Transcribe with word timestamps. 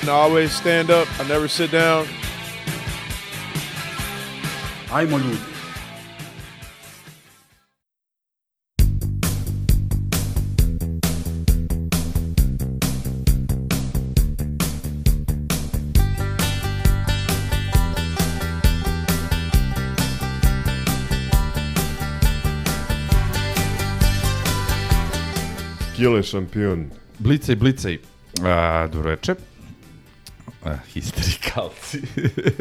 And 0.00 0.08
I 0.08 0.12
always 0.12 0.52
stand 0.52 0.90
up. 0.90 1.06
I 1.20 1.28
never 1.28 1.48
sit 1.48 1.70
down. 1.70 2.06
Ajmo 4.92 5.18
ljudi. 5.18 5.36
Kile 25.96 26.22
šampion. 26.22 26.90
Blicej, 27.18 27.56
blicej. 27.56 27.98
A, 28.44 28.88
dobro 28.92 29.10
večer. 29.10 29.36
A, 30.64 30.76
histerikalci. 30.92 32.02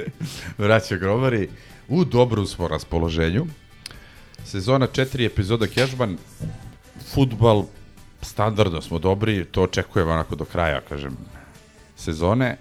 Vraća 0.58 0.98
grobari. 0.98 1.50
U 1.88 2.05
dobrom 2.05 2.45
smo 2.45 2.67
raspoloženju. 2.67 3.45
Sezona 4.45 4.88
4, 4.88 5.25
epizoda 5.25 5.67
Cashman. 5.67 6.17
Futbal, 7.14 7.64
standardno 8.22 8.81
smo 8.81 9.00
dobri, 9.00 9.45
to 9.45 9.64
očekujemo 9.64 10.11
onako 10.11 10.36
do 10.36 10.45
kraja, 10.45 10.81
kažem, 10.81 11.17
sezone. 11.95 12.58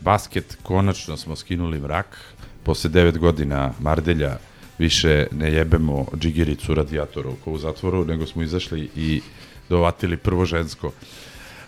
Basket, 0.00 0.58
konačno 0.62 1.16
smo 1.16 1.36
skinuli 1.36 1.80
mrak. 1.80 2.18
Posle 2.62 2.90
9 2.90 3.18
godina 3.18 3.72
Mardelja 3.80 4.38
više 4.78 5.26
ne 5.32 5.52
jebemo 5.52 6.06
džigiricu 6.16 6.74
radijatoru 6.74 7.36
ko 7.44 7.50
u 7.50 7.58
zatvoru, 7.58 8.04
nego 8.04 8.26
smo 8.26 8.42
izašli 8.42 8.90
i 8.96 9.20
dovatili 9.68 10.16
prvo 10.16 10.44
žensko. 10.44 10.92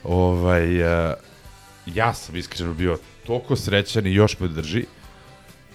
Ovaj, 0.05 0.85
a, 0.85 1.15
ja 1.87 2.15
sam 2.15 2.37
iskreno 2.37 2.75
bio 2.75 2.99
toliko 3.27 3.57
srećan 3.57 4.07
i 4.07 4.15
još 4.15 4.41
me 4.41 4.49
drži, 4.49 4.85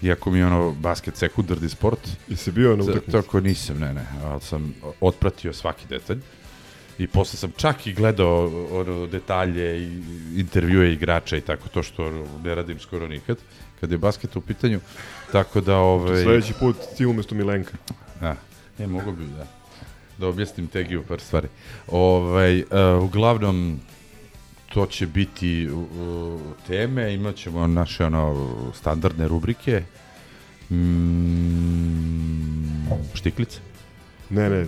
iako 0.02 0.32
mi 0.32 0.40
je 0.40 0.46
ono 0.46 0.72
basket 0.72 1.18
sekundarni 1.18 1.70
sport, 1.70 2.00
Jesi 2.28 2.52
bio 2.52 2.76
na 2.76 2.84
utakmici? 2.84 3.12
Tako 3.12 3.40
nisam, 3.40 3.80
ne, 3.80 3.94
ne, 3.94 4.06
ali 4.24 4.42
sam 4.42 4.74
otpratio 5.02 5.54
svaki 5.54 5.88
detalj. 5.90 6.20
I 6.98 7.08
posle 7.08 7.38
sam 7.38 7.52
čak 7.58 7.88
i 7.88 7.94
gledao 7.94 8.52
ono, 8.72 9.08
detalje 9.08 9.84
i 9.84 10.02
intervjue 10.36 10.94
igrača 10.94 11.38
i 11.38 11.42
tako 11.42 11.70
to 11.70 11.84
što 11.84 12.26
ne 12.44 12.56
radim 12.56 12.80
skoro 12.80 13.08
nikad 13.08 13.38
kad 13.80 13.92
je 13.92 13.98
basket 13.98 14.36
u 14.36 14.42
pitanju. 14.42 14.80
Tako 15.32 15.62
da 15.62 15.78
ovaj 15.78 16.24
Sledeći 16.24 16.54
put 16.60 16.76
ti 16.98 17.06
umesto 17.06 17.36
Milenka. 17.36 17.78
A, 18.22 18.36
ne, 18.78 18.88
mogu 18.88 19.12
bi 19.12 19.26
da 19.26 19.58
da 20.18 20.28
objasnim 20.28 20.68
Tegiju 20.68 21.04
par 21.08 21.20
stvari. 21.20 21.48
Ovaj, 21.88 22.60
uh, 22.60 23.04
uglavnom, 23.04 23.80
to 24.74 24.86
će 24.86 25.08
biti 25.08 25.70
uh, 25.70 26.42
teme, 26.68 27.14
imat 27.14 27.36
ćemo 27.36 27.68
naše 27.68 28.06
ono, 28.06 28.50
standardne 28.74 29.28
rubrike. 29.28 29.84
Mm, 30.70 32.08
štiklice. 33.14 33.60
Ne, 34.30 34.50
ne, 34.50 34.66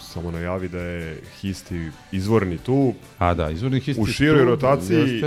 samo 0.00 0.30
najavi 0.30 0.68
da 0.68 0.78
je 0.78 1.20
Histi 1.40 1.90
izvorni 2.12 2.58
tu, 2.58 2.94
A 3.18 3.34
da, 3.34 3.50
izvornih 3.50 3.88
isti 3.88 4.02
U 4.02 4.06
široj 4.06 4.44
rotaciji 4.44 5.22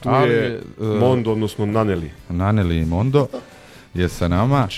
tu 0.00 0.08
ali, 0.08 0.32
je 0.32 0.60
Mondo, 0.78 1.32
odnosno 1.32 1.66
Naneli. 1.66 2.10
Naneli 2.28 2.84
Mondo 2.84 3.26
je 3.94 4.08
sa 4.08 4.28
nama. 4.28 4.68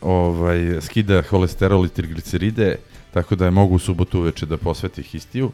Ovaj, 0.00 0.80
skida 0.80 1.22
holesterol 1.22 1.86
i 1.86 1.88
trigliceride, 1.88 2.76
tako 3.12 3.36
da 3.36 3.44
je 3.44 3.50
mogu 3.50 3.74
u 3.74 3.78
subotu 3.78 4.18
uveče 4.18 4.46
da 4.46 4.56
posveti 4.56 5.02
histiju. 5.02 5.50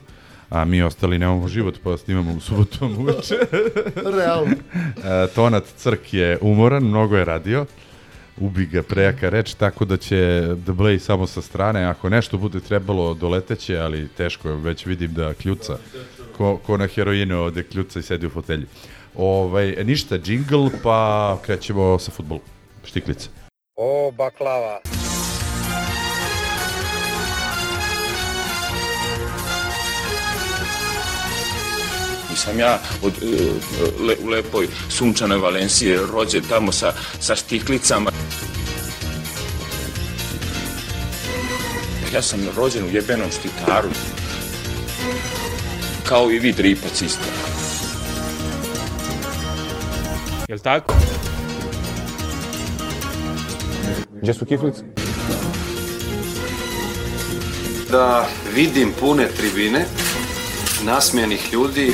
A 0.50 0.64
mi 0.64 0.82
ostali 0.82 1.18
nemamo 1.18 1.48
život, 1.48 1.78
pa 1.84 1.96
snimamo 1.96 2.34
u 2.34 2.40
subotu 2.40 2.86
uveče. 2.98 3.34
Realno. 4.18 4.52
E, 4.52 5.26
Tonat 5.34 5.64
Crk 5.76 6.14
je 6.14 6.38
umoran, 6.40 6.82
mnogo 6.82 7.16
je 7.16 7.24
radio. 7.24 7.66
Ubi 8.40 8.66
ga 8.66 8.82
prejaka 8.82 9.28
reč, 9.28 9.54
tako 9.54 9.84
da 9.84 9.96
će 9.96 10.42
The 10.64 10.72
Blay 10.72 10.98
samo 10.98 11.26
sa 11.26 11.42
strane. 11.42 11.84
Ako 11.84 12.08
nešto 12.08 12.38
bude 12.38 12.60
trebalo, 12.60 13.14
doleteće, 13.14 13.78
ali 13.78 14.08
teško 14.08 14.48
je, 14.48 14.56
već 14.56 14.86
vidim 14.86 15.14
da 15.14 15.34
kljuca. 15.34 15.78
Ko, 16.36 16.56
ko 16.56 16.76
na 16.76 16.86
heroinu 16.86 17.40
ovde 17.40 17.62
kljuca 17.62 17.98
i 17.98 18.02
sedi 18.02 18.26
u 18.26 18.30
fotelji. 18.30 18.66
Ovaj, 19.14 19.76
ništa, 19.84 20.18
džingl, 20.18 20.66
pa 20.82 21.38
krećemo 21.42 21.98
sa 21.98 22.10
futbolom. 22.10 22.42
Štiklice. 22.84 23.28
O, 23.76 24.10
baklava. 24.10 24.80
Nisam 32.36 32.58
ja 32.58 32.78
od, 33.02 33.12
e, 33.22 34.04
le, 34.04 34.16
u 34.24 34.28
lepoj 34.28 34.69
sunčanoj 34.88 35.38
Valencije 35.38 36.00
rođen 36.12 36.42
tamo 36.48 36.72
sa, 36.72 36.92
sa 37.20 37.36
štiklicama. 37.36 38.10
Ja 42.14 42.22
sam 42.22 42.41
rođen 42.56 42.84
u 42.84 42.88
jebenom 42.88 43.30
štitaru. 43.30 43.88
Kao 46.08 46.30
i 46.30 46.38
vi 46.38 46.52
dripac 46.52 47.02
isto. 47.02 47.24
Jel 50.48 50.58
tako? 50.58 50.94
Gdje 54.22 54.34
su 54.34 54.47
kiflice? 54.47 54.82
da 57.91 58.26
vidim 58.54 58.92
pune 59.00 59.28
tribine, 59.28 59.84
nasmijenih 60.84 61.53
ljudi, 61.53 61.92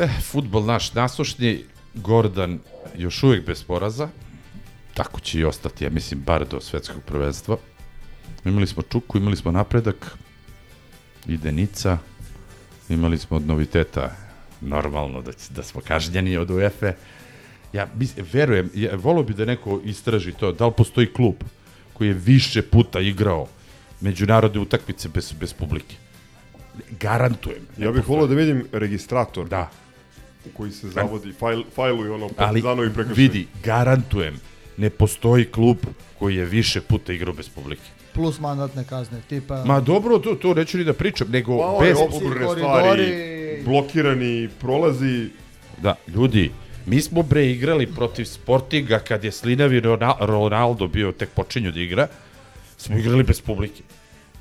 Eh, 0.00 0.08
futbol 0.22 0.64
naš 0.64 0.94
nasušni, 0.94 1.64
Gordan 1.94 2.58
još 2.96 3.22
uvijek 3.22 3.46
bez 3.46 3.64
poraza, 3.64 4.08
tako 5.00 5.20
će 5.20 5.38
i 5.38 5.44
ostati, 5.44 5.84
ja 5.84 5.90
mislim, 5.90 6.20
bar 6.20 6.44
do 6.48 6.60
svetskog 6.60 7.02
prvenstva. 7.06 7.56
Imali 8.44 8.66
smo 8.66 8.82
Čuku, 8.82 9.18
imali 9.18 9.36
smo 9.36 9.52
napredak, 9.52 10.16
i 11.26 11.36
Denica, 11.36 11.98
imali 12.88 13.18
smo 13.18 13.36
od 13.36 13.46
noviteta, 13.46 14.16
normalno 14.60 15.22
da, 15.22 15.32
da 15.50 15.62
smo 15.62 15.80
kažnjeni 15.80 16.36
od 16.36 16.50
UEFA. 16.50 16.92
Ja 17.72 17.86
mis, 17.94 18.14
verujem, 18.32 18.70
ja, 18.74 18.96
volio 18.96 19.22
bi 19.22 19.34
da 19.34 19.44
neko 19.44 19.80
istraži 19.84 20.32
to, 20.32 20.52
da 20.52 20.66
li 20.66 20.72
postoji 20.76 21.12
klub 21.12 21.34
koji 21.92 22.08
je 22.08 22.14
više 22.14 22.62
puta 22.62 23.00
igrao 23.00 23.46
međunarodne 24.00 24.60
utakmice 24.60 25.08
bez, 25.08 25.32
bez 25.32 25.52
publike. 25.52 25.96
Garantujem. 27.00 27.62
Ja 27.78 27.92
bih 27.92 28.08
volio 28.08 28.26
da 28.26 28.34
vidim 28.34 28.66
registrator 28.72 29.48
Da, 29.48 29.70
u 30.46 30.48
koji 30.56 30.72
se 30.72 30.88
zavodi, 30.88 31.32
fajl, 31.32 31.62
fajluju 31.74 32.14
ono 32.14 32.24
ali 32.24 32.34
partizanovi 32.36 32.94
prekršaj. 32.94 33.22
vidi, 33.22 33.46
garantujem, 33.64 34.40
ne 34.80 34.90
postoji 34.90 35.44
klub 35.44 35.76
koji 36.18 36.36
je 36.36 36.44
više 36.44 36.80
puta 36.80 37.12
igrao 37.12 37.34
bez 37.34 37.48
publike. 37.48 37.82
Plus 38.14 38.40
mandatne 38.40 38.84
kazne, 38.84 39.20
tipa... 39.28 39.64
Ma 39.64 39.80
dobro, 39.80 40.18
to, 40.18 40.34
to 40.34 40.54
neću 40.54 40.78
ni 40.78 40.84
da 40.84 40.92
pričam, 40.92 41.28
nego 41.30 41.58
Pa 41.58 41.78
bez... 41.80 41.96
koridori. 41.96 42.60
stvari, 42.60 43.06
blokirani 43.64 44.48
prolazi, 44.60 45.28
Da, 45.78 45.94
ljudi, 46.08 46.50
mi 46.86 47.00
smo 47.00 47.22
bre 47.22 47.46
igrali 47.46 47.86
protiv 47.88 48.24
Sportinga 48.24 48.98
kad 48.98 49.24
je 49.24 49.32
Slinavi 49.32 49.80
Rona- 49.80 50.16
Ronaldo 50.20 50.86
bio 50.88 51.12
tek 51.12 51.30
počinju 51.30 51.72
da 51.72 51.80
igra, 51.80 52.06
smo 52.76 52.96
igrali 52.96 53.22
bez 53.22 53.40
publike. 53.40 53.82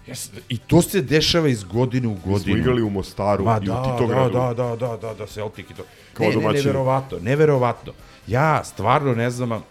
Jes, 0.08 0.30
I 0.50 0.58
to 0.58 0.82
se 0.82 1.02
dešava 1.02 1.48
iz 1.48 1.64
godine 1.64 2.08
u 2.08 2.14
godinu. 2.16 2.40
smo 2.40 2.58
igrali 2.58 2.82
u 2.82 2.90
Mostaru 2.90 3.46
Ma 3.46 3.60
i 3.64 3.66
da, 3.66 3.74
u 3.74 3.76
da, 3.76 3.92
Titogradu. 3.92 4.34
da, 4.34 4.54
da, 4.54 4.76
da, 4.78 4.98
da, 4.98 5.14
da, 5.14 5.26
Celtic 5.28 5.70
i 5.70 5.74
to. 5.74 5.84
Kao 6.14 6.24
ne, 6.24 6.30
ne, 6.30 6.36
domaćini. 6.36 6.64
neverovatno, 6.64 7.20
neverovatno. 7.20 7.94
Ja 8.28 8.64
stvarno 8.64 9.16
ne 9.16 9.30
znam, 9.30 9.64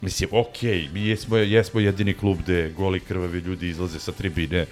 Mislim, 0.00 0.28
okej, 0.32 0.88
mi 0.92 1.06
jesmo, 1.06 1.36
jesmo 1.36 1.80
jedini 1.80 2.14
klub 2.14 2.38
gde 2.38 2.70
goli 2.76 3.00
krvavi 3.00 3.38
ljudi 3.38 3.68
izlaze 3.68 3.98
sa 3.98 4.12
tribine. 4.12 4.66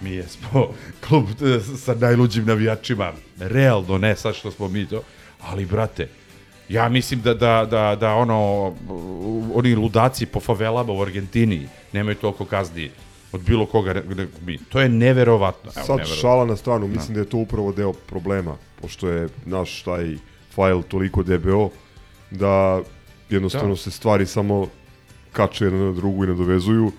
Mi 0.00 0.10
jesmo 0.10 0.68
klub 1.08 1.24
e, 1.28 1.60
sa 1.76 1.94
najluđim 1.94 2.44
navijačima. 2.46 3.12
Realno, 3.38 3.98
ne 3.98 4.16
sad 4.16 4.34
što 4.34 4.50
smo 4.50 4.68
mi 4.68 4.86
to. 4.86 5.02
Ali, 5.40 5.66
brate, 5.66 6.08
ja 6.68 6.88
mislim 6.88 7.20
da, 7.22 7.34
da, 7.34 7.66
da, 7.70 7.96
da 8.00 8.14
ono, 8.14 8.66
oni 9.54 9.74
ludaci 9.74 10.26
po 10.26 10.40
favelama 10.40 10.92
u 10.92 11.02
Argentini 11.02 11.68
nemaju 11.92 12.16
toliko 12.16 12.44
kazni 12.44 12.90
od 13.32 13.40
bilo 13.40 13.66
koga 13.66 13.92
nego 13.92 14.32
mi. 14.46 14.58
To 14.58 14.80
je 14.80 14.88
neverovatno. 14.88 15.70
Evo, 15.76 15.86
Sad 15.86 15.96
neverovatno. 15.96 16.20
šala 16.20 16.44
na 16.44 16.56
stranu, 16.56 16.88
mislim 16.88 17.14
da 17.14 17.20
je 17.20 17.28
to 17.28 17.36
upravo 17.36 17.72
deo 17.72 17.92
problema, 17.92 18.56
pošto 18.80 19.08
je 19.08 19.28
naš 19.44 19.82
taj 19.82 20.16
fajl 20.54 20.82
toliko 20.82 21.22
debeo, 21.22 21.70
da 22.30 22.82
jednostavno 23.32 23.68
Da. 23.68 23.76
se 23.76 23.90
stvari 23.90 24.26
samo 24.26 24.66
kače 25.32 25.64
jedna 25.64 25.84
na 25.84 25.92
drugu 25.92 26.24
i 26.24 26.28
nadovezuju 26.28 26.92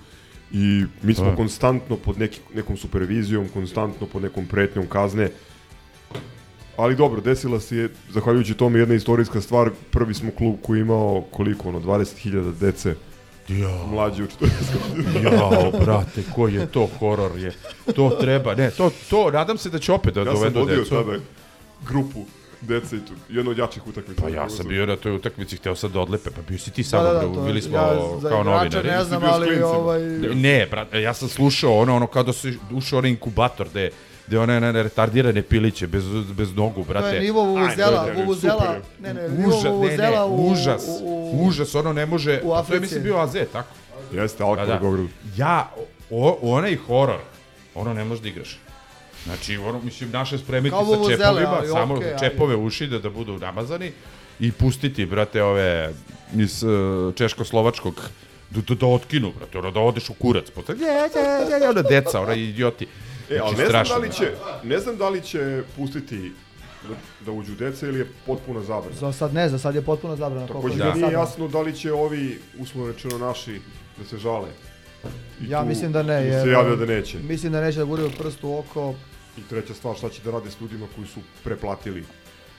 i 0.51 0.83
mi 1.01 1.13
smo 1.13 1.25
Da. 1.25 1.35
konstantno 1.35 1.95
pod 1.97 2.19
neki, 2.19 2.39
nekom 2.55 2.77
supervizijom, 2.77 3.47
konstantno 3.49 4.07
pod 4.07 4.21
nekom 4.21 4.45
pretnjom 4.45 4.85
kazne, 4.87 5.29
ali 6.77 6.95
dobro, 6.95 7.21
desila 7.21 7.59
se 7.59 7.77
je, 7.77 7.89
zahvaljujući 8.09 8.53
tome 8.53 8.79
jedna 8.79 8.95
istorijska 8.95 9.41
stvar, 9.41 9.69
prvi 9.91 10.13
smo 10.13 10.31
klub 10.31 10.55
koji 10.61 10.77
je 10.77 10.81
imao 10.81 11.23
koliko, 11.31 11.69
ono, 11.69 11.79
20.000 11.79 12.53
dece 12.59 12.95
Ja. 13.47 13.85
mlađi 13.87 14.23
od 14.23 14.29
40 14.41 15.23
Jao, 15.23 15.71
brate, 15.79 16.23
koji 16.35 16.53
je 16.53 16.65
to 16.67 16.89
horor 16.99 17.37
je. 17.37 17.51
To 17.95 18.09
treba, 18.11 18.55
ne, 18.55 18.71
to, 18.71 18.91
to, 19.09 19.31
nadam 19.31 19.57
se 19.57 19.69
da 19.69 19.79
će 19.79 19.91
opet 19.91 20.13
da 20.13 20.19
Ja 20.19 20.25
sam 20.25 20.33
dovedu 20.35 20.59
vodio 20.59 20.75
decu. 20.77 20.89
tada 20.89 21.17
grupu 21.87 22.25
dece 22.63 22.95
i 22.95 22.99
tu, 22.99 23.13
jedno 23.29 23.51
od 23.51 23.57
jačih 23.57 23.87
utakmica. 23.87 24.21
Pa 24.21 24.29
ja 24.29 24.49
sam 24.49 24.67
bio 24.67 24.85
na 24.85 24.95
toj 24.95 25.15
utakmici, 25.15 25.57
hteo 25.57 25.75
sam 25.75 25.91
da 25.91 25.99
odlepe, 25.99 26.29
pa 26.31 26.41
bio 26.41 26.57
si 26.57 26.71
ti 26.71 26.81
Da, 26.81 26.87
sa 26.89 27.03
da, 27.03 27.13
da, 27.13 27.21
mnom, 27.21 27.35
to, 27.35 27.41
bili 27.41 27.61
smo 27.61 27.77
ja 27.77 27.93
kao 28.23 28.43
novinari. 28.43 28.87
ne 28.89 29.03
znam, 29.03 29.21
ali 29.23 29.61
ovaj... 29.61 30.01
Ne, 30.35 30.67
brate, 30.71 31.01
ja 31.01 31.13
sam 31.13 31.29
slušao 31.29 31.77
ono, 31.77 31.95
ono 31.95 32.07
kao 32.07 32.23
da 32.23 32.33
se 32.33 32.53
ušao 32.71 32.99
onaj 32.99 33.11
inkubator, 33.11 33.69
gde, 33.69 33.89
gde 34.27 34.39
one 34.39 34.59
ne, 34.61 34.83
retardirane 34.83 35.41
piliće, 35.41 35.87
bez, 35.87 36.03
bez 36.31 36.55
nogu, 36.55 36.83
To 36.83 36.89
brate. 36.89 37.15
je 37.15 37.21
nivo 37.21 37.43
vuvuzela, 37.43 38.05
super 38.35 38.81
ne, 39.01 39.13
ne, 39.13 39.29
nivo 39.29 39.49
Užas, 39.49 39.63
ne, 39.63 39.69
ne, 39.69 39.75
vuvuzela 39.75 40.25
u... 40.25 40.51
užas, 40.51 40.83
u, 41.01 41.05
u, 41.05 41.47
užas, 41.47 41.75
ono 41.75 41.93
ne 41.93 42.05
može, 42.05 42.39
u 42.43 42.47
to 42.47 42.55
je 42.55 42.59
Africi. 42.59 42.81
mislim 42.81 43.03
bio 43.03 43.17
AZ, 43.17 43.33
tako? 43.53 43.69
Jeste, 44.13 44.43
Alkmaar 44.43 44.67
Da, 44.67 44.73
da. 44.73 44.79
Beograd. 44.79 45.07
Ja, 45.37 45.71
o, 46.09 46.37
onaj 46.41 46.75
horor, 46.75 47.19
ono 47.75 47.93
ne 47.93 48.03
možeš 48.05 48.21
da 48.21 48.29
igraš. 48.29 48.59
Znači, 49.25 49.57
ono, 49.57 49.79
mislim, 49.81 50.11
naše 50.11 50.37
spremiti 50.37 50.71
Kao 50.71 50.85
sa 50.85 51.11
čepovima, 51.11 51.55
ali 51.57 51.67
samo 51.67 51.95
okej, 51.95 52.13
čepove 52.19 52.55
uši 52.55 52.87
da, 52.87 52.99
da 52.99 53.09
budu 53.09 53.37
namazani 53.37 53.91
i 54.39 54.51
pustiti, 54.51 55.05
brate, 55.05 55.43
ove 55.43 55.93
iz 56.35 56.63
uh, 56.63 57.13
češko-slovačkog 57.15 58.09
da, 58.49 58.61
da, 58.61 58.75
da 58.75 58.85
otkinu, 58.85 59.31
brate, 59.37 59.57
ono, 59.57 59.71
da 59.71 59.79
odeš 59.79 60.09
u 60.09 60.13
kurac. 60.13 60.49
Posle, 60.49 60.75
je, 60.75 60.85
je, 60.87 61.61
je, 61.63 61.69
ona 61.69 61.81
deca, 61.81 62.21
ona 62.21 62.33
idioti. 62.33 62.87
E, 63.29 63.39
ali 63.39 63.55
Znači, 63.55 63.55
ne 63.55 63.55
znam, 63.55 63.67
strašno. 63.67 63.95
da 63.95 64.01
li 64.01 64.11
će, 64.13 64.31
ne 64.63 64.79
znam 64.79 64.97
da 64.97 65.09
li 65.09 65.21
će 65.21 65.63
pustiti 65.77 66.31
da, 66.89 66.95
da 67.25 67.31
uđu 67.31 67.55
deca 67.55 67.87
ili 67.87 67.99
je 67.99 68.07
potpuna 68.25 68.61
zabrana. 68.61 68.95
Za 68.95 69.11
sad 69.11 69.33
ne, 69.33 69.49
za 69.49 69.57
sad 69.57 69.75
je 69.75 69.81
potpuno 69.81 70.15
zabrano. 70.15 70.47
koliko 70.47 70.67
Takođe 70.69 70.83
sad, 70.83 70.97
nije 70.97 71.05
da. 71.07 71.11
jasno 71.11 71.47
da 71.47 71.61
li 71.61 71.75
će 71.75 71.93
ovi, 71.93 72.39
uslovno 72.59 72.91
rečeno 72.91 73.17
naši, 73.17 73.59
da 73.97 74.05
se 74.05 74.17
žale. 74.17 74.47
I 75.41 75.49
Ja 75.49 75.61
tu 75.61 75.67
mislim 75.67 75.91
da 75.91 76.03
ne, 76.03 76.21
se 76.21 76.27
jer- 76.27 76.47
javlja 76.47 76.75
da 76.75 76.85
neće. 76.85 77.17
Mislim 77.19 77.51
da 77.51 77.61
neće 77.61 77.77
da 77.79 77.85
guraju 77.85 78.11
prst 78.17 78.43
u 78.43 78.57
oko. 78.57 78.93
I 79.37 79.41
treća 79.41 79.73
stvar, 79.73 79.95
šta 79.97 80.09
će 80.09 80.21
da 80.21 80.31
rade 80.31 80.51
s 80.51 80.61
ljudima 80.61 80.85
koji 80.95 81.07
su 81.07 81.19
preplatili 81.43 82.03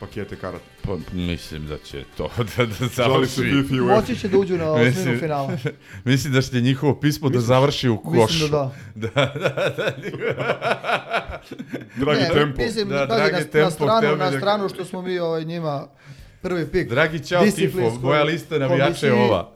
pakete 0.00 0.36
karata. 0.36 0.64
Pa, 0.82 0.96
mislim 1.12 1.66
da 1.66 1.78
će 1.78 2.04
to 2.16 2.30
da, 2.56 2.66
da 2.66 2.74
Žali 2.88 3.26
se 3.28 3.42
završi. 3.42 3.80
Moći 3.80 4.16
će 4.16 4.28
da 4.28 4.38
uđu 4.38 4.58
na 4.58 4.70
osminu 4.70 4.88
Mislim- 4.88 5.18
finala. 5.18 5.56
Mislim 6.04 6.32
da 6.32 6.42
će 6.42 6.60
njihovo 6.60 7.00
pismo 7.00 7.28
da 7.28 7.40
završi 7.40 7.88
u 7.88 7.98
košu. 7.98 8.20
Mislim 8.22 8.50
da 8.50 8.70
da. 8.94 9.08
da, 9.08 9.32
da, 9.34 9.66
da. 10.28 11.40
Dragi 11.96 12.20
Ne, 12.20 12.28
tempo. 12.30 12.62
Mislim, 12.62 12.88
Da, 12.88 13.06
pazi, 13.08 13.20
dragi 13.20 13.32
na, 13.34 13.40
tempo, 13.42 13.58
na 13.60 13.70
stranu, 13.70 14.16
na 14.16 14.30
da- 14.30 14.38
stranu 14.38 14.68
što 14.68 14.84
smo 14.84 15.02
mi 15.02 15.18
ovaj, 15.18 15.44
njima 15.44 15.86
prvi 16.42 16.66
pik. 16.66 16.88
Dragi 16.88 17.26
čao 17.26 17.44
Tifo, 17.46 17.90
moja 17.92 18.22
lista 18.22 18.58
navijača 18.58 18.84
je 19.06 19.12
komisiji. 19.12 19.30
ova. 19.30 19.50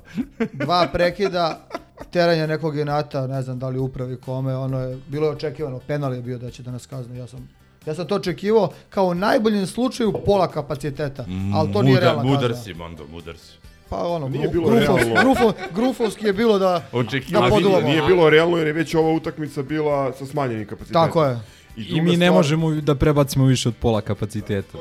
Dva 0.52 0.88
prekida, 0.92 1.68
teranje 2.04 2.46
nekog 2.46 2.78
inata, 2.78 3.26
ne 3.26 3.42
znam 3.42 3.58
da 3.58 3.68
li 3.68 3.78
upravi 3.78 4.16
kome, 4.16 4.56
ono 4.56 4.80
je, 4.80 4.98
bilo 5.08 5.26
je 5.26 5.32
očekivano, 5.32 5.78
penal 5.78 6.14
je 6.14 6.22
bio 6.22 6.38
da 6.38 6.50
će 6.50 6.62
da 6.62 6.70
nas 6.70 6.86
kazne, 6.86 7.18
ja 7.18 7.26
sam 7.26 7.48
Ja 7.86 7.94
sam 7.94 8.06
to 8.06 8.14
očekivao 8.16 8.70
kao 8.90 9.06
u 9.06 9.14
najboljem 9.14 9.66
slučaju 9.66 10.12
pola 10.26 10.48
kapaciteta, 10.48 11.24
ali 11.54 11.72
to 11.72 11.82
nije 11.82 12.00
realna 12.00 12.22
Mudar 12.24 12.50
kazna. 12.50 12.64
si, 12.64 12.74
Mondo, 12.74 13.06
mudar 13.06 13.38
si. 13.38 13.52
Pa 13.88 13.96
ono, 13.98 14.28
Nije 14.28 14.48
bilo 14.48 14.66
grufos, 14.66 14.86
realno. 15.02 15.22
grufo, 15.22 15.52
grufovski 15.72 16.26
je 16.26 16.32
bilo 16.32 16.58
da, 16.58 16.82
da 17.30 17.48
poduvamo. 17.50 17.88
Nije 17.88 18.02
bilo 18.02 18.30
realno 18.30 18.56
jer 18.56 18.66
je 18.66 18.72
već 18.72 18.94
ova 18.94 19.12
utakmica 19.12 19.62
bila 19.62 20.12
sa 20.12 20.26
smanjenim 20.26 20.66
kapacitetom. 20.66 21.02
Tako 21.02 21.24
je. 21.24 21.38
I, 21.76 21.82
I 21.82 22.00
mi 22.00 22.10
ne 22.10 22.26
stvar- 22.26 22.32
možemo 22.32 22.70
da 22.72 22.94
prebacimo 22.94 23.44
više 23.44 23.68
od 23.68 23.74
pola 23.76 24.00
kapaciteta. 24.00 24.78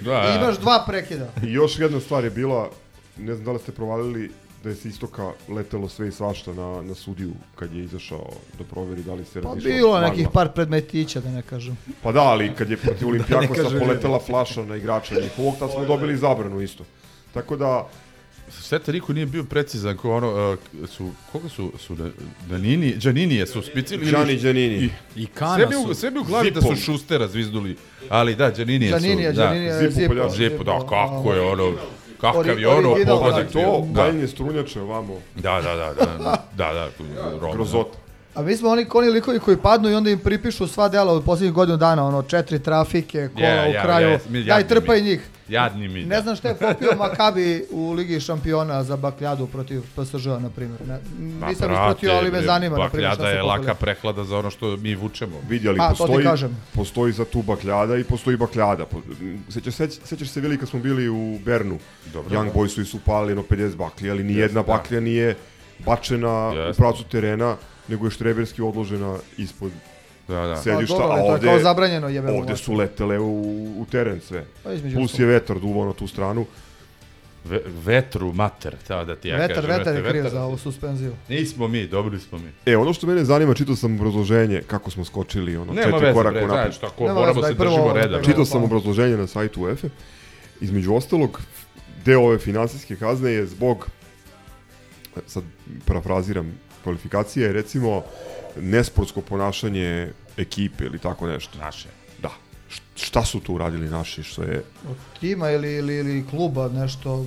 Da, 0.00 0.24
I 0.24 0.36
imaš 0.36 0.58
dva 0.58 0.84
prekida. 0.86 1.28
I 1.42 1.52
još 1.52 1.78
jedna 1.78 2.00
stvar 2.00 2.24
je 2.24 2.30
bila, 2.30 2.70
ne 3.18 3.34
znam 3.34 3.44
da 3.44 3.52
li 3.52 3.58
ste 3.58 3.72
provalili 3.72 4.30
da 4.62 4.68
je 4.68 4.74
s 4.74 4.84
istoka 4.84 5.32
letelo 5.48 5.88
sve 5.88 6.08
i 6.08 6.12
svašta 6.12 6.52
na, 6.52 6.82
na 6.82 6.94
sudiju 6.94 7.32
kad 7.54 7.74
je 7.74 7.84
izašao 7.84 8.30
da 8.58 8.64
proveri 8.64 9.02
da 9.02 9.14
li 9.14 9.24
se 9.24 9.42
Pa 9.42 9.54
bilo 9.54 9.96
je 9.96 10.10
nekih 10.10 10.28
par 10.32 10.48
predmetića, 10.52 11.20
da 11.20 11.30
ne 11.30 11.42
kažem. 11.42 11.78
Pa 12.02 12.12
da, 12.12 12.20
ali 12.22 12.54
kad 12.54 12.70
je 12.70 12.76
protiv 12.76 13.08
Olimpijakosa 13.12 13.62
kažem 13.62 13.78
poletela 13.78 14.20
flaša 14.26 14.64
na 14.64 14.76
igrača 14.76 15.14
njihovog, 15.14 15.54
tad 15.58 15.70
smo 15.72 15.84
dobili 15.84 16.16
zabranu 16.16 16.60
isto. 16.60 16.84
Tako 17.32 17.56
da, 17.56 17.88
Šteta 18.66 18.92
niko 18.92 19.12
nije 19.12 19.26
bio 19.26 19.44
precizan 19.44 19.96
ko 19.96 20.14
ono, 20.14 20.52
uh, 20.52 20.88
su, 20.88 21.10
koga 21.32 21.48
su, 21.48 21.72
su 21.78 21.94
na, 21.94 22.10
Danini, 22.48 22.94
Đaninije 22.96 23.46
su 23.46 23.62
spicili 23.62 24.02
ili- 24.02 24.10
Gianni 24.10 24.36
Giannini. 24.36 24.90
I 25.16 25.26
Kana 25.26 25.66
Sve 25.66 25.76
su... 25.86 25.94
sve 25.94 26.10
mi 26.10 26.18
u 26.18 26.24
glavi 26.24 26.50
da 26.50 26.60
su. 26.60 26.76
Šustera 26.76 27.28
zvizduli, 27.28 27.76
ali 28.08 28.34
da, 28.34 28.50
Đaninije 28.50 28.92
su. 28.92 28.98
Đaninije, 28.98 29.32
da. 29.32 29.42
Đaninije, 29.42 29.78
Zipu 29.78 29.92
Zipo. 29.92 30.08
Poljac. 30.08 30.36
Zipo, 30.36 30.64
da, 30.64 30.78
kako 30.88 31.32
je 31.34 31.40
ono, 31.40 31.72
kakav 32.20 32.40
Ori- 32.40 32.60
je 32.60 32.68
ono 32.68 32.94
pogodak. 33.06 33.34
ali 33.34 33.46
to 33.46 33.58
bio. 33.58 33.70
da, 33.72 34.02
baljenje 34.02 34.26
strunjače 34.28 34.80
ovamo, 34.80 35.14
da, 35.34 35.60
da, 35.60 35.74
da, 35.74 35.94
da, 35.94 36.04
da, 36.56 36.72
da, 36.72 36.88
Roma. 37.40 37.54
grozota. 37.54 37.98
A 38.38 38.42
mi 38.42 38.56
smo 38.56 38.68
oni, 38.68 38.86
oni 38.94 39.08
likovi 39.08 39.38
koji 39.38 39.56
padnu 39.56 39.90
i 39.90 39.94
onda 39.94 40.10
im 40.10 40.18
pripišu 40.18 40.66
sva 40.66 40.88
dela 40.88 41.12
od 41.12 41.24
posljednjih 41.24 41.52
godinu 41.52 41.76
dana, 41.76 42.06
ono, 42.06 42.22
četiri 42.22 42.58
trafike, 42.58 43.28
kola 43.28 43.46
Ja, 43.46 43.68
u 43.70 43.82
kraju, 43.82 44.08
ja, 44.08 44.18
mi- 44.28 44.44
daj 44.44 44.68
trpaj 44.68 44.96
mi. 44.96 45.02
njih. 45.02 45.20
Jadni 45.48 45.88
mi. 45.88 46.04
Ne 46.04 46.20
znam 46.20 46.36
šta 46.36 46.48
je 46.48 46.54
popio 46.56 46.88
Makabi 46.98 47.66
u 47.70 47.92
Ligi 47.92 48.20
šampiona 48.20 48.84
za 48.84 48.96
bakljadu 48.96 49.46
protiv 49.46 49.82
PSG-a, 49.94 50.38
na 50.38 50.50
primjer. 50.50 50.80
Ne, 50.80 50.98
Ma, 51.20 51.48
nisam 51.48 51.72
ispratio, 51.72 52.12
ali 52.12 52.30
me 52.30 52.42
zanima, 52.42 52.76
na 52.78 52.88
primjer, 52.88 53.10
šta 53.10 53.16
Bakljada 53.16 53.36
je 53.36 53.42
laka 53.42 53.74
prehlada 53.74 54.24
za 54.24 54.38
ono 54.38 54.50
što 54.50 54.76
mi 54.76 54.94
vučemo. 54.94 55.36
Vidi, 55.48 55.68
ali 55.68 55.78
Pa, 55.78 55.88
postoji, 55.88 56.26
postoji 56.74 57.12
za 57.12 57.24
tu 57.24 57.42
bakljada 57.42 57.96
i 57.96 58.04
postoji 58.04 58.36
bakljada. 58.36 58.86
Sećaš, 59.48 59.74
seć, 59.74 59.98
sećaš 60.04 60.28
se 60.28 60.40
veli 60.40 60.58
kad 60.58 60.68
smo 60.68 60.80
bili 60.80 61.08
u 61.08 61.38
Bernu, 61.38 61.78
Dobro, 62.12 62.36
Young 62.36 62.44
da. 62.46 62.52
Boysu 62.52 62.84
su 62.84 62.98
palili 63.00 63.30
jedno 63.30 63.44
50 63.44 63.76
baklji, 63.76 64.10
ali 64.10 64.24
ni 64.24 64.34
jedna 64.34 64.62
da. 64.62 64.66
baklja 64.66 65.00
nije 65.00 65.36
bačena 65.78 66.48
u 66.48 66.54
Jeste. 66.54 66.80
pravcu 66.82 67.04
terena, 67.04 67.56
nego 67.88 68.04
je 68.04 68.10
štreberski 68.10 68.62
odložena 68.62 69.16
ispod 69.38 69.70
Da, 70.28 70.34
da. 70.36 70.54
Pa 70.54 70.60
sedišta, 70.60 70.94
dobro, 70.94 71.08
a 71.08 71.16
to 71.16 71.24
je 71.24 71.32
ovde, 71.32 71.46
kao 71.46 71.58
zabranjeno 71.58 72.08
jebeno. 72.08 72.34
ovde 72.34 72.56
su 72.56 72.74
letele 72.74 73.18
u, 73.18 73.40
u 73.78 73.86
teren 73.90 74.20
sve. 74.20 74.44
Pa 74.64 74.72
između 74.72 74.96
Plus 74.96 75.18
je 75.18 75.26
vetar 75.26 75.58
duvao 75.58 75.84
na 75.86 75.92
tu 75.92 76.06
stranu. 76.06 76.46
Ve, 77.44 77.60
vetru 77.84 78.32
mater, 78.32 78.76
ta 78.88 79.04
da 79.04 79.16
ti 79.16 79.28
ja 79.28 79.36
Vetar, 79.36 79.54
kažem. 79.56 79.70
vetar 79.70 79.94
je 79.94 80.02
brate, 80.02 80.10
kriv 80.12 80.30
za 80.30 80.42
ovu 80.42 80.58
suspenziju. 80.58 81.12
Nismo 81.28 81.68
mi, 81.68 81.86
dobili 81.86 82.20
smo 82.20 82.38
mi. 82.38 82.50
E, 82.66 82.76
ono 82.76 82.92
što 82.92 83.06
mene 83.06 83.24
zanima, 83.24 83.54
čitao 83.54 83.76
sam 83.76 83.94
obrazloženje 83.94 84.62
kako 84.62 84.90
smo 84.90 85.04
skočili 85.04 85.56
ono, 85.56 85.72
Nema 85.72 85.82
četiri 85.82 86.00
veze, 86.00 86.12
koraka 86.12 86.34
bre, 86.34 86.44
unapred. 86.44 86.64
znaš 86.64 86.76
šta, 86.76 86.88
ko, 86.88 87.04
Nema 87.04 87.14
moramo 87.14 87.40
veze, 87.40 87.48
se 87.48 87.58
držimo 87.58 87.88
da 87.88 87.92
reda. 87.94 88.22
Čitao 88.22 88.44
sam 88.44 88.64
obrazloženje 88.64 89.16
na 89.16 89.26
sajtu 89.26 89.62
UEFA. 89.62 89.88
Između 90.60 90.94
ostalog, 90.94 91.40
deo 92.04 92.20
ove 92.20 92.38
finansijske 92.38 92.96
kazne 92.96 93.30
je 93.32 93.46
zbog, 93.46 93.88
sad 95.26 95.42
parafraziram, 95.84 96.52
kvalifikacije, 96.82 97.46
je 97.46 97.52
recimo 97.52 98.02
nesportsko 98.56 99.20
ponašanje 99.20 100.12
ekipe 100.36 100.84
ili 100.84 100.98
tako 100.98 101.26
nešto. 101.26 101.58
Naše. 101.58 101.88
Da. 102.22 102.30
Šta 102.96 103.24
su 103.24 103.40
tu 103.40 103.54
uradili 103.54 103.90
naši, 103.90 104.22
što 104.22 104.42
je... 104.42 104.62
Od 104.90 104.96
tima 105.20 105.50
ili, 105.50 105.74
ili, 105.74 105.96
ili 105.96 106.26
kluba 106.30 106.68
nešto, 106.68 107.26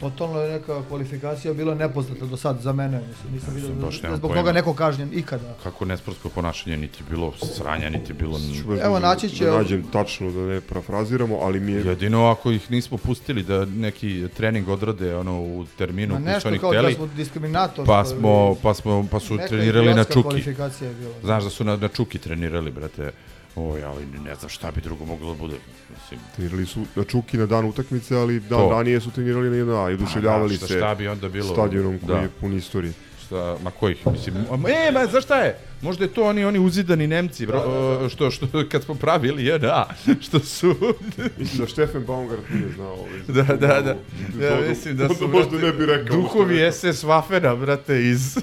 totalno 0.00 0.40
je 0.40 0.52
neka 0.52 0.82
kvalifikacija 0.88 1.54
bila 1.54 1.74
nepoznata 1.74 2.26
do 2.26 2.36
sad 2.36 2.60
za 2.60 2.72
mene. 2.72 3.00
Mislim, 3.08 3.32
nisam 3.32 3.54
vidio 3.54 3.70
da, 3.70 4.08
da 4.08 4.16
zbog 4.16 4.34
toga 4.34 4.52
neko 4.52 4.74
kažnjen 4.74 5.10
ikada. 5.12 5.54
Kako 5.62 5.84
nesportsko 5.84 6.28
ponašanje, 6.28 6.76
niti 6.76 7.02
bilo 7.10 7.32
sranja, 7.56 7.90
niti 7.90 8.12
bilo... 8.12 8.38
Evo, 8.82 8.98
naći 8.98 9.30
će- 9.30 9.44
Da 9.44 9.56
nađem 9.58 9.82
tačno 9.92 10.30
da 10.30 10.40
ne 10.40 10.60
parafraziramo, 10.60 11.36
ali 11.36 11.60
mi 11.60 11.72
je... 11.72 11.84
Jedino 11.86 12.26
ako 12.26 12.50
ih 12.50 12.70
nismo 12.70 12.98
pustili 12.98 13.42
da 13.42 13.64
neki 13.64 14.24
trening 14.36 14.68
odrade 14.68 15.16
ono 15.16 15.40
u 15.40 15.66
terminu 15.78 16.14
koji 16.14 16.40
su 16.40 16.50
nešto 16.50 16.60
kao 16.60 16.72
da 16.72 16.78
hteli, 16.78 16.94
smo 16.94 17.06
diskriminator. 17.06 17.86
pa 17.86 18.04
smo, 18.04 18.56
pa 18.62 18.74
smo, 18.74 19.06
pa 19.10 19.20
su 19.20 19.38
trenirali 19.48 19.94
na 19.94 20.04
čuki. 20.04 20.22
kvalifikacija 20.22 20.88
je 20.88 20.94
bila. 20.94 21.14
Znaš 21.22 21.44
da 21.44 21.50
su 21.50 21.64
na, 21.64 21.76
na 21.76 21.88
čuki 21.88 22.18
trenirali, 22.18 22.70
brate. 22.70 23.10
Oj, 23.58 23.84
ali 23.84 24.06
ne 24.06 24.34
znam 24.34 24.48
šta 24.48 24.70
bi 24.70 24.80
drugo 24.80 25.04
moglo 25.04 25.32
da 25.32 25.38
bude. 25.38 25.56
Mislim, 25.90 26.20
Trenirali 26.36 26.66
su 26.66 26.84
na 26.96 27.04
Čuki 27.04 27.36
na 27.36 27.46
dan 27.46 27.64
utakmice, 27.64 28.16
ali 28.16 28.40
dan 28.40 28.58
To. 28.60 28.68
ranije 28.70 29.00
su 29.00 29.10
trenirali 29.10 29.50
na 29.50 29.56
jedna 29.56 29.90
i 29.90 29.94
oduševljavali 29.94 30.56
šta- 30.56 30.66
se 30.66 30.76
šta 30.76 30.94
bi 30.94 31.08
onda 31.08 31.28
bilo? 31.28 31.52
stadionom 31.52 31.98
koji 31.98 32.16
Da. 32.16 32.22
je 32.22 32.28
pun 32.30 32.52
istorije. 32.52 32.92
Šta, 33.28 33.56
ma 33.62 33.70
kojih, 33.70 34.06
mislim, 34.06 34.36
e, 34.68 34.90
ma, 34.90 35.06
znaš 35.06 35.24
šta 35.24 35.36
je? 35.36 35.58
Možda 35.82 36.04
je 36.04 36.12
to 36.12 36.24
oni, 36.24 36.44
oni 36.44 36.58
uzidani 36.58 37.06
Nemci, 37.06 37.46
bro, 37.46 37.60
o, 37.60 38.08
što, 38.08 38.30
što, 38.30 38.46
kad 38.68 38.82
smo 38.82 38.94
pravili, 38.94 39.44
je, 39.44 39.58
da, 39.58 39.90
što 40.26 40.40
su... 40.40 40.74
Mislim 41.38 41.58
da 41.58 41.66
Stefan 41.66 42.04
Baumgart 42.04 42.42
nije 42.50 42.68
znao. 42.68 42.92
ovaj, 42.92 43.20
Da, 43.28 43.42
da, 43.42 43.80
da. 43.80 43.94
To- 44.38 44.44
Ja 44.44 44.68
mislim 44.68 44.96
da 44.96 45.08
su, 45.08 45.28
možda 45.28 45.58
ne 45.58 45.72
bi 45.72 45.86
rekao. 45.86 46.16
duhovi 46.16 46.72
SS 46.72 47.04
Waffena, 47.04 47.60
brate, 47.60 48.02
iz, 48.02 48.36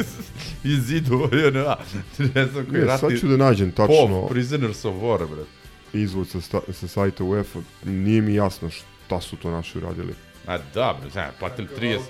iz 0.64 0.80
zidu, 0.80 1.28
JNA. 1.32 1.76
Ne 2.34 2.46
znam 2.46 2.66
koji 2.66 2.84
ratni... 2.84 3.10
sad 3.10 3.20
ću 3.20 3.28
da 3.28 3.36
nađem 3.36 3.70
tačno 3.72 3.94
Pop, 4.20 4.30
Prisoners 4.30 4.84
of 4.84 4.94
War, 4.94 5.28
brate. 5.28 5.50
izvod 5.92 6.28
sa, 6.28 6.40
sa 6.72 6.88
sajta 6.88 7.24
UEFA. 7.24 7.58
Nije 7.84 8.20
mi 8.20 8.34
jasno 8.34 8.70
šta 8.70 9.20
su 9.20 9.36
to 9.36 9.50
naši 9.50 9.78
uradili. 9.78 10.14
A 10.46 10.58
bre, 11.00 11.10
znam, 11.10 11.30
platili 11.38 11.68
30... 11.80 12.00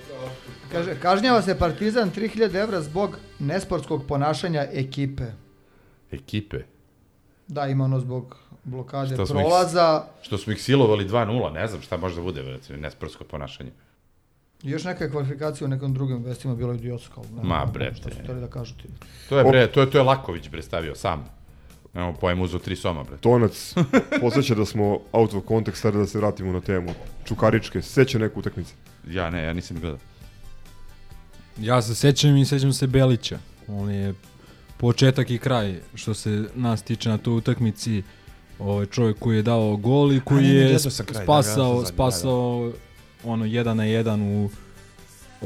Kaže, 0.73 0.95
kažnjava 1.01 1.43
se 1.43 1.59
Partizan 1.59 2.11
3000 2.11 2.55
evra 2.63 2.81
zbog 2.81 3.17
nesportskog 3.39 4.07
ponašanja 4.09 4.67
ekipe. 4.73 5.25
Ekipe. 6.11 6.57
Da, 7.49 7.67
ima 7.67 7.85
ono 7.85 8.01
zbog 8.01 8.37
blokade 8.65 9.15
Što 9.15 9.27
smo 9.27 9.41
ih- 9.41 9.45
prolaza. 9.47 10.05
Što 10.23 10.39
smo 10.39 10.53
ih 10.53 10.63
silovali 10.63 11.09
2-0, 11.09 11.53
ne 11.53 11.67
znam 11.67 11.83
šta 11.83 11.97
može 11.97 12.15
da 12.17 12.23
bude, 12.23 12.43
brate, 12.43 12.77
nesportsko 12.77 13.25
ponašanje. 13.25 13.71
Još 14.63 14.85
neka 14.85 15.11
kvalifikacija 15.11 15.65
u 15.65 15.71
nekom 15.71 15.95
drugim 15.95 16.25
vestima 16.25 16.55
bilo 16.55 16.75
idiotsko. 16.75 17.21
ali 17.21 17.37
ne 17.37 17.43
Ma. 17.49 17.67
Šta 17.95 18.11
su 18.11 18.17
htjeli 18.23 18.41
da 18.41 18.47
kažu 18.47 18.75
ti. 18.75 18.89
To 19.29 19.39
je, 19.39 19.45
bre, 19.45 19.67
to 19.67 19.81
je, 19.81 19.91
to 19.91 19.99
je 19.99 20.05
Laković, 20.05 20.49
bre, 20.49 20.63
stavio 20.63 20.95
sam. 20.95 21.42
Evo, 21.95 22.13
pojem 22.21 22.41
uzo 22.41 22.59
tri 22.59 22.77
soma, 22.77 23.03
bre. 23.05 23.17
Tonac 23.17 23.75
posjeća 24.21 24.55
da 24.55 24.67
smo 24.67 25.01
out 25.13 25.35
of 25.35 25.45
context, 25.45 25.93
da 25.93 26.07
se 26.07 26.19
vratimo 26.19 26.53
na 26.53 26.61
temu. 26.61 26.91
Čukaričke, 27.25 27.83
seća 27.83 28.19
neku 28.19 28.41
utakmice. 28.41 28.75
Ja 29.09 29.31
ne, 29.31 29.43
ja 29.43 29.53
nisam 29.53 29.81
gledao. 29.81 29.99
Ja 31.59 31.83
se 31.83 31.95
sećam 31.95 32.37
i 32.37 32.45
sećam 32.45 32.73
se 32.73 32.87
Belića. 32.87 33.39
On 33.69 33.91
je 33.91 34.15
početak 34.77 35.31
i 35.31 35.39
kraj 35.39 35.81
što 35.95 36.15
se 36.15 36.45
nas 36.55 36.83
tiče 36.83 37.09
na 37.09 37.19
toj 37.19 37.37
utakmici. 37.37 38.03
Ovaj 38.59 38.87
čovjek 38.87 39.19
koji 39.19 39.37
je 39.37 39.43
dao 39.43 39.77
gol 39.77 40.13
i 40.13 40.21
koji 40.21 40.47
je 40.47 40.67
kraj, 40.67 41.15
da, 41.17 41.25
spasao, 41.25 41.87
spasao 41.87 42.73
ono 43.25 43.45
1 43.45 43.75
na 43.75 43.85
1 43.85 44.45
u 44.45 44.51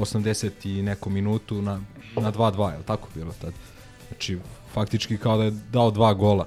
80 0.00 0.50
i 0.64 0.82
neku 0.82 1.10
minutu 1.10 1.62
na, 1.62 1.80
na 2.16 2.32
2-2, 2.32 2.70
je 2.72 2.78
li 2.78 2.84
tako 2.84 3.08
bilo 3.14 3.32
tad? 3.40 3.52
Znači, 4.08 4.38
faktički 4.72 5.18
kao 5.18 5.38
da 5.38 5.44
je 5.44 5.50
dao 5.50 5.90
dva 5.90 6.14
gola. 6.14 6.46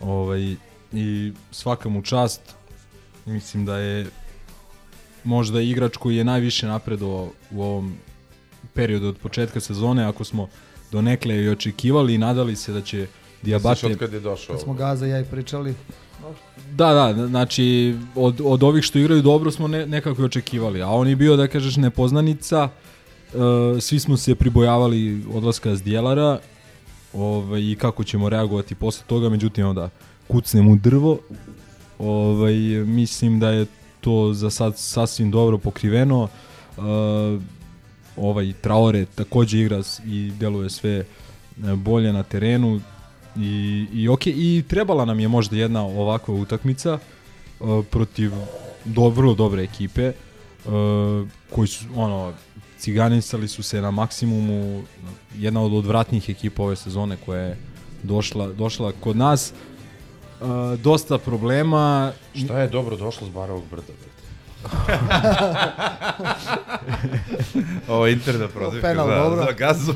Ovaj, 0.00 0.56
I 0.92 1.32
svaka 1.50 1.88
mu 1.88 2.02
čast, 2.02 2.40
mislim 3.26 3.64
da 3.64 3.78
je 3.78 4.06
možda 5.24 5.60
igrač 5.60 5.96
koji 5.96 6.16
je 6.16 6.24
najviše 6.24 6.66
napredovao 6.66 7.28
u 7.50 7.62
ovom 7.62 7.96
periodu 8.74 9.08
od 9.08 9.16
početka 9.18 9.60
sezone, 9.60 10.04
ako 10.04 10.24
smo 10.24 10.48
donekle 10.92 11.34
i 11.34 11.48
očekivali 11.48 12.14
i 12.14 12.18
nadali 12.18 12.56
se 12.56 12.72
da 12.72 12.80
će 12.80 13.06
Diabate... 13.42 13.86
Od 13.86 13.98
kad 13.98 14.12
je 14.12 14.20
došao? 14.20 14.54
Kad 14.54 14.62
smo 14.62 14.74
Gaza 14.74 15.06
i 15.06 15.10
ja 15.10 15.20
i 15.20 15.24
pričali. 15.24 15.74
Da, 16.70 16.92
da, 16.92 17.26
znači 17.26 17.96
od, 18.14 18.40
od 18.44 18.62
ovih 18.62 18.84
što 18.84 18.98
igraju 18.98 19.22
dobro 19.22 19.50
smo 19.50 19.68
ne, 19.68 19.86
nekako 19.86 20.22
i 20.22 20.24
očekivali, 20.24 20.82
a 20.82 20.88
on 20.88 21.08
je 21.08 21.16
bio, 21.16 21.36
da 21.36 21.48
kažeš, 21.48 21.76
nepoznanica, 21.76 22.68
e, 23.78 23.80
svi 23.80 24.00
smo 24.00 24.16
se 24.16 24.34
pribojavali 24.34 25.22
odlaska 25.34 25.76
Zdjelara 25.76 26.38
ovaj, 27.14 27.60
i 27.60 27.76
kako 27.80 28.04
ćemo 28.04 28.28
reagovati 28.28 28.74
posle 28.74 29.04
toga, 29.06 29.28
međutim 29.28 29.66
onda 29.66 29.90
kucnem 30.28 30.68
u 30.68 30.76
drvo, 30.76 31.18
ovaj, 31.98 32.54
mislim 32.86 33.40
da 33.40 33.50
je 33.50 33.66
to 34.00 34.32
za 34.32 34.50
sad 34.50 34.78
sasvim 34.78 35.30
dobro 35.30 35.58
pokriveno, 35.58 36.28
e, 36.28 36.80
ovaj 38.16 38.52
Traore 38.60 39.04
takođe 39.04 39.60
igra 39.60 39.82
i 40.06 40.32
deluje 40.38 40.70
sve 40.70 40.90
e, 40.92 41.04
bolje 41.76 42.12
na 42.12 42.22
terenu. 42.22 42.80
I, 43.36 43.86
i 43.92 44.08
ok, 44.08 44.26
i 44.26 44.64
trebala 44.68 45.04
nam 45.04 45.20
je 45.20 45.28
možda 45.28 45.56
jedna 45.56 45.82
ovakva 45.82 46.34
utakmica 46.34 46.98
uh, 47.60 47.84
protiv 47.90 48.32
do, 48.84 49.08
vrlo 49.08 49.34
dobre 49.34 49.62
ekipe 49.62 50.12
uh, 50.64 50.72
koji 51.50 51.68
su 51.68 51.84
ono 51.96 52.32
ciganisali 52.84 53.48
su 53.48 53.62
se 53.62 53.80
na 53.80 53.90
maksimumu 53.90 54.82
jedna 55.38 55.62
od 55.62 55.74
odvratnijih 55.74 56.30
ekipa 56.30 56.62
ove 56.62 56.76
sezone 56.76 57.16
koja 57.26 57.40
je 57.40 57.56
došla, 58.02 58.48
došla 58.48 58.92
kod 59.00 59.16
nas 59.16 59.52
uh, 60.40 60.48
dosta 60.78 61.18
problema 61.18 62.12
Šta 62.34 62.60
je 62.60 62.68
dobro 62.68 62.96
došlo 62.96 63.26
s 63.26 63.30
Barovog 63.30 63.64
brda? 63.70 63.92
Ovo 67.88 68.06
je 68.06 68.12
internet 68.12 68.50
prozivka 68.54 68.88
Penal, 68.88 69.08
za, 69.08 69.16
dobro. 69.16 69.44
za 69.44 69.52
gazu. 69.52 69.94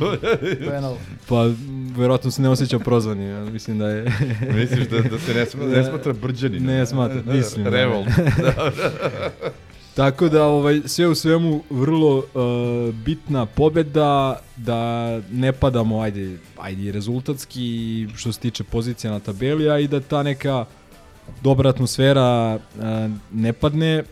Penal. 0.59 0.97
pa 1.29 1.51
verovatno 1.97 2.31
se 2.31 2.43
ne 2.43 2.49
osjeća 2.49 2.79
prozvani 2.79 3.25
ja 3.25 3.45
mislim 3.45 3.79
da 3.79 3.89
je 3.89 4.13
Misliš 4.55 4.89
da, 4.89 5.01
da 5.01 5.19
se 5.19 5.35
ne, 5.35 5.47
sma, 5.47 5.65
ne 5.65 5.85
smatra 5.85 6.13
brđanin? 6.13 6.65
Ne 6.65 6.87
smatra, 6.87 7.23
mislim 7.27 7.65
da 7.65 7.71
ne. 7.71 7.77
Revolt. 7.77 8.09
Tako 9.99 10.29
da 10.29 10.45
ovaj 10.45 10.81
sve 10.87 11.07
u 11.07 11.15
svemu 11.15 11.63
vrlo 11.71 12.17
uh, 12.17 12.95
bitna 12.95 13.47
pobeda 13.47 14.41
da 14.57 15.21
ne 15.31 15.53
padamo 15.53 16.01
ajde 16.01 16.39
ajde 16.59 16.93
rezultatski 16.93 18.07
što 18.17 18.33
se 18.33 18.41
tiče 18.41 18.65
pozicija 18.65 19.11
na 19.11 19.21
tabeli 19.21 19.71
a 19.71 19.79
i 19.79 19.89
da 19.89 20.01
ta 20.01 20.23
neka 20.23 20.65
dobra 21.43 21.71
atmosfera 21.71 22.55
uh, 22.55 22.83
ne 23.33 23.53
padne. 23.53 24.05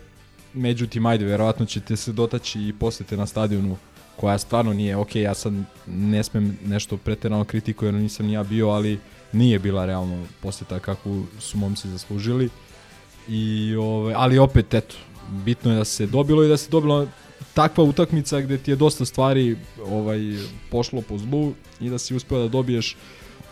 Međutim 0.53 1.05
ajde 1.05 1.25
verovatno 1.25 1.65
ćete 1.65 1.95
se 1.95 2.11
dotaći 2.11 2.61
i 2.61 2.73
posete 2.79 3.17
na 3.17 3.25
stadionu 3.25 3.77
koja 4.15 4.37
stvarno 4.37 4.73
nije 4.73 4.95
ok. 4.95 5.15
Ja 5.15 5.33
sad 5.33 5.53
ne 5.87 6.23
smem 6.23 6.57
nešto 6.65 6.97
preterano 6.97 7.43
kritikujem 7.43 7.95
nisam 7.95 8.25
ni 8.25 8.33
ja 8.33 8.43
bio 8.43 8.69
ali 8.69 8.99
nije 9.33 9.59
bila 9.59 9.85
realno 9.85 10.25
poseta 10.41 10.79
kakvu 10.79 11.25
su 11.39 11.57
momci 11.57 11.89
zaslužili. 11.89 12.49
I 13.27 13.75
ovaj 13.75 14.13
ali 14.17 14.39
opet 14.39 14.73
eto 14.73 14.95
bitno 15.29 15.71
je 15.71 15.77
da 15.77 15.85
se 15.85 16.05
dobilo 16.05 16.43
i 16.43 16.47
da 16.47 16.57
se 16.57 16.69
dobila 16.69 17.07
takva 17.53 17.83
utakmica 17.83 18.41
gde 18.41 18.57
ti 18.57 18.71
je 18.71 18.75
dosta 18.75 19.05
stvari 19.05 19.57
ovaj 19.85 20.19
pošlo 20.71 21.01
po 21.01 21.17
zlu 21.17 21.53
i 21.79 21.89
da 21.89 21.97
si 21.97 22.15
uspeo 22.15 22.39
da 22.39 22.47
dobiješ 22.47 22.95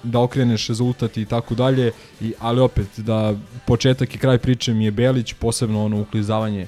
da 0.04 0.20
okreneš 0.20 0.68
rezultat 0.68 1.18
i 1.18 1.26
tako 1.26 1.56
dalje 1.56 1.92
i 2.22 2.34
ali 2.40 2.62
opet 2.62 2.88
da 2.98 3.36
početak 3.68 4.16
i 4.16 4.18
kraj 4.18 4.38
priče 4.38 4.74
mi 4.74 4.86
je 4.86 4.92
Belić 4.92 5.34
posebno 5.34 5.86
ono 5.86 6.02
uklizavanje 6.02 6.68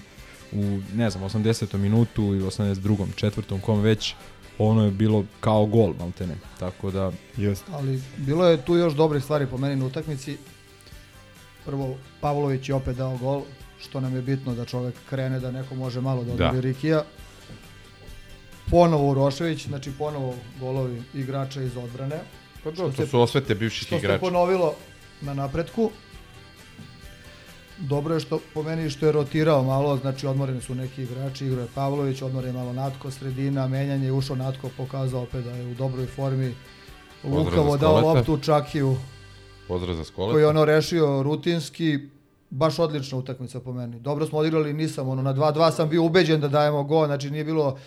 u 0.51 0.79
ne 0.95 1.09
znam 1.09 1.23
80. 1.23 1.77
minutu 1.77 2.23
ili 2.23 2.43
82. 2.43 3.05
četvrtom 3.15 3.59
kom 3.59 3.81
već 3.81 4.15
ono 4.57 4.85
je 4.85 4.91
bilo 4.91 5.25
kao 5.39 5.65
gol 5.65 5.93
maltene 5.99 6.35
tako 6.59 6.91
da 6.91 7.11
Jeste. 7.37 7.71
Ali 7.71 8.01
bilo 8.17 8.47
je 8.47 8.65
tu 8.65 8.75
još 8.75 8.93
dobrih 8.93 9.23
stvari 9.23 9.47
po 9.47 9.57
meni 9.57 9.75
na 9.75 9.85
utakmici. 9.85 10.37
Prvo, 11.65 11.95
Pavlović 12.21 12.69
je 12.69 12.75
opet 12.75 12.97
dao 12.97 13.17
gol, 13.17 13.41
što 13.79 13.99
nam 13.99 14.15
je 14.15 14.21
bitno 14.21 14.55
da 14.55 14.65
čovek 14.65 14.95
krene, 15.05 15.39
da 15.39 15.51
neko 15.51 15.75
može 15.75 16.01
malo 16.01 16.23
da 16.23 16.31
odbije 16.31 16.51
Da. 16.51 16.59
Rikija. 16.59 17.03
Ponovo 18.67 19.11
Urošević, 19.11 19.65
znači 19.65 19.91
ponovo 19.91 20.35
golovi 20.59 21.03
igrača 21.13 21.61
iz 21.61 21.77
odbrane. 21.77 22.19
Pa 22.63 22.71
da, 22.71 22.75
to 22.77 22.91
se- 22.93 23.07
su 23.07 23.21
osvete 23.21 23.55
bivših 23.55 23.81
što 23.81 23.89
se 23.89 23.99
igrača. 23.99 24.19
ponovilo 24.19 24.73
na 25.21 25.33
napretku. 25.33 25.91
Dobro 27.79 28.13
je 28.13 28.19
što 28.19 28.39
po 28.53 28.63
meni 28.63 28.89
što 28.89 29.05
je 29.05 29.11
rotirao 29.11 29.63
malo, 29.63 29.97
znači 29.97 30.27
odmoreni 30.27 30.61
su 30.61 30.75
neki 30.75 31.03
igrači, 31.03 31.45
igrao 31.45 31.61
je 31.61 31.69
Pavlović, 31.75 32.21
odmoren 32.21 32.49
je 32.49 32.53
malo 32.53 32.73
Natko, 32.73 33.11
sredina, 33.11 33.67
menjanje, 33.67 34.11
ušao 34.11 34.35
Natko, 34.35 34.69
pokazao 34.77 35.21
opet 35.23 35.43
da 35.43 35.51
je 35.51 35.65
u 35.65 35.75
dobroj 35.75 36.05
formi. 36.07 36.55
Lukavo 37.23 37.77
dao 37.77 37.99
loptu 38.03 38.37
Čakiju, 38.37 38.97
Pozdrav 39.67 39.95
za 39.95 40.03
Skoleta. 40.03 40.33
koji 40.33 40.43
je 40.43 40.47
ono 40.47 40.65
rešio 40.65 41.23
rutinski, 41.23 41.99
baš 42.49 42.79
odlična 42.79 43.17
utakmica 43.17 43.59
po 43.59 43.73
meni. 43.73 43.99
Dobro 43.99 44.25
smo 44.25 44.39
odigrali, 44.39 44.73
nisam 44.73 45.09
ono, 45.09 45.21
na 45.21 45.33
2-2 45.33 45.71
sam 45.71 45.89
bio 45.89 46.03
ubeđen 46.03 46.41
da 46.41 46.47
dajemo 46.47 46.83
gol, 46.83 47.05
znači 47.05 47.31
nije 47.31 47.43
bilo 47.43 47.77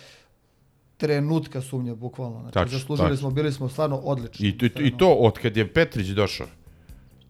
trenutka 0.97 1.61
sumnje, 1.61 1.95
bukvalno. 1.95 2.39
Znači, 2.41 2.53
Tačno, 2.53 2.77
zaslužili 2.77 3.09
tačno. 3.09 3.17
smo, 3.17 3.31
bili 3.31 3.51
smo 3.51 3.69
stvarno 3.69 3.97
odlični. 3.97 4.47
I, 4.47 4.57
to, 4.57 4.65
I 4.65 4.97
to 4.97 5.13
od 5.13 5.39
kad 5.39 5.57
je 5.57 5.73
Petrić 5.73 6.07
došao. 6.07 6.47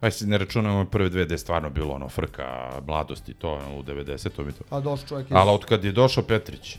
Aj 0.01 0.11
se 0.11 0.27
ne 0.27 0.37
računamo 0.37 0.85
prve 0.85 1.09
dve 1.09 1.25
gde 1.25 1.33
je 1.33 1.37
stvarno 1.37 1.69
bilo 1.69 1.93
ono 1.93 2.09
frka, 2.09 2.71
mladosti, 2.87 3.33
to 3.33 3.51
ono, 3.51 3.79
u 3.79 3.83
90-om 3.83 4.49
i 4.49 4.51
to. 4.51 4.63
Pa 4.69 4.79
došao 4.79 5.07
čovjek 5.07 5.27
iz... 5.27 5.35
Ali 5.35 5.51
od 5.51 5.65
kad 5.65 5.83
je 5.83 5.91
došao 5.91 6.23
Petrić, 6.23 6.77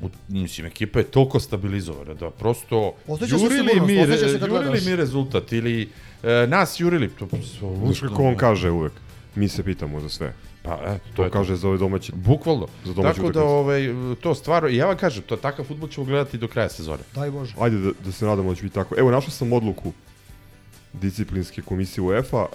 u, 0.00 0.08
mislim, 0.28 0.66
ekipa 0.66 0.98
je 0.98 1.04
toliko 1.04 1.40
stabilizovana 1.40 2.14
da 2.14 2.30
prosto 2.30 2.92
Osjeća 3.08 3.38
se 3.38 3.44
jurili 3.44 3.80
mi, 3.80 4.06
re, 4.06 4.16
jurili 4.48 4.80
mi 4.86 4.96
rezultat 4.96 5.52
ili 5.52 5.88
e, 6.22 6.46
nas 6.46 6.80
jurili, 6.80 7.08
to 7.08 7.28
Znaš 7.84 8.00
kako 8.00 8.22
on 8.22 8.36
kaže 8.36 8.70
uvek? 8.70 8.92
Mi 9.36 9.48
se 9.48 9.62
pitamo 9.62 10.00
za 10.00 10.08
sve. 10.08 10.32
Pa, 10.62 10.78
eto, 10.86 10.98
To, 11.06 11.16
to 11.16 11.22
je 11.24 11.28
to. 11.28 11.32
kaže 11.32 11.56
za 11.56 11.68
ove 11.68 11.78
domaće. 11.78 12.12
Bukvalno. 12.14 12.66
Za 12.84 12.92
domaću 12.92 13.16
Tako 13.16 13.32
da, 13.32 13.42
ovaj, 13.42 13.80
to 14.20 14.34
stvarno, 14.34 14.68
ja 14.68 14.86
vam 14.86 14.96
kažem, 14.96 15.22
to 15.22 15.36
takav 15.36 15.64
futbol 15.64 15.88
ćemo 15.88 16.06
gledati 16.06 16.38
do 16.38 16.48
kraja 16.48 16.68
sezone. 16.68 17.02
Daj 17.14 17.30
Bože. 17.30 17.54
Ajde 17.60 17.76
da, 17.78 17.90
da 18.04 18.12
se 18.12 18.26
nadamo 18.26 18.48
da 18.50 18.56
će 18.56 18.62
biti 18.62 18.74
tako. 18.74 18.94
Evo, 18.98 19.10
našao 19.10 19.30
sam 19.30 19.52
odluku 19.52 19.92
disciplinske 20.92 21.62
komisije 21.62 22.02
UEFA, 22.02 22.46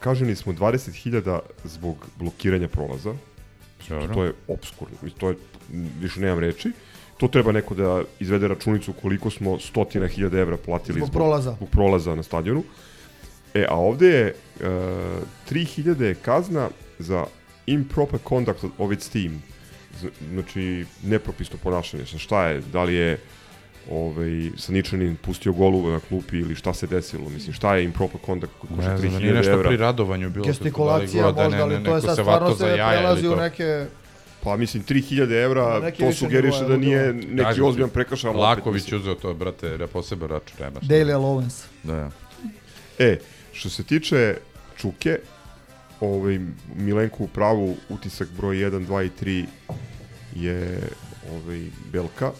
kaženi 0.00 0.34
smo 0.36 0.52
20.000 0.52 1.38
zbog 1.64 2.06
blokiranja 2.16 2.68
prolaza. 2.68 3.14
Dobro. 3.88 4.14
To 4.14 4.24
je 4.24 4.32
obskurno, 4.48 4.94
to 5.18 5.28
je, 5.28 5.36
više 6.00 6.20
nemam 6.20 6.38
reči. 6.38 6.70
To 7.16 7.28
treba 7.28 7.52
neko 7.52 7.74
da 7.74 8.02
izvede 8.20 8.48
računicu 8.48 8.92
koliko 8.92 9.30
smo 9.30 9.58
stotina 9.58 10.06
hiljada 10.06 10.38
evra 10.38 10.56
platili 10.56 11.00
Zbog 11.00 11.10
prolaza. 11.10 11.52
zbog 11.52 11.68
prolaza 11.68 12.14
na 12.14 12.22
stadionu. 12.22 12.62
E, 13.54 13.66
a 13.68 13.74
ovde 13.74 14.06
je 14.08 14.26
e, 14.26 14.34
3000 15.50 16.02
je 16.02 16.14
kazna 16.14 16.68
za 16.98 17.24
improper 17.66 18.20
conduct 18.28 18.64
of 18.78 18.92
its 18.92 19.08
team. 19.08 19.42
Z- 20.00 20.08
Znači, 20.32 20.84
nepropisno 21.02 21.58
ponašanje. 21.62 22.06
Sa 22.06 22.18
šta 22.18 22.46
je? 22.46 22.60
Da 22.62 22.84
li 22.84 22.94
je 22.94 23.18
ovaj, 23.90 24.28
Saničanin 24.56 25.16
pustio 25.16 25.52
golu 25.52 25.88
na 25.88 26.00
klupi 26.00 26.38
ili 26.38 26.54
šta 26.54 26.74
se 26.74 26.86
desilo? 26.86 27.28
Mislim, 27.28 27.52
šta 27.52 27.76
je 27.76 27.84
improper 27.84 28.20
conduct 28.26 28.52
koji 28.60 28.68
košta 28.70 28.90
Ne 28.92 28.98
znam, 28.98 29.10
da 29.10 29.16
3000 29.16 29.20
nije 29.20 29.34
nešto 29.34 29.52
evra? 29.52 29.68
pri 29.68 29.76
radovanju 29.76 30.30
bilo. 30.30 30.46
Gestikulacija 30.46 31.22
da 31.22 31.28
li 31.28 31.34
možda, 31.44 31.56
ne, 31.56 31.62
ali 31.62 31.78
ne, 31.78 31.84
to 31.84 31.94
je 31.94 32.00
sad 32.02 32.16
stvarno 32.16 32.50
se 32.50 32.64
prelazi 32.64 33.28
u 33.28 33.36
neke... 33.36 33.86
Pa 34.42 34.56
mislim 34.56 34.82
3000 34.84 35.32
evra, 35.34 35.80
Neki 35.80 35.98
to 35.98 36.12
sugeriše 36.12 36.64
da 36.64 36.72
je 36.72 36.78
nije 36.78 37.12
neki 37.12 37.42
Kažem 37.42 37.64
ozbiljan 37.64 37.90
prekršaj. 37.90 38.30
opet, 38.30 38.40
Laković 38.40 38.92
uzeo 38.92 39.14
to, 39.14 39.34
brate, 39.34 39.78
na 39.78 39.86
poseban 39.86 40.28
račun, 40.28 40.56
nema 40.60 40.80
šta. 40.82 40.94
Daily 40.94 41.12
allowance. 41.12 41.64
Da, 41.82 41.94
ja. 41.94 42.10
E, 42.98 43.18
što 43.58 43.70
se 43.70 43.82
tiče 43.82 44.36
Čuke, 44.76 45.18
ovaj, 46.00 46.40
Milenku 46.76 47.24
u 47.24 47.28
pravu, 47.28 47.76
utisak 47.88 48.28
broj 48.36 48.56
1, 48.56 48.86
2 48.86 49.06
i 49.06 49.10
3 49.24 49.44
je 50.34 50.80
ovaj, 51.32 51.64
Belka. 51.92 52.32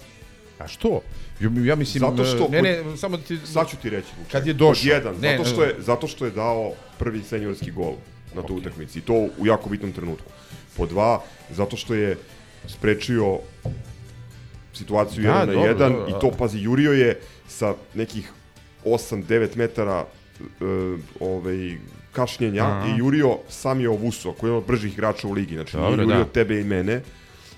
A 0.59 0.69
što? 0.69 1.01
Ja, 1.41 1.51
ja 1.65 1.77
mislim, 1.77 2.01
Zato 2.01 2.25
što 2.25 2.49
ne, 2.49 2.63
ne, 2.63 2.97
samo 2.97 3.17
da 3.17 3.23
ti... 3.23 3.39
Sad 3.45 3.71
ću 3.71 3.77
ti 3.77 3.91
reći. 3.91 4.09
Vuče. 4.19 4.31
Kad 4.31 4.47
je 4.47 4.55
došao. 4.55 4.95
Jedan, 4.95 5.17
Ne, 5.21 5.37
zato, 5.39 5.51
što 5.51 5.65
je, 5.65 5.75
zato 5.79 6.09
što 6.09 6.25
je 6.25 6.31
dao 6.31 6.73
prvi 6.99 7.23
seniorski 7.23 7.71
gol 7.71 7.95
na 8.35 8.43
toj 8.43 8.57
utakmici. 8.57 8.99
I 8.99 9.03
to 9.03 9.15
u 9.39 9.47
jako 9.47 9.69
bitnom 9.71 9.93
trenutku. 9.93 10.31
Po 10.77 10.87
dva, 10.87 11.23
zato 11.51 11.77
što 11.77 11.95
je 11.95 12.17
sprečio 12.67 13.39
situaciju 14.73 15.23
Da, 15.23 15.31
1 15.31 15.47
na 15.47 15.53
dobro, 15.53 15.75
1 15.75 15.79
dobro, 15.79 16.07
i 16.09 16.13
da. 16.13 16.19
to, 16.19 16.31
pazi, 16.39 16.59
jurio 16.59 16.93
je 16.93 17.21
sa 17.49 17.75
nekih 17.95 18.33
8-9 18.85 19.57
metara 19.57 20.01
uh, 20.01 20.18
ovaj, 21.21 21.79
kašnjenja 22.13 22.65
Aha. 22.65 22.89
i 22.89 22.99
jurio 22.99 23.39
sam 23.49 23.81
je 23.81 23.89
Ovuso, 23.89 24.33
koji 24.33 24.49
je 24.49 24.53
jedan 24.53 24.59
od 24.59 24.67
bržih 24.67 24.93
igrača 24.93 25.29
u 25.29 25.33
ligi. 25.33 25.55
Znači, 25.55 25.73
Dobro, 25.73 25.91
nije 25.91 26.03
jurio 26.03 26.19
da. 26.19 26.25
tebe 26.25 26.61
i 26.61 26.65
mene 26.65 27.03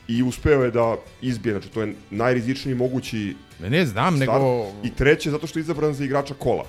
i 0.08 0.22
uspeo 0.22 0.64
je 0.64 0.70
da 0.70 0.96
izbije. 1.22 1.52
Znači, 1.52 1.68
to 1.68 1.82
je 1.82 1.94
najrizičniji 2.10 2.74
mogući 2.74 3.36
Ne, 3.60 3.70
ne 3.70 3.86
znam, 3.86 4.16
start. 4.16 4.30
nego... 4.32 4.66
I 4.84 4.90
treće, 4.90 5.30
zato 5.30 5.46
što 5.46 5.58
je 5.58 5.60
izabran 5.60 5.94
za 5.94 6.04
igrača 6.04 6.34
kola. 6.34 6.64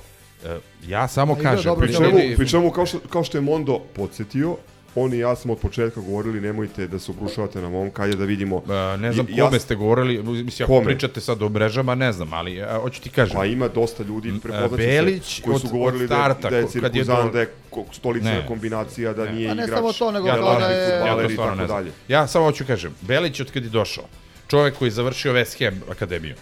E, 0.46 0.58
ja 0.88 1.08
samo 1.08 1.36
kažem, 1.36 1.64
dobro 1.64 1.80
Pri 1.80 1.88
Pri 1.88 1.96
čemu, 1.98 2.20
čemu- 2.20 2.36
pri 2.38 2.48
čemu 2.50 2.72
kao, 2.72 2.86
što, 2.86 3.00
kao 3.00 3.24
što 3.24 3.38
je 3.38 3.42
Mondo 3.42 3.80
podsjetio, 3.96 4.58
on 4.96 5.14
i 5.14 5.18
ja 5.18 5.36
smo 5.36 5.54
od 5.54 5.60
početka 5.60 6.02
govorili 6.02 6.42
nemojte 6.42 6.88
da 6.88 7.00
se 7.00 7.12
obrušavate 7.12 7.62
na 7.62 7.70
momka, 7.70 8.04
ajde 8.04 8.16
da 8.18 8.26
vidimo. 8.26 8.64
E, 8.94 8.98
ne 8.98 9.14
znam 9.14 9.26
I- 9.30 9.36
ja- 9.36 9.46
kome 9.46 9.60
ste 9.60 9.76
govorili, 9.76 10.14
mislim, 10.24 10.66
ako 10.66 10.74
Kome? 10.74 10.86
pričate 10.86 11.22
sad 11.22 11.42
o 11.42 11.50
mrežama, 11.50 11.96
ne 11.96 12.12
znam, 12.12 12.34
ali 12.34 12.58
e, 12.58 12.68
hoću 12.74 13.02
ti 13.02 13.10
kažem. 13.10 13.36
Pa 13.36 13.46
ima 13.46 13.68
dosta 13.68 14.04
ljudi, 14.04 14.34
prepoznaće 14.44 14.76
Belić 14.78 15.36
se, 15.36 15.42
koji 15.42 15.60
su 15.60 15.66
od- 15.66 15.72
govorili 15.72 16.04
od 16.04 16.08
starta, 16.08 16.50
da 16.50 16.56
je, 16.58 16.62
da 16.64 16.70
je 16.70 16.82
kad 16.82 16.96
je 16.96 17.04
cirkuzan, 17.04 17.26
do- 17.26 17.32
da 17.32 17.40
je 17.40 17.50
stolična 17.92 18.32
Ne. 18.32 18.48
kombinacija, 18.48 19.14
da 19.14 19.26
nije 19.28 19.48
Pa 19.48 19.54
ne 19.54 19.64
igrač. 19.64 19.78
samo 19.78 19.94
to, 19.94 20.12
nego 20.12 20.28
ja, 20.28 20.36
kao 20.36 20.54
to, 20.54 20.60
da 20.60 20.68
ne- 20.68 20.74
je- 20.74 20.90
ja 21.00 21.16
to 21.18 21.30
stvarno 21.30 21.56
ne 21.56 21.68
znam. 21.68 21.86
Ja 22.08 22.28
samo 22.28 22.46
hoću 22.46 22.66
kažem, 22.66 22.96
Belić 23.02 23.40
od 23.40 23.52
kad 23.52 23.64
je 23.64 23.70
došao, 23.70 24.04
čovjek 24.48 24.76
koji 24.76 24.88
je 24.88 24.92
završio 24.92 25.34
West 25.34 25.66
Ham 25.66 25.82
akademiju. 25.90 26.36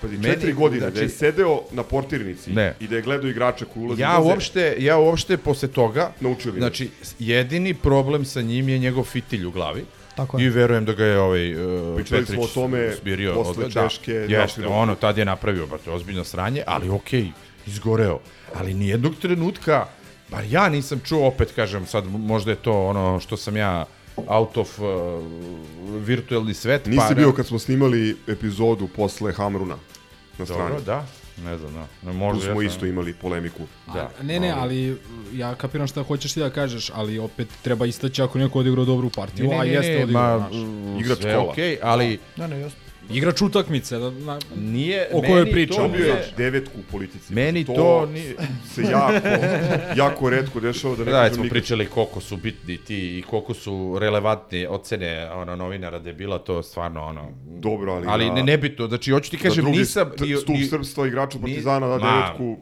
Pazi, 0.00 0.14
Meni- 0.14 0.24
četiri 0.24 0.52
godine 0.54 0.80
znači- 0.80 0.94
da 0.94 1.00
je 1.00 1.08
sedeo 1.10 1.62
na 1.70 1.82
portirnici 1.82 2.50
Ne. 2.52 2.74
i 2.80 2.88
da 2.88 2.96
je 2.96 3.02
gledao 3.02 3.28
igrače 3.28 3.64
koji 3.64 3.84
ulaze 3.84 4.02
Ja 4.02 4.18
uopšte, 4.20 4.76
ja 4.78 4.96
uopšte 4.98 5.36
posle 5.36 5.68
toga, 5.68 6.12
Naučili 6.20 6.54
ga. 6.54 6.60
znači, 6.60 6.90
jedini 7.18 7.74
problem 7.74 8.24
sa 8.24 8.40
njim 8.42 8.68
je 8.68 8.78
njegov 8.78 9.04
fitilj 9.04 9.44
u 9.44 9.50
glavi. 9.50 9.84
Tako 10.16 10.40
I 10.40 10.44
je. 10.44 10.50
verujem 10.50 10.84
da 10.84 10.92
ga 10.92 11.04
je 11.04 11.20
ovaj 11.20 11.54
uh, 11.54 11.96
Pričali 11.96 12.20
Petrić 12.20 12.36
smo 12.36 12.44
o 12.44 12.48
tome 12.48 12.92
smirio. 12.92 13.34
posle 13.34 13.64
od- 13.64 13.72
da, 13.72 13.82
Češke, 13.82 14.12
Jeste, 14.12 14.36
našli 14.36 14.62
dobro. 14.62 14.78
ono, 14.78 14.94
tad 14.94 15.18
je 15.18 15.24
napravio, 15.24 15.66
brate, 15.66 15.90
ozbiljno 15.90 16.24
sranje, 16.24 16.62
ali 16.66 16.88
okej, 16.90 17.26
izgoreo. 17.66 18.18
Ali 18.54 18.74
nijednog 18.74 19.14
trenutka, 19.16 19.86
bar 20.28 20.44
ja 20.44 20.68
nisam 20.68 21.00
čuo, 21.00 21.26
opet 21.26 21.52
kažem, 21.52 21.86
sad 21.86 22.04
možda 22.06 22.50
je 22.50 22.56
to 22.56 22.86
ono 22.86 23.20
što 23.20 23.36
sam 23.36 23.56
ja 23.56 23.84
out 24.28 24.56
of 24.56 24.78
uh, 24.78 24.86
virtualni 26.00 26.54
svet. 26.54 26.86
Nisi 26.86 27.02
pa, 27.08 27.14
bio 27.14 27.32
kad 27.32 27.46
smo 27.46 27.58
snimali 27.58 28.16
epizodu 28.28 28.88
posle 28.96 29.32
Hamruna 29.32 29.76
na 30.38 30.46
strani. 30.46 30.62
Dobro, 30.62 30.80
da, 30.80 31.06
ne 31.44 31.58
znam, 31.58 31.72
da. 31.72 31.80
Ne, 31.80 32.12
Tu 32.12 32.18
možda 32.18 32.52
smo 32.52 32.62
jesam. 32.62 32.76
isto 32.76 32.86
imali 32.86 33.12
polemiku. 33.12 33.62
Da. 33.94 34.10
Ne, 34.22 34.40
ne, 34.40 34.50
ali 34.50 34.96
ja 35.32 35.54
kapiram 35.54 35.86
šta 35.86 36.02
hoćeš 36.02 36.32
ti 36.32 36.40
da 36.40 36.50
kažeš, 36.50 36.90
ali 36.94 37.18
opet 37.18 37.48
treba 37.62 37.86
istaći 37.86 38.22
ako 38.22 38.38
neko 38.38 38.58
odigrao 38.58 38.84
dobru 38.84 39.10
partiju, 39.10 39.44
Ne, 39.48 39.50
ne, 39.50 39.60
a 39.60 39.64
ne, 39.64 39.70
jeste 39.70 39.92
ne, 39.96 40.02
odigrao, 40.04 40.38
znaš. 40.38 40.52
Igrač 41.00 41.18
kola. 41.22 41.50
okej, 41.50 41.78
ali 41.82 42.18
Ne, 42.36 42.48
ne, 42.48 42.60
jasno. 42.60 42.78
Igrač 43.12 43.42
utakmice, 43.42 43.98
da, 43.98 44.10
na, 44.10 44.38
nije... 44.56 45.08
O 45.12 45.20
kojoj 45.20 45.34
meni 45.36 45.52
pričamo, 45.52 45.88
bio 45.88 46.06
je 46.06 46.24
devetku 46.36 46.78
u 46.78 46.92
politici. 46.92 47.34
Meni 47.34 47.64
to, 47.64 47.74
to 47.74 48.06
nije- 48.06 48.34
se 48.66 48.82
jako, 48.82 49.26
jako 49.96 50.30
redko 50.30 50.60
dešava 50.60 50.96
da 50.96 51.04
ne 51.04 51.10
Da, 51.12 51.28
smo 51.28 51.36
nikad. 51.36 51.50
pričali 51.50 51.86
koliko 51.86 52.20
su 52.20 52.36
bitni 52.36 52.78
ti 52.78 53.18
i 53.18 53.22
koliko 53.22 53.54
su 53.54 53.70
relevantne 53.98 54.68
ocene 54.68 55.30
ono, 55.32 55.56
novinara 55.56 55.98
da 55.98 56.08
je 56.08 56.14
bila 56.14 56.38
to 56.38 56.62
stvarno 56.62 57.02
ono... 57.02 57.28
Dobro, 57.48 57.92
ali 57.92 58.06
Ali 58.08 58.26
na- 58.26 58.34
ne, 58.34 58.42
nebitno, 58.44 58.86
znači 58.86 59.10
hoću 59.10 59.30
ti 59.30 59.38
kažem, 59.38 59.64
drugi 59.64 59.78
nisam... 59.78 60.10
st- 60.10 60.40
stup 60.42 60.56
srpstva 60.70 61.06
igrača 61.06 61.38
Partizana 61.38 61.86
da 61.88 61.98
devetku. 61.98 62.56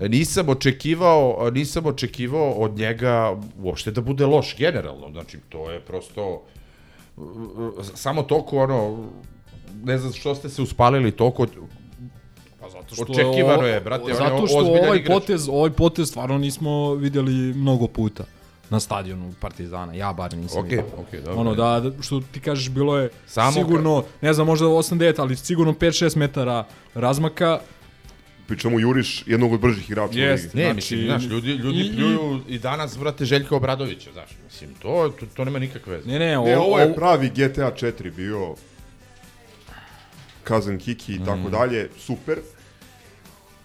Nisam 0.00 0.48
očekivao, 0.48 1.50
nisam 1.50 1.86
očekivao 1.86 2.50
od 2.50 2.72
njega 2.72 3.36
uopšte 3.58 3.90
da 3.90 4.00
bude 4.00 4.26
loš 4.26 4.56
generalno, 4.58 5.10
znači 5.12 5.38
to 5.48 5.70
je 5.70 5.80
prosto 5.80 6.42
samo 7.84 8.22
toliko 8.22 8.58
ono 8.58 9.08
ne 9.84 9.98
znam 9.98 10.12
što 10.12 10.34
ste 10.34 10.48
se 10.48 10.62
uspalili 10.62 11.10
toliko 11.12 11.46
Pa 12.60 12.68
zato 12.70 12.94
što 12.94 13.02
Očekivano 13.04 13.54
ovo- 13.54 13.66
je, 13.66 13.80
brate, 13.80 14.04
on 14.04 14.10
je 14.10 14.14
Zato 14.16 14.46
što 14.46 14.58
ovaj 14.58 14.98
igrač. 14.98 15.06
potez, 15.08 15.48
ovaj 15.48 15.70
potez 15.70 16.08
stvarno 16.08 16.38
nismo 16.38 16.94
videli 16.94 17.32
mnogo 17.32 17.86
puta 17.86 18.24
na 18.70 18.80
stadionu 18.80 19.32
Partizana. 19.40 19.94
Ja 19.94 20.12
bar 20.12 20.34
nisam 20.34 20.60
Okej, 20.60 20.70
vidio. 20.70 20.84
okej, 20.98 21.20
dobro. 21.20 21.40
Ono 21.40 21.54
da, 21.54 21.80
da, 21.80 22.02
što 22.02 22.22
ti 22.22 22.40
kažeš, 22.40 22.70
bilo 22.70 22.98
je 22.98 23.08
Samo 23.26 23.52
sigurno, 23.52 24.04
ne 24.20 24.32
znam, 24.32 24.46
možda 24.46 24.66
8-9, 24.66 25.14
ali 25.18 25.36
sigurno 25.36 25.72
5-6 25.72 26.16
metara 26.16 26.64
razmaka. 26.94 27.60
Pričamo 28.46 28.80
juriš 28.80 29.24
jednog 29.26 29.52
od 29.52 29.60
bržih 29.60 29.90
igrača 29.90 30.12
u 30.12 30.18
Jest. 30.18 30.44
ligi. 30.44 30.56
Ne, 30.56 30.64
Znači, 30.64 30.76
mislim, 30.76 31.00
znaš, 31.02 31.24
ljudi, 31.24 31.50
ljudi 31.50 31.80
i- 31.80 31.92
pljuju 31.92 32.40
i 32.48 32.58
danas, 32.58 32.98
brate, 32.98 33.24
Željka 33.24 33.56
Obradovića, 33.56 34.12
znaš, 34.12 34.30
mislim, 34.44 34.70
to, 34.74 35.12
to, 35.20 35.26
to 35.26 35.44
nema 35.44 35.58
nikakve 35.58 35.92
veze. 35.92 36.08
Ne, 36.08 36.18
ne, 36.18 36.26
Ne, 36.26 36.38
ovo 36.38 36.48
je 36.48 36.58
ovo, 36.58 36.94
pravi 36.94 37.28
GTA 37.28 37.72
4 37.72 38.10
bio 38.10 38.54
Kazan 40.46 40.78
Kiki 40.78 41.12
i 41.12 41.16
Mhm. 41.16 41.24
tako 41.26 41.50
dalje, 41.50 41.88
super. 41.98 42.38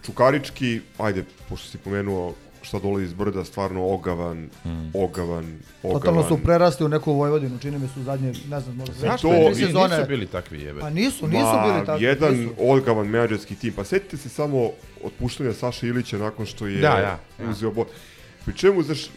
Čukarički, 0.03 0.69
ajde, 0.97 1.23
pošto 1.49 1.67
si 1.67 1.77
pomenuo 1.77 2.33
šta 2.61 2.79
dolazi 2.79 3.05
iz 3.05 3.13
brda, 3.13 3.45
stvarno 3.45 3.87
ogavan, 3.87 4.37
Mhm. 4.65 4.87
ogavan, 4.95 5.59
ogavan. 5.83 5.93
Totalno 5.93 6.23
su 6.23 6.37
prerasli 6.37 6.85
u 6.85 6.89
neku 6.89 7.13
Vojvodinu, 7.13 7.59
čini 7.59 7.79
mi 7.79 7.87
se 7.87 7.99
u 7.99 8.03
zadnje, 8.03 8.33
ne 8.43 8.59
znam, 8.59 8.75
možda 8.75 8.93
Zašto? 8.95 9.27
to- 9.29 9.45
tri 9.45 9.55
sezone. 9.57 9.89
Nisu 9.89 10.07
bili 10.07 10.27
takvi 10.27 10.61
jebe. 10.61 10.79
Pa 10.79 10.89
nisu, 10.89 11.27
nisu 11.27 11.45
Ma, 11.45 11.63
bili 11.65 11.85
tako. 11.85 12.03
jedan 12.03 12.33
nisu. 12.35 12.53
ogavan 12.59 13.07
menadžerski 13.07 13.55
tim. 13.55 13.73
Pa 13.73 13.83
setite 13.83 14.17
se 14.17 14.29
samo 14.29 14.71
otpuštanja 15.03 15.53
Saše 15.53 15.87
Ilića 15.87 16.17
nakon 16.17 16.45
što 16.45 16.67
je 16.67 16.75
Da, 16.75 16.89
da, 16.89 17.19
da. 17.39 17.51
uzeo 17.51 17.71
bod. 17.71 17.87
Pri 18.45 18.53
čemu, 18.55 18.83
znaš, 18.83 19.09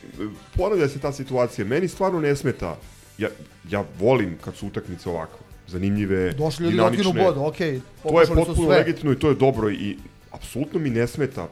ponavlja 0.52 0.88
se 0.88 0.98
ta 0.98 1.12
situacija. 1.12 1.64
Meni 1.64 1.88
stvarno 1.88 2.20
ne 2.20 2.36
smeta. 2.36 2.76
Ja, 3.18 3.28
ja 3.66 3.84
volim 3.98 4.38
kad 4.38 4.56
su 4.56 4.66
utakmice 4.66 5.08
ovako. 5.08 5.38
Zanimljive, 5.68 6.32
Došli 6.32 6.64
ljudi 6.64 6.76
dinamične. 6.76 7.08
otkinu 7.08 7.24
bod, 7.24 7.36
okej. 7.38 7.80
To 8.02 8.20
je 8.20 8.26
potpuno 8.26 8.68
sve. 8.68 8.76
legitimno 8.78 9.12
i 9.12 9.18
to 9.18 9.28
je 9.28 9.34
dobro 9.34 9.70
i 9.70 9.96
apsolutno 10.30 10.80
mi 10.80 10.90
ne 10.90 11.06
smeta 11.06 11.48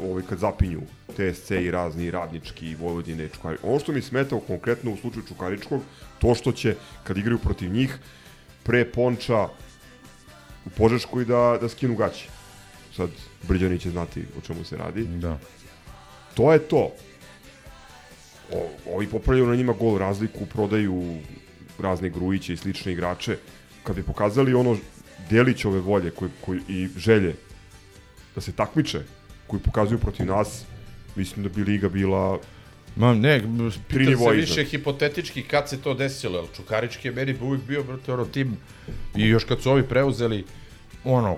ovaj, 0.00 0.22
kad 0.28 0.38
zapinju 0.38 0.80
TSC 1.16 1.50
i 1.50 1.70
razni 1.70 2.10
radnički 2.10 2.66
i 2.70 2.74
Vojvodine 2.74 3.24
i 3.24 3.28
Čukari. 3.28 3.58
Ono 3.62 3.78
što 3.78 3.92
mi 3.92 4.02
smeta 4.02 4.36
u 4.36 4.40
konkretno 4.40 4.92
u 4.92 4.96
slučaju 4.96 5.24
Čukaričkog, 5.28 5.80
to 6.18 6.34
što 6.34 6.52
će 6.52 6.74
kad 7.04 7.18
igraju 7.18 7.38
protiv 7.38 7.72
njih 7.72 7.98
pre 8.62 8.84
ponča 8.84 9.48
u 10.66 10.70
Požeškoj 10.76 11.24
da, 11.24 11.58
da 11.60 11.68
skinu 11.68 11.94
gaće. 11.96 12.28
Sad 12.96 13.10
Brđani 13.48 13.78
će 13.78 13.90
znati 13.90 14.24
o 14.38 14.40
čemu 14.40 14.64
se 14.64 14.76
radi. 14.76 15.04
Da. 15.04 15.38
To 16.34 16.52
je 16.52 16.58
to. 16.58 16.92
O, 18.52 18.68
ovi 18.94 19.06
popravljaju 19.06 19.46
na 19.48 19.56
njima 19.56 19.72
gol 19.72 19.98
razliku, 19.98 20.46
prodaju 20.46 21.18
razne 21.78 22.10
Grujiće 22.10 22.52
i 22.52 22.56
slične 22.56 22.92
igrače. 22.92 23.36
Kad 23.82 23.96
bi 23.96 24.02
pokazali 24.02 24.54
ono 24.54 24.76
Delićove 25.30 25.80
volje 25.80 26.10
koji, 26.10 26.30
koji, 26.40 26.60
i 26.68 26.88
želje 26.96 27.34
da 28.34 28.40
se 28.40 28.52
takmiče, 28.52 29.00
koji 29.46 29.62
pokazuju 29.62 29.98
protiv 29.98 30.26
nas, 30.26 30.64
mislim 31.16 31.42
da 31.42 31.48
bi 31.48 31.64
Liga 31.64 31.88
bila 31.88 32.38
Ma 32.96 33.14
ne, 33.14 33.40
Tri 33.88 34.06
pitam 34.06 34.18
se 34.18 34.32
više 34.32 34.64
hipotetički 34.64 35.42
kad 35.42 35.68
se 35.68 35.80
to 35.80 35.94
desilo, 35.94 36.38
jer 36.38 36.46
Čukarički 36.56 37.08
je 37.08 37.12
meni 37.12 37.36
uvijek 37.40 37.64
bio, 37.64 37.82
brate, 37.82 38.12
ono 38.12 38.24
tim, 38.24 38.56
i 39.16 39.28
još 39.28 39.44
kad 39.44 39.62
su 39.62 39.70
ovi 39.70 39.82
preuzeli, 39.82 40.44
ono, 41.04 41.36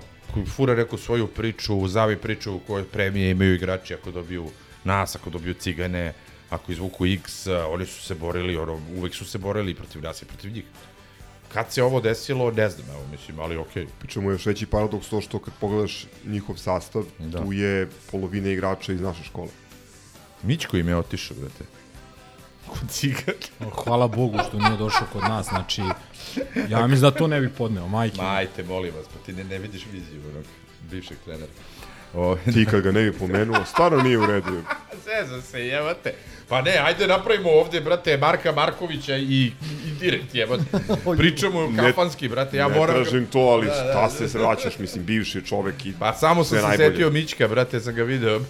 Fura 0.55 0.73
rekao 0.73 0.97
svoju 0.97 1.27
priču, 1.27 1.87
Zavi 1.87 2.17
priču 2.17 2.55
u 2.55 2.59
kojoj 2.59 2.83
premije 2.83 3.31
imaju 3.31 3.53
igrači 3.53 3.93
ako 3.93 4.11
dobiju 4.11 4.49
nas, 4.83 5.15
ako 5.15 5.29
dobiju 5.29 5.53
cigane, 5.53 6.13
ako 6.55 6.71
izvuku 6.71 7.05
X, 7.05 7.47
a, 7.47 7.67
oni 7.67 7.85
su 7.85 8.01
se 8.03 8.15
borili, 8.15 8.57
ono, 8.57 8.79
uvek 8.97 9.15
su 9.15 9.25
se 9.25 9.37
borili 9.37 9.75
protiv 9.75 10.01
nas 10.01 10.21
i 10.21 10.25
protiv 10.25 10.51
njih. 10.51 10.63
Kad 11.53 11.71
se 11.71 11.83
ovo 11.83 12.01
desilo, 12.01 12.51
ne 12.51 12.69
znam, 12.69 12.89
evo, 12.89 13.07
mislim, 13.11 13.39
ali 13.39 13.57
okej. 13.57 13.83
Okay. 13.83 13.87
Pričamo 13.99 14.31
još 14.31 14.45
veći 14.45 14.65
paradoks 14.65 15.09
to 15.09 15.21
što 15.21 15.39
kad 15.39 15.53
pogledaš 15.59 16.05
njihov 16.25 16.57
sastav, 16.57 17.03
Da. 17.19 17.43
tu 17.43 17.53
je 17.53 17.89
polovina 18.11 18.49
igrača 18.49 18.93
iz 18.93 19.01
naše 19.01 19.23
škole. 19.23 19.49
Mićko 20.43 20.77
im 20.77 20.87
je 20.87 20.97
otišao, 20.97 21.37
brate. 21.37 21.65
Kod 22.67 22.89
cigana. 22.89 23.71
Hvala 23.83 24.07
Bogu 24.07 24.39
što 24.47 24.59
nije 24.59 24.77
došao 24.77 25.07
kod 25.13 25.23
nas, 25.23 25.47
znači, 25.47 25.81
ja 26.69 26.87
mislim 26.87 27.01
da 27.01 27.17
to 27.17 27.27
ne 27.27 27.41
bih 27.41 27.49
podneo, 27.57 27.87
majke. 27.87 28.21
Majte, 28.21 28.63
molim 28.63 28.95
vas, 28.95 29.05
pa 29.13 29.25
ti 29.25 29.33
ne, 29.33 29.43
ne 29.43 29.59
vidiš 29.59 29.85
viziju 29.91 30.21
onog 30.31 30.43
bivšeg 30.91 31.17
trenera. 31.25 31.51
O, 32.15 32.37
Ti 32.53 32.65
kad 32.65 32.81
ga 32.81 32.91
ne 32.91 33.03
bi 33.03 33.11
pomenuo, 33.11 33.65
stvarno 33.65 33.97
nije 33.97 34.17
u 34.17 34.25
redu. 34.25 34.61
Zezam 35.05 35.41
se, 35.41 35.59
jebate. 35.59 36.13
Pa 36.49 36.61
ne, 36.61 36.77
ajde 36.77 37.07
napravimo 37.07 37.49
ovde, 37.51 37.81
brate, 37.81 38.17
Marka 38.17 38.51
Markovića 38.51 39.17
i, 39.17 39.23
i 39.23 39.51
direkt, 39.99 40.35
jebate. 40.35 40.63
Pričamo 41.17 41.67
Ne- 41.67 41.77
kafanski, 41.83 42.27
brate, 42.29 42.57
ja 42.57 42.67
ne 42.67 42.75
moram... 42.75 42.95
tražim 42.95 43.25
to, 43.25 43.39
ali 43.39 43.65
Da, 43.65 43.73
da, 43.73 43.79
šta 43.81 44.01
da. 44.01 44.09
se 44.09 44.29
sraćaš, 44.29 44.79
mislim, 44.79 45.05
bivši 45.05 45.45
čovek 45.45 45.85
i 45.85 45.93
Pa 45.99 46.13
samo 46.13 46.43
sam 46.43 46.57
se 46.57 46.63
najbolje. 46.63 46.89
setio 46.89 47.09
Mićka, 47.09 47.47
brate, 47.47 47.79
sam 47.79 47.95
ga 47.95 48.03
video. 48.03 48.41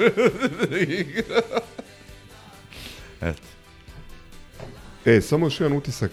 Eto. 3.21 3.41
E, 5.06 5.21
samo 5.21 5.45
još 5.45 5.60
jedan 5.60 5.78
utisak, 5.78 6.12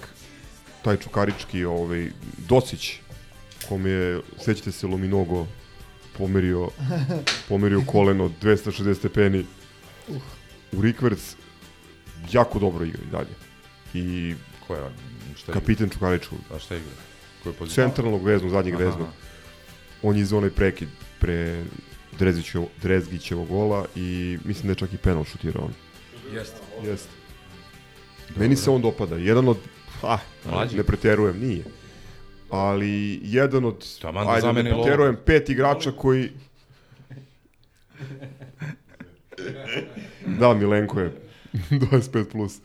taj 0.84 0.96
čukarički, 0.96 1.64
ovaj, 1.64 2.06
Dosić, 2.38 2.92
kom 3.68 3.86
je, 3.86 4.20
sećate 4.38 4.72
se, 4.72 4.86
Lominogo 4.86 5.46
pomerio, 6.18 6.68
pomerio 7.48 7.82
koleno 7.86 8.30
260 8.42 8.94
stepeni 8.94 9.46
u 10.72 10.82
Rikverc, 10.82 11.36
jako 12.32 12.58
dobro 12.58 12.84
igra 12.84 13.02
i 13.02 13.10
dalje. 13.10 13.34
I 13.94 14.34
Ko 14.66 14.74
je 14.74 14.82
on? 14.82 14.92
Šta 15.36 15.52
je 15.52 15.54
kapitan 15.54 15.88
Čukaričkog, 15.90 16.38
A 16.54 16.58
šta 16.58 16.76
igra? 16.76 16.90
Koju 17.42 17.52
poziciju? 17.52 17.84
centralnog 17.84 18.24
veznog, 18.24 18.50
zadnjeg 18.50 18.74
Aha. 18.74 18.84
veznog. 18.84 19.08
On 20.02 20.16
je 20.16 20.22
izveo 20.22 20.38
onaj 20.38 20.50
prekid 20.50 20.88
pre 21.18 21.64
Drezgićevo, 22.18 22.68
Drezgićevog 22.82 23.48
gola 23.48 23.86
i 23.96 24.38
mislim 24.44 24.66
da 24.66 24.70
je 24.70 24.76
čak 24.76 24.92
i 24.92 24.96
penal 24.96 25.24
šutirao 25.24 25.64
on. 25.64 25.72
Jeste. 26.34 26.56
Jeste. 26.84 27.08
Meni 28.36 28.56
se 28.56 28.70
on 28.70 28.82
dopada. 28.82 29.16
Jedan 29.16 29.48
od... 29.48 29.56
Ah, 30.02 30.18
Mlađi. 30.50 30.76
ne 30.76 30.82
preterujem, 30.82 31.40
nije. 31.40 31.64
Ali 32.52 32.90
jedan 33.22 33.64
od... 33.64 33.98
Taman 34.00 34.26
da 34.26 34.32
ajde, 34.32 34.52
ne 34.54 34.70
preterujem, 34.72 35.16
pet 35.26 35.48
igrača 35.48 35.92
koji... 35.92 36.28
da, 40.28 40.54
Milenko 40.54 41.00
je 41.00 41.12
25+. 41.70 42.24
Plus. 42.24 42.60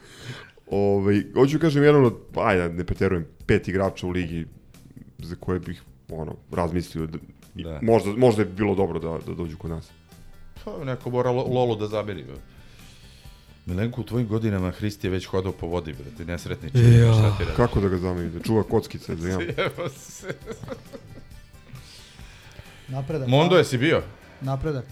Ove, 0.67 1.23
hoću 1.33 1.59
kažem, 1.59 1.83
jedan 1.83 2.05
od... 2.05 2.13
Ajde, 2.35 2.69
ne 2.69 2.83
preterujem, 2.83 3.25
pet 3.45 3.67
igrača 3.67 4.07
u 4.07 4.09
ligi 4.09 4.45
za 5.17 5.35
koje 5.35 5.59
bih 5.59 5.81
ono, 6.09 6.35
razmislio 6.51 7.07
da, 7.07 7.17
Da. 7.55 7.79
možda, 7.81 8.11
možda 8.11 8.41
je 8.41 8.47
bilo 8.47 8.75
dobro 8.75 8.99
da, 8.99 9.17
da 9.25 9.33
dođu 9.33 9.57
kod 9.57 9.69
nas. 9.69 9.89
Pa, 10.65 10.83
neko 10.85 11.09
mora 11.09 11.29
lo- 11.29 11.53
Lolu 11.53 11.75
da 11.75 11.87
zameri. 11.87 12.25
Milenko, 13.67 14.01
u 14.01 14.03
tvojim 14.03 14.27
godinama 14.27 14.71
Hristi 14.71 15.07
je 15.07 15.11
već 15.11 15.25
hodao 15.25 15.51
po 15.51 15.67
vodi, 15.67 15.93
brate, 15.93 16.25
nesretniče. 16.25 16.77
Ja. 16.93 17.13
Šta 17.13 17.37
ti 17.37 17.43
radi? 17.43 17.55
Kako 17.55 17.79
da 17.79 17.87
ga 17.89 17.97
zameni? 17.97 18.29
Da 18.29 18.39
čuva 18.39 18.63
kockice 18.63 19.15
za 19.15 19.29
jam? 19.29 19.41
Evo 19.41 19.89
se. 19.89 20.35
Napredak. 22.87 23.27
Mondo, 23.27 23.55
a? 23.55 23.57
jesi 23.57 23.77
bio? 23.77 24.01
Napredak. 24.41 24.85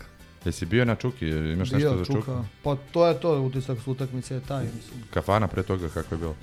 Jesi 0.46 0.66
bio 0.66 0.86
na 0.86 0.96
Čuki? 0.96 1.28
Imaš 1.30 1.72
nešto 1.72 1.78
Bio 1.78 1.98
za 1.98 2.06
Čuku? 2.06 2.20
čuka. 2.20 2.44
Pa 2.64 2.76
to 2.92 3.08
je 3.08 3.20
to, 3.20 3.42
utisak 3.42 3.78
s 3.84 3.88
utakmice 3.88 4.34
je 4.36 4.42
taj, 4.42 4.64
mislim. 4.64 5.04
Kafana 5.14 5.48
pre 5.48 5.64
toga 5.64 5.90
kako 5.90 6.16
je 6.16 6.20
bilo? 6.20 6.36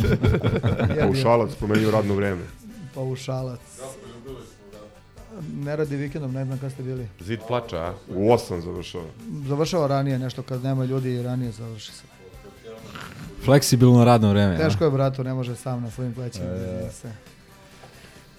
Paušalac 1.02 1.54
promenio 1.54 1.90
radno 1.90 2.14
vreme. 2.14 2.42
Paušalac. 2.94 3.60
Ne 5.54 5.76
radi 5.76 5.96
vikendom, 5.96 6.32
ne 6.32 6.44
znam 6.44 6.58
kad 6.58 6.72
ste 6.72 6.82
bili. 6.82 7.08
Zid 7.20 7.40
plača, 7.48 7.76
a? 7.78 7.94
U 8.08 8.28
8 8.28 8.60
završava. 8.60 9.04
Završava 9.48 9.86
ranije 9.86 10.18
nešto, 10.18 10.42
kad 10.42 10.62
nema 10.64 10.84
ljudi 10.84 11.10
i 11.10 11.22
ranije 11.22 11.52
završi 11.52 11.92
se. 11.92 12.02
Fleksibilno 13.44 14.04
radno 14.04 14.30
vreme. 14.30 14.58
Teško 14.58 14.84
je, 14.84 14.90
bratu, 14.90 15.24
ne 15.24 15.34
može 15.34 15.56
sam 15.56 15.82
na 15.82 15.90
svojim 15.90 16.14
plećima. 16.14 16.44
E. 16.46 16.82
da 16.84 16.90
se. 16.90 17.12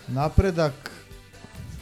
Napredak, 0.08 0.91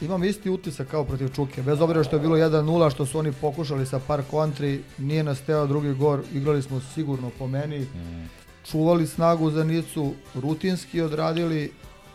imam 0.00 0.24
isti 0.24 0.50
utisak 0.50 0.88
kao 0.88 1.04
protiv 1.04 1.28
Čuke, 1.28 1.62
bez 1.62 1.80
obzira 1.80 2.04
što 2.04 2.16
je 2.16 2.20
bilo 2.20 2.36
1-0, 2.36 2.90
što 2.90 3.06
su 3.06 3.18
oni 3.18 3.32
pokušali 3.32 3.86
sa 3.86 3.98
par 3.98 4.22
kontri, 4.30 4.82
nije 4.98 5.24
nas 5.24 5.40
teo 5.40 5.66
drugi 5.66 5.94
gor, 5.94 6.20
igrali 6.34 6.62
smo 6.62 6.80
sigurno 6.94 7.30
po 7.38 7.46
meni, 7.46 7.78
Mm. 7.80 8.28
čuvali 8.70 9.06
snagu 9.06 9.50
za 9.50 9.64
Nicu, 9.64 10.12
rutinski 10.34 11.00
odradili 11.00 11.72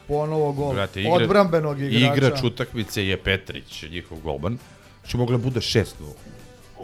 ponovo 0.07 0.51
gol 0.51 0.73
Brate, 0.73 1.01
igra- 1.01 1.13
odbrambenog 1.13 1.81
igrača. 1.81 2.13
Igrač 2.15 2.43
utakmice 2.43 3.07
je 3.07 3.17
Petrić, 3.17 3.83
njihov 3.83 4.19
golman. 4.19 4.57
Što 5.03 5.17
moglo 5.17 5.37
da 5.37 5.43
bude 5.43 5.59
6 5.59 5.85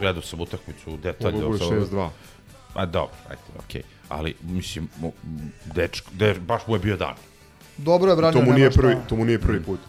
Gledao 0.00 0.22
sam 0.22 0.40
utakmicu, 0.40 0.96
detaljno. 0.96 1.32
Moglo 1.32 1.48
bude 1.50 1.58
sam- 1.60 1.80
6-2. 1.92 2.08
Ma 2.74 2.86
dobro, 2.86 3.14
ajde, 3.28 3.42
okej. 3.58 3.82
Ali, 4.08 4.34
mislim, 4.42 4.88
dečko, 5.66 6.10
de, 6.12 6.34
baš 6.36 6.66
mu 6.66 6.74
je 6.74 6.80
bio 6.80 6.96
dan. 6.96 7.14
Dobro 7.76 8.10
je 8.10 8.16
branio, 8.16 8.32
To 8.32 8.38
mu 8.38 8.44
nema 8.44 8.56
nije 8.56 8.70
šta. 8.70 8.80
prvi, 8.80 8.96
to 9.08 9.16
mu 9.16 9.24
nije 9.24 9.38
prvi 9.38 9.62
put. 9.62 9.80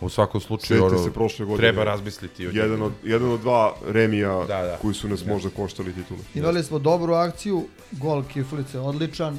U 0.00 0.08
svakom 0.08 0.40
slučaju, 0.40 0.84
ono, 0.84 0.98
se 0.98 1.12
prošle 1.12 1.46
godine. 1.46 1.68
treba 1.68 1.84
razmisliti 1.84 2.46
o 2.46 2.50
Jedan 2.50 2.82
od, 2.82 2.92
jedan 3.04 3.30
od 3.30 3.40
dva 3.40 3.74
remija 3.88 4.28
Da, 4.38 4.62
da. 4.62 4.76
koji 4.76 4.94
su 4.94 5.08
nas 5.08 5.24
možda 5.26 5.50
koštali 5.50 5.92
titule. 5.92 6.20
Imali 6.34 6.62
smo 6.62 6.78
dobru 6.78 7.12
akciju, 7.14 7.66
gol 7.92 8.24
Kiflice 8.24 8.78
odličan. 8.78 9.38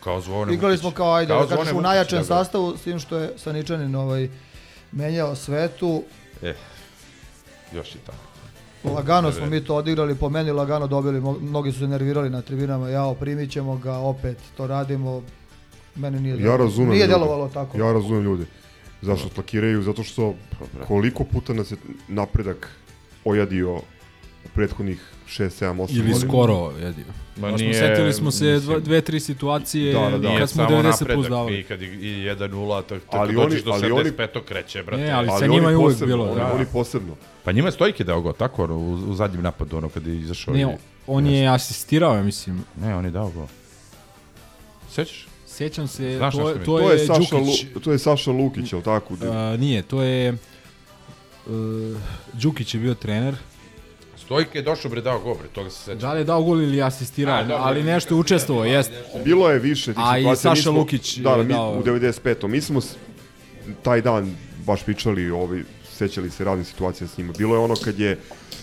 Kao 0.00 0.20
zvone 0.20 0.54
Igrali 0.54 0.78
smo 0.78 0.90
kao, 0.90 1.14
ajde, 1.14 1.32
Kao 1.32 1.46
da 1.46 1.56
kažeš, 1.56 1.72
u 1.72 1.80
najjačem 1.80 2.16
da, 2.18 2.22
da. 2.22 2.26
sastavu, 2.26 2.76
s 2.76 2.82
tim 2.82 2.98
što 2.98 3.18
je 3.18 3.32
Saničanin 3.36 3.94
ovaj, 3.94 4.28
menjao 4.92 5.36
svetu. 5.36 6.02
E, 6.42 6.54
još 7.74 7.94
i 7.94 7.98
tako. 7.98 8.18
Lagano 8.94 9.32
smo 9.32 9.46
mi 9.46 9.64
to 9.64 9.74
odigrali, 9.74 10.14
po 10.14 10.28
meni 10.28 10.50
lagano 10.52 10.86
dobili, 10.86 11.20
mnogi 11.40 11.72
su 11.72 11.78
se 11.78 11.88
nervirali 11.88 12.30
na 12.30 12.42
tribinama, 12.42 12.88
jao, 12.88 13.14
primit 13.14 13.50
ćemo 13.50 13.76
ga, 13.76 13.94
opet 13.94 14.38
to 14.56 14.66
radimo, 14.66 15.22
meni 15.96 16.20
nije, 16.20 16.42
Ja 16.42 16.56
razumem 16.56 16.90
nije 16.90 17.00
ljude. 17.06 17.12
delovalo 17.12 17.48
tako. 17.48 17.78
Ja 17.78 17.92
razumem 17.92 18.22
ljude. 18.22 18.44
Zašto 19.02 19.28
tlakiraju? 19.28 19.82
Zato 19.82 20.02
što 20.02 20.34
koliko 20.88 21.24
puta 21.24 21.52
nas 21.52 21.70
je 21.70 21.76
napredak 22.08 22.68
ojadio 23.24 23.80
prethodnih 24.48 25.00
6, 25.28 25.44
7, 25.56 25.76
8 25.76 25.90
Ili 25.90 26.00
godina. 26.02 26.18
skoro, 26.20 26.72
jedio. 26.72 27.04
Ma 27.36 27.42
Pa 27.42 27.48
smo 27.48 27.56
nije, 27.58 27.74
setili 27.74 28.12
smo 28.12 28.30
se 28.30 28.44
mislim- 28.44 28.60
dva, 28.62 28.78
dve, 28.80 29.00
tri 29.00 29.20
situacije 29.20 29.92
Da, 29.94 30.10
da, 30.10 30.18
da. 30.18 30.38
Kad 30.38 30.50
smo 30.50 30.56
samo 30.58 30.68
90 30.72 30.84
napredak, 30.90 31.14
plus 31.14 31.26
davali. 31.28 31.60
i 31.60 31.62
kad 31.62 31.82
i 31.82 31.86
i 31.86 32.24
1-0, 32.26 32.38
tako, 32.82 33.00
tako 33.02 33.16
Ali 33.16 33.34
dođeš 33.34 33.52
oni- 33.52 33.62
do 33.62 33.70
ali 33.72 33.80
75. 33.82 34.40
kreće, 34.42 34.82
brate. 34.82 35.02
Ne, 35.02 35.10
ali 35.10 35.28
sa 35.28 35.34
Ali 35.34 35.48
njima 35.48 35.66
oni 35.66 35.72
je 35.72 35.78
uvek 35.78 35.98
bilo, 35.98 36.24
Oni, 36.24 36.34
da. 36.34 36.52
oni 36.52 36.64
posebno. 36.66 37.14
Pa 37.44 37.52
njima 37.52 37.68
je 37.68 37.72
Stojke 37.72 38.04
dao 38.04 38.20
go, 38.20 38.32
tako 38.32 38.64
u, 38.66 38.76
u 38.92 39.14
zadnjem 39.14 39.42
napadu, 39.42 39.76
ono, 39.76 39.88
kad 39.88 40.06
je 40.06 40.16
izašao. 40.16 40.54
Ne, 40.54 40.60
i- 40.62 40.66
on 41.06 41.26
je 41.26 41.48
asistirao, 41.48 42.14
ja 42.14 42.22
mislim. 42.22 42.64
Ne, 42.76 42.96
on 42.96 43.04
je 43.04 43.10
dao 43.10 43.30
go. 43.30 43.46
Sećaš? 44.90 45.26
Sećam 45.46 45.88
se, 45.88 46.16
Znaš 46.16 46.34
na 46.34 46.42
to, 46.42 46.48
je- 46.48 46.54
to, 46.56 46.64
To 46.64 46.80
je, 46.82 46.92
je 46.92 47.06
Saša, 47.06 47.18
Đukić. 47.38 47.66
Lu, 47.74 47.80
to 47.80 47.92
je 47.92 47.98
Saša 47.98 48.30
Lukić, 48.30 48.72
jel 48.72 48.82
tako? 48.82 49.14
A, 49.22 49.56
nije, 49.56 49.82
to 49.82 50.02
je... 50.02 50.32
Uh, 51.46 51.52
Đukić 52.34 52.74
je 52.74 52.80
bio 52.80 52.94
trener. 52.94 53.34
Stojke 54.30 54.58
je 54.58 54.62
došao 54.62 54.90
bre 54.90 55.00
dao 55.00 55.18
go, 55.18 55.34
bre, 55.34 55.48
toga 55.48 55.70
se 55.70 55.78
sećam. 55.78 55.98
Da 55.98 56.12
li 56.12 56.20
je 56.20 56.24
dao 56.24 56.42
gol 56.42 56.62
ili 56.62 56.82
asistirao, 56.82 57.34
A, 57.34 57.42
dobro. 57.42 57.56
ali 57.58 57.82
nešto 57.82 58.14
je 58.14 58.18
učestvovao, 58.18 58.64
jeste. 58.64 58.94
Bilo 59.24 59.50
je 59.50 59.58
više 59.58 59.92
tih 59.92 60.02
A 60.06 60.18
i 60.18 60.22
situacija. 60.22 60.54
Saša 60.54 60.70
Lukić 60.70 61.16
Da, 61.16 61.30
je 61.30 61.36
da, 61.36 61.42
mi, 61.42 61.54
dao- 61.54 61.78
u 61.78 61.82
95. 61.82 62.48
Mi 62.48 62.60
smo 62.60 62.80
taj 63.82 64.00
dan 64.00 64.34
baš 64.66 64.82
pričali, 64.82 65.30
ovaj, 65.30 65.62
sećali 65.92 66.30
se 66.30 66.44
raznih 66.44 66.66
situacija 66.66 67.08
s 67.08 67.18
njima. 67.18 67.32
Bilo 67.38 67.54
je 67.54 67.60
ono 67.60 67.74
kad 67.74 67.98
je 67.98 68.18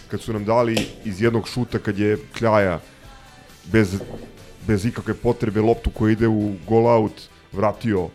kad 0.08 0.21
su 0.21 0.34
nam 0.34 0.45
dali 0.45 0.77
iz 1.06 1.21
jednog 1.21 1.47
šuta 1.47 1.80
kad 1.80 1.99
je 1.99 2.17
Kljaja 2.38 2.80
bez, 3.65 3.95
bez 4.67 4.86
ikakve 4.86 5.13
potrebe 5.13 5.62
loptu 5.62 5.89
koja 5.89 6.12
ide 6.12 6.27
u 6.27 6.53
gol 6.67 6.88
out 6.88 7.21
vratio 7.51 8.08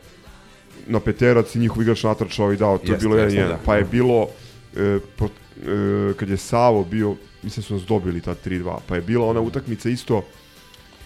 na 0.87 1.01
peterac 1.01 1.55
i 1.55 1.59
njihov 1.59 1.83
igrač 1.83 2.03
natrčao 2.05 2.53
i 2.53 2.57
dao, 2.57 2.79
to 2.79 2.93
je 2.93 2.99
bilo 2.99 3.17
jeste, 3.17 3.39
1-1. 3.39 3.49
da. 3.49 3.59
Pa 3.65 3.77
je 3.77 3.85
bilo 3.85 4.29
e, 4.77 4.99
pro, 5.17 5.29
e, 5.29 6.15
kad 6.17 6.29
je 6.29 6.37
Savo 6.37 6.85
bio, 6.85 7.17
mislim 7.43 7.63
su 7.63 7.75
nas 7.75 7.83
dobili 7.83 8.21
ta 8.21 8.35
3-2, 8.37 8.79
pa 8.87 8.95
je 8.95 9.01
bila 9.03 9.27
ona 9.27 9.41
utakmica 9.41 9.89
isto 9.89 10.25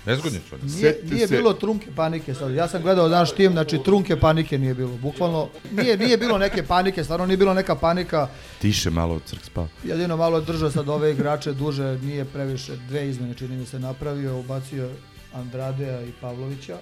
Nezgodni 0.07 0.39
su 0.41 0.55
oni. 0.55 0.73
Nije, 0.73 0.99
nije 1.05 1.29
se- 1.29 1.37
bilo 1.37 1.53
trunke 1.53 1.87
panike 1.97 2.35
sad. 2.35 2.55
Ja 2.55 2.69
sam 2.69 2.83
gledao 2.83 3.09
naš 3.09 3.33
tim, 3.33 3.53
znači 3.53 3.79
trunke 3.79 4.17
panike 4.17 4.59
nije 4.59 4.75
bilo. 4.75 4.91
Bukvalno 4.93 5.49
nije 5.73 5.97
nije 5.97 6.17
bilo 6.17 6.39
neke 6.39 6.63
panike, 6.63 7.05
stvarno 7.05 7.27
nije 7.27 7.37
bilo 7.37 7.55
neka 7.55 7.75
panika. 7.75 8.29
Tiše 8.61 8.91
malo 8.91 9.21
crk 9.21 9.45
spao. 9.45 9.69
Jedino 9.85 10.17
malo 10.17 10.41
držao 10.41 10.71
sad 10.71 10.89
ove 10.89 11.13
igrače 11.13 11.53
duže, 11.53 11.99
nije 11.99 12.25
previše 12.25 12.77
dve 12.79 13.09
izmene 13.09 13.35
čini 13.35 13.57
mi 13.57 13.67
se 13.67 13.79
napravio, 13.79 14.39
ubacio 14.39 14.91
Andradea 15.33 16.03
i 16.03 16.13
Pavlovića. 16.21 16.79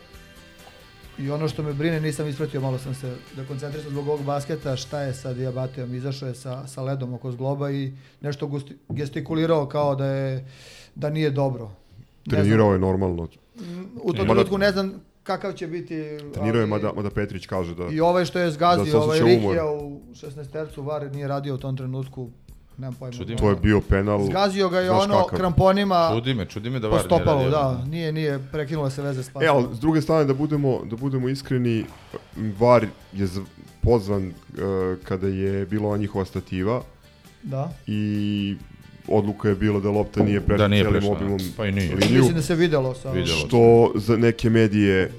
I 1.19 1.31
ono 1.31 1.49
što 1.49 1.63
me 1.63 1.73
brine, 1.73 2.01
nisam 2.01 2.29
ispratio, 2.29 2.61
malo 2.61 2.79
sam 2.79 2.95
se 2.95 3.17
da 3.37 3.45
koncentrisao 3.45 3.91
zbog 3.91 4.09
ovog 4.09 4.23
basketa, 4.23 4.77
šta 4.77 5.01
je 5.01 5.15
sa 5.15 5.33
Diabatejom, 5.33 5.95
izašao 5.95 6.29
je 6.29 6.35
sa, 6.35 6.67
sa 6.67 6.83
ledom 6.83 7.15
oko 7.15 7.33
zgloba 7.33 7.71
i 7.71 7.93
nešto 8.21 8.47
gusti, 8.47 8.77
gestikulirao 8.89 9.67
kao 9.67 9.95
da 9.95 10.07
je 10.07 10.49
da 10.95 11.11
nije 11.11 11.31
dobro. 11.31 11.65
Ne 11.65 11.71
znam, 12.25 12.43
Trenirao 12.43 12.73
je 12.73 12.79
normalno. 12.79 13.29
u 14.03 14.13
tom 14.13 14.27
trenutku 14.27 14.59
ne 14.59 14.73
znam 14.73 14.93
kakav 15.23 15.53
će 15.53 15.67
biti... 15.67 16.19
Trenirao 16.35 16.61
je, 16.61 16.67
mada, 16.67 16.93
mada 16.93 17.11
Petrić 17.11 17.47
kaže 17.47 17.75
da... 17.75 17.89
I 17.91 18.01
ovaj 18.01 18.25
što 18.25 18.39
je 18.39 18.45
da 18.45 18.51
zgazio, 18.51 18.85
se 18.85 18.97
ovaj 18.97 19.21
umor. 19.21 19.31
Rikija 19.33 19.71
u 19.71 20.01
16 20.13 20.51
tercu, 20.51 20.83
VAR 20.83 21.13
nije 21.13 21.29
radio 21.29 21.55
u 21.55 21.59
tom 21.59 21.77
trenutku, 21.77 22.31
nemam 22.79 22.95
pojma. 22.95 23.13
Čudi 23.13 23.33
me. 23.33 23.39
To 23.39 23.51
je 23.51 23.57
bio 23.57 23.81
penal. 23.81 24.25
Zgazio 24.25 24.69
ga 24.69 24.81
je 24.81 24.87
znaš 24.87 25.03
ono 25.03 25.15
kakav. 25.17 25.39
kramponima 25.39 26.11
Čudi 26.11 26.35
me, 26.35 26.47
čudi 26.47 26.71
me 26.71 26.79
da 26.79 26.89
po 26.89 26.91
VAR 26.91 27.01
nije 27.01 27.07
stopalu, 27.09 27.39
radio. 27.39 27.51
da, 27.53 27.85
nije, 27.85 28.13
nije, 28.13 28.39
prekinula 28.53 28.91
se 28.91 29.03
veze 29.03 29.23
s 29.23 29.29
E, 29.29 29.33
pasom. 29.33 29.49
ali 29.51 29.67
s 29.73 29.81
druge 29.81 30.01
strane, 30.01 30.25
da 30.25 30.35
budemo, 30.35 30.81
da 30.85 30.97
budemo 30.97 31.29
iskreni, 31.29 31.85
VAR 32.37 32.85
je 33.13 33.29
pozvan 33.83 34.23
e, 34.25 34.33
kada 34.99 35.27
je 35.29 35.67
bila 35.67 35.89
ona 35.89 35.97
njihova 35.97 36.25
stativa 36.25 36.83
Da. 37.43 37.71
i 37.87 38.57
odluka 39.09 39.49
je 39.49 39.55
bila 39.55 39.81
da 39.81 39.91
lopta 39.91 40.23
nije 40.23 40.41
prešla 40.41 40.59
Da 40.59 40.69
nije 40.69 40.83
cijelim 40.83 41.01
prešla, 41.01 41.17
obimom 41.17 41.39
pa 41.57 41.67
i 41.67 41.73
nije. 41.73 41.95
liniju. 41.95 42.11
Mislim 42.13 42.35
da 42.35 42.43
se 42.43 42.55
videlo 42.55 42.95
sa... 42.95 43.11
Videlo. 43.11 43.39
Što 43.39 43.59
za 43.97 44.17
neke 44.17 44.51
medije 44.51 45.11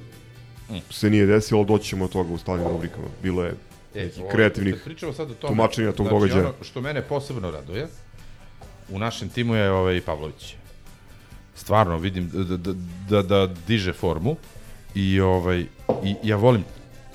Mm. 0.70 0.78
se 0.90 1.10
nije 1.10 1.26
desilo, 1.26 1.60
ali 1.60 1.68
doći 1.68 1.86
ćemo 1.86 2.06
od 2.06 2.12
toga 2.12 2.34
u 2.34 2.38
stalnim 2.38 2.68
rubrikama. 2.68 3.08
Bilo 3.24 3.44
je 3.44 3.54
E, 3.96 4.04
nekih 4.04 4.22
ovo, 4.22 4.30
kreativnih 4.30 4.76
pričamo 4.86 5.14
sad 5.14 5.32
o 5.32 5.34
tome, 5.34 5.52
tumačenja 5.52 5.92
tog 5.92 6.08
znači, 6.08 6.14
događaja. 6.14 6.44
Ono 6.44 6.54
što 6.64 6.82
mene 6.82 7.02
posebno 7.02 7.52
raduje, 7.52 7.88
u 8.90 9.00
našem 9.00 9.30
timu 9.30 9.56
je 9.56 9.72
ovaj 9.72 10.02
Pavlović. 10.02 10.56
Stvarno 11.56 11.98
vidim 11.98 12.30
da, 12.30 12.58
da, 12.58 12.74
da, 13.10 13.22
da 13.24 13.54
diže 13.68 13.94
formu 13.94 14.36
i 14.96 15.20
ovaj 15.22 15.60
i 16.04 16.16
ja 16.24 16.36
volim 16.36 16.64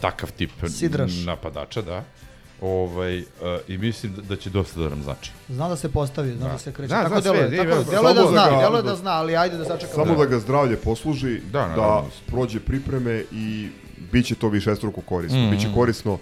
takav 0.01 0.33
tip 0.33 0.51
Sidraš. 0.69 1.13
napadača, 1.27 1.83
da. 1.83 2.05
Ovaj 2.61 3.19
uh, 3.19 3.25
i 3.69 3.79
mislim 3.79 4.15
da, 4.15 4.23
da 4.23 4.37
će 4.37 4.51
dosta 4.51 4.81
da 4.81 4.89
nam 4.89 5.03
znači. 5.03 5.31
Zna 5.49 5.69
da 5.69 5.77
se 5.77 5.89
postavi, 5.89 6.33
zna 6.33 6.47
da, 6.47 6.53
Da. 6.53 6.59
se 6.59 6.73
kreće. 6.73 6.89
Zna, 6.89 7.03
tako 7.03 7.11
zna 7.11 7.23
sve, 7.23 7.33
tako 7.33 7.51
nije- 7.51 7.65
deluje 7.85 7.85
da 8.05 8.13
da 8.15 8.29
zna, 8.29 8.47
ga- 8.47 8.61
deluje 8.61 8.83
da 8.83 8.97
zna, 8.97 9.11
ali 9.11 9.37
ajde 9.37 9.57
da 9.57 9.65
sačekamo. 9.65 10.05
Samo 10.05 10.15
Da. 10.15 10.19
da 10.19 10.27
ga 10.27 10.39
zdravlje 10.39 10.77
posluži, 10.77 11.41
Da, 11.53 11.73
da, 11.77 12.05
prođe 12.27 12.61
pripreme 12.61 13.25
i 13.33 13.69
bit 14.13 14.27
će 14.27 14.35
to 14.35 14.49
višestruko 14.49 15.01
korisno. 15.01 15.39
Mm, 15.39 15.51
Biće 15.51 15.69
mm. 15.69 15.75
korisno, 15.75 16.19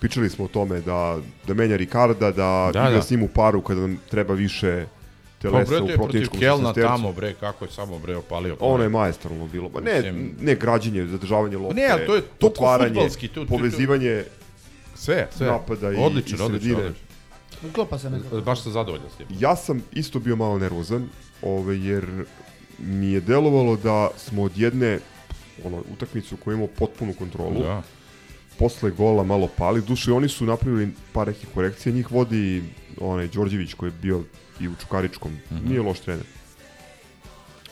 pričali 0.00 0.30
smo 0.30 0.44
o 0.44 0.48
tome 0.48 0.80
da, 0.80 1.18
da 1.46 1.54
menja 1.54 1.76
Ricarda, 1.76 2.30
da, 2.32 2.32
Da, 2.72 2.80
igra 2.80 2.90
da. 2.90 3.02
s 3.02 3.10
njim 3.10 3.22
u 3.22 3.28
paru 3.28 3.62
kada 3.62 3.80
nam 3.80 3.98
treba 4.10 4.34
više 4.34 4.86
Pa 5.36 5.42
telesa 5.42 5.64
bre, 5.66 5.76
u 5.76 5.78
protiv 5.78 5.96
protivničkom 5.96 6.38
Kelna 6.40 6.68
16-tercu. 6.68 6.88
tamo 6.88 7.12
bre, 7.12 7.34
kako 7.34 7.64
je 7.64 7.70
samo 7.70 7.98
bre 7.98 8.16
opalio. 8.16 8.56
Ono 8.60 8.82
je 8.82 8.88
majestralno 8.90 9.46
bilo. 9.46 9.68
Ma 9.68 9.80
ne, 9.80 9.94
Mislim- 9.94 10.36
ne 10.40 10.54
građenje, 10.54 11.06
zadržavanje 11.06 11.56
lopte, 11.56 11.74
Ne, 11.76 11.88
ali 11.88 12.06
to 12.06 12.14
je 12.14 12.22
otvaranje, 12.42 13.08
tu- 13.10 13.18
tu- 13.18 13.28
tu- 13.28 13.46
povezivanje 13.48 14.24
sve, 14.94 15.28
sve. 15.30 15.46
napada 15.46 15.86
i, 15.86 15.96
odlično, 15.96 16.00
i 16.00 16.06
odlično, 16.36 16.48
sredine. 16.48 16.74
odlično. 16.76 17.06
Uklopa 17.64 17.98
se 17.98 18.10
nekako. 18.10 18.40
Baš 18.40 18.62
sam 18.62 18.72
zadovoljan 18.72 19.06
s 19.10 19.16
tim. 19.16 19.26
Ja 19.30 19.56
sam 19.56 19.82
isto 19.92 20.18
bio 20.18 20.36
malo 20.36 20.58
nervozan, 20.58 21.08
ovaj, 21.42 21.88
jer 21.88 22.24
mi 22.78 23.06
je 23.06 23.20
delovalo 23.20 23.76
da 23.76 24.08
smo 24.16 24.42
od 24.42 24.58
jedne 24.58 24.98
ono, 25.64 25.82
utakmicu 25.92 26.36
koju 26.36 26.54
imamo 26.54 26.68
potpunu 26.68 27.14
kontrolu, 27.14 27.62
Da. 27.62 27.82
Posle 28.60 28.90
gola 28.90 29.24
malo 29.24 29.48
pali. 29.56 29.82
Duše, 29.82 30.12
oni 30.12 30.28
su 30.28 30.44
napravili 30.44 30.92
par 31.12 31.26
nekih 31.26 31.48
korekcija. 31.54 31.92
Njih 31.92 32.12
vodi 32.12 32.62
onaj 33.00 33.28
Đorđević 33.28 33.74
koji 33.74 33.88
je 33.88 33.94
bio 34.02 34.22
i 34.60 34.68
u 34.68 34.74
Čukaričkom. 34.80 35.32
Mhm. 35.52 35.68
Nije 35.68 35.82
loš 35.82 36.00
trener. 36.00 36.24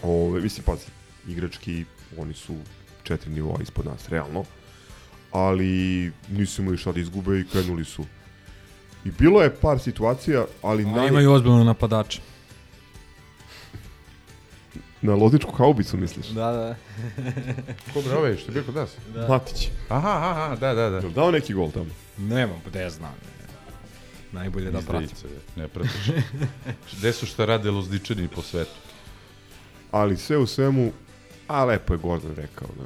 Ove, 0.03 0.41
mislim, 0.41 0.65
pazi, 0.65 0.87
igrački 1.29 1.85
oni 2.19 2.35
su 2.35 2.55
četiri 3.03 3.31
nivoa 3.31 3.63
ispod 3.63 3.87
nas, 3.87 4.09
realno. 4.09 4.45
Ali 5.33 6.13
nisu 6.29 6.63
imali 6.63 6.77
šta 6.77 6.93
da 6.93 7.01
izgube 7.01 7.41
i 7.41 7.45
krenuli 7.45 7.85
su. 7.85 8.05
I 9.05 9.11
bilo 9.19 9.43
je 9.43 9.55
par 9.55 9.81
situacija, 9.81 10.45
ali 10.63 10.85
A 10.85 10.91
naj... 10.91 11.09
imaju 11.09 11.33
ozbiljno 11.33 11.65
napadača. 11.65 12.21
Na 15.03 15.15
Lozničku 15.15 15.53
haubicu 15.53 15.97
misliš? 15.97 16.27
Da, 16.27 16.53
da. 16.53 16.77
Ko 17.93 18.03
bre 18.03 18.17
ovaj, 18.17 18.37
što 18.37 18.51
je 18.51 18.53
bio 18.53 18.63
kod 18.63 18.75
nas? 18.75 18.91
Da. 19.15 19.29
Matić. 19.29 19.69
Aha, 19.89 20.11
aha, 20.11 20.57
da, 20.57 20.75
da, 20.75 20.91
da. 20.91 20.97
Je 20.97 21.07
li 21.07 21.13
dao 21.13 21.31
neki 21.31 21.55
gol 21.55 21.71
tamo? 21.71 21.91
Nemam, 22.19 22.61
pa 22.65 22.79
ne 22.79 22.91
znam. 22.91 23.15
Najbolje 24.33 24.71
da 24.71 24.81
pratim. 24.81 25.05
Izdajice, 25.05 25.29
ne 25.57 25.69
pratiš. 25.69 26.11
Gde 26.99 27.13
su 27.13 27.27
šta 27.27 27.45
rade 27.45 27.71
lozničani 27.71 28.29
po 28.29 28.43
svetu? 28.43 28.75
Ali 29.91 30.17
sve 30.17 30.37
u 30.37 30.47
svemu, 30.47 30.93
a 31.47 31.65
lepo 31.65 31.95
je 31.95 31.99
Gordon 31.99 32.35
rekao, 32.35 32.69
da, 32.79 32.85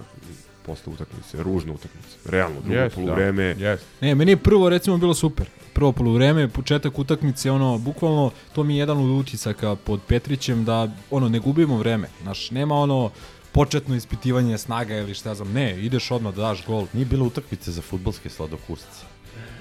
posle 0.67 0.93
utakmice, 0.93 1.43
ružna 1.43 1.73
utakmica. 1.73 2.17
Realno, 2.25 2.61
drugo 2.61 2.79
Jest, 2.79 2.95
poluvreme. 2.95 3.55
Da, 3.55 3.69
jest. 3.69 3.85
Ne, 4.01 4.15
meni 4.15 4.33
je 4.33 4.37
prvo 4.37 4.69
recimo 4.69 4.99
bilo 4.99 5.15
super. 5.15 5.47
Prvo 5.73 5.93
poluvreme, 5.93 6.49
početak 6.49 6.99
utakmice, 6.99 7.51
ono, 7.51 7.79
bukvalno, 7.79 8.31
to 8.55 8.65
mi 8.65 8.75
je 8.75 8.79
jedan 8.79 8.99
od 8.99 9.11
utisaka 9.11 9.77
pod 9.77 10.01
Petrićem 10.07 10.65
da, 10.65 10.89
ono, 11.11 11.29
ne 11.29 11.39
gubimo 11.39 11.77
vreme. 11.77 12.09
Znaš, 12.23 12.51
nema 12.51 12.75
ono 12.75 13.11
početno 13.53 13.97
ispitivanje 13.97 14.59
snaga 14.59 14.97
ili 14.97 15.15
šta 15.15 15.35
znam. 15.35 15.53
Ne, 15.53 15.85
ideš 15.85 16.11
odmah 16.11 16.35
da 16.35 16.43
daš 16.43 16.67
gol. 16.67 16.87
Nije 16.93 17.07
bilo 17.07 17.27
utakmice 17.27 17.73
za 17.73 17.83
futbolske 17.83 18.31
sladokursce. 18.31 19.12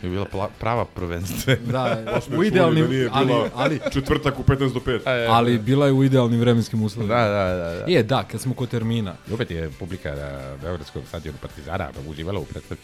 Je 0.03 0.09
bila 0.09 0.25
pla- 0.25 0.49
prava 0.59 0.85
prvenstva. 0.85 1.55
Da, 1.55 2.03
u 2.37 2.43
idealnim, 2.43 2.85
da 2.85 3.09
ali, 3.13 3.33
ali, 3.55 3.79
Četvrtak 3.91 4.39
u 4.39 4.43
15 4.43 4.73
do 4.73 4.79
5. 4.79 5.27
ali 5.29 5.59
bila 5.59 5.85
je 5.85 5.91
u 5.91 6.03
idealnim 6.03 6.39
vremenskim 6.39 6.83
uslovima. 6.83 7.15
Da, 7.15 7.21
da, 7.21 7.45
da. 7.45 7.75
da. 7.75 7.85
Je, 7.87 8.03
da, 8.03 8.23
kad 8.23 8.41
smo 8.41 8.53
kod 8.53 8.69
termina. 8.69 9.13
I 9.29 9.33
opet 9.33 9.51
je 9.51 9.69
publika 9.79 10.09
na 10.09 10.29
Beogradskog 10.61 11.03
stadiona 11.07 11.37
Partizana 11.41 11.89
uživala 12.09 12.39
u 12.39 12.45
predstavi. 12.45 12.79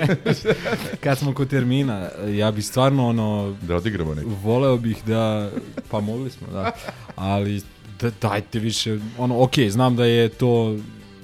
Kad 1.04 1.18
smo 1.18 1.34
kod 1.34 1.48
termina, 1.48 2.08
ja 2.28 2.50
bi 2.50 2.62
stvarno 2.62 3.08
ono, 3.08 3.56
Da 3.62 3.76
odigramo 3.76 4.14
neki. 4.14 4.28
voleo 4.42 4.76
bih 4.76 4.96
da, 5.06 5.50
pa 5.90 6.00
mogli 6.00 6.30
smo, 6.30 6.46
da, 6.46 6.72
ali 7.16 7.62
da, 8.00 8.10
dajte 8.22 8.58
više, 8.58 8.98
ono, 9.18 9.42
ok, 9.42 9.54
znam 9.68 9.96
da 9.96 10.04
je 10.04 10.28
to, 10.28 10.76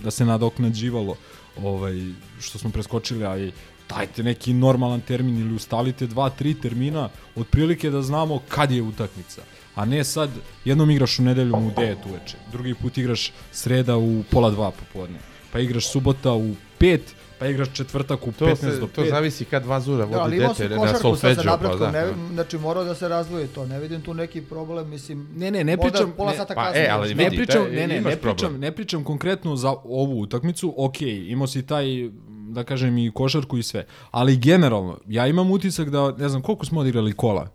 da 0.03 0.11
se 0.11 0.25
nadoknađivalo, 0.25 1.17
ovaj, 1.63 1.95
što 2.41 2.59
smo 2.59 2.71
preskočili, 2.71 3.25
ali 3.25 3.53
dajte 3.89 4.23
neki 4.23 4.53
normalan 4.53 5.01
termin 5.01 5.39
ili 5.41 5.55
ustalite 5.55 6.07
dva, 6.07 6.31
tri 6.31 6.55
termina, 6.55 7.09
otprilike 7.37 7.91
da 7.91 8.03
znamo 8.03 8.41
kad 8.49 8.71
je 8.71 8.83
utakmica. 8.83 9.43
A 9.75 9.85
ne 9.85 10.05
sad, 10.05 10.31
jednom 10.65 10.91
igraš 10.91 11.19
u 11.19 11.23
nedeljom 11.23 11.67
u 11.67 11.71
9 11.71 11.95
uveče, 12.09 12.37
drugi 12.53 12.75
put 12.75 12.99
igraš 12.99 13.33
sreda 13.53 13.97
u 13.97 14.23
pola 14.31 14.51
dva 14.51 14.71
popodne, 14.71 15.19
pa 15.53 15.59
igraš 15.59 15.89
subota 15.89 16.33
u 16.33 16.55
5, 16.81 16.99
pa 17.39 17.47
igraš 17.47 17.73
četvrtak 17.73 18.27
u 18.27 18.31
15 18.31 18.49
To, 18.49 18.57
se, 18.57 18.81
do 18.81 18.87
to 18.87 19.03
5. 19.03 19.11
zavisi 19.11 19.45
kad 19.45 19.67
vazura 19.67 20.07
Da, 20.07 20.21
ali 20.21 20.23
vodi 20.23 20.37
imao 20.37 20.55
su 20.55 20.63
dete 20.63 20.77
na 20.77 20.99
solfeđu. 20.99 21.43
Pa, 21.45 21.77
da. 21.77 21.91
ne, 21.91 22.07
znači 22.33 22.59
morao 22.59 22.85
da 22.85 22.95
se 22.95 23.09
razvoji 23.09 23.47
to, 23.47 23.67
ne 23.67 23.81
vidim 23.81 24.03
tu 24.03 24.15
neki 24.15 24.41
problem, 24.43 24.89
mislim, 24.91 25.29
Ne, 25.35 25.51
ne, 25.51 25.65
ne 25.65 25.77
pričam, 25.77 26.13
pola 26.17 26.31
ne, 26.31 26.37
sata 26.37 26.55
pa, 26.55 26.65
kasnije. 26.65 26.87
e, 26.87 26.91
ali 26.91 27.09
znači, 27.09 27.25
Ne 27.25 27.31
vidi, 27.31 27.37
pričam, 27.37 27.65
ne, 27.71 27.87
ne, 27.87 28.01
ne 28.01 28.03
pričam, 28.03 28.21
problem. 28.21 28.61
ne 28.61 28.73
pričam 28.73 29.05
konkretno 29.05 29.57
za 29.57 29.75
ovu 29.85 30.21
utakmicu, 30.21 30.75
ok, 30.77 31.03
imao 31.03 31.47
si 31.47 31.67
taj, 31.67 32.11
da 32.57 32.65
kažem, 32.65 32.99
i 32.99 33.11
košarku 33.15 33.59
i 33.59 33.63
sve, 33.63 33.87
ali 34.11 34.37
generalno, 34.37 34.99
ja 35.09 35.27
imam 35.27 35.51
utisak 35.51 35.91
da, 35.91 36.13
ne 36.19 36.29
znam, 36.29 36.43
koliko 36.43 36.67
smo 36.67 36.81
odigrali 36.81 37.13
kola 37.13 37.49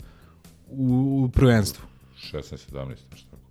u, 0.67 0.85
u 1.25 1.29
prvenstvu. 1.29 1.83
16, 2.33 2.41
17, 2.71 2.87
nešto 3.11 3.27
tako. 3.31 3.41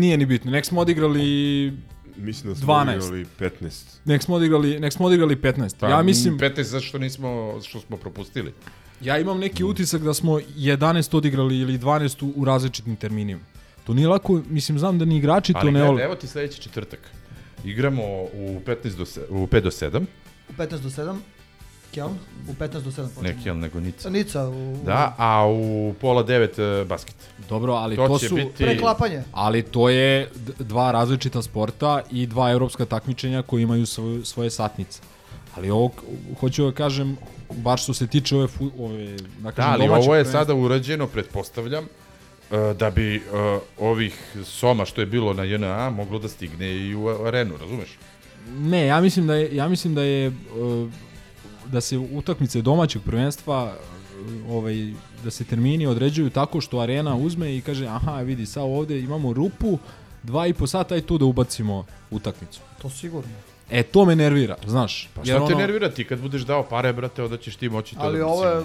Nije 0.00 0.16
ni 0.16 0.26
bitno, 0.26 0.50
nek 0.50 0.64
smo 0.64 0.80
odigrali, 0.80 1.72
Mislim 2.16 2.52
da 2.52 2.58
smo 2.58 2.74
12. 2.74 2.96
igrali 2.96 3.26
15. 3.40 3.98
nek 4.04 4.22
smo 4.22 4.34
odigrali, 4.34 4.80
nek 4.80 4.92
smo 4.92 5.06
odigrali 5.06 5.36
15. 5.36 5.76
Pa, 5.80 5.88
ja 5.88 6.02
mislim, 6.02 6.38
15 6.38 6.62
zato 6.62 6.84
što 6.84 6.98
nismo, 6.98 7.58
što 7.64 7.80
smo 7.80 7.96
propustili. 7.96 8.52
ja 9.00 9.18
imam 9.18 9.38
neki 9.38 9.64
utisak 9.64 10.02
da 10.02 10.14
smo 10.14 10.32
11 10.56 11.16
odigrali 11.16 11.58
ili 11.58 11.78
12 11.78 12.32
u, 12.36 12.44
različitim 12.44 12.96
terminima. 12.96 13.40
To 13.84 13.94
nije 13.94 14.08
lako, 14.08 14.40
mislim, 14.48 14.78
znam 14.78 14.98
da 14.98 15.04
ni 15.04 15.16
igrači 15.16 15.52
to 15.52 15.58
Ali 15.58 15.72
ne 15.72 15.78
gledaj, 15.78 15.88
vole. 15.90 16.02
evo 16.02 16.14
ti 16.14 16.26
sledeći 16.26 16.62
četvrtak. 16.62 17.00
Igramo 17.66 18.02
u 18.24 18.60
15 18.60 18.96
do 18.96 19.06
se, 19.06 19.20
u 19.30 19.46
5 19.46 19.60
do 19.60 19.70
7. 19.70 20.04
U 20.48 20.52
15 20.52 20.68
do 20.70 20.88
7, 20.88 21.16
Kjeln, 21.92 22.12
u 22.48 22.54
15 22.54 22.68
do 22.72 22.90
7 22.92 23.02
Ne 23.02 23.08
počinje. 23.10 23.34
Kjel, 23.42 23.58
nego 23.58 23.80
Nica. 23.80 24.10
Nica, 24.10 24.48
u, 24.48 24.76
Da, 24.84 25.14
a 25.18 25.46
u 25.46 25.94
pola 25.94 26.24
9 26.24 26.84
basket. 26.84 27.14
Dobro, 27.48 27.72
ali 27.72 27.96
To 27.96 28.08
to, 28.08 28.18
će 28.18 28.28
su... 28.28 28.34
biti- 28.34 28.52
preklapanje. 28.56 29.22
Ali 29.32 29.62
to 29.62 29.88
je 29.88 30.30
dva 30.58 30.92
različita 30.92 31.42
sporta 31.42 32.02
i 32.10 32.26
dva 32.26 32.50
evropska 32.50 32.84
takmičenja 32.84 33.42
koji 33.42 33.62
imaju 33.62 33.86
svoju, 33.86 34.24
svoje 34.24 34.50
satnice. 34.50 35.00
Ali 35.56 35.70
ovo, 35.70 35.90
hoću 36.40 36.64
da 36.64 36.72
kažem, 36.72 37.16
baš 37.52 37.82
što 37.82 37.94
se 37.94 38.06
tiče 38.06 38.36
ove, 38.36 38.46
fu, 38.48 38.70
ove 38.78 39.06
da 39.06 39.22
Da, 39.40 39.52
kažem, 39.52 39.72
ali 39.72 39.82
domaćeg 39.82 40.04
ovo 40.04 40.14
je 40.14 40.20
prvenstva. 40.20 40.40
sada 40.40 40.54
urađeno, 40.54 41.06
pretpostavljam, 41.06 41.84
e, 41.84 41.88
da 42.78 42.90
bi 42.90 43.16
e, 43.16 43.20
ovih 43.78 44.36
soma 44.44 44.84
što 44.84 45.00
je 45.00 45.06
bilo 45.06 45.32
na 45.32 45.44
JNA 45.44 45.90
moglo 45.90 46.18
da 46.18 46.28
stigne 46.28 46.76
i 46.76 46.94
u 46.94 47.08
arenu, 47.08 47.56
razumeš? 47.56 47.88
Ne, 48.58 48.86
ja 48.86 49.00
mislim 49.00 49.26
da 49.26 49.34
je, 49.34 49.56
ja 49.56 49.68
mislim 49.68 49.94
da 49.94 50.02
je, 50.02 50.26
e, 50.26 50.32
da 51.66 51.80
se 51.80 51.98
utakmice 51.98 52.62
domaćeg 52.62 53.02
prvenstva 53.02 53.74
e, 53.74 54.52
ovaj, 54.52 54.74
da 55.24 55.30
se 55.30 55.44
termini 55.44 55.86
određuju 55.86 56.30
tako 56.30 56.60
što 56.60 56.78
arena 56.78 57.16
uzme 57.16 57.56
i 57.56 57.60
kaže 57.60 57.86
aha 57.86 58.20
vidi 58.20 58.46
sad 58.46 58.62
ovde 58.62 59.00
imamo 59.00 59.32
rupu 59.32 59.78
dva 60.22 60.46
i 60.46 60.52
po 60.52 60.66
sata 60.66 60.96
i 60.96 61.00
tu 61.00 61.18
da 61.18 61.24
ubacimo 61.24 61.86
utakmicu. 62.10 62.60
To 62.82 62.90
sigurno. 62.90 63.30
E, 63.70 63.82
to 63.82 64.04
me 64.04 64.16
nervira, 64.16 64.56
znaš. 64.66 65.08
Pa 65.14 65.24
šta 65.24 65.46
te 65.46 65.54
nervira 65.54 65.90
ti 65.90 66.04
kad 66.04 66.20
budeš 66.20 66.42
dao 66.42 66.62
pare, 66.62 66.92
brate, 66.92 67.22
onda 67.22 67.36
ćeš 67.36 67.56
ti 67.56 67.68
moći 67.68 67.94
to 67.94 68.00
Ali 68.00 68.18
da... 68.18 68.26
ovo 68.26 68.44
je 68.44 68.62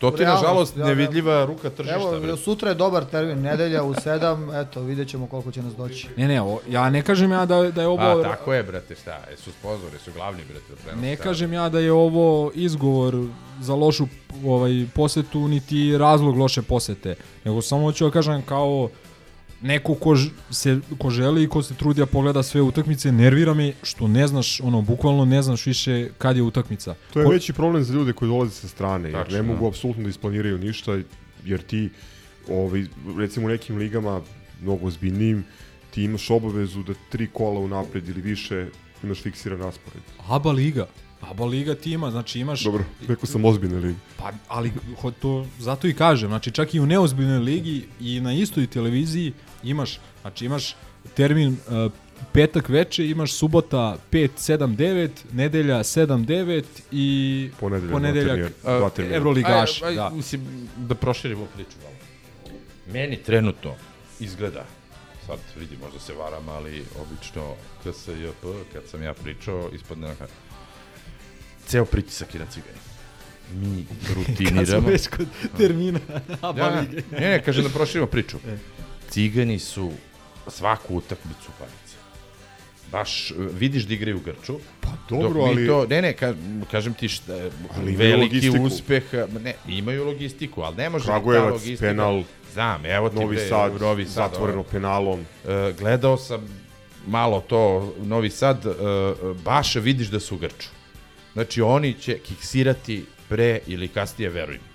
To 0.00 0.10
ti 0.10 0.22
je, 0.22 0.26
realnost, 0.26 0.42
nažalost, 0.42 0.76
ja, 0.76 0.86
nevidljiva 0.86 1.44
ruka 1.44 1.70
tržišta. 1.70 1.96
Evo, 2.00 2.20
bre. 2.20 2.36
sutra 2.36 2.68
je 2.68 2.74
dobar 2.74 3.04
termin, 3.04 3.40
nedelja 3.42 3.82
u 3.82 3.94
sedam, 3.94 4.54
eto, 4.54 4.80
vidjet 4.80 5.08
ćemo 5.08 5.26
koliko 5.26 5.50
će 5.50 5.62
nas 5.62 5.74
doći. 5.76 6.08
Ne, 6.16 6.28
ne, 6.28 6.42
o, 6.42 6.58
ja 6.68 6.90
ne 6.90 7.02
kažem 7.02 7.32
ja 7.32 7.46
da, 7.46 7.62
da 7.70 7.80
je 7.80 7.88
ovo... 7.88 8.22
Pa, 8.22 8.28
tako 8.28 8.54
je, 8.54 8.62
brate, 8.62 8.94
šta, 8.94 9.18
e, 9.32 9.36
su 9.36 9.52
sponzori, 9.52 9.98
su 10.04 10.12
glavni, 10.12 10.42
brate, 10.44 10.64
da 10.68 10.76
prenosi, 10.76 11.06
Ne 11.06 11.14
šta. 11.14 11.24
kažem 11.24 11.52
ja 11.52 11.68
da 11.68 11.78
je 11.78 11.92
ovo 11.92 12.50
izgovor 12.54 13.14
za 13.60 13.74
lošu 13.74 14.06
ovaj 14.46 14.86
posetu 14.94 15.48
niti 15.48 15.98
razlog 15.98 16.36
loše 16.36 16.62
posete, 16.62 17.14
nego 17.44 17.62
samo 17.62 17.82
hoću 17.82 18.04
da 18.04 18.10
kažem 18.10 18.42
kao 18.42 18.88
neko 19.62 19.94
ko, 19.94 20.16
se, 20.50 20.80
ko 20.98 21.10
želi 21.10 21.42
i 21.42 21.48
ko 21.48 21.62
se 21.62 21.74
trudi 21.74 22.00
da 22.00 22.06
pogleda 22.06 22.42
sve 22.42 22.60
utakmice, 22.62 23.12
nervira 23.12 23.54
me 23.54 23.72
što 23.82 24.08
ne 24.08 24.26
znaš, 24.28 24.60
ono, 24.60 24.82
bukvalno 24.82 25.24
ne 25.24 25.42
znaš 25.42 25.66
više 25.66 26.08
kad 26.18 26.36
je 26.36 26.42
utakmica. 26.42 26.94
To 27.12 27.20
je 27.20 27.26
Ko- 27.26 27.32
veći 27.32 27.52
problem 27.52 27.84
za 27.84 27.94
ljude 27.94 28.12
koji 28.12 28.28
dolaze 28.28 28.50
sa 28.52 28.68
strane, 28.68 29.08
jer 29.08 29.18
Tačno, 29.18 29.36
ne 29.36 29.42
mogu 29.42 29.60
da. 29.60 29.68
apsolutno 29.68 30.02
da 30.02 30.08
isplaniraju 30.08 30.58
ništa, 30.58 30.98
jer 31.44 31.62
ti, 31.62 31.90
ovaj, 32.48 32.84
recimo 33.18 33.46
u 33.46 33.50
nekim 33.50 33.76
ligama, 33.76 34.20
mnogo 34.62 34.86
ozbiljnijim, 34.86 35.44
ti 35.90 36.02
imaš 36.02 36.30
obavezu 36.30 36.82
da 36.82 36.92
tri 37.10 37.26
kola 37.26 37.60
unapred 37.60 38.08
ili 38.08 38.20
više 38.20 38.66
imaš 39.02 39.22
fiksiran 39.22 39.58
raspored. 39.58 40.02
ABA 40.28 40.52
liga. 40.52 40.86
ABA 41.20 41.44
liga 41.44 41.74
ti 41.74 41.92
ima, 41.92 42.10
znači 42.10 42.40
imaš... 42.40 42.64
Dobro, 42.64 42.84
rekao 43.08 43.26
sam 43.26 43.44
ozbiljne 43.44 43.78
ligi. 43.78 43.98
Pa, 44.16 44.32
ali 44.48 44.72
to, 45.20 45.46
zato 45.58 45.86
i 45.88 45.94
kažem, 45.94 46.28
znači 46.28 46.50
čak 46.50 46.74
i 46.74 46.80
u 46.80 46.86
neozbiljnoj 46.86 47.38
ligi 47.38 47.84
i 48.00 48.20
na 48.20 48.32
istoj 48.32 48.66
televiziji 48.66 49.32
imaš, 49.62 50.00
znači 50.20 50.44
imaš 50.44 50.76
termin 51.14 51.48
uh, 51.48 51.92
petak 52.32 52.68
veče, 52.68 53.06
imaš 53.06 53.32
subota 53.32 53.96
5, 54.12 54.28
7, 54.38 54.76
9, 54.76 55.08
nedelja 55.32 55.78
7, 55.78 56.26
9 56.26 56.64
i 56.92 57.50
Ponedeljak, 57.60 57.92
ponedeljak 57.92 58.38
dva 58.38 58.48
termina, 58.50 58.78
dva 58.78 58.90
termina. 58.90 59.16
Evroligaš. 59.16 59.82
Aj, 59.82 59.88
aj, 59.88 59.94
da. 59.94 60.10
Mislim, 60.10 60.68
da 60.76 60.94
proširimo 60.94 61.46
priču 61.54 61.76
malo. 61.82 61.94
Meni 62.92 63.16
trenutno 63.16 63.74
izgleda, 64.20 64.64
sad 65.26 65.38
vidi, 65.56 65.76
možda 65.84 66.00
se 66.00 66.14
varam, 66.14 66.48
ali 66.48 66.84
obično 67.00 67.54
KSJP, 67.82 68.44
kad 68.72 68.82
sam 68.90 69.02
ja 69.02 69.14
pričao, 69.14 69.70
ispadne 69.74 70.08
na 70.08 70.14
ceo 71.66 71.84
pritisak 71.84 72.34
je 72.34 72.40
na 72.40 72.46
cigani. 72.46 72.78
Mi 73.54 73.86
rutiniramo. 74.14 74.58
Kad 74.60 74.68
smo 74.68 74.88
već 74.90 75.08
kod 75.08 75.26
termina 75.58 76.00
Ja, 76.56 76.80
lige. 76.80 77.02
ne, 77.12 77.20
ne, 77.20 77.42
kažem 77.42 77.64
da 77.64 77.70
proširimo 77.70 78.06
priču. 78.06 78.36
E. 78.48 78.56
Cigani 79.10 79.58
su 79.58 79.92
svaku 80.46 80.96
utakmicu 80.96 81.50
panice. 81.58 81.96
Baš 82.92 83.32
vidiš 83.36 83.82
da 83.82 83.94
igraju 83.94 84.16
u 84.16 84.20
Grču. 84.20 84.58
Pa 84.80 84.88
dobro, 85.08 85.40
ali... 85.42 85.66
To, 85.66 85.86
ne, 85.86 86.02
ne, 86.02 86.12
ka, 86.12 86.34
kažem 86.70 86.94
ti 86.94 87.08
šta, 87.08 87.32
Ali 87.76 87.96
veliki 87.96 88.50
uspeh, 88.60 89.02
ne, 89.42 89.54
imaju 89.68 90.04
logistiku, 90.04 90.62
ali 90.62 90.76
ne 90.76 90.90
može 90.90 91.06
ta 91.06 91.10
Kragujevac, 91.10 91.52
logistika. 91.52 91.86
penal, 91.86 92.22
Znam, 92.52 92.86
evo 92.86 93.08
ti 93.08 93.16
Novi 93.16 93.36
bre, 93.36 93.48
Sad, 93.48 93.80
Novi 93.80 94.04
Sad, 94.04 94.14
zatvoreno 94.14 94.62
penalom. 94.62 95.20
E, 95.20 95.72
gledao 95.78 96.16
sam 96.16 96.40
malo 97.06 97.40
to 97.40 97.94
Novi 98.02 98.30
Sad, 98.30 98.66
e, 98.66 98.70
baš 99.44 99.74
vidiš 99.74 100.08
da 100.08 100.20
su 100.20 100.34
u 100.34 100.38
Grču. 100.38 100.68
Znači 101.32 101.62
oni 101.62 101.94
će 101.94 102.18
kiksirati 102.18 103.04
pre 103.28 103.58
ili 103.66 103.88
kasnije, 103.88 104.30
verujem. 104.30 104.69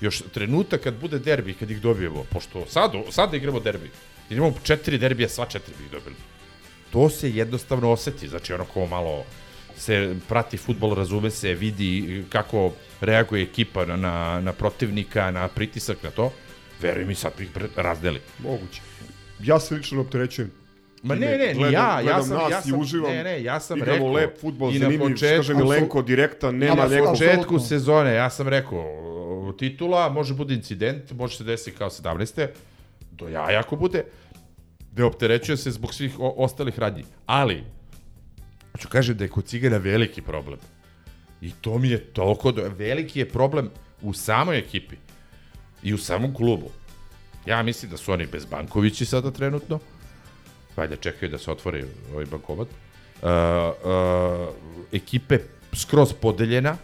Još 0.00 0.22
trenutak 0.34 0.80
kad 0.80 0.94
bude 0.94 1.18
derbi, 1.18 1.54
kad 1.54 1.70
ih 1.70 1.80
dobijemo, 1.80 2.24
pošto 2.30 2.66
sad, 2.68 2.92
sad 3.10 3.34
igramo 3.34 3.60
derbi, 3.60 3.90
idemo 4.30 4.54
četiri 4.62 4.98
derbija, 4.98 5.28
sva 5.28 5.46
četiri 5.46 5.74
bi 5.78 5.84
ih 5.84 5.90
dobili. 5.90 6.16
To 6.92 7.10
se 7.10 7.30
jednostavno 7.30 7.90
oseti, 7.90 8.28
znači 8.28 8.52
ono 8.52 8.64
ko 8.64 8.86
malo 8.86 9.24
se 9.76 10.14
prati 10.28 10.56
futbol, 10.56 10.94
razume 10.94 11.30
se, 11.30 11.54
vidi 11.54 12.24
kako 12.28 12.72
reaguje 13.00 13.42
ekipa 13.42 13.84
na, 13.84 13.96
na, 13.96 14.40
na 14.40 14.52
protivnika, 14.52 15.30
na 15.30 15.48
pritisak 15.48 16.02
na 16.02 16.10
to, 16.10 16.32
veruj 16.80 17.04
mi 17.04 17.14
sad 17.14 17.32
ih 17.40 17.48
bre- 17.54 17.68
razdeli. 17.76 18.20
Moguće. 18.38 18.80
Ja 19.40 19.60
se 19.60 19.74
lično 19.74 20.00
opterećujem 20.00 20.50
Ma 21.02 21.14
ne, 21.14 21.38
ne, 21.38 21.54
Gledam- 21.54 21.72
ja, 21.72 22.00
ja 22.00 22.22
sam, 22.22 22.36
nas 22.36 22.50
ja 22.50 22.58
i 22.58 22.70
sam, 22.70 22.80
uživam. 22.80 23.12
ne, 23.12 23.24
ne, 23.24 23.42
ja 23.42 23.60
sam 23.60 23.78
Igramo 23.78 23.92
rekao. 23.94 24.12
lep 24.12 24.40
futbol, 24.40 24.72
na 24.72 24.78
zanimljiv, 24.78 25.16
što 25.16 25.26
kaže 25.26 25.36
početku- 25.38 25.62
Milenko, 25.62 26.02
direktan, 26.02 26.56
nema 26.56 26.74
na 26.74 26.86
nekog... 26.88 27.08
početku 27.10 27.58
sezone, 27.58 28.14
ja 28.14 28.30
sam 28.30 28.48
rekao, 28.48 28.84
titula, 29.58 30.08
može 30.08 30.34
bude 30.34 30.54
incident, 30.54 31.12
može 31.12 31.36
se 31.36 31.44
desiti 31.44 31.76
kao 31.76 31.90
17. 31.90 32.46
Do 33.12 33.28
jaja 33.28 33.60
ako 33.60 33.76
bude, 33.76 34.04
da 34.92 35.06
opterećuje 35.06 35.56
se 35.56 35.70
zbog 35.70 35.94
svih 35.94 36.20
o, 36.20 36.34
ostalih 36.36 36.78
radnji. 36.78 37.04
Ali, 37.26 37.64
hoću 38.72 38.88
kažem 38.88 39.16
da 39.16 39.24
je 39.24 39.28
kod 39.28 39.44
Cigana 39.44 39.76
veliki 39.76 40.22
problem. 40.22 40.58
I 41.40 41.50
to 41.60 41.78
mi 41.78 41.88
je 41.88 41.98
toliko, 41.98 42.52
do... 42.52 42.62
veliki 42.78 43.18
je 43.18 43.28
problem 43.28 43.70
u 44.02 44.12
samoj 44.12 44.58
ekipi 44.58 44.96
i 45.82 45.94
u 45.94 45.98
samom 45.98 46.34
klubu. 46.34 46.70
Ja 47.46 47.62
mislim 47.62 47.90
da 47.90 47.96
su 47.96 48.12
oni 48.12 48.26
bez 48.26 48.44
Bankovići 48.44 49.04
sada 49.04 49.30
trenutno, 49.30 49.78
valjda 50.76 50.96
čekaju 50.96 51.30
da 51.30 51.38
se 51.38 51.50
otvori 51.50 51.84
ovaj 52.12 52.26
bankomat. 52.26 52.68
Uh, 52.68 53.28
uh, 53.28 54.54
ekipe 54.92 55.38
skroz 55.72 56.12
podeljena, 56.12 56.76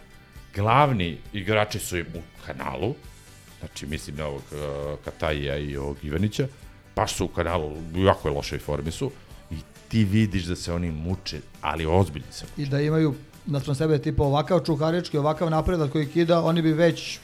glavni 0.55 1.17
igrači 1.33 1.79
su 1.79 1.97
im 1.97 2.05
u 2.15 2.21
kanalu, 2.45 2.95
znači 3.59 3.85
mislim 3.85 4.15
na 4.15 4.25
ovog 4.25 4.41
uh, 4.51 4.99
Katajija 5.05 5.57
i 5.57 5.77
ovog 5.77 5.97
Ivanića, 6.03 6.47
baš 6.95 7.13
su 7.13 7.25
u 7.25 7.27
kanalu, 7.27 7.77
u 7.95 8.03
jako 8.03 8.27
je 8.27 8.33
lošoj 8.33 8.59
formi 8.59 8.91
su, 8.91 9.11
i 9.51 9.55
ti 9.87 10.03
vidiš 10.03 10.43
da 10.43 10.55
se 10.55 10.73
oni 10.73 10.91
muče, 10.91 11.39
ali 11.61 11.85
ozbiljni 11.85 12.31
se 12.31 12.45
I 12.57 12.65
da 12.65 12.81
imaju 12.81 13.15
naspram 13.45 13.75
sebe 13.75 14.01
tipa 14.01 14.23
ovakav 14.23 14.59
čukarički, 14.65 15.17
ovakav 15.17 15.49
napredak 15.49 15.91
koji 15.91 16.07
kida, 16.07 16.41
oni 16.41 16.61
bi 16.61 16.73
već 16.73 17.19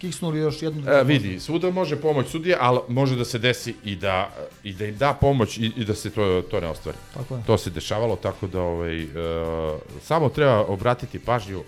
kiksnuli 0.00 0.38
još 0.38 0.62
jednu... 0.62 0.90
E, 0.90 1.04
vidi, 1.04 1.40
svuda 1.40 1.70
može 1.70 1.96
pomoć 1.96 2.28
sudije, 2.28 2.56
ali 2.60 2.78
može 2.88 3.16
da 3.16 3.24
se 3.24 3.38
desi 3.38 3.74
i 3.84 3.96
da, 3.96 4.30
i 4.62 4.72
da 4.72 4.86
im 4.86 4.96
da 4.96 5.14
pomoć 5.20 5.58
i, 5.58 5.72
i 5.76 5.84
da 5.84 5.94
se 5.94 6.10
to, 6.10 6.42
to 6.50 6.60
ne 6.60 6.68
ostvari. 6.68 6.98
Tako 7.14 7.36
je. 7.36 7.42
To 7.46 7.58
se 7.58 7.70
dešavalo, 7.70 8.16
tako 8.16 8.46
da 8.46 8.62
ovaj, 8.62 9.02
e, 9.02 9.08
samo 10.02 10.28
treba 10.28 10.64
obratiti 10.64 11.18
pažnju 11.18 11.62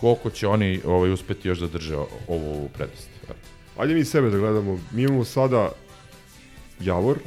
koliko 0.00 0.30
će 0.30 0.48
oni 0.48 0.80
ovaj, 0.86 1.12
uspeti 1.12 1.48
još 1.48 1.58
da 1.58 1.66
drže 1.66 1.96
ovu 2.28 2.68
prednost. 2.74 3.08
Ajde 3.78 3.94
mi 3.94 4.04
sebe 4.04 4.30
da 4.30 4.38
gledamo. 4.38 4.78
Mi 4.90 5.02
imamo 5.02 5.24
sada 5.24 5.70
Javor, 6.80 7.18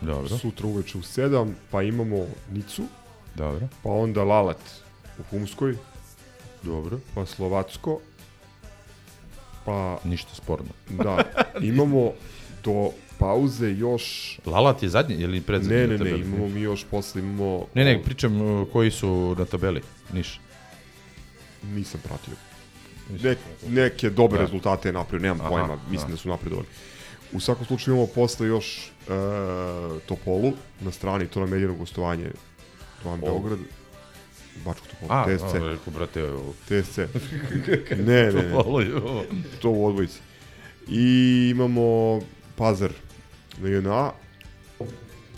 Dobro, 0.00 0.38
sutra 0.38 0.66
uveče 0.66 0.98
u 0.98 1.00
7, 1.00 1.52
pa 1.70 1.82
imamo 1.82 2.26
Nicu, 2.50 2.82
dobro, 3.34 3.68
pa 3.82 3.90
onda 3.90 4.24
Lalat 4.24 4.60
u 5.18 5.22
Humskoj, 5.30 5.76
dobro. 6.62 6.98
pa 7.14 7.26
Slovacko, 7.26 8.00
pa 9.70 10.08
Ništa 10.08 10.34
sporno. 10.34 10.68
da, 10.88 11.24
imamo 11.60 12.12
do 12.64 12.90
pauze 13.18 13.70
još... 13.70 14.38
Lalat 14.46 14.82
je 14.82 14.88
zadnji 14.88 15.14
ili 15.14 15.40
predzadnji? 15.40 15.76
Ne, 15.76 15.86
ne, 15.86 15.98
ne, 15.98 16.18
imamo 16.18 16.48
mi 16.48 16.60
još 16.60 16.84
posle, 16.90 17.20
imamo... 17.22 17.66
Ne, 17.74 17.84
ne, 17.84 18.02
pričam 18.02 18.40
uh, 18.40 18.68
koji 18.72 18.90
su 18.90 19.34
na 19.38 19.44
tabeli. 19.44 19.82
Niš. 20.12 20.40
Nisam 21.62 22.00
pratio. 22.04 22.34
Nek, 23.22 23.38
neke 23.68 24.10
dobre 24.10 24.38
Da. 24.38 24.44
rezultate 24.44 24.88
je 24.88 24.92
napravio, 24.92 25.22
nemam 25.22 25.40
Aha, 25.40 25.48
pojma, 25.48 25.78
mislim 25.90 26.08
da. 26.08 26.14
da 26.14 26.16
su 26.16 26.28
napredovali. 26.28 26.66
U 27.32 27.40
svakom 27.40 27.66
slučaju 27.66 27.94
imamo 27.94 28.08
posle 28.14 28.46
još 28.46 28.78
e, 28.86 28.90
Topolu 30.06 30.52
na 30.80 30.90
strani, 30.90 31.26
to 31.26 31.40
nam 31.40 31.48
je 31.52 31.56
jedino 31.56 31.74
gostovanje 31.74 32.30
Van 33.04 33.20
Beograd, 33.20 33.58
Bačko 34.64 34.86
A, 35.08 35.24
TSC, 35.26 35.54
a, 35.54 35.58
rekao, 35.58 35.92
brate, 35.92 36.24
u- 36.24 36.54
TSC. 36.64 36.98
ne, 37.96 38.32
ne, 38.32 38.32
ne, 38.32 38.52
to 39.62 39.70
u 39.70 39.86
odvojici. 39.86 40.18
I 40.88 41.04
imamo 41.50 42.18
Pazar 42.56 42.90
na 43.58 43.68
JNA, 43.68 44.12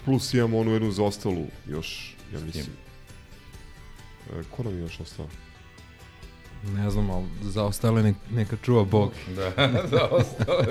plus 0.05 0.35
imamo 0.35 0.59
onu 0.59 0.71
jednu 0.71 0.91
zaostalu 0.91 1.47
još, 1.69 2.17
ja 2.35 2.41
mislim. 2.41 2.67
E, 4.33 4.43
ko 4.51 4.63
nam 4.63 4.75
je 4.75 4.81
još 4.81 5.01
ostao? 5.01 5.27
Ne 6.67 6.91
znam, 6.91 7.11
ali 7.11 7.27
za 7.43 7.65
ostale 7.65 8.03
nek, 8.03 8.17
neka 8.31 8.57
čuva 8.63 8.85
Bog. 8.85 9.13
Da, 9.91 10.09
ostao. 10.11 10.63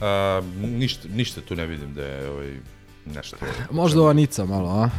A, 0.00 0.42
ništa, 0.60 1.08
ništa 1.08 1.40
tu 1.40 1.56
ne 1.56 1.66
vidim 1.66 1.94
da 1.94 2.04
je 2.04 2.30
ovaj, 2.30 2.58
nešto. 3.06 3.36
Možda 3.70 4.00
ova 4.00 4.12
Nica 4.12 4.44
malo, 4.44 4.68
a? 4.70 4.90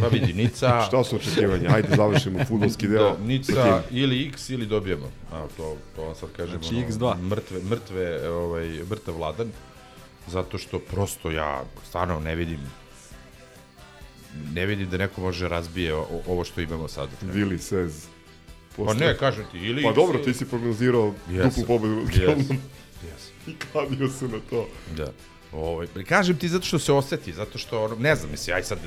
Pa 0.00 0.06
vidi, 0.06 0.32
Nica... 0.32 0.80
Šta 0.88 1.04
su 1.04 1.16
očekivanja? 1.16 1.70
Ajde 1.74 1.88
završimo 1.96 2.44
futbolski 2.44 2.88
deo. 2.88 3.10
Da, 3.10 3.24
Nica 3.24 3.82
ili 3.90 4.28
X 4.28 4.50
ili 4.50 4.66
dobijemo. 4.66 5.10
A, 5.32 5.46
to, 5.56 5.76
to 5.96 6.02
vam 6.02 6.14
sad 6.14 6.28
kažemo. 6.36 6.62
Znači, 6.62 6.76
X2. 6.76 7.22
Mrtve, 7.22 7.60
mrtve, 7.60 8.28
ovaj, 8.28 8.68
mrtav 8.90 9.16
vladan. 9.16 9.52
Zato 10.28 10.58
što 10.58 10.78
prosto 10.78 11.30
ja 11.30 11.64
stvarno 11.88 12.20
ne 12.20 12.34
vidim 12.34 12.60
ne 14.52 14.66
vidim 14.66 14.90
da 14.90 14.96
neko 14.96 15.20
može 15.20 15.48
razbije 15.48 15.94
o- 15.94 16.06
ovo 16.26 16.44
što 16.44 16.60
imamo 16.60 16.88
sada. 16.88 17.12
Vili 17.22 17.58
Sez. 17.58 18.06
Pa 18.76 18.94
ne, 18.94 19.16
kažem 19.18 19.44
ti, 19.52 19.58
ili 19.58 19.82
Pa 19.82 19.88
X 19.88 19.96
dobro, 19.96 20.18
ti 20.18 20.34
si 20.34 20.44
prognozirao 20.44 21.14
Jesam. 21.30 21.50
duplu 21.50 21.64
pobedu. 21.66 22.06
Kelnom. 22.14 22.58
Yes. 23.04 23.30
I 23.50 23.54
kladio 23.72 24.08
se 24.08 24.28
na 24.28 24.38
to. 24.50 24.68
Da. 24.96 25.12
Ovaj, 25.52 25.86
kažem 26.08 26.36
ti 26.36 26.48
zato 26.48 26.64
što 26.64 26.78
se 26.78 26.92
oseti, 26.92 27.32
zato 27.32 27.58
što, 27.58 27.84
ono, 27.84 27.96
ne 27.96 28.16
znam, 28.16 28.30
misli, 28.30 28.52
aj 28.52 28.62
sad, 28.62 28.78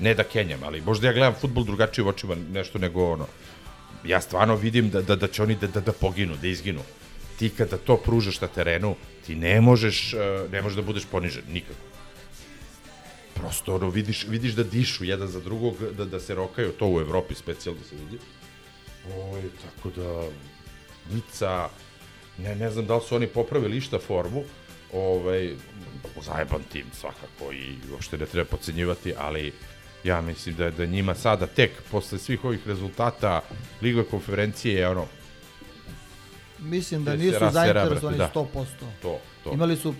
ne 0.00 0.14
da 0.14 0.24
kenjam, 0.24 0.62
ali 0.62 0.80
možda 0.80 1.06
ja 1.06 1.12
gledam 1.12 1.34
futbol 1.40 1.64
drugačije 1.64 2.04
u 2.04 2.08
očima 2.08 2.34
nešto 2.52 2.78
nego 2.78 3.12
ono. 3.12 3.26
Ja 4.04 4.20
stvarno 4.20 4.56
vidim 4.56 4.90
da, 4.90 5.02
da, 5.02 5.16
da 5.16 5.28
će 5.28 5.42
oni 5.42 5.54
da, 5.54 5.66
da, 5.66 5.80
da 5.80 5.92
poginu, 5.92 6.36
da 6.36 6.48
izginu. 6.48 6.80
Ti 7.38 7.50
kada 7.56 7.76
to 7.76 7.96
pružaš 7.96 8.40
na 8.40 8.48
terenu, 8.48 8.94
ti 9.26 9.34
ne 9.34 9.60
možeš, 9.60 10.14
e, 10.14 10.46
ne 10.52 10.62
možeš 10.62 10.76
da 10.76 10.82
budeš 10.82 11.04
ponižen, 11.04 11.42
nikako. 11.52 11.80
Prosto 13.34 13.74
ono, 13.74 13.90
vidiš, 13.90 14.26
vidiš 14.28 14.52
da 14.52 14.62
dišu 14.62 15.04
jedan 15.04 15.28
za 15.28 15.40
drugog, 15.40 15.76
da, 15.96 16.04
da 16.04 16.20
se 16.20 16.34
rokaju, 16.34 16.72
to 16.72 16.88
u 16.88 17.00
Evropi 17.00 17.34
specijalno 17.34 17.80
se 17.84 17.96
vidi. 17.96 18.18
Oj, 19.16 19.42
tako 19.64 19.90
da, 19.96 20.28
Nica, 21.14 21.68
ne, 22.38 22.54
ne 22.56 22.70
znam 22.70 22.86
da 22.86 22.96
li 22.96 23.02
su 23.08 23.16
oni 23.16 23.26
popravili 23.26 23.76
išta 23.76 23.98
formu, 23.98 24.44
ovaj, 24.92 25.54
zajeban 26.22 26.62
tim 26.72 26.86
svakako 26.92 27.52
i 27.52 27.76
uopšte 27.92 28.18
ne 28.18 28.26
treba 28.26 28.44
pocenjivati, 28.44 29.14
ali 29.18 29.52
ja 30.04 30.20
mislim 30.20 30.54
da 30.54 30.70
da 30.70 30.86
njima 30.86 31.14
sada 31.14 31.46
tek 31.46 31.70
posle 31.90 32.18
svih 32.18 32.44
ovih 32.44 32.66
rezultata 32.66 33.40
Liga 33.82 34.02
konferencije 34.04 34.74
je 34.74 34.88
ono 34.88 35.06
Mislim 36.58 37.04
da 37.04 37.16
nisu 37.16 37.38
zainteresovani 37.52 38.16
brate, 38.16 38.38
100%. 38.38 38.64
to, 39.02 39.18
to. 39.44 39.50
Imali 39.52 39.76
su 39.76 39.94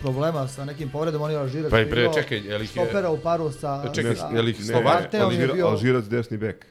problema 0.00 0.48
sa 0.48 0.64
nekim 0.64 0.90
povredama, 0.90 1.24
on 1.24 1.30
je 1.30 1.36
Alžirac 1.36 1.70
Pa 1.70 1.80
i 1.80 1.84
bre, 1.84 2.00
imao 2.02 2.14
čekaj, 2.14 2.38
je 2.38 2.58
li 2.58 2.66
štopera 2.66 3.10
u 3.10 3.18
paru 3.18 3.52
sa... 3.52 3.92
Čekaj, 3.94 4.14
sa- 4.16 4.26
je 4.26 4.42
li 4.42 4.54
Slovak- 4.54 5.10
bio- 5.54 5.66
Alžirac 5.66 6.04
desni 6.04 6.36
bek. 6.36 6.66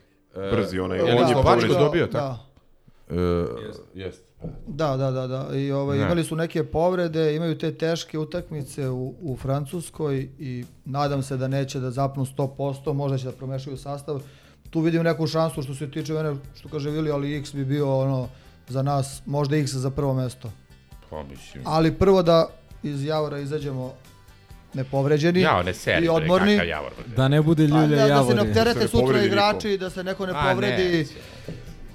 Brzi 0.52 0.78
onaj. 0.78 0.98
je 0.98 1.04
li 1.04 1.10
on 1.12 1.18
je 1.18 1.26
Slovačko 1.26 1.42
povređen. 1.50 1.78
dobio, 1.78 2.06
da. 2.06 2.12
tako? 2.12 2.40
E, 3.10 3.46
jest. 3.94 4.22
Da, 4.66 4.96
da, 4.96 5.10
da, 5.10 5.26
da. 5.26 5.56
I 5.56 5.72
ovaj, 5.72 5.98
Ne. 5.98 6.04
imali 6.04 6.24
su 6.24 6.36
neke 6.36 6.64
povrede, 6.64 7.36
imaju 7.36 7.58
te 7.58 7.72
teške 7.72 8.18
utakmice 8.18 8.88
u, 8.88 9.14
u 9.22 9.36
Francuskoj 9.36 10.28
i 10.38 10.64
nadam 10.84 11.22
se 11.22 11.36
da 11.36 11.48
neće 11.48 11.80
da 11.80 11.90
zapnu 11.90 12.26
100%, 12.26 12.92
možda 12.92 13.18
će 13.18 13.24
da 13.24 13.32
promešaju 13.32 13.76
sastav. 13.76 14.22
Tu 14.70 14.80
vidim 14.80 15.02
neku 15.02 15.26
šansu 15.26 15.62
što 15.62 15.74
se 15.74 15.90
tiče 15.90 16.12
mene, 16.12 16.34
što 16.54 16.68
kaže 16.68 16.90
Vili, 16.90 17.10
ali 17.10 17.36
X 17.36 17.54
bi 17.54 17.64
bio 17.64 17.98
ono 17.98 18.28
za 18.68 18.82
nas, 18.82 19.22
možda 19.26 19.56
X 19.56 19.70
za 19.70 19.90
prvo 19.90 20.14
mesto. 20.14 20.50
Pa 21.10 21.22
mislim. 21.22 21.62
Ali 21.66 21.92
prvo 21.92 22.22
da 22.22 22.46
iz 22.82 23.04
Javora 23.04 23.38
izađemo 23.38 23.92
nepovređeni 24.74 25.40
Jao, 25.40 25.62
ne 25.62 25.74
seri, 25.74 26.06
i 26.06 26.08
odmorni. 26.08 26.54
Javor. 26.54 26.92
Da 27.16 27.28
ne 27.28 27.42
bude 27.42 27.68
Pa, 27.68 27.74
ljulja 27.76 27.88
da, 27.88 27.96
da 27.96 28.02
se 28.02 28.08
javori. 28.08 28.36
ne 28.36 28.42
Da 28.44 28.48
opterete 28.50 28.72
se 28.72 28.78
ne 28.80 28.88
sutra 28.88 29.00
povredi 29.02 29.26
igrači, 29.26 29.78
da 29.78 29.90
se 29.90 30.04
neko 30.04 30.26
ne 30.26 30.32
povredi. 30.32 30.82
neće. 30.88 31.14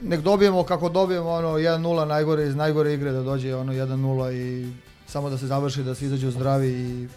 Nek 0.01 0.21
dobijemo 0.21 0.63
kako 0.63 0.89
dobijemo 0.89 1.29
ono 1.29 1.47
1-0 1.47 2.05
najgore 2.05 2.47
iz 2.47 2.55
najgore 2.55 2.93
igre 2.93 3.11
da 3.11 3.21
dođe 3.23 3.55
ono 3.55 3.73
1-0 3.73 4.33
i 4.33 4.73
samo 5.07 5.29
da 5.29 5.37
se 5.37 5.47
završi 5.47 5.83
da 5.83 5.95
se 5.95 6.05
izađu 6.05 6.31
zdravi 6.31 6.69
i 6.69 7.07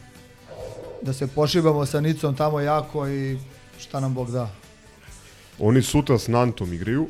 da 1.02 1.12
se 1.12 1.26
pošibamo 1.26 1.86
sa 1.86 2.00
Nicom 2.00 2.36
tamo 2.36 2.60
jako 2.60 3.08
i 3.08 3.38
šta 3.78 4.00
nam 4.00 4.14
Bog 4.14 4.30
da. 4.30 4.50
Oni 5.58 5.82
sutra 5.82 6.18
s 6.18 6.28
Nantom 6.28 6.72
igraju. 6.72 7.08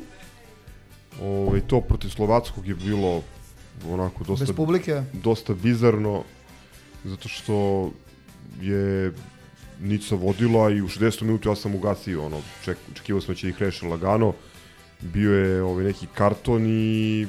Ovaj 1.21 1.61
to 1.67 1.81
protiv 1.81 2.09
Slovackog 2.09 2.67
je 2.67 2.75
bilo 2.75 3.21
onako 3.89 4.23
dosta 4.23 4.45
Bez 4.45 4.55
publike. 4.55 5.03
dosta 5.13 5.53
bizarno 5.53 6.23
zato 7.03 7.29
što 7.29 7.89
je 8.61 9.13
Nica 9.81 10.15
vodila 10.15 10.69
i 10.69 10.81
u 10.81 10.87
60. 10.87 11.21
minutu 11.21 11.49
ja 11.49 11.55
sam 11.55 11.75
ugasio 11.75 12.25
ono, 12.25 12.37
ček, 12.65 12.77
očekivao 12.91 13.21
sam 13.21 13.33
da 13.33 13.39
će 13.39 13.49
ih 13.49 13.61
reši 13.61 13.85
lagano. 13.85 14.33
Bio 15.03 15.33
je 15.33 15.63
ovaj 15.63 15.83
neki 15.83 16.07
karton 16.15 16.65
i 16.65 17.27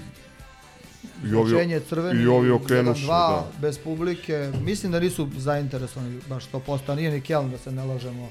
i 1.24 1.34
ovi, 1.34 1.80
crveni, 1.88 2.22
i 2.22 2.26
ovi 2.26 2.50
okrenuše, 2.50 3.06
1-2, 3.06 3.08
da. 3.08 3.46
bez 3.60 3.78
publike. 3.78 4.52
Mislim 4.62 4.92
da 4.92 5.00
nisu 5.00 5.28
zainteresovani 5.36 6.20
baš 6.28 6.50
100%, 6.50 6.92
a 6.92 6.94
nije 6.94 7.10
ni 7.10 7.20
Kelm 7.20 7.50
da 7.50 7.58
se 7.58 7.72
ne 7.72 7.84
lažemo. 7.84 8.28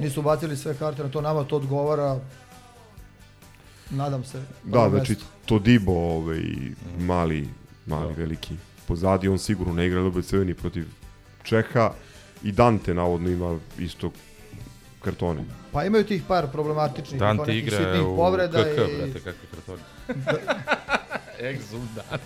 Nisu 0.00 0.22
bacili 0.22 0.56
sve 0.56 0.74
karte 0.74 1.02
na 1.02 1.08
to, 1.08 1.20
nama 1.20 1.44
to 1.44 1.56
odgovara. 1.56 2.20
Nadam 3.90 4.24
se. 4.24 4.42
Da, 4.64 4.88
znači 4.90 5.12
mesto. 5.12 5.26
to 5.46 5.58
Dibo, 5.58 5.92
ovaj, 5.92 6.42
mali, 6.98 7.48
mali, 7.86 8.14
veliki. 8.14 8.54
Pozadi 8.86 9.28
on 9.28 9.38
sigurno 9.38 9.72
ne 9.72 9.86
igra 9.86 10.02
dobro 10.02 10.22
crveni 10.22 10.54
protiv 10.54 10.86
Čeha 11.42 11.90
i 12.42 12.52
Dante 12.52 12.94
navodno 12.94 13.30
ima 13.30 13.58
isto 13.78 14.10
kartone. 15.00 15.44
Pa 15.72 15.84
imaju 15.84 16.04
tih 16.04 16.22
par 16.28 16.46
problematičnih 16.52 17.20
Dante 17.20 17.42
nekih 17.46 17.66
igra 17.66 18.02
u 18.04 18.16
povreda 18.16 18.64
KK, 18.64 18.68
i... 18.68 18.96
brate, 18.96 19.18
kakve 19.18 19.48
kartoni. 19.54 19.82
Exultant. 21.52 22.18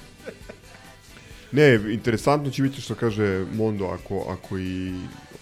Ne, 1.52 1.74
interesantno 1.92 2.50
će 2.50 2.62
biti 2.62 2.80
što 2.80 2.94
kaže 2.94 3.44
Mondo 3.54 3.84
ako, 3.86 4.26
ako 4.28 4.58
i 4.58 4.92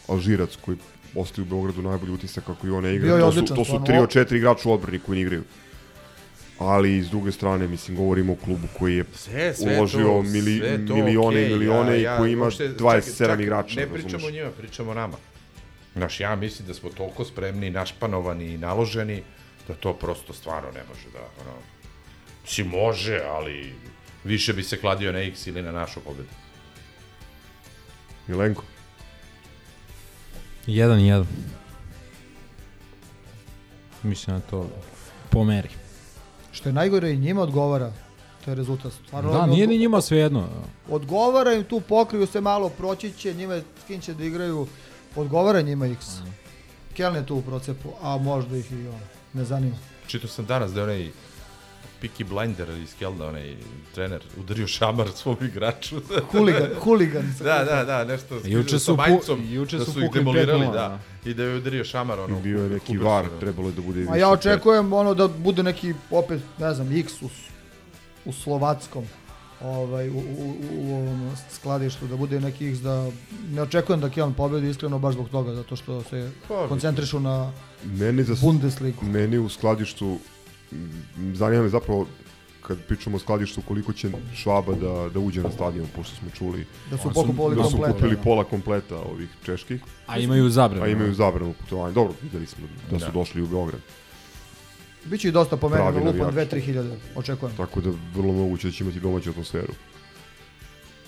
Alžirac 0.08 0.56
koji 0.56 0.76
ostaje 1.14 1.42
u 1.42 1.48
Beogradu 1.48 1.82
najbolji 1.82 2.12
utisak 2.12 2.44
kako 2.44 2.66
i 2.66 2.70
on 2.70 2.84
ne 2.84 2.94
igra. 2.94 3.06
Bio 3.06 3.16
je 3.16 3.20
to 3.20 3.32
su, 3.32 3.54
to 3.54 3.64
su 3.64 3.80
tri 3.86 3.98
od 3.98 4.08
četiri 4.10 4.38
igrača 4.38 4.68
u 4.68 4.72
odbrani 4.72 4.98
koji 4.98 5.16
ne 5.16 5.22
igraju. 5.22 5.42
Ali 6.58 7.02
s 7.02 7.10
druge 7.10 7.32
strane, 7.32 7.68
mislim, 7.68 7.96
govorimo 7.96 8.32
o 8.32 8.36
klubu 8.36 8.66
koji 8.78 8.96
je 8.96 9.04
Sve, 9.14 9.54
sve 9.54 9.78
uložio 9.78 10.06
to, 10.06 10.22
mili, 10.22 10.58
sve 10.58 10.86
to 10.86 10.94
milione 10.94 11.26
okej, 11.40 11.46
i 11.46 11.50
milione 11.50 11.92
ja, 11.92 12.10
ja, 12.10 12.14
i 12.14 12.18
koji 12.18 12.32
ima 12.32 12.44
uopšte- 12.44 12.74
27 12.78 13.16
čak- 13.18 13.26
čak 13.26 13.40
igrača. 13.40 13.80
Ne 13.80 13.86
pričamo 13.86 14.26
o 14.26 14.30
njima, 14.30 14.50
pričamo 14.58 14.90
o 14.90 14.94
nama. 14.94 15.16
Znaš, 16.00 16.20
ja 16.20 16.36
mislim 16.36 16.68
da 16.68 16.74
smo 16.74 16.90
toliko 16.90 17.24
spremni, 17.24 17.70
našpanovani 17.70 18.44
i 18.44 18.58
naloženi, 18.58 19.22
da 19.68 19.74
to 19.74 19.92
prosto 19.92 20.32
stvarno 20.32 20.70
ne 20.70 20.80
može 20.88 21.10
da, 21.12 21.18
ono, 21.18 21.56
si 22.46 22.64
može, 22.64 23.20
ali 23.28 23.74
više 24.24 24.52
bi 24.52 24.62
se 24.62 24.80
kladio 24.80 25.12
na 25.12 25.18
X 25.18 25.46
ili 25.46 25.62
na 25.62 25.72
našu 25.72 26.00
pobedu. 26.00 26.28
Milenko. 28.26 28.62
1-1. 30.66 31.24
Mislim 34.02 34.36
da 34.36 34.42
to 34.42 34.70
pomeri. 35.30 35.68
Što 36.52 36.68
je 36.68 36.72
najgore 36.72 37.12
i 37.12 37.16
njima 37.16 37.42
odgovara. 37.42 37.92
To 38.44 38.50
je 38.50 38.54
rezultat. 38.54 38.92
Stvarno, 39.06 39.32
Da, 39.32 39.46
nije 39.46 39.66
ni 39.66 39.78
njima 39.78 40.00
svejedno. 40.00 40.48
Odgovara 40.88 41.52
im 41.52 41.64
tu, 41.64 41.80
pokriju 41.80 42.26
se 42.26 42.40
malo, 42.40 42.68
proći 42.68 43.12
će, 43.12 43.34
njima 43.34 43.54
je 43.54 43.60
s 43.60 43.86
kim 43.86 44.00
će 44.00 44.14
da 44.14 44.24
igraju. 44.24 44.66
Odgovara 45.16 45.60
njima 45.60 45.86
X. 45.86 46.06
Keln 46.94 47.16
je 47.16 47.26
tu 47.26 47.36
u 47.36 47.42
procepu, 47.42 47.88
a 48.02 48.18
možda 48.18 48.56
ih 48.56 48.72
i 48.72 48.86
on. 48.86 49.00
Ne 49.32 49.44
zanima. 49.44 49.76
Čitao 50.06 50.28
sam 50.28 50.46
danas 50.46 50.72
da 50.72 50.80
je 50.80 50.84
onaj 50.84 51.10
Peaky 52.02 52.24
Blinder 52.24 52.68
iz 52.70 52.94
Kelda, 52.98 53.26
onaj 53.26 53.56
trener, 53.94 54.22
udario 54.38 54.66
šamar 54.66 55.08
svom 55.14 55.36
igraču. 55.40 56.00
Huligan, 56.32 56.68
huligan. 56.80 57.34
da, 57.40 57.64
da, 57.64 57.84
da, 57.84 58.04
nešto 58.04 58.40
Juče 58.44 58.78
sa 58.78 58.78
su 58.78 58.92
pu- 58.92 58.96
majicom, 58.96 59.52
juče 59.52 59.78
da 59.78 59.84
su 59.84 59.92
su 59.92 60.02
ih 60.02 60.10
demolirali, 60.14 60.66
5:0, 60.66 60.72
da. 60.72 60.98
I 61.24 61.34
da 61.34 61.42
je 61.42 61.56
udario 61.56 61.84
šamar, 61.84 62.20
ono. 62.20 62.40
Bio 62.40 62.62
je 62.62 62.70
neki 62.70 62.98
var, 62.98 63.30
da. 63.30 63.38
trebalo 63.38 63.68
je 63.68 63.74
da 63.74 63.82
bude 63.82 64.00
više 64.00 64.18
ja 64.18 64.28
od 64.28 64.38
očekujem 64.38 64.92
ono 64.92 65.14
da 65.14 65.28
bude 65.28 65.62
neki 65.62 65.94
opet, 66.10 66.40
ne 66.58 66.74
znam, 66.74 66.96
X 66.96 67.22
u, 67.22 67.28
u 68.24 68.32
slovackom 68.32 69.04
ovaj, 69.62 70.08
u, 70.08 70.12
u, 70.12 70.54
u 70.72 70.94
ovom 70.94 71.30
skladištu, 71.50 72.06
da 72.06 72.16
bude 72.16 72.40
neki 72.40 72.68
X 72.68 72.78
da 72.78 73.10
ne 73.50 73.62
očekujem 73.62 74.00
da 74.00 74.10
Keln 74.10 74.34
pobedi 74.34 74.70
iskreno 74.70 74.98
baš 74.98 75.14
zbog 75.14 75.28
toga, 75.28 75.54
zato 75.54 75.76
što 75.76 76.02
se 76.02 76.30
Pa, 76.48 76.68
koncentrišu 76.68 77.20
na 77.20 77.52
Meni, 77.84 78.22
za, 78.24 78.36
Bundesligu. 78.36 79.04
meni 79.04 79.38
u 79.38 79.48
skladištu, 79.48 80.18
zanima 81.34 81.62
me 81.62 81.68
zapravo 81.68 82.06
kad 82.62 82.78
pričamo 82.78 83.16
o 83.16 83.20
skladištu 83.20 83.62
koliko 83.62 83.92
će 83.92 84.10
Švaba 84.34 84.74
da, 84.74 85.08
da 85.08 85.20
uđe 85.20 85.42
na 85.42 85.50
stadion, 85.50 85.86
pošto 85.96 86.16
smo 86.16 86.30
čuli 86.30 86.66
Da 86.90 86.96
su 86.98 87.08
Oni 87.08 87.14
pokupovali 87.14 87.56
da 87.56 87.64
su 87.64 87.70
kompletno. 87.70 87.94
kupili 87.94 88.16
pola 88.16 88.44
kompleta 88.44 88.96
ovih 88.98 89.28
čeških, 89.44 89.80
A 90.06 90.18
imaju 90.18 90.50
zabranu. 90.50 90.84
a 90.84 90.88
imaju 90.88 91.14
zabranu 91.14 91.54
putovanja. 91.54 91.94
Dobro, 91.94 92.14
videli 92.22 92.46
smo 92.46 92.66
da 92.90 92.98
su 92.98 93.04
Da. 93.06 93.10
došli 93.12 93.42
u 93.42 93.46
Beograd, 93.46 93.80
Biće 95.04 95.28
i 95.28 95.32
dosta 95.32 95.56
po 95.56 95.68
meni, 95.68 95.82
Pravi 95.82 96.00
da 96.00 96.06
lupam 96.06 96.26
navijači. 96.26 96.56
2-3 96.56 96.60
hiljade, 96.60 96.88
očekujem. 97.14 97.56
tako 97.56 97.80
da 97.80 97.90
vrlo 98.14 98.32
moguće 98.32 98.68
da 98.68 98.72
će 98.72 98.84
imati 98.84 99.00
domaću 99.00 99.30
atmosferu 99.30 99.72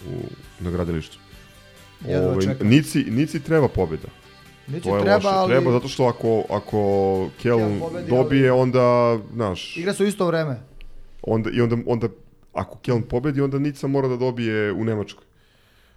u, 0.09 0.13
na 0.61 0.71
gradilištu. 0.71 1.19
Jedva 2.07 2.31
Ovaj. 2.33 2.47
Nici, 2.61 3.05
Nici 3.05 3.41
treba 3.41 3.69
pobjeda. 3.69 4.09
Nici 4.67 4.83
To 4.83 4.97
je 4.97 5.03
treba, 5.03 5.17
loše. 5.17 5.29
ali 5.29 5.51
Treba 5.51 5.73
zato 5.73 5.89
što 5.89 6.05
ako, 6.05 6.45
ako 6.51 6.79
pobedi, 7.81 8.11
dobije, 8.11 8.53
onda, 8.53 9.19
znaš, 9.35 9.77
igra 9.77 9.95
su 9.95 10.05
isto 10.05 10.27
vreme. 10.27 10.61
onda, 11.23 11.51
i 11.53 11.61
onda, 11.61 11.77
onda 11.87 12.09
ako 12.53 12.79
Keln 12.79 13.03
pobedi, 13.03 13.41
onda 13.41 13.59
Nica 13.59 13.87
mora 13.87 14.09
da 14.09 14.17
dobije 14.17 14.73
u 14.73 14.85
Nemačkoj. 14.85 15.25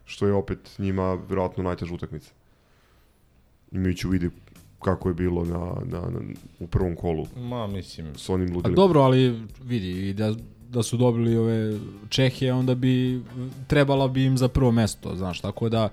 Što 0.06 0.28
je 0.28 0.34
opet 0.34 0.60
njima 0.78 1.14
vjerojatno 1.28 1.64
najteža 1.64 1.94
utakmica. 1.94 2.32
Imajući 3.72 4.08
u 4.08 4.10
vidu 4.10 4.30
kako 4.86 5.10
je 5.10 5.16
bilo 5.16 5.46
na, 5.46 5.58
na, 5.88 6.00
na, 6.02 6.20
u 6.60 6.68
prvom 6.68 6.96
kolu 6.96 7.26
Ma, 7.38 7.68
mislim, 7.68 8.08
s 8.16 8.30
onim 8.30 8.50
A 8.50 8.54
ludilim. 8.54 8.76
dobro, 8.76 9.02
ali 9.02 9.34
vidi, 9.64 10.10
i 10.10 10.14
da, 10.14 10.34
da 10.70 10.84
su 10.84 10.98
dobili 10.98 11.38
ove 11.38 11.74
Čehije, 12.10 12.54
onda 12.54 12.76
bi 12.76 13.22
trebala 13.68 14.08
bi 14.08 14.24
im 14.24 14.38
za 14.38 14.48
prvo 14.48 14.72
mesto, 14.72 15.16
znaš, 15.16 15.42
tako 15.42 15.70
da 15.70 15.90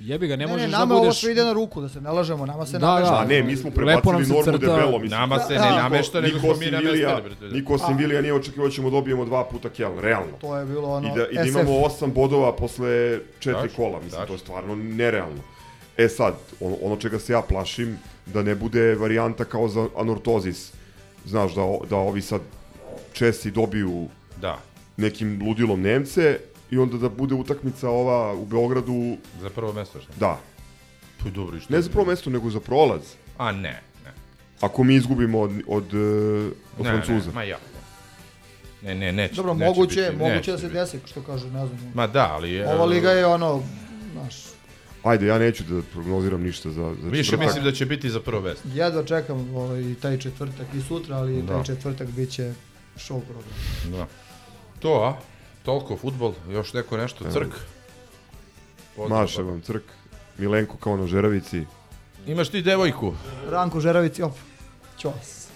jebi 0.00 0.26
ga, 0.26 0.36
ne, 0.36 0.46
Ne, 0.46 0.52
možeš 0.52 0.62
ne, 0.62 0.70
da 0.70 0.78
nama 0.78 0.86
budeš... 0.88 1.02
ovo 1.02 1.12
sve 1.12 1.32
ide 1.32 1.44
na 1.44 1.52
ruku, 1.52 1.80
da 1.80 1.88
se 1.88 2.00
ne 2.00 2.10
lažemo, 2.10 2.46
nama 2.46 2.66
se 2.66 2.78
Da, 2.78 2.86
nameša. 2.88 3.10
da. 3.10 3.16
A 3.16 3.24
ne, 3.24 3.42
mi 3.42 3.56
smo 3.56 3.70
prebacili 3.70 4.24
se 4.24 4.32
normu 4.32 4.44
crta- 4.44 4.58
debelo. 4.60 4.90
Mislim. 4.92 5.10
nama 5.10 5.38
se 5.38 5.54
Da, 5.54 5.60
ne 5.60 5.68
da. 5.68 5.76
namešta, 5.78 6.20
nego 6.20 6.36
Niko 6.36 6.46
smo 6.46 6.60
mi 6.60 6.70
namestali, 6.72 7.52
niko 7.52 7.74
osim 7.74 7.96
Vilija 7.96 8.20
nije 8.20 8.34
očekivao 8.34 8.68
da 8.68 8.72
ćemo 8.72 8.90
dobijemo 8.90 9.24
dva 9.24 9.44
puta 9.44 9.68
Keln, 9.68 9.98
realno. 9.98 10.32
To 10.40 10.56
je 10.56 10.66
bilo 10.66 10.88
ono 10.90 11.08
I 11.08 11.12
da, 11.12 11.26
i 11.28 11.34
da 11.36 11.44
SF. 11.44 11.48
imamo 11.50 11.78
osam 11.78 12.12
bodova 12.12 12.52
posle 12.52 12.88
četiri 13.40 13.52
Tačno, 13.62 13.76
kola, 13.76 13.94
mislim, 13.94 14.10
tačno. 14.10 14.26
to 14.26 14.32
je 14.32 14.38
stvarno 14.38 14.74
nerealno. 14.76 15.40
E 15.96 16.08
sad, 16.08 16.34
ono, 16.60 16.76
ono 16.82 16.96
čega 16.96 17.18
se 17.18 17.32
ja 17.32 17.42
plašim, 17.42 17.98
da 18.26 18.42
ne 18.42 18.54
bude 18.54 18.94
varijanta 18.94 19.44
kao 19.44 19.68
za 19.68 19.88
anortozis. 19.96 20.72
Znaš, 21.26 21.54
da, 21.54 21.62
da 21.90 21.96
ovi 21.96 22.22
sad 22.22 22.40
Česi 23.12 23.50
dobiju 23.50 24.08
Da. 24.40 24.58
nekim 24.96 25.42
ludilom 25.46 25.80
Nemce 25.80 26.38
i 26.70 26.78
onda 26.78 26.96
da 26.98 27.08
bude 27.08 27.34
utakmica 27.34 27.90
ova 27.90 28.32
u 28.34 28.44
Beogradu, 28.44 29.16
Za 29.40 29.50
prvo 29.50 29.72
mesto 29.72 30.00
što? 30.00 30.12
da. 30.16 30.38
Pa 31.22 31.30
dobro, 31.30 31.56
i 31.56 31.60
što? 31.60 31.72
Ne 31.72 31.82
za 31.82 31.90
prvo 31.90 32.04
mesto, 32.04 32.30
nego 32.30 32.50
za 32.50 32.60
prolaz. 32.60 33.02
A 33.38 33.52
ne, 33.52 33.80
ne. 34.04 34.12
Ako 34.60 34.84
mi 34.84 34.94
izgubimo 34.94 35.40
od, 35.40 35.50
od, 35.66 35.94
e, 35.94 35.98
od 36.78 36.84
ne, 36.84 36.90
Francuza. 36.90 37.28
Ne, 37.28 37.34
ma 37.34 37.42
ja. 37.42 37.58
Ne, 38.82 38.94
ne, 38.94 39.12
neće. 39.12 39.34
Dobro, 39.34 39.54
neće 39.54 39.64
moguće, 39.66 40.00
biti, 40.02 40.16
moguće 40.16 40.36
neće 40.36 40.52
da 40.52 40.58
se 40.58 40.68
desi, 40.68 40.98
što 41.04 41.22
kažu, 41.22 41.46
ne 41.46 41.66
znam. 41.66 41.92
Ma 41.94 42.06
da, 42.06 42.30
ali... 42.32 42.56
e, 42.56 42.68
Ova 42.74 42.84
liga 42.84 43.10
je 43.10 43.26
ono, 43.26 43.62
znaš, 44.12 44.34
Ajde, 45.04 45.26
ja 45.26 45.38
neću 45.38 45.64
da 45.64 45.82
prognoziram 45.84 46.42
ništa 46.42 46.70
za, 46.70 46.94
za 46.94 47.08
Više 47.08 47.24
četvrtak. 47.24 47.46
mislim 47.46 47.64
da 47.64 47.72
će 47.72 47.86
biti 47.86 48.10
za 48.10 48.20
prvo 48.20 48.40
mesto. 48.40 48.68
jedva 48.68 49.04
čekam 49.04 49.56
ovaj, 49.56 49.80
i 49.82 49.94
taj 49.94 50.18
četvrtak 50.18 50.66
i 50.74 50.82
sutra, 50.82 51.16
ali 51.16 51.42
Da. 51.42 51.54
taj 51.54 51.64
četvrtak 51.64 52.08
bit 52.08 52.30
će 52.30 52.52
show 52.96 53.20
program. 53.20 53.54
Da. 53.90 54.06
To, 54.78 54.88
a? 54.94 55.16
Toliko 55.62 55.96
futbol, 55.96 56.34
još 56.48 56.72
neko 56.72 56.96
nešto, 56.96 57.24
crk. 57.24 57.52
Pozdrav, 58.96 59.20
Maše 59.20 59.36
pa. 59.36 59.42
vam 59.42 59.60
crk, 59.60 59.82
Milenko 60.38 60.76
kao 60.76 60.96
na 60.96 61.06
žeravici. 61.06 61.64
Imaš 62.26 62.48
ti 62.48 62.62
devojku? 62.62 63.14
Ranko 63.46 63.80
Žeravici, 63.80 64.22
op, 64.22 64.32
čos. 64.98 65.46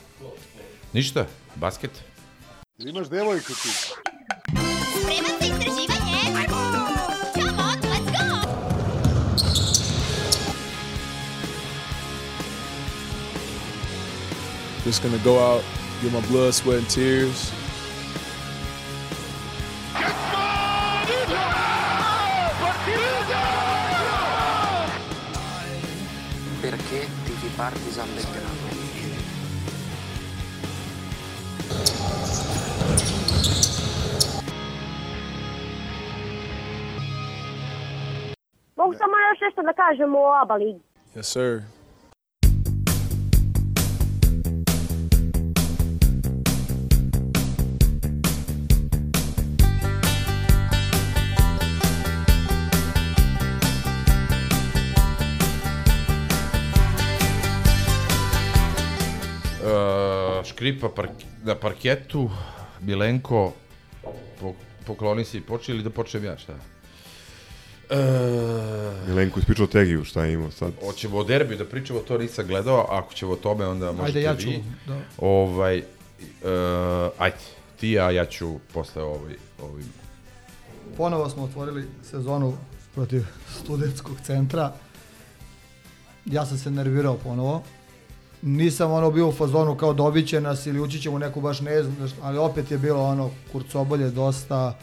Ništa? 0.93 1.27
Basket? 1.55 1.91
Imaš 2.79 3.09
devojku 3.09 3.53
ti. 3.53 3.69
Just 14.89 15.03
gonna 15.03 15.19
go 15.19 15.39
out, 15.39 15.63
get 16.01 16.15
my 16.15 16.23
blood, 16.29 16.55
sweat, 16.55 16.79
and 16.79 16.89
tears. 16.89 17.53
Perché 26.63 27.01
tifi 27.27 27.49
Partizan 27.57 28.09
Belgrado? 28.17 28.69
Mogu 38.77 38.95
samo 38.95 39.13
još 39.31 39.41
nešto 39.41 39.63
da 39.63 39.73
kažem 39.73 40.15
o 40.15 40.33
ABA 40.43 40.55
ligi. 40.55 40.81
Yes, 41.15 41.23
sir. 41.23 41.78
Škripa 60.59 60.89
park, 60.89 61.11
na 61.45 61.55
parketu, 61.55 62.31
Milenko, 62.81 63.53
po, 64.41 64.55
pokloni 64.87 65.25
se 65.25 65.39
i 65.39 65.41
počne 65.41 65.75
ili 65.75 65.85
da 65.85 65.91
počnem 65.91 66.25
ja, 66.25 66.39
šta? 66.39 66.55
Uh, 67.91 69.09
Milenko 69.09 69.41
ispričao 69.41 69.67
Tegiju, 69.67 70.05
šta 70.05 70.25
je 70.25 70.33
imao 70.33 70.51
sad. 70.51 70.73
Hoćemo 70.85 71.19
o 71.19 71.25
derbiju 71.25 71.59
da 71.59 71.65
pričamo, 71.65 72.01
to 72.01 72.19
nisam 72.19 72.47
gledao, 72.47 72.87
ako 72.91 73.15
ćemo 73.15 73.33
o 73.33 73.37
tome 73.37 73.67
onda 73.67 73.93
možete 73.93 74.23
ja 74.23 74.37
ću, 74.37 74.49
vi. 74.49 74.65
da. 74.87 74.99
Ovaj, 75.19 75.79
uh, 75.79 75.85
ajde, 77.19 77.37
ti, 77.81 77.99
a 77.99 78.11
ja 78.11 78.27
ću 78.27 78.59
posle 78.73 79.03
ovaj, 79.03 79.35
ovim. 79.63 79.87
Ponovo 80.97 81.29
smo 81.29 81.45
otvorili 81.45 81.87
sezonu 82.11 82.57
protiv 82.95 83.25
studentskog 83.61 84.17
centra. 84.25 84.73
Ja 86.27 86.47
sam 86.47 86.59
se 86.59 86.71
nervirao 86.71 87.17
ponovo. 87.17 87.63
Nisam 88.43 88.93
ono 88.93 89.11
bio 89.11 89.29
u 89.29 89.33
fazonu 89.33 89.77
kao 89.77 89.93
dobit 89.93 90.29
će 90.29 90.41
nas 90.41 90.67
ili 90.67 90.81
ući 90.81 91.01
ćemo 91.01 91.17
u 91.17 91.19
neku 91.19 91.41
baš 91.41 91.61
ne 91.61 91.83
znam, 91.83 92.11
ali 92.23 92.39
opet 92.39 92.71
je 92.71 92.79
bilo 92.79 93.05
ono 93.05 93.31
kurcobolje 93.53 94.11
dosta. 94.11 94.79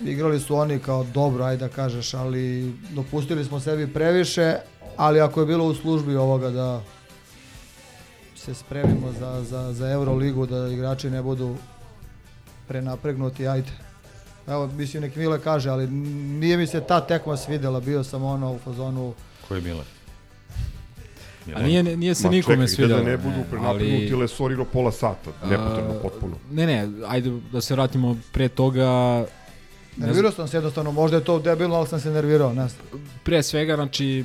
Igrali 0.00 0.40
su 0.40 0.56
oni 0.56 0.78
kao 0.78 1.04
dobro, 1.04 1.44
ajde 1.44 1.68
da 1.68 1.74
kažeš, 1.74 2.14
ali 2.14 2.72
dopustili 2.90 3.44
smo 3.44 3.60
sebi 3.60 3.92
previše, 3.92 4.56
ali 4.96 5.20
ako 5.20 5.40
je 5.40 5.46
bilo 5.46 5.64
u 5.64 5.74
službi 5.74 6.16
ovoga 6.16 6.50
da 6.50 6.82
se 8.36 8.54
spremimo 8.54 9.12
za, 9.18 9.44
za, 9.44 9.72
za 9.72 9.90
Euroligu, 9.90 10.46
da 10.46 10.68
igrači 10.68 11.10
ne 11.10 11.22
budu 11.22 11.56
prenapregnuti, 12.68 13.48
ajde. 13.48 13.70
Evo, 14.46 14.66
mislim, 14.66 15.02
nek 15.02 15.16
Mile 15.16 15.40
kaže, 15.40 15.70
ali 15.70 15.86
nije 16.40 16.56
mi 16.56 16.66
se 16.66 16.80
ta 16.80 17.00
tekma 17.00 17.36
svidela, 17.36 17.80
bio 17.80 18.04
sam 18.04 18.24
ono 18.24 18.52
u 18.52 18.58
fazonu... 18.58 19.14
Ko 19.48 19.54
je 19.54 19.60
A 21.54 21.62
nije, 21.62 21.82
nije 21.82 22.14
se 22.14 22.24
Ma 22.24 22.30
nikome 22.30 22.56
čekaj, 22.56 22.68
svidjelo. 22.68 23.00
da 23.00 23.10
ne 23.10 23.16
budu 23.16 23.36
ne, 23.36 23.44
prenapregnuti, 23.50 24.06
ali- 24.06 24.16
Lesor 24.16 24.52
igrao 24.52 24.66
pola 24.66 24.92
sata, 24.92 25.30
nepotrebno, 25.44 25.94
potpuno. 26.02 26.36
Ne, 26.50 26.66
ne, 26.66 26.88
ajde 27.06 27.30
da 27.52 27.60
se 27.60 27.74
vratimo 27.74 28.16
pre 28.32 28.48
toga... 28.48 28.86
ne 29.96 30.06
Nervirao 30.06 30.32
sam 30.32 30.48
se 30.48 30.56
jednostavno, 30.56 30.92
možda 30.92 31.16
je 31.16 31.24
to 31.24 31.38
debilno, 31.38 31.74
ali 31.76 31.86
sam 31.88 32.00
se 32.00 32.10
nervirao, 32.10 32.52
ne 32.52 32.66
pre 33.22 33.42
svega, 33.42 33.74
znači 33.74 34.24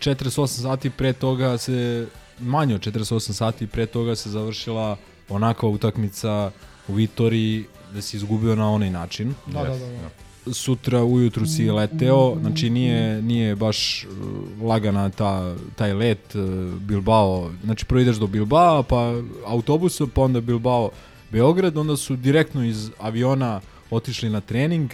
48 0.00 0.46
sati 0.46 0.90
pre 0.90 1.12
toga 1.12 1.58
se 1.58 2.06
manje 2.40 2.74
od 2.74 2.80
48 2.80 3.32
sati 3.32 3.66
pre 3.66 3.86
toga 3.86 4.16
se 4.16 4.30
završila 4.30 4.96
onakva 5.28 5.68
utakmica 5.68 6.50
u 6.88 6.94
Vitoriji 6.94 7.64
da 7.94 8.02
si 8.02 8.16
izgubio 8.16 8.54
na 8.54 8.70
onaj 8.70 8.90
način. 8.90 9.34
Da, 9.46 9.62
da, 9.62 9.68
da, 9.68 9.78
da. 9.78 10.27
Sutra 10.52 11.04
ujutru 11.04 11.46
si 11.46 11.70
leteo, 11.70 12.36
znači 12.40 12.70
nije, 12.70 13.22
nije 13.22 13.56
baš 13.56 14.04
uh, 14.04 14.62
lagana 14.62 15.10
ta, 15.10 15.54
taj 15.76 15.92
let 15.92 16.34
uh, 16.34 16.42
Bilbao, 16.80 17.50
znači 17.64 17.84
prvo 17.84 18.00
ideš 18.00 18.16
do 18.16 18.26
Bilbao, 18.26 18.82
pa 18.82 19.14
autobusom, 19.46 20.10
pa 20.10 20.22
onda 20.22 20.40
Bilbao 20.40 20.90
Beograd, 21.30 21.76
onda 21.76 21.96
su 21.96 22.16
direktno 22.16 22.64
iz 22.64 22.90
aviona 22.98 23.60
otišli 23.90 24.30
na 24.30 24.40
trening, 24.40 24.90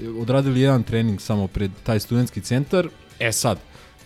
e, 0.00 0.08
odradili 0.08 0.60
jedan 0.60 0.82
trening 0.82 1.20
samo 1.20 1.46
pred 1.46 1.70
taj 1.82 2.00
studentski 2.00 2.40
centar. 2.40 2.88
E 3.18 3.32
sad, 3.32 3.58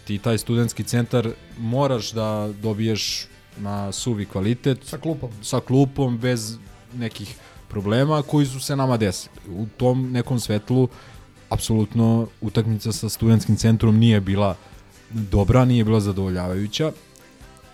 ti 0.04 0.18
taj 0.18 0.38
studentski 0.38 0.84
centar 0.84 1.30
moraš 1.58 2.12
da 2.12 2.52
dobiješ 2.62 3.26
na 3.58 3.92
suvi 3.92 4.26
kvalitet. 4.26 4.78
Sa 4.84 4.98
klupom. 4.98 5.30
Sa 5.42 5.60
klupom, 5.60 6.18
bez 6.18 6.58
nekih 6.94 7.36
problema 7.68 8.22
koji 8.22 8.46
su 8.46 8.60
se 8.60 8.76
nama 8.76 8.96
desili. 8.96 9.34
U 9.48 9.66
tom 9.76 10.12
nekom 10.12 10.40
svetlu 10.40 10.88
apsolutno 11.48 12.26
utakmica 12.40 12.92
sa 12.92 13.08
studentskim 13.08 13.56
centrom 13.56 13.98
nije 13.98 14.20
bila 14.20 14.56
dobra, 15.10 15.64
nije 15.64 15.84
bila 15.84 16.00
zadovoljavajuća. 16.00 16.92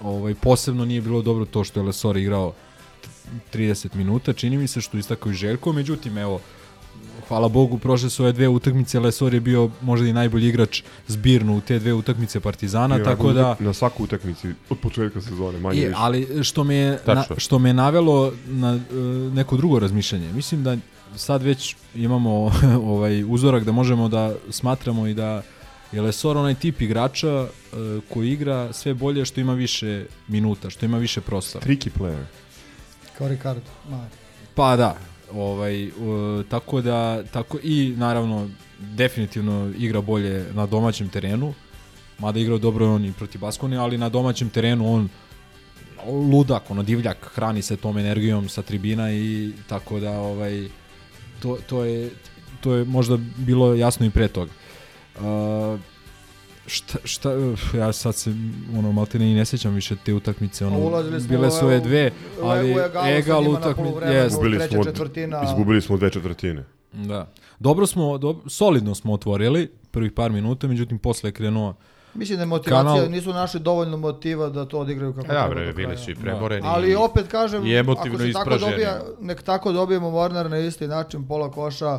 Ovaj, 0.01 0.35
posebno 0.35 0.85
nije 0.85 1.01
bilo 1.01 1.23
dobro 1.23 1.45
to 1.45 1.65
što 1.65 1.81
je 1.81 1.87
Lesor 1.87 2.17
igrao 2.17 2.53
30 3.53 3.95
minuta, 3.95 4.33
čini 4.33 4.59
mi 4.59 4.69
se 4.69 4.81
što 4.81 4.99
istakao 4.99 5.33
i 5.33 5.35
Željko, 5.35 5.73
međutim, 5.73 6.19
evo, 6.19 6.41
hvala 7.29 7.49
Bogu, 7.49 7.79
prošle 7.79 8.11
su 8.11 8.23
ove 8.23 8.33
dve 8.33 8.49
utakmice, 8.49 9.01
Lesor 9.01 9.35
je 9.35 9.41
bio 9.41 9.71
možda 9.81 10.07
i 10.07 10.13
najbolji 10.13 10.49
igrač 10.49 10.83
zbirno 11.09 11.57
u 11.57 11.61
te 11.61 11.79
dve 11.79 11.93
utakmice 11.93 12.41
Partizana, 12.41 12.97
Bio 12.97 13.05
tako 13.05 13.33
da... 13.33 13.57
Na 13.61 13.73
svaku 13.73 14.05
utakmici 14.05 14.49
od 14.71 14.79
početka 14.79 15.21
sezone, 15.21 15.59
manje 15.59 15.81
Je, 15.81 15.89
više. 15.89 16.01
ali 16.01 16.45
što 16.45 16.65
me, 16.65 16.75
je 16.75 16.99
na, 17.07 17.25
što 17.37 17.59
me 17.59 17.69
je 17.69 17.75
navelo 17.75 18.33
na 18.47 18.75
e, 18.75 18.95
neko 19.35 19.57
drugo 19.57 19.79
razmišljanje. 19.79 20.33
Mislim 20.33 20.65
da 20.65 20.77
sad 21.17 21.43
već 21.43 21.77
imamo 21.95 22.31
ovaj 22.95 23.25
uzorak 23.25 23.65
da 23.65 23.73
možemo 23.73 24.09
da 24.09 24.35
smatramo 24.51 25.07
i 25.07 25.15
da 25.15 25.43
je 25.93 26.03
Lesor 26.03 26.37
onaj 26.37 26.55
tip 26.55 26.83
igrača 26.83 27.29
e, 27.29 27.47
koji 28.13 28.31
igra 28.33 28.73
sve 28.73 28.95
bolje 28.95 29.25
što 29.25 29.41
ima 29.41 29.55
više 29.55 30.07
minuta, 30.29 30.71
što 30.71 30.87
ima 30.87 30.99
više 30.99 31.21
prostora. 31.21 31.67
Tricky 31.67 31.91
player. 31.99 32.25
Kao 33.19 33.29
Ricardo. 33.29 33.71
Ma. 33.91 34.07
Pa 34.55 34.77
da, 34.77 34.97
ovaj, 35.35 35.89
u, 35.89 36.43
tako 36.49 36.81
da, 36.81 37.23
tako 37.23 37.59
i 37.63 37.95
naravno 37.97 38.49
definitivno 38.79 39.73
igra 39.79 40.01
bolje 40.01 40.47
na 40.53 40.67
domaćem 40.67 41.09
terenu, 41.09 41.55
mada 42.19 42.41
igrao 42.41 42.59
dobro 42.59 42.95
on 42.95 43.05
i 43.05 43.13
protiv 43.13 43.41
Baskoni, 43.41 43.77
ali 43.77 43.99
na 43.99 44.09
domaćem 44.09 44.49
terenu 44.51 44.95
on 44.95 45.09
ludak, 46.07 46.71
ono 46.71 46.83
divljak, 46.83 47.31
hrani 47.35 47.63
se 47.63 47.77
tom 47.77 47.99
energijom 47.99 48.49
sa 48.49 48.63
tribina 48.63 49.13
i 49.13 49.53
tako 49.69 50.01
da 50.01 50.19
ovaj 50.19 50.69
to, 51.43 51.59
to 51.67 51.85
je 51.85 52.11
to 52.61 52.75
je 52.75 52.85
možda 52.85 53.19
bilo 53.37 53.75
jasno 53.75 54.07
i 54.07 54.11
pre 54.11 54.29
toga. 54.29 54.53
Uh, 55.17 55.81
šta, 56.67 56.99
šta, 57.05 57.31
ja 57.75 57.93
sad 57.93 58.15
se 58.15 58.31
ono 58.75 58.93
maltene 58.93 59.31
i 59.31 59.35
ne 59.35 59.45
sećam 59.45 59.75
više 59.75 59.97
te 59.97 60.15
utakmice, 60.15 60.67
ono, 60.67 61.03
bile 61.29 61.51
su 61.51 61.65
ove 61.65 61.81
dve, 61.81 62.11
ali 62.43 62.75
egal 63.09 63.49
utakmice, 63.49 64.07
jest. 64.07 64.27
Izgubili 64.29 64.59
smo, 64.63 64.85
četvrtina. 64.85 65.43
izgubili 65.45 65.81
smo 65.81 65.97
dve 65.97 66.11
četvrtine. 66.11 66.65
Da. 66.93 67.29
Dobro 67.59 67.87
smo, 67.87 68.19
dob 68.19 68.37
solidno 68.47 68.95
smo 68.95 69.13
otvorili 69.13 69.71
prvih 69.91 70.13
par 70.13 70.31
minuta, 70.31 70.67
međutim 70.69 70.99
posle 70.99 71.29
je 71.29 71.33
krenuo 71.33 71.75
Mislim 72.15 72.37
da 72.37 72.43
je 72.43 72.47
motivacija, 72.47 72.95
Kanal- 72.95 73.11
nisu 73.11 73.33
našli 73.33 73.61
dovoljno 73.61 73.97
motiva 73.97 74.49
da 74.49 74.65
to 74.65 74.79
odigraju 74.79 75.13
kako 75.13 75.27
da, 75.27 75.33
treba 75.33 75.49
bre, 75.51 75.73
bili 75.73 75.97
su 75.97 76.11
i 76.11 76.15
premoreni 76.15 76.63
Ali 76.65 76.91
i- 76.91 76.95
opet 76.97 77.27
kažem, 77.29 77.67
i 77.67 77.79
ako 77.79 77.95
se 77.95 78.05
tako 78.07 78.25
ispraženi. 78.25 78.71
dobija, 78.71 79.01
nek 79.21 79.43
tako 79.43 79.73
dobijemo 79.73 80.09
Warner 80.09 80.49
na 80.49 80.59
isti 80.59 80.89
način, 80.89 81.29
pola 81.29 81.51
koša, 81.51 81.99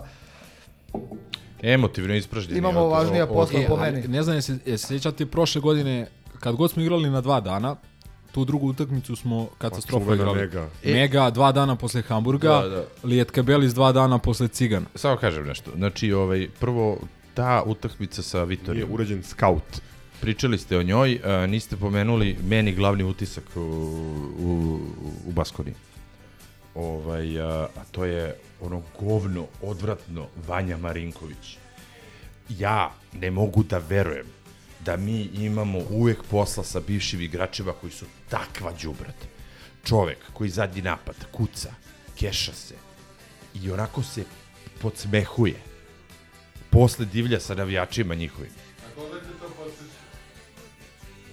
Emotivno 1.61 2.15
ispražnjeni. 2.15 2.57
Imamo 2.59 2.79
od- 2.79 2.91
važnija 2.91 3.27
posla 3.27 3.59
E, 3.59 3.67
po 3.67 3.77
meni. 3.77 4.07
Ne 4.07 4.23
znam, 4.23 4.35
jesi, 4.35 4.53
jesi 4.65 4.87
sjećate 4.87 5.25
prošle 5.25 5.61
godine, 5.61 6.07
kad 6.39 6.55
god 6.55 6.71
smo 6.71 6.81
igrali 6.81 7.09
na 7.09 7.21
dva 7.21 7.41
dana, 7.41 7.75
tu 8.31 8.45
drugu 8.45 8.67
utakmicu 8.67 9.15
smo 9.15 9.47
katastrofa 9.57 10.05
čuvena 10.05 10.21
igrali. 10.23 10.39
Mega. 10.39 10.69
Mega 10.85 11.29
dva 11.29 11.51
dana 11.51 11.75
posle 11.75 12.01
Hamburga, 12.01 12.49
Da, 12.49 12.69
da. 12.69 12.83
Lijet 13.03 13.31
Kabelis 13.31 13.73
dva 13.73 13.91
dana 13.91 14.17
posle 14.17 14.47
Cigana. 14.47 14.85
Samo 14.95 15.17
kažem 15.17 15.47
nešto. 15.47 15.71
Znači, 15.75 16.11
ovaj, 16.13 16.47
prvo, 16.59 16.97
ta 17.33 17.63
utakmica 17.65 18.21
sa 18.21 18.37
Nije 18.37 18.45
Vitorijom. 18.47 18.91
urađen 18.91 19.23
scout. 19.23 19.81
Pričali 20.21 20.57
ste 20.57 20.77
o 20.77 20.83
njoj, 20.83 21.19
a, 21.23 21.45
niste 21.45 21.77
pomenuli 21.77 22.37
meni 22.43 22.73
glavni 22.73 23.03
utisak 23.03 23.43
u, 23.55 23.59
u, 24.39 24.79
u 25.25 25.31
Baskoni. 25.31 25.73
Ovaj, 26.75 27.41
a, 27.41 27.45
a 27.75 27.83
to 27.91 28.05
je 28.05 28.35
ono 28.65 28.81
govno, 28.99 29.47
odvratno 29.61 30.27
Vanja 30.47 30.77
Marinković. 30.77 31.57
Ja 32.49 32.93
ne 33.13 33.31
mogu 33.31 33.63
da 33.63 33.77
verujem 33.77 34.25
da 34.85 34.97
mi 34.97 35.21
imamo 35.21 35.79
uvek 35.89 36.23
posla 36.31 36.63
sa 36.63 36.79
bivšim 36.79 37.21
igračima 37.21 37.73
koji 37.73 37.91
su 37.91 38.05
takva 38.29 38.73
đubrat. 38.81 39.15
Čovek 39.85 40.17
koji 40.33 40.49
zadnji 40.49 40.81
napad 40.81 41.15
kuca, 41.31 41.73
keša 42.19 42.53
se 42.53 42.75
i 43.53 43.71
onako 43.71 44.03
se 44.03 44.23
podsmehuje. 44.81 45.55
Posle 46.69 47.05
divlja 47.05 47.39
sa 47.39 47.55
navijačima 47.55 48.15
njihovim. 48.15 48.51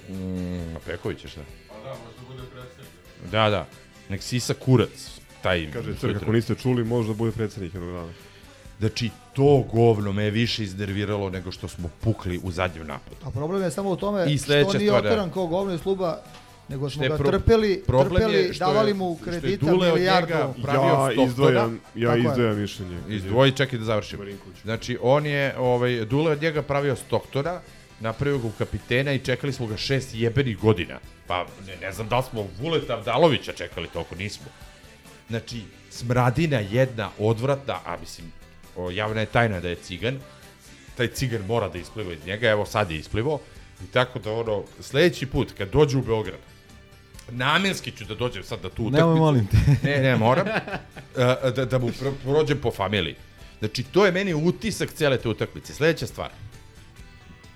Mm, 0.08 0.76
a 0.76 0.78
Peković 0.86 1.24
je 1.24 1.30
šta? 1.30 1.40
Pa 1.68 1.74
da, 1.74 1.90
možda 1.90 2.22
bude 2.28 2.42
predsednik. 2.52 3.30
Da, 3.30 3.50
da. 3.50 3.66
Nek 4.08 4.22
sisa 4.22 4.54
kurac. 4.54 5.21
Taj 5.42 5.70
Kaže, 5.72 5.94
Crk, 5.94 6.16
ako 6.16 6.32
niste 6.32 6.54
čuli, 6.54 6.84
možda 6.84 7.14
bude 7.14 7.32
predsednik 7.32 7.74
jednog 7.74 7.92
dana. 7.92 8.12
Znači, 8.80 9.10
to 9.32 9.64
govno 9.72 10.12
me 10.12 10.24
je 10.24 10.30
više 10.30 10.62
iznerviralo 10.64 11.30
nego 11.30 11.52
što 11.52 11.68
smo 11.68 11.90
pukli 12.00 12.40
u 12.42 12.50
zadnjem 12.50 12.86
napadu. 12.86 13.16
a 13.24 13.30
problem 13.30 13.62
je 13.62 13.70
samo 13.70 13.90
u 13.90 13.96
tome 13.96 14.24
I 14.24 14.38
što 14.38 14.52
nije 14.52 14.64
stvar, 14.64 15.02
da. 15.02 15.08
oteran 15.08 15.30
kao 15.30 15.46
govno 15.46 15.74
iz 15.74 15.80
kluba, 15.82 16.18
nego 16.68 16.90
smo 16.90 17.02
ga 17.02 17.16
pro- 17.16 17.30
trpeli, 17.30 17.82
problem 17.86 18.22
je 18.22 18.28
trpeli, 18.28 18.54
što 18.54 18.64
je- 18.64 18.68
davali 18.68 18.94
mu 18.94 19.16
što 19.16 19.30
je 19.30 19.40
kredita 19.40 19.66
Dule 19.66 19.88
od 19.88 19.94
milijardu. 19.94 20.32
Ja 20.32 20.52
Stoktona. 20.52 21.24
izdvajam, 21.24 21.80
ja 21.94 22.08
Tako 22.08 22.18
je. 22.18 22.30
izdvajam 22.30 22.60
mišljenje. 22.60 22.98
Izdvoji, 23.08 23.52
čekaj 23.52 23.78
da 23.78 23.84
završim. 23.84 24.18
Znači, 24.62 24.98
on 25.02 25.26
je, 25.26 25.54
ovaj, 25.58 26.04
Dule 26.04 26.32
od 26.32 26.42
njega 26.42 26.62
pravio 26.62 26.96
Stoktora, 26.96 27.60
napravio 28.00 28.38
ga 28.38 28.46
u 28.46 28.58
kapitena 28.58 29.12
i 29.12 29.18
čekali 29.18 29.52
smo 29.52 29.66
ga 29.66 29.76
šest 29.76 30.10
jebenih 30.14 30.58
godina. 30.58 30.98
Pa, 31.26 31.46
ne, 31.66 31.76
ne 31.76 31.92
znam 31.92 32.08
da 32.08 32.16
li 32.18 32.24
smo 32.30 32.46
Vuleta 32.60 32.92
Avdalovića 32.92 33.52
čekali 33.52 33.88
toliko, 33.88 34.14
nismo. 34.14 34.46
Znači, 35.32 35.62
smradina 35.90 36.58
jedna 36.58 37.10
odvratna, 37.18 37.78
a 37.84 37.96
mislim, 38.00 38.32
o, 38.76 38.90
javna 38.90 39.20
je 39.20 39.26
tajna 39.26 39.60
da 39.60 39.68
je 39.68 39.76
cigan, 39.76 40.18
taj 40.96 41.08
cigan 41.08 41.46
mora 41.46 41.68
da 41.68 41.78
ispliva 41.78 42.12
iz 42.12 42.26
njega, 42.26 42.50
evo 42.50 42.66
sad 42.66 42.90
je 42.90 42.98
isplivo, 42.98 43.40
i 43.84 43.86
tako 43.86 44.18
da 44.18 44.32
ono, 44.32 44.64
sledeći 44.80 45.26
put 45.26 45.52
kad 45.58 45.70
dođe 45.70 45.96
u 45.98 46.02
Beograd, 46.02 46.38
namjenski 47.30 47.90
ću 47.90 48.04
da 48.04 48.14
dođem 48.14 48.44
sad 48.44 48.60
da 48.60 48.68
tu 48.68 48.82
utakmicu. 48.84 49.06
Nemoj, 49.06 49.18
molim 49.18 49.46
te. 49.46 49.56
Ne, 49.88 50.02
ne, 50.02 50.16
moram. 50.16 50.46
A, 51.16 51.50
da, 51.56 51.64
da 51.64 51.78
mu 51.78 51.88
pro, 52.00 52.12
prođem 52.22 52.60
po 52.60 52.70
familiji. 52.70 53.16
Znači, 53.58 53.82
to 53.82 54.06
je 54.06 54.12
meni 54.12 54.34
utisak 54.34 54.92
cele 54.92 55.18
te 55.18 55.28
utakmice. 55.28 55.74
Sledeća 55.74 56.06
stvar. 56.06 56.30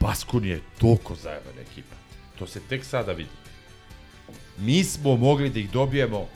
Baskon 0.00 0.44
je 0.44 0.60
toliko 0.78 1.14
zajebana 1.14 1.60
ekipa. 1.60 1.96
To 2.38 2.46
se 2.46 2.60
tek 2.68 2.84
sada 2.84 3.12
vidi. 3.12 3.30
Mi 4.58 4.84
smo 4.84 5.16
mogli 5.16 5.50
da 5.50 5.60
ih 5.60 5.70
dobijemo 5.70 6.28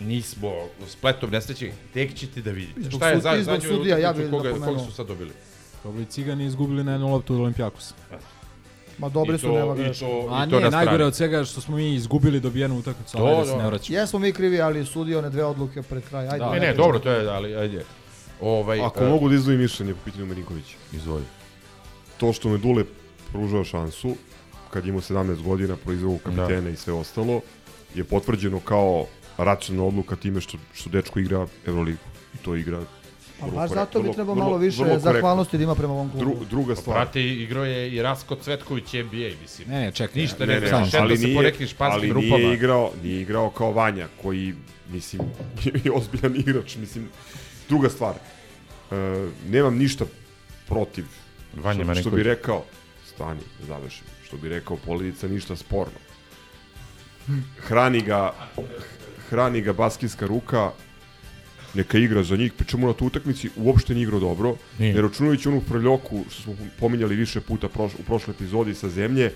nismo 0.00 0.52
spletom 0.88 1.30
nesreće, 1.30 1.72
tek 1.94 2.14
ćete 2.14 2.42
da 2.42 2.50
vidite. 2.50 2.80
Zbog 2.80 2.92
Šta 2.92 3.08
je 3.08 3.14
za, 3.16 3.30
zbog 3.32 3.44
zadnju 3.44 3.68
sudija, 3.68 3.98
ja 3.98 4.12
bih 4.12 4.26
koga, 4.30 4.48
napomenuo. 4.48 4.74
koga 4.74 4.86
su 4.86 4.92
sad 4.92 5.06
dobili? 5.06 5.30
Dobili 5.84 6.06
Cigani 6.06 6.46
izgubili 6.46 6.84
na 6.84 6.92
jednu 6.92 7.08
loptu 7.08 7.34
od 7.34 7.40
Olimpijakosa. 7.40 7.94
Ma 8.98 9.08
dobri 9.08 9.34
I 9.34 9.38
su, 9.38 9.48
nema 9.48 9.74
to- 9.74 10.28
A 10.30 10.44
i 10.46 10.50
to 10.50 10.56
ne, 10.56 10.62
na 10.62 10.70
najgore 10.70 11.04
od 11.04 11.14
svega 11.16 11.44
što 11.44 11.60
smo 11.60 11.76
mi 11.76 11.94
izgubili 11.94 12.40
dobijenu 12.40 12.78
utakmicu, 12.78 13.18
ali 13.18 13.26
To, 13.26 13.32
ajde 13.32 13.46
se 13.46 13.52
da. 13.52 13.62
ne 13.62 13.68
vraćamo. 13.68 13.98
Jesmo 13.98 14.18
mi 14.18 14.32
krivi, 14.32 14.60
ali 14.60 14.86
sudio 14.86 15.18
one 15.18 15.30
dve 15.30 15.44
odluke 15.44 15.82
pred 15.82 16.02
kraj. 16.04 16.24
Ajde, 16.24 16.38
Da. 16.38 16.52
Ne, 16.52 16.60
ne, 16.60 16.74
dobro, 16.74 16.98
to 16.98 17.10
je, 17.10 17.28
ali 17.28 17.56
ajde. 17.56 17.84
Ovaj, 18.40 18.80
Ako 18.80 19.04
e, 19.04 19.08
mogu 19.08 19.28
da 19.28 19.34
izdvojim 19.34 19.60
mišljenje 19.60 19.94
po 19.94 20.00
pitanju 20.04 20.26
Marinkovića. 20.26 20.76
Izvoli. 20.92 21.22
To 22.16 22.32
što 22.32 22.48
me 22.48 22.58
Dule 22.58 22.84
pružao 23.32 23.64
šansu, 23.64 24.14
kad 24.70 24.86
imao 24.86 25.00
17 25.00 25.42
godina, 25.42 25.76
proizvao 25.76 26.18
kapitena 26.18 26.70
i 26.70 26.76
sve 26.76 26.92
ostalo, 26.92 27.40
je 27.94 28.04
potvrđeno 28.04 28.60
kao 28.60 29.06
racionalna 29.38 29.88
odluka 29.88 30.16
time 30.16 30.40
što, 30.40 30.58
što 30.74 30.90
dečko 30.90 31.18
igra 31.18 31.46
Euroligu. 31.66 31.98
I 32.34 32.38
to 32.38 32.54
igra 32.56 32.80
Pa 33.40 33.46
vrlo 33.46 33.56
baš 33.56 33.70
korek- 33.70 33.74
zato 33.74 33.98
bi 33.98 34.02
vrlo- 34.02 34.14
trebao 34.14 34.34
vrlo- 34.34 34.44
malo 34.44 34.56
više 34.58 34.76
vrlo 34.76 34.88
korektno. 34.90 35.12
zahvalnosti 35.12 35.58
da 35.58 35.64
ima 35.64 35.74
prema 35.74 35.92
ovom 35.92 36.10
klubu. 36.10 36.24
Dru, 36.26 36.44
druga 36.46 36.74
Pa, 36.74 36.80
stvar. 36.80 36.96
brate, 36.96 37.22
igrao 37.24 37.64
je 37.64 37.92
i 37.92 38.02
Rasko 38.02 38.36
Cvetković 38.36 38.92
NBA, 38.94 39.08
mislim. 39.42 39.68
Ne, 39.68 39.80
ne, 39.80 39.92
čekaj. 39.92 40.22
Ništa 40.22 40.38
Ne, 40.40 40.46
ne, 40.46 40.54
ne, 40.54 40.60
ne, 40.62 40.72
ali 40.72 40.82
da 41.08 41.16
se 41.16 41.26
nije, 41.26 41.38
ali 41.80 42.08
rupama. 42.08 42.36
nije 42.36 42.54
igrao, 42.54 42.92
nije 43.02 43.20
igrao 43.20 43.50
kao 43.50 43.72
Vanja, 43.72 44.08
koji, 44.22 44.54
mislim, 44.88 45.22
je 45.84 45.92
ozbiljan 45.92 46.36
igrač, 46.36 46.76
mislim, 46.76 47.08
druga 47.68 47.88
stvar, 47.88 48.14
e, 48.90 48.94
nemam 49.46 49.76
ništa 49.76 50.04
protiv, 50.66 51.04
Vanja 51.54 51.84
što, 51.84 51.94
što 51.94 52.10
bi 52.10 52.22
rekao, 52.22 52.64
stani, 53.06 53.40
završim, 53.60 54.04
što 54.24 54.36
bi 54.36 54.48
rekao 54.48 54.76
Poledica, 54.76 55.28
ništa 55.28 55.56
sporno. 55.56 55.98
Hrani 57.58 58.00
ga, 58.00 58.32
hrani 59.30 59.60
ga 59.60 59.72
baskijska 59.72 60.26
ruka, 60.26 60.70
neka 61.74 61.98
igra 61.98 62.22
za 62.22 62.36
njih, 62.36 62.52
pričemu 62.52 62.86
na 62.86 62.92
tu 62.92 63.06
utakmici 63.06 63.50
uopšte 63.56 63.94
nije 63.94 64.02
igrao 64.02 64.20
dobro, 64.20 64.56
Nije. 64.78 64.94
ne 64.94 65.02
računajući 65.02 65.48
onu 65.48 65.60
prljoku 65.60 66.24
što 66.30 66.42
smo 66.42 66.54
pominjali 66.80 67.16
više 67.16 67.40
puta 67.40 67.68
proš, 67.68 67.92
u 67.94 68.02
prošloj 68.02 68.34
epizodi 68.34 68.74
sa 68.74 68.88
zemlje, 68.88 69.32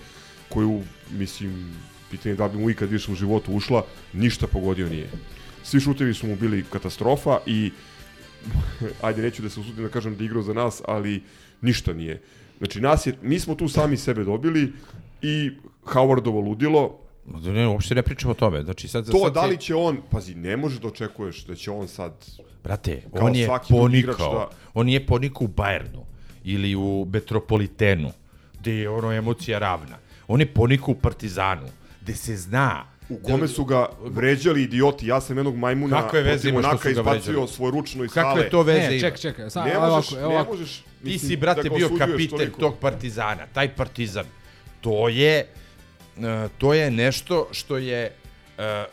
koju, 0.49 0.82
mislim, 1.11 1.74
pitanje 2.11 2.32
je 2.32 2.36
da 2.36 2.49
bi 2.49 2.59
mu 2.59 2.70
ikad 2.70 2.91
više 2.91 3.12
u 3.12 3.14
životu 3.14 3.53
ušla, 3.53 3.84
ništa 4.12 4.47
pogodio 4.47 4.89
nije. 4.89 5.11
Svi 5.62 5.80
šutevi 5.80 6.14
su 6.14 6.26
mu 6.26 6.36
bili 6.36 6.64
katastrofa 6.72 7.39
i 7.47 7.72
ajde 9.03 9.22
neću 9.22 9.43
da 9.43 9.49
se 9.49 9.61
usudim 9.61 9.84
da 9.84 9.91
kažem 9.91 10.16
da 10.16 10.24
igrao 10.24 10.43
za 10.43 10.53
nas, 10.53 10.82
ali 10.84 11.22
ništa 11.61 11.93
nije. 11.93 12.22
Znači 12.59 12.80
nas 12.80 13.07
je, 13.07 13.14
mi 13.22 13.41
smo 13.41 13.55
tu 13.55 13.68
sami 13.68 13.97
sebe 13.97 14.24
dobili 14.24 14.72
i 15.22 15.51
Howardovo 15.84 16.45
ludilo, 16.45 16.99
Ne, 17.44 17.66
uopšte 17.66 17.94
ne 17.94 18.02
pričamo 18.02 18.30
o 18.30 18.36
tome. 18.36 18.62
Znači, 18.62 18.88
sad, 18.88 19.06
to 19.06 19.18
sad 19.18 19.34
da 19.34 19.44
li 19.44 19.56
će 19.58 19.74
on, 19.74 19.98
pazi, 20.10 20.34
ne 20.34 20.56
može 20.56 20.80
da 20.80 20.88
očekuješ 20.88 21.44
da 21.44 21.54
će 21.54 21.70
on 21.70 21.88
sad 21.88 22.12
Brate, 22.64 23.02
Kao 23.12 23.26
on 23.26 23.34
je 23.34 23.48
ponikao. 23.70 24.32
da- 24.34 24.48
On 24.74 24.86
nije 24.86 25.06
ponikao 25.06 25.44
u 25.44 25.48
Bayernu 25.48 26.02
ili 26.44 26.74
u 26.74 27.06
Metropolitenu, 27.12 28.12
gde 28.54 28.72
je 28.74 28.88
ono 28.90 29.12
emocija 29.12 29.58
ravna. 29.58 29.96
On 30.28 30.40
je 30.40 30.46
ponikao 30.48 30.88
u 30.88 30.96
Partizanu, 30.96 31.68
gde 32.02 32.14
se 32.14 32.36
zna 32.36 32.84
u 33.10 33.16
kome 33.18 33.48
su 33.48 33.64
ga 33.64 33.86
vređali 34.00 34.62
idioti. 34.62 35.06
Ja 35.06 35.20
sam 35.20 35.36
jednog 35.36 35.56
majmuna 35.56 36.08
veze 36.14 36.24
protiv 36.24 36.48
ima 36.48 36.60
što 36.60 36.68
Monaka 36.68 36.78
su 36.80 36.84
ga 36.84 36.90
izbacio 36.92 37.22
vređali? 37.24 37.48
svoj 37.48 37.70
ručno 37.70 38.04
iz 38.04 38.10
Kakve 38.10 38.22
hale. 38.24 38.50
to 38.50 38.62
veze 38.62 38.78
Ne, 38.80 38.86
ima? 38.88 39.00
čekaj, 39.00 39.18
čekaj, 39.18 39.50
sad, 39.50 39.66
Ne 39.66 39.78
možeš, 39.78 39.90
ovako, 40.12 40.16
evo 40.16 40.28
ne 40.28 40.36
ovako. 40.36 40.52
možeš, 40.52 40.76
Ti 40.76 40.84
mislim, 41.02 41.28
si, 41.28 41.36
brate, 41.36 41.62
da 41.62 41.68
bio 41.70 41.88
kapiten 41.90 42.28
toliko. 42.30 42.60
tog 42.60 42.74
Partizana. 42.76 43.46
Taj 43.48 43.68
Partizan, 43.70 44.24
to 44.80 45.08
je, 45.08 45.46
to 46.58 46.74
je 46.74 46.90
nešto 46.90 47.48
što 47.52 47.76
je, 47.76 48.12
e, 48.58 48.62
e, 48.62 48.84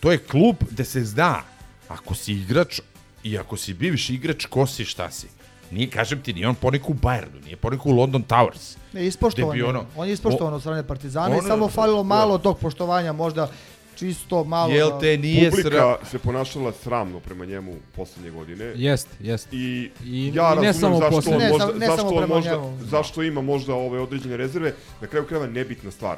to 0.00 0.12
je 0.12 0.18
klub 0.20 0.56
gde 0.70 0.84
se 0.84 1.04
zna, 1.04 1.42
ako 1.88 2.14
si 2.14 2.32
igrač 2.34 2.80
i 3.22 3.38
ako 3.38 3.56
si 3.56 3.74
bivši 3.74 4.14
igrač, 4.14 4.44
ko 4.44 4.66
si, 4.66 4.84
šta 4.84 5.10
si. 5.10 5.26
Nije, 5.70 5.90
kažem 5.90 6.22
ti, 6.22 6.32
nije 6.32 6.48
on 6.48 6.54
ponik 6.54 6.88
u 6.88 6.94
Bayernu, 6.94 7.44
nije 7.44 7.56
ponik 7.56 7.86
u 7.86 7.92
London 7.92 8.24
Towers. 8.24 8.76
Ne, 8.92 9.06
ispoštovan 9.06 9.58
je. 9.58 9.64
ono- 9.64 9.84
On 9.96 10.06
je 10.06 10.12
ispoštovan 10.12 10.54
od 10.54 10.60
strane 10.60 10.82
Partizana 10.82 11.36
i 11.36 11.42
samo 11.42 11.68
falilo 11.68 12.02
malo 12.04 12.38
tog 12.38 12.58
poštovanja, 12.58 13.12
možda 13.12 13.50
čisto 13.96 14.44
malo... 14.44 14.72
Jel 14.72 14.90
da- 14.90 14.98
te 14.98 15.18
nije 15.18 15.50
Publika 15.50 15.70
sra... 15.70 15.96
se 16.04 16.18
ponašala 16.18 16.72
sramno 16.74 17.20
prema 17.20 17.44
njemu 17.44 17.74
poslednje 17.92 18.30
godine. 18.30 18.64
Jest, 18.66 19.08
jest. 19.20 19.48
I, 19.52 19.56
I- 20.04 20.32
ja 20.34 20.54
i 20.54 20.60
ne 20.60 20.74
samo 20.74 20.98
zašto 20.98 21.10
poslednje. 21.10 21.36
on 21.36 21.42
Ne, 21.42 21.48
možda, 21.50 21.66
sam- 21.66 21.78
ne 21.78 21.86
zašto 21.86 21.96
samo 21.98 22.16
on 22.16 22.28
možda, 22.28 22.50
njemu. 22.52 22.78
zašto 22.80 23.22
ima 23.22 23.40
možda 23.40 23.74
ove 23.74 24.00
određene 24.00 24.36
rezerve. 24.36 24.72
Na 25.00 25.06
kraju 25.06 25.24
krajeva 25.24 25.46
nebitna 25.48 25.90
stvar. 25.90 26.16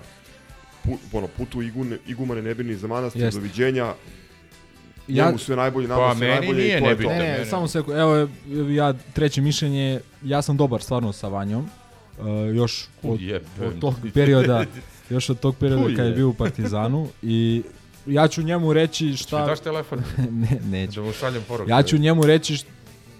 Pu, 0.84 0.90
ono, 1.12 1.26
putu 1.28 1.62
igune, 1.62 1.98
igumane 2.06 2.42
ne 2.42 2.54
brini 2.54 2.76
za 2.76 2.86
manastir, 2.86 3.22
Jeste. 3.22 3.38
doviđenja. 3.38 3.94
Ja- 5.08 5.26
Njemu 5.26 5.38
sve 5.38 5.56
najbolje, 5.56 5.88
nama 5.88 6.00
Pa, 6.02 6.14
sve 6.14 6.28
najbolje 6.28 6.54
nije 6.54 6.78
i 6.78 6.80
to 6.80 6.90
je 6.90 6.96
to. 6.96 7.08
Ne, 7.08 7.18
ne, 7.18 7.46
samo 7.46 7.68
se, 7.68 7.78
evo 7.90 8.28
ja 8.70 8.92
treće 9.12 9.40
mišljenje, 9.40 10.00
ja 10.22 10.42
sam 10.42 10.56
dobar 10.56 10.82
stvarno 10.82 11.12
sa 11.12 11.28
Vanjom. 11.28 11.68
Uh, 12.18 12.26
još 12.54 12.88
od, 13.02 13.20
od 13.60 13.80
tog 13.80 13.94
perioda, 14.14 14.64
još 15.10 15.30
od 15.30 15.40
tog 15.40 15.56
perioda 15.56 15.84
kad 15.96 15.98
je 15.98 16.04
Uje. 16.04 16.14
bio 16.14 16.28
u 16.28 16.34
Partizanu 16.34 17.08
i 17.22 17.62
ja 18.06 18.28
ću 18.28 18.42
njemu 18.42 18.72
reći 18.72 19.16
Šta? 19.16 19.26
šta... 19.26 19.46
daš 19.46 19.60
telefon? 19.60 20.02
ne, 20.50 20.60
neću. 20.70 21.00
Da 21.00 21.06
mu 21.06 21.12
šaljem 21.12 21.42
poruku. 21.48 21.70
Ja 21.70 21.82
ću 21.82 21.98
njemu 21.98 22.26
reći 22.26 22.54
št- 22.54 22.66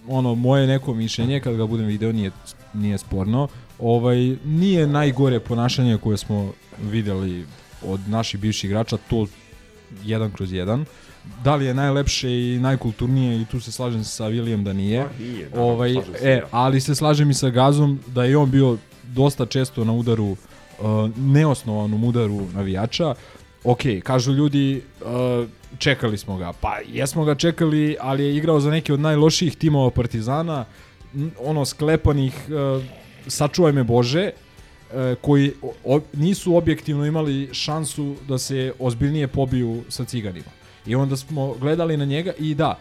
ono 0.09 0.34
moje 0.34 0.66
neko 0.66 0.95
mišljenje 0.95 1.41
kad 1.41 1.57
ga 1.57 1.66
budem 1.66 1.86
video 1.86 2.12
nije 2.12 2.30
nije 2.74 2.99
sporno. 2.99 3.49
Ovaj 3.78 4.36
nije 4.45 4.86
najgore 4.86 5.41
ponašanje 5.41 5.99
koje 5.99 6.16
smo 6.16 6.53
videli 6.82 7.47
od 7.82 8.01
naših 8.09 8.41
bivših 8.41 8.70
igrača 8.70 8.97
to 9.11 9.26
jedan 10.05 10.30
kroz 10.30 10.53
jedan. 10.53 10.84
Da 11.45 11.57
li 11.57 11.64
je 11.64 11.74
najlepše 11.74 12.30
i 12.30 12.59
najkulturnije 12.61 13.41
i 13.41 13.45
tu 13.45 13.61
se 13.61 13.72
slažem 13.72 14.05
sa 14.05 14.26
Vilijem 14.26 14.64
da 14.64 14.72
nije. 14.72 15.05
Pa 15.05 15.22
nije, 15.22 15.49
naravno, 15.51 15.72
ovaj, 15.72 15.95
e, 16.22 16.43
ali 16.51 16.80
se 16.80 16.95
slažem 16.95 17.30
i 17.30 17.34
sa 17.34 17.51
Gazom 17.51 18.01
da 18.07 18.24
je 18.24 18.36
on 18.36 18.51
bio 18.51 18.76
dosta 19.03 19.47
često 19.47 19.84
na 19.84 19.93
udaru 19.93 20.24
uh, 20.24 20.39
neosnovanom 21.16 22.05
udaru 22.05 22.41
navijača. 22.55 23.14
Ok, 23.64 23.81
kažu 24.03 24.33
ljudi, 24.33 24.83
uh, 25.01 25.49
čekali 25.79 26.18
smo 26.18 26.37
ga. 26.37 26.53
Pa 26.61 26.79
jesmo 26.89 27.24
ga 27.24 27.35
čekali, 27.35 27.97
ali 28.01 28.24
je 28.24 28.37
igrao 28.37 28.61
za 28.61 28.70
neki 28.70 28.93
od 28.93 29.01
najlošijih 29.01 29.57
timova 29.57 29.91
Partizana, 29.91 30.64
ono 31.45 31.64
sklepanih, 31.64 32.35
uh, 32.49 32.83
sačuvaj 33.26 33.72
me 33.72 33.85
Bože, 33.85 34.31
uh, 34.31 34.95
koji 35.20 35.53
nisu 36.12 36.57
objektivno 36.57 37.07
imali 37.07 37.49
šansu 37.53 38.14
da 38.29 38.39
se 38.39 38.72
ozbiljnije 38.79 39.29
pobiju 39.29 39.83
sa 39.89 40.05
ciganima. 40.05 40.51
I 40.87 40.95
onda 40.95 41.16
smo 41.16 41.55
gledali 41.55 41.97
na 41.97 42.05
njega 42.05 42.33
i 42.39 42.55
da, 42.55 42.79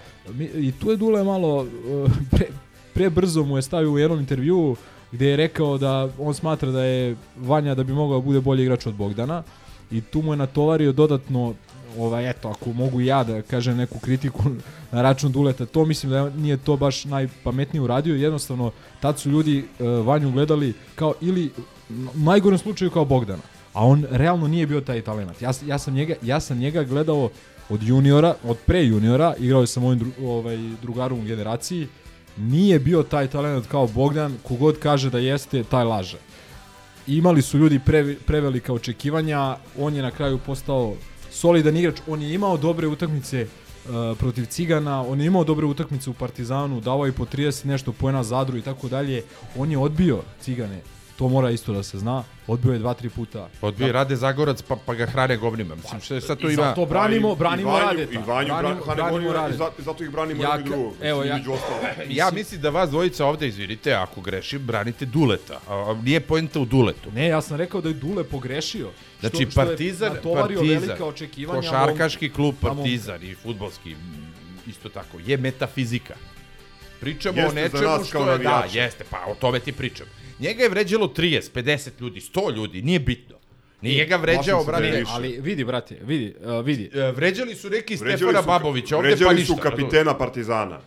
i 0.55 0.71
tu 0.71 0.91
je 0.91 0.97
Dule 0.97 1.23
malo 1.23 1.55
uh, 1.57 2.11
pre, 2.31 2.47
pre 2.93 3.09
brzo 3.09 3.43
mu 3.43 3.57
je 3.57 3.61
stavio 3.61 3.91
u 3.91 3.99
jednom 3.99 4.19
intervjuu 4.19 4.75
gde 5.11 5.27
je 5.27 5.37
rekao 5.37 5.77
da 5.77 6.09
on 6.19 6.33
smatra 6.33 6.71
da 6.71 6.83
je 6.83 7.15
Vanja 7.37 7.75
da 7.75 7.83
bi 7.83 7.93
mogao 7.93 8.19
da 8.19 8.25
bude 8.25 8.41
bolji 8.41 8.63
igrač 8.63 8.85
od 8.85 8.93
Bogdana 8.93 9.43
i 9.91 10.01
tu 10.01 10.21
mu 10.21 10.33
je 10.33 10.37
natovario 10.37 10.91
dodatno 10.91 11.53
ovaj 11.97 12.29
eto 12.29 12.49
ako 12.49 12.73
mogu 12.73 13.01
ja 13.01 13.23
da 13.23 13.41
kažem 13.41 13.77
neku 13.77 13.99
kritiku 13.99 14.43
na 14.91 15.01
račun 15.01 15.31
Duleta 15.31 15.65
to 15.65 15.85
mislim 15.85 16.11
da 16.11 16.29
nije 16.29 16.57
to 16.57 16.77
baš 16.77 17.05
najpametnije 17.05 17.81
uradio 17.81 18.15
jednostavno 18.15 18.71
tad 18.99 19.19
su 19.19 19.29
ljudi 19.29 19.65
uh, 19.79 20.07
Vanju 20.07 20.31
gledali 20.31 20.73
kao 20.95 21.13
ili 21.21 21.51
u 21.89 22.19
najgorem 22.19 22.59
slučaju 22.59 22.91
kao 22.91 23.05
Bogdana 23.05 23.41
a 23.73 23.85
on 23.85 24.05
realno 24.11 24.47
nije 24.47 24.67
bio 24.67 24.81
taj 24.81 25.01
talenat 25.01 25.41
ja, 25.41 25.51
ja 25.65 25.77
sam 25.77 25.93
njega 25.93 26.15
ja 26.21 26.39
sam 26.39 26.57
njega 26.57 26.83
gledao 26.83 27.29
od 27.69 27.83
juniora 27.83 28.35
od 28.43 28.57
pre 28.65 28.85
juniora 28.85 29.35
igrao 29.39 29.61
je 29.61 29.67
sa 29.67 29.79
mojim 29.79 29.99
dru, 29.99 30.11
ovaj 30.23 30.57
drugarom 30.81 31.19
u 31.19 31.23
generaciji 31.23 31.87
nije 32.37 32.79
bio 32.79 33.03
taj 33.03 33.27
talent 33.27 33.67
kao 33.67 33.87
Bogdan, 33.87 34.37
kogod 34.43 34.79
kaže 34.79 35.09
da 35.09 35.19
jeste, 35.19 35.63
taj 35.63 35.83
laže. 35.83 36.17
Imali 37.07 37.41
su 37.41 37.57
ljudi 37.57 37.79
pre, 37.79 38.15
prevelika 38.25 38.73
očekivanja, 38.73 39.57
on 39.79 39.95
je 39.95 40.01
na 40.01 40.11
kraju 40.11 40.37
postao 40.45 40.95
solidan 41.31 41.77
igrač, 41.77 41.99
on 42.07 42.21
je 42.21 42.33
imao 42.33 42.57
dobre 42.57 42.87
utakmice 42.87 43.47
uh, 43.47 44.17
protiv 44.17 44.45
Cigana, 44.45 45.01
on 45.01 45.21
je 45.21 45.27
imao 45.27 45.43
dobre 45.43 45.65
utakmice 45.65 46.09
u 46.09 46.13
Partizanu, 46.13 46.81
davao 46.81 47.05
je 47.05 47.11
po 47.11 47.25
30 47.25 47.65
nešto 47.65 47.91
poena 47.91 48.23
Zadru 48.23 48.57
i 48.57 48.61
tako 48.61 48.87
dalje, 48.87 49.23
on 49.57 49.71
je 49.71 49.77
odbio 49.77 50.21
Cigane, 50.41 50.81
to 51.17 51.27
mora 51.27 51.49
isto 51.49 51.73
da 51.73 51.83
se 51.83 51.97
zna, 51.99 52.23
odbio 52.47 52.73
je 52.73 52.79
dva, 52.79 52.93
tri 52.93 53.09
puta. 53.09 53.49
Odbio 53.61 53.85
je 53.85 53.91
Rade 53.91 54.15
Zagorac 54.15 54.61
pa, 54.61 54.75
pa 54.77 54.93
ga 54.93 55.05
hrane 55.05 55.37
govnima. 55.37 55.75
Mislim, 55.75 56.01
šta, 56.01 56.19
šta 56.19 56.35
tu 56.35 56.49
I 56.49 56.53
ima? 56.53 56.63
zato 56.63 56.85
branimo, 56.85 57.27
Pa 57.29 57.33
i- 57.33 57.37
branimo 57.37 57.69
i 57.69 57.73
Vanju- 57.73 57.85
Radeta. 57.87 58.13
I 58.13 58.17
Vanju 58.17 58.47
branimo, 58.47 58.85
branimo, 58.85 59.07
branimo 59.09 59.33
Radeta. 59.33 59.55
i 59.55 59.57
zato, 59.57 59.81
zato 59.81 60.03
ih 60.03 60.09
branimo 60.09 60.43
Ja 60.43 60.49
ja, 60.49 60.57
ka- 60.57 60.63
drugo. 60.63 60.93
evo, 61.01 61.23
ja-. 61.23 61.39
Ja 62.11 62.31
mislim 62.31 62.61
da 62.61 62.69
vas 62.69 62.89
dvojica 62.89 63.25
ovde, 63.25 63.47
izvinite, 63.47 63.93
ako 63.93 64.21
grešim, 64.21 64.59
branite 64.61 65.05
Duleta. 65.05 65.59
A, 65.67 65.73
a 65.73 65.95
nije 65.95 66.19
poenta 66.19 66.59
u 66.59 66.65
Duletu. 66.65 67.11
Ne, 67.11 67.27
ja 67.27 67.41
sam 67.41 67.57
rekao 67.57 67.81
da 67.81 67.89
je 67.89 67.95
Dule 67.95 68.23
pogrešio. 68.23 68.89
Znači, 69.19 69.35
što, 69.37 69.51
što 69.51 69.61
Partizan, 69.61 70.11
Partizan, 70.35 70.67
velika 70.67 71.05
očekivanja. 71.05 71.61
košarkaški 71.61 72.29
klub 72.29 72.55
Partizan 72.61 73.23
i 73.23 73.35
futbolski, 73.35 73.95
isto 74.67 74.89
tako, 74.89 75.17
je 75.19 75.37
metafizika. 75.37 76.15
Pričamo 76.99 77.37
Jeste 77.37 77.51
o 77.51 77.55
nečemu 77.55 78.05
što 78.05 78.31
je, 78.31 78.37
da, 78.37 78.63
jeste, 78.71 79.03
pa 79.09 79.17
o 79.27 79.35
tome 79.35 79.59
ti 79.59 79.71
pričam. 79.71 80.05
Njega 80.39 80.63
je 80.63 80.69
vređalo 80.69 81.07
30, 81.07 81.51
50 81.53 81.89
ljudi, 81.99 82.19
100 82.21 82.55
ljudi, 82.55 82.81
nije 82.81 82.99
bitno. 82.99 83.35
Nije 83.81 84.05
ga 84.05 84.15
vređao, 84.15 84.59
da 84.59 84.67
brate. 84.67 85.03
Ali 85.07 85.39
vidi, 85.39 85.63
brate, 85.63 85.97
vidi, 86.01 86.35
uh, 86.39 86.65
vidi. 86.65 86.89
E, 86.93 87.11
Vređali 87.11 87.55
su 87.55 87.69
neki 87.69 87.95
Vređali 87.95 88.17
Stefana 88.19 88.41
su- 88.41 88.47
Babovića, 88.47 88.97
ovde 88.97 89.09
vređali 89.09 89.29
pa 89.29 89.33
ništa. 89.33 89.55
su 89.55 89.61
kapitena 89.61 90.17
Partizana. 90.17 90.79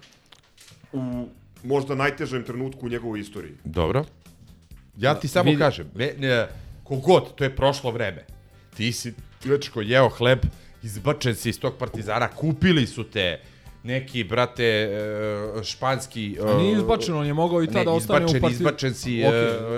U 0.92 1.28
možda 1.64 1.94
najtežem 1.94 2.44
trenutku 2.44 2.86
u 2.86 2.88
njegovoj 2.88 3.20
istoriji. 3.20 3.52
Dobro. 3.64 4.04
Ja 4.96 5.14
ti 5.14 5.28
samo 5.28 5.50
vidi- 5.50 5.58
kažem, 5.58 5.90
ne, 5.94 6.14
ne, 6.18 6.46
kogod, 6.84 7.34
to 7.34 7.44
je 7.44 7.56
prošlo 7.56 7.90
vreme. 7.90 8.24
Ti 8.76 8.92
si, 8.92 9.12
dečko, 9.44 9.80
jeo 9.80 10.08
hleb, 10.08 10.38
izbačen 10.82 11.34
si 11.34 11.48
iz 11.48 11.60
tog 11.60 11.76
partizana, 11.78 12.28
kupili 12.28 12.86
su 12.86 13.04
te 13.04 13.40
neki, 13.82 14.24
brate, 14.24 14.64
e, 14.64 15.64
španski... 15.64 16.38
A 16.42 16.54
nije 16.54 16.74
e, 16.74 16.76
izbačen, 16.76 17.14
on 17.14 17.26
je 17.26 17.34
mogao 17.34 17.62
i 17.62 17.66
ne, 17.66 17.72
tada 17.72 17.90
ostane 17.90 18.20
u 18.20 18.26
izbačen, 18.26 18.42
Parti- 18.42 18.52
izbačen 18.52 18.94
si 18.94 19.20
e, 19.20 19.30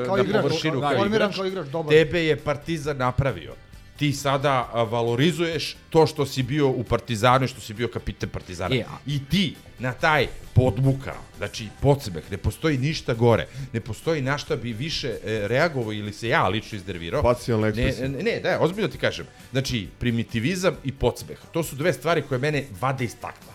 kao 0.06 0.16
na 0.16 0.22
igrač, 0.22 0.42
površinu 0.42 0.74
da, 0.74 0.88
kao 0.88 0.98
formiran 0.98 1.14
igrač. 1.22 1.36
kao 1.36 1.46
igrač, 1.46 1.66
dobar. 1.66 1.90
Tebe 1.90 2.20
je 2.20 2.36
Partizan 2.36 2.96
napravio. 2.96 3.54
Ti 3.96 4.12
sada 4.12 4.60
valorizuješ 4.90 5.76
to 5.90 6.06
što 6.06 6.26
si 6.26 6.42
bio 6.42 6.68
u 6.68 6.84
Partizanu 6.84 7.44
i 7.44 7.48
što 7.48 7.60
si 7.60 7.74
bio 7.74 7.88
kapiten 7.88 8.28
Partizana. 8.28 8.74
A- 8.76 8.98
I 9.06 9.24
ti 9.24 9.54
na 9.78 9.92
taj 9.92 10.26
podmuka, 10.54 11.14
znači 11.38 11.68
podsmeh, 11.80 12.30
ne 12.30 12.36
postoji 12.36 12.78
ništa 12.78 13.14
gore, 13.14 13.46
ne 13.72 13.80
postoji 13.80 14.22
na 14.22 14.38
šta 14.38 14.56
bi 14.56 14.72
više 14.72 15.08
e, 15.08 15.18
reagovao 15.48 15.92
ili 15.92 16.12
se 16.12 16.28
ja 16.28 16.48
lično 16.48 16.76
iznervirao. 16.76 17.22
Facijalna 17.22 17.66
Ne, 17.66 17.70
ekspresija. 17.70 18.08
ne, 18.08 18.22
ne, 18.22 18.40
da, 18.40 18.58
ozbiljno 18.60 18.88
ti 18.88 18.98
kažem. 18.98 19.26
Znači, 19.52 19.88
primitivizam 19.98 20.74
i 20.84 20.92
podsmeh. 20.92 21.38
To 21.52 21.62
su 21.62 21.76
dve 21.76 21.92
stvari 21.92 22.22
koje 22.22 22.38
mene 22.38 22.64
vade 22.80 23.04
iz 23.04 23.14
takla. 23.16 23.51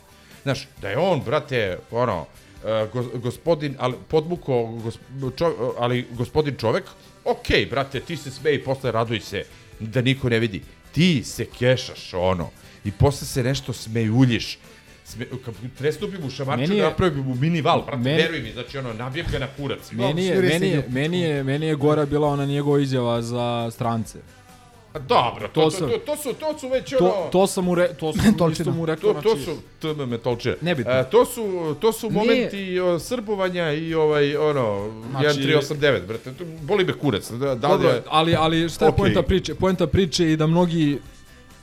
Znaš, 0.48 0.68
da 0.82 0.89
je 0.89 0.98
on, 0.98 1.22
brate, 1.22 1.78
ono, 1.91 2.26
e, 2.66 2.88
go, 2.93 3.04
gospodin, 3.16 3.76
ali 3.80 3.95
podmuko, 4.08 4.66
gos, 4.66 4.95
čo, 5.36 5.48
ali 5.78 6.06
gospodin 6.12 6.56
čovek, 6.56 6.84
okej, 7.26 7.66
brate, 7.66 8.00
ti 8.00 8.18
se 8.18 8.32
smej 8.32 8.56
i 8.56 8.64
posle 8.64 8.91
raduj 8.91 9.20
se 9.22 9.43
da 9.80 10.02
niko 10.02 10.30
ne 10.30 10.39
vidi. 10.39 10.62
Ti 10.91 11.24
se 11.26 11.45
kešaš, 11.48 12.14
ono, 12.14 12.50
i 12.86 12.91
posle 12.93 13.28
se 13.28 13.43
nešto 13.43 13.74
smejuljiš. 13.74 14.58
Sme, 15.06 15.26
kad 15.45 15.54
prestupim 15.78 16.24
u 16.24 16.30
šamarču, 16.30 16.74
je- 16.74 16.84
napravim 16.84 17.20
mu 17.22 17.36
mini 17.36 17.62
val, 17.62 17.82
brate, 17.82 17.98
meni- 18.00 18.18
veruj 18.18 18.39
mi, 18.41 18.52
znači, 18.52 18.78
ono, 18.78 18.93
nabijem 18.93 19.28
ga 19.32 19.39
na 19.39 19.48
kurac. 19.50 19.91
Meni 19.91 20.26
je, 20.26 20.36
meni, 20.43 20.68
je, 20.68 20.86
meni, 20.89 21.22
je, 21.22 21.43
meni 21.43 21.66
je 21.66 21.76
gora 21.76 22.06
bila 22.06 22.28
ona 22.30 22.45
njegova 22.45 22.80
izjava 22.80 23.22
za 23.22 23.70
strance. 23.72 24.20
Pa 25.00 25.04
Dobro, 25.06 25.48
to, 25.48 25.54
To 25.54 25.62
to, 25.62 25.72
sam- 25.72 25.89
to, 25.89 25.98
to, 25.98 26.16
su, 26.16 26.34
to 26.34 26.60
su 26.60 26.70
već 26.70 26.93
ono... 26.93 27.00
To, 27.02 27.30
to 27.32 27.48
sam 27.48 27.66
mu, 27.66 27.76
re, 27.76 27.89
to 27.89 28.14
sam 28.14 28.52
isto 28.52 28.72
mu 28.72 28.86
rekao. 28.86 29.14
To, 29.14 29.22
to 29.22 29.30
znači- 29.30 29.43
su 29.45 29.58
to 29.80 29.95
me. 29.95 30.20
Nebitno. 30.62 30.91
E, 30.91 31.10
to 31.12 31.26
su 31.26 31.41
to 31.80 31.93
su 31.93 32.10
Nije- 32.10 32.18
momenti 32.18 32.80
o, 32.80 33.00
srbovanja 33.00 33.72
i 33.72 33.93
ovaj 33.93 34.36
ono 34.36 34.91
Znači- 35.12 35.39
1389, 35.39 36.08
brate. 36.08 36.34
To, 36.34 36.43
boli 36.62 36.86
me 36.86 36.93
kurac. 36.93 37.32
Da, 37.32 37.38
da 37.38 37.56
Dobro, 37.56 37.89
je, 37.89 38.04
ali, 38.08 38.36
ali 38.36 38.70
šta 38.70 38.86
je 38.86 38.89
Okej. 38.89 38.98
poenta 38.98 39.22
priče? 39.22 39.56
Poenta 39.56 39.88
priče 39.88 40.26
je 40.26 40.38
da 40.38 40.48
mnogi 40.48 41.00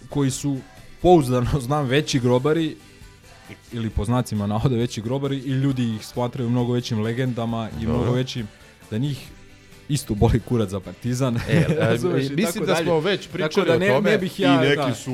koji 0.09 0.30
su 0.30 0.57
pouzdano, 1.03 1.61
znam, 1.61 1.87
veći 1.87 2.20
grobari 2.20 2.76
ili 3.72 3.91
po 3.91 4.05
znacima 4.05 4.47
navoda 4.47 4.76
veći 4.76 5.01
grobari 5.01 5.37
i 5.37 5.51
ljudi 5.51 5.95
ih 5.95 6.07
smatraju 6.07 6.51
mnogo 6.51 6.72
većim 6.72 7.01
legendama 7.01 7.68
i 7.80 7.87
mnogo 7.87 8.12
većim 8.12 8.49
da 8.91 8.99
njih 8.99 9.28
isto 9.89 10.14
boli 10.14 10.41
kurac 10.41 10.68
za 10.68 10.80
Partizan. 10.80 11.37
E, 11.49 11.64
a, 11.70 11.85
Razumeš, 11.91 12.26
i 12.26 12.30
mislim 12.30 12.66
da 12.66 12.72
dalje. 12.72 12.85
smo 12.85 13.01
već 13.01 13.28
pričali 13.28 13.66
da 13.66 13.74
o 13.74 13.78
ne, 13.78 13.89
tome. 13.89 14.11
Ne 14.11 14.18
bih 14.18 14.41
I 14.41 14.43
ja, 14.43 14.61
neki 14.61 14.76
da. 14.78 14.95
su 14.95 15.12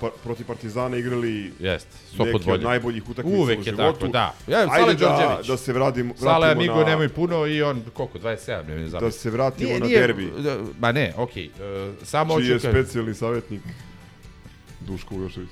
pa, 0.00 0.10
protiv 0.24 0.46
Partizana 0.46 0.96
igrali 0.96 1.52
Jeste, 1.60 1.90
sto 2.06 2.24
neki 2.24 2.32
pod 2.38 2.48
od 2.48 2.62
najboljih 2.62 3.08
utakmica 3.08 3.38
Uvek 3.38 3.58
u 3.58 3.60
je 3.60 3.64
životu. 3.66 3.92
tako, 3.92 4.08
da. 4.08 4.34
Ja, 4.48 4.66
Sale 4.66 4.70
Ajde 4.72 4.94
da, 4.96 5.08
Đorđević. 5.08 5.46
da 5.46 5.56
se 5.56 5.72
vratimo, 5.72 6.14
Sale 6.16 6.50
Amigo 6.50 6.74
na, 6.74 6.84
nemoj 6.84 7.08
puno 7.08 7.46
i 7.46 7.62
on, 7.62 7.82
koliko, 7.92 8.18
27, 8.18 8.66
ne 8.68 8.88
znam. 8.88 9.00
da 9.00 9.10
se 9.10 9.30
vratimo 9.30 9.78
na 9.78 9.86
derbi, 9.86 10.30
Da, 10.38 10.56
ma 10.80 10.92
ne, 10.92 11.12
okej. 11.16 11.44
e, 11.44 11.50
samo 12.02 12.34
čiji 12.34 12.52
hoću 12.52 12.66
je 12.68 12.72
specijalni 12.72 13.14
savjetnik 13.14 13.60
Duško 14.80 15.14
Ujošević. 15.14 15.48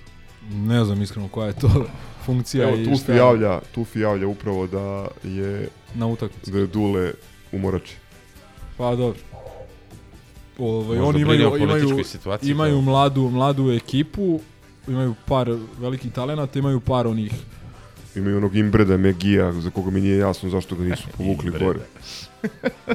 Ne 0.51 0.85
znam 0.85 1.03
iskreno 1.03 1.29
koja 1.29 1.47
je 1.47 1.53
to 1.55 1.87
funkcija 2.27 2.68
Evo, 2.68 2.77
i 2.77 2.85
Tufi 2.85 3.12
je 3.12 3.16
javlja, 3.16 3.61
Tufi 3.75 4.01
javlja 4.01 4.27
upravo 4.27 4.66
da 4.66 5.09
je, 5.25 5.68
na 5.95 6.07
utakmici. 6.07 6.51
da 6.51 6.59
je 6.59 6.66
Dule 6.66 7.12
umorači. 7.53 7.95
Pa 8.81 8.91
dobro. 8.93 9.18
Ovaj 10.59 10.99
Možda 10.99 11.05
oni 11.07 11.20
imaju 11.20 11.57
imaju 11.59 12.05
situaciji, 12.05 12.51
imaju 12.51 12.74
da. 12.74 12.81
mladu 12.81 13.20
mladu 13.22 13.70
ekipu, 13.72 14.41
imaju 14.89 15.14
par 15.26 15.49
velikih 15.78 16.12
talenata, 16.12 16.59
imaju 16.59 16.81
par 16.81 17.07
onih 17.07 17.33
Imaju 18.16 18.37
onog 18.37 18.57
Imbreda 18.57 18.97
Megija, 18.97 19.53
za 19.53 19.70
koga 19.70 19.91
mi 19.91 20.01
nije 20.01 20.18
jasno 20.18 20.51
zašto 20.51 20.74
ga 20.74 20.85
nisu 20.85 21.03
povukli 21.16 21.51
gore. 21.53 21.81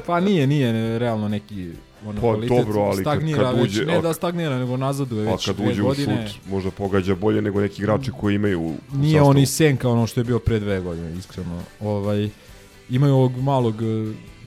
pa 0.06 0.20
nije 0.20 0.46
nije 0.46 0.72
ne, 0.72 0.98
realno 0.98 1.28
neki 1.28 1.70
ono 2.04 2.14
Pa 2.14 2.20
kvalitet 2.20 2.48
dobro, 2.58 2.80
ali 2.80 2.94
kad- 2.94 3.02
stagnira 3.04 3.42
kad 3.42 3.56
već, 3.56 3.72
uđe- 3.72 3.86
ne 3.86 3.94
a- 3.94 4.00
da 4.00 4.12
stagnira 4.12 4.58
nego 4.58 4.76
nazaduje 4.76 5.26
Pa 5.26 5.32
već 5.32 5.46
kad 5.46 5.56
dve 5.56 5.68
uđe 5.68 5.82
u 5.82 5.86
godine. 5.86 6.28
šut, 6.28 6.40
možda 6.46 6.70
pogađa 6.70 7.14
bolje 7.14 7.42
nego 7.42 7.60
neki 7.60 7.82
igrači 7.82 8.10
koji 8.12 8.34
imaju 8.34 8.60
u, 8.60 8.66
u 8.66 8.76
Nije 8.92 9.12
sastavu. 9.12 9.30
on 9.30 9.38
i 9.38 9.46
senka 9.46 9.88
ono 9.88 10.06
što 10.06 10.20
je 10.20 10.24
bio 10.24 10.38
pre 10.38 10.60
dve 10.60 10.80
godine, 10.80 11.14
iskreno. 11.14 11.60
Ovaj, 11.80 12.28
imaju 12.90 13.14
ovog 13.14 13.36
malog 13.36 13.74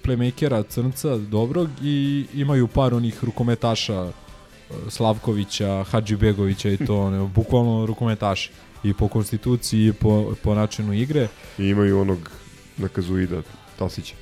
playmakera, 0.05 0.63
crnca, 0.69 1.17
dobrog 1.17 1.69
i 1.83 2.25
imaju 2.33 2.67
par 2.67 2.93
onih 2.93 3.23
rukometaša 3.23 4.11
eh, 4.11 4.73
Slavkovića, 4.89 5.83
Hadžibegovića 5.83 6.69
i 6.69 6.77
to, 6.77 6.99
ono, 7.01 7.27
bukvalno 7.27 7.85
rukometaši. 7.85 8.51
I 8.83 8.93
po 8.93 9.07
konstituciji 9.07 9.87
i 9.87 9.93
po, 9.93 10.35
po 10.43 10.55
načinu 10.55 10.93
igre. 10.93 11.27
I 11.57 11.63
imaju 11.63 11.99
onog 11.99 12.31
na 12.77 12.87
Kazuida 12.87 13.41
Tasića. 13.79 14.15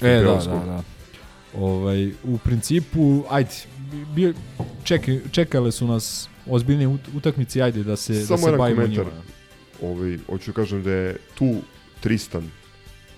E, 0.00 0.14
da, 0.22 0.22
da, 0.22 0.62
da. 0.66 0.82
Ovaj, 1.58 2.06
u 2.24 2.38
principu, 2.44 3.24
ajde, 3.30 3.50
bi, 4.14 4.34
čekaj, 4.84 5.20
čekale 5.30 5.72
su 5.72 5.86
nas 5.86 6.28
ozbiljne 6.46 6.88
ut- 6.88 7.16
utakmice, 7.16 7.62
ajde 7.62 7.82
da 7.82 7.96
se, 7.96 8.12
da 8.14 8.26
Samo 8.26 8.38
se 8.38 8.44
jedan 8.46 8.58
bavimo 8.58 8.82
komentar. 8.82 9.04
njima. 9.06 9.22
Ovaj, 9.82 10.18
hoću 10.26 10.50
da 10.50 10.56
kažem 10.56 10.82
da 10.82 10.90
je 10.92 11.16
tu 11.34 11.54
Tristan 12.00 12.50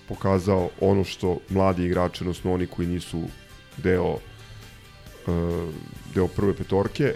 pokazao 0.07 0.69
ono 0.81 1.03
što 1.03 1.37
mladi 1.49 1.85
igrači, 1.85 2.23
odnosno 2.23 2.53
oni 2.53 2.67
koji 2.67 2.87
nisu 2.87 3.21
deo 3.77 4.11
uh, 5.27 5.33
deo 6.15 6.27
prve 6.27 6.53
petorke, 6.53 7.13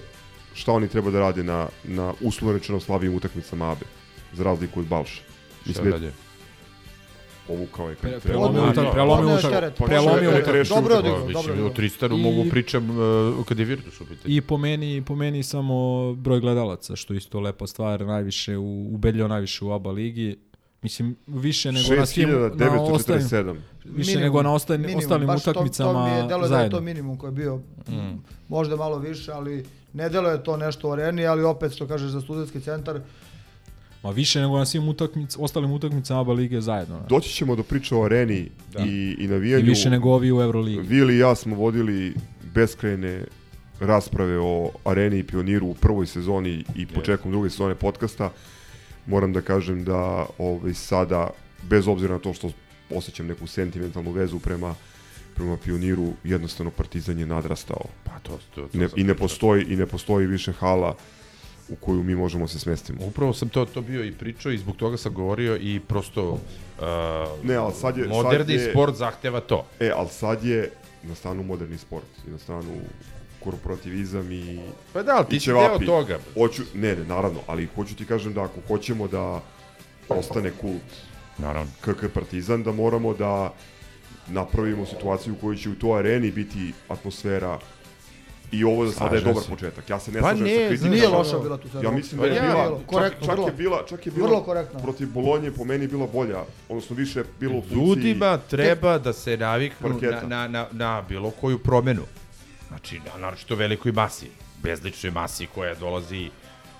šta 0.53 0.71
oni 0.71 0.87
treba 0.87 1.11
da 1.11 1.19
rade 1.19 1.43
na, 1.43 1.67
na 1.83 2.13
uslovno 2.21 2.57
rečeno 2.57 2.79
slabijim 2.79 3.15
utakmicama 3.15 3.71
ABE, 3.71 3.85
za 4.33 4.43
razliku 4.43 4.79
od 4.79 4.85
Balša. 4.85 5.21
Šta 5.63 5.81
da 5.81 5.87
je 5.87 5.91
radi? 5.91 6.07
povukao 7.47 7.89
je 7.89 7.95
kad 7.95 8.01
Pre- 8.01 8.11
je 8.11 8.19
prelomio 8.19 8.61
utak- 8.63 8.91
prelomio 8.91 9.35
utak- 9.37 9.71
prelomio 9.77 10.29
utak- 10.31 10.69
Dobro 10.69 10.95
odigrao, 10.95 11.17
dobro 11.17 11.27
Mislim, 11.27 11.39
odigrao. 11.45 11.67
o 11.67 11.69
Tristanu 11.69 12.17
I- 12.17 12.21
mogu 12.21 12.49
pričam 12.49 12.89
uh, 12.89 13.45
kad 13.45 13.59
je 13.59 13.65
Virtus 13.65 14.01
u 14.01 14.05
pitanju. 14.05 14.35
I 14.35 14.41
po 14.41 14.57
meni, 14.57 15.01
po 15.01 15.15
meni 15.15 15.43
samo 15.43 15.75
broj 16.13 16.39
gledalaca, 16.39 16.95
što 16.95 17.13
je 17.13 17.17
isto 17.17 17.39
lepa 17.39 17.67
stvar, 17.67 18.01
najviše 18.01 18.57
u, 18.57 18.87
ubedljivo 18.91 19.27
najviše 19.27 19.65
u 19.65 19.71
ABA 19.71 19.91
ligi. 19.91 20.35
Mislim, 20.81 21.15
više 21.27 21.71
nego 21.71 21.95
na 21.95 22.05
svim, 22.05 22.29
na 22.29 22.81
ostalim, 22.81 23.21
6947. 23.21 23.55
više 23.85 23.95
Minimum, 24.07 24.23
nego 24.23 24.43
na 24.43 24.53
ostalim, 24.53 24.81
minimum, 24.81 24.99
ostalim 24.99 25.27
baš 25.27 25.43
to- 25.43 25.51
utakmicama 25.51 25.93
to, 25.93 26.05
mi 26.05 26.11
je 26.11 26.23
delo 26.23 26.39
da 26.39 26.45
je 26.45 26.49
zajedno. 26.49 26.77
to 26.77 26.83
minimum 26.83 27.17
koji 27.17 27.27
je 27.29 27.33
bio 27.33 27.55
Mm. 27.87 28.17
možda 28.49 28.75
malo 28.75 28.97
više, 28.99 29.31
ali 29.31 29.65
ne 29.93 30.09
delo 30.09 30.29
je 30.29 30.43
to 30.43 30.57
nešto 30.57 30.89
u 30.89 30.91
areni, 30.91 31.25
ali 31.25 31.43
opet 31.43 31.71
što 31.71 31.87
kažeš 31.87 32.09
za 32.09 32.21
studentski 32.21 32.59
centar, 32.61 32.99
Ma 34.03 34.09
više 34.11 34.41
nego 34.41 34.57
na 34.57 34.65
svim 34.65 34.87
utakmic, 34.87 35.35
ostalim 35.39 35.71
utakmicama 35.71 36.21
ABA 36.21 36.33
lige 36.33 36.61
zajedno. 36.61 36.95
ne. 36.95 37.05
Doći 37.09 37.29
ćemo 37.29 37.55
do 37.55 37.63
priče 37.63 37.95
o 37.95 38.03
areni 38.03 38.49
Da. 38.73 38.79
i, 38.79 38.87
i 38.87 39.15
I 39.19 39.27
navijanju. 39.27 39.65
više 39.65 39.89
nego 39.89 40.09
ovi 40.09 40.31
u 40.31 40.41
Euroligi. 40.41 40.79
Vili 40.79 41.15
i 41.15 41.19
ja 41.19 41.35
smo 41.35 41.55
vodili 41.55 42.13
beskrajne 42.53 43.23
rasprave 43.79 44.39
o 44.39 44.71
areni 44.85 45.19
i 45.19 45.23
pioniru 45.23 45.67
u 45.67 45.73
prvoj 45.73 46.05
sezoni 46.07 46.63
i 46.75 46.85
početkom 46.85 47.31
druge 47.31 47.49
sezone 47.49 47.75
podcasta. 47.75 48.31
Moram 49.07 49.33
da 49.33 49.41
kažem 49.41 49.83
da 49.83 49.99
ovaj, 50.37 50.73
sada, 50.73 51.29
bez 51.63 51.87
obzira 51.87 52.13
na 52.13 52.19
to 52.19 52.33
što 52.33 52.51
osjećam 52.91 53.27
neku 53.27 53.47
sentimentalnu 53.47 54.11
vezu 54.11 54.39
prema 54.39 54.75
prema 55.35 55.57
pioniru, 55.57 56.13
jednostavno 56.23 56.71
Partizan 56.71 57.19
je 57.19 57.25
nadrastao. 57.25 57.81
Pa 58.03 58.19
to, 58.19 58.39
to, 58.55 58.61
to 58.63 58.77
Ne, 58.77 58.85
I 58.85 59.03
ne 59.03 59.13
pričao. 59.13 59.15
postoji 59.17 59.63
i 59.63 59.75
ne 59.75 59.85
postoji 59.85 60.27
više 60.27 60.51
hala 60.51 60.95
u 61.69 61.75
koju 61.75 62.03
mi 62.03 62.15
možemo 62.15 62.47
se 62.47 62.59
smestimo. 62.59 62.99
Upravo 63.01 63.33
sam 63.33 63.49
to 63.49 63.65
to 63.65 63.81
bio 63.81 64.03
i 64.03 64.11
pričao 64.11 64.51
i 64.51 64.57
zbog 64.57 64.75
toga 64.75 64.97
sam 64.97 65.13
govorio 65.13 65.57
i 65.57 65.79
prosto 65.79 66.29
uh, 66.29 66.39
Ne, 67.43 67.55
ali 67.55 67.73
sad 67.73 67.97
je- 67.97 68.07
moderni 68.07 68.37
sad 68.49 68.61
je- 68.61 68.71
sport 68.71 68.95
zahteva 68.95 69.39
to. 69.39 69.65
E, 69.79 69.91
ali 69.91 70.09
sad 70.09 70.43
je 70.43 70.71
na 71.03 71.15
stranu 71.15 71.43
moderni 71.43 71.77
sport 71.77 72.05
i 72.27 72.31
na 72.31 72.37
stranu 72.37 72.71
korporativizam 73.47 74.31
i 74.31 74.59
Pa 74.93 75.03
da, 75.03 75.11
ali 75.13 75.25
ti 75.25 75.39
si 75.39 75.45
deo 75.47 75.79
toga. 75.79 76.19
Hoću, 76.33 76.63
ne, 76.75 76.95
ne, 76.95 77.03
naravno, 77.05 77.39
ali 77.47 77.67
hoću 77.67 77.95
ti 77.95 78.05
kažem 78.05 78.33
da 78.33 78.43
ako 78.43 78.59
hoćemo 78.67 79.07
da 79.07 79.41
ostane 80.09 80.51
kult 80.51 80.91
Naravno. 81.39 81.71
KK 81.81 82.13
Partizan, 82.13 82.63
da 82.63 82.71
moramo 82.73 83.13
da 83.13 83.53
napravimo 84.29 84.85
situaciju 84.85 85.33
u 85.33 85.41
kojoj 85.41 85.55
će 85.57 85.69
u 85.69 85.75
toj 85.75 85.99
areni 85.99 86.31
biti 86.31 86.73
atmosfera 86.89 87.59
i 88.51 88.63
ovo 88.63 88.85
za 88.85 88.91
sada 88.91 89.15
je 89.15 89.21
dobar 89.21 89.43
se. 89.43 89.49
početak. 89.49 89.89
Ja 89.89 89.99
se 89.99 90.11
ne 90.11 90.19
Pa 90.19 90.25
slažem 90.25 90.43
ne, 90.43 90.53
sa 90.53 90.67
kritikama. 90.67 90.91
nije 90.91 91.07
loša 91.09 91.39
bila 91.39 91.57
tu 91.57 91.67
sezona. 91.67 91.83
Ja 91.83 91.91
mislim 91.91 92.21
Pa 92.21 92.27
da 92.27 92.33
je 92.33 92.37
ja- 92.37 92.41
bila, 92.43 92.79
korektno, 92.87 93.19
čak, 93.19 93.25
čak 93.25 93.31
vrlo. 93.31 93.47
je 93.47 93.53
bila, 93.53 93.83
čak 93.89 94.05
je 94.05 94.11
bila 94.11 94.27
Vrlo 94.27 94.43
korektno. 94.43 94.79
protiv 94.79 95.07
Bolonje 95.09 95.51
po 95.51 95.63
meni 95.63 95.87
bila 95.87 96.07
bolja, 96.07 96.39
odnosno 96.69 96.95
više 96.95 97.19
je 97.19 97.25
bilo 97.39 97.53
u 97.53 97.61
funkciji 97.61 97.77
Ljudima 97.79 98.37
treba 98.39 98.97
da 98.97 99.13
se 99.13 99.37
naviknu 99.37 99.89
na, 100.01 100.21
na, 100.23 100.47
na, 100.49 100.67
na 100.73 101.03
bilo 101.03 101.31
koju 101.31 101.59
promenu. 101.59 102.01
Znači, 102.67 102.99
na, 102.99 103.17
naročito 103.17 103.55
velikoj 103.55 103.91
masi, 103.91 104.27
bezličnoj 104.63 105.11
masi 105.11 105.47
koja 105.47 105.75
dolazi 105.75 106.29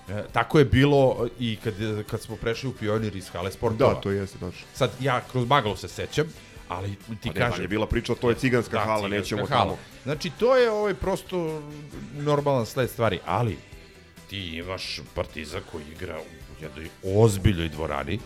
E, 0.10 0.24
tako 0.32 0.60
je 0.60 0.66
bilo 0.66 1.28
i 1.40 1.58
kad, 1.64 1.74
kad 2.10 2.22
smo 2.22 2.36
prešli 2.36 2.70
u 2.70 2.74
pionir 2.74 3.16
iz 3.16 3.30
hale 3.30 3.52
sportova. 3.52 3.94
Da, 3.94 4.02
to 4.02 4.12
jeste, 4.12 4.38
znači. 4.38 4.58
Sad, 4.74 4.92
ja 5.00 5.22
kroz 5.32 5.48
maglu 5.48 5.76
se 5.76 5.88
sećam, 5.88 6.26
ali 6.68 6.96
ti 7.22 7.30
Pa 7.34 7.40
kažem... 7.40 7.62
je 7.62 7.68
bila 7.68 7.88
priča, 7.88 8.16
to 8.16 8.30
je 8.30 8.36
ciganska 8.36 8.80
hala, 8.80 8.98
ciganska 8.98 9.18
nećemo 9.18 9.46
hala. 9.46 9.62
tamo. 9.62 9.78
Znači, 10.04 10.30
to 10.40 10.56
je 10.56 10.72
ovaj 10.72 10.94
prosto 10.94 11.62
normalan 12.14 12.66
sled 12.66 12.90
stvari, 12.90 13.20
ali 13.26 13.58
ti 14.30 14.58
imaš 14.58 15.00
Partiza 15.14 15.60
koji 15.72 15.84
igra 15.92 16.20
u 16.20 16.64
jednoj 16.64 16.90
ozbiljnoj 17.04 17.70
dvorani, 17.70 18.20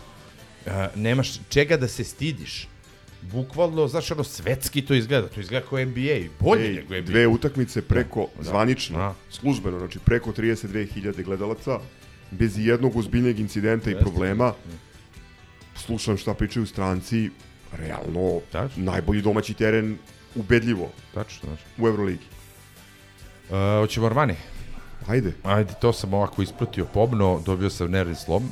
e, 0.66 0.88
nemaš 0.94 1.32
čega 1.48 1.76
da 1.76 1.88
se 1.88 2.04
stidiš. 2.04 2.68
Bukvalno, 3.22 3.88
znaš, 3.88 4.10
ono, 4.10 4.24
svetski 4.24 4.82
to 4.82 4.94
izgleda, 4.94 5.28
to 5.28 5.40
izgleda 5.40 5.66
kao 5.66 5.84
NBA, 5.84 6.18
bolje 6.40 6.66
Ej, 6.66 6.74
nego 6.74 6.94
NBA. 6.94 7.00
Dve 7.00 7.26
utakmice 7.26 7.82
preko, 7.82 8.26
Da, 8.36 8.42
zvanično, 8.42 8.98
da. 8.98 9.14
službeno, 9.30 9.78
znači 9.78 9.98
preko 9.98 10.32
32.000 10.32 11.24
gledalaca, 11.24 11.78
bez 12.30 12.58
jednog 12.58 12.96
ozbiljnijeg 12.96 13.38
incidenta 13.40 13.90
i 13.90 13.92
Jeste. 13.92 14.04
problema. 14.04 14.52
Slušam 15.76 16.16
šta 16.16 16.34
pričaju 16.34 16.66
stranci, 16.66 17.30
realno 17.72 18.40
najbolji 18.76 19.22
domaći 19.22 19.54
teren 19.54 19.98
ubedljivo 20.34 20.90
Tačno, 21.14 21.48
tačno. 21.48 21.84
u 21.84 21.88
Euroligi. 21.88 22.24
Uh, 23.50 23.56
hoćemo 23.80 24.06
Armani? 24.06 24.34
Ajde. 25.06 25.32
Ajde, 25.42 25.72
to 25.80 25.92
sam 25.92 26.14
ovako 26.14 26.42
ispratio 26.42 26.84
pomno, 26.84 27.42
dobio 27.46 27.70
sam 27.70 27.90
nervni 27.90 28.14
slom. 28.14 28.48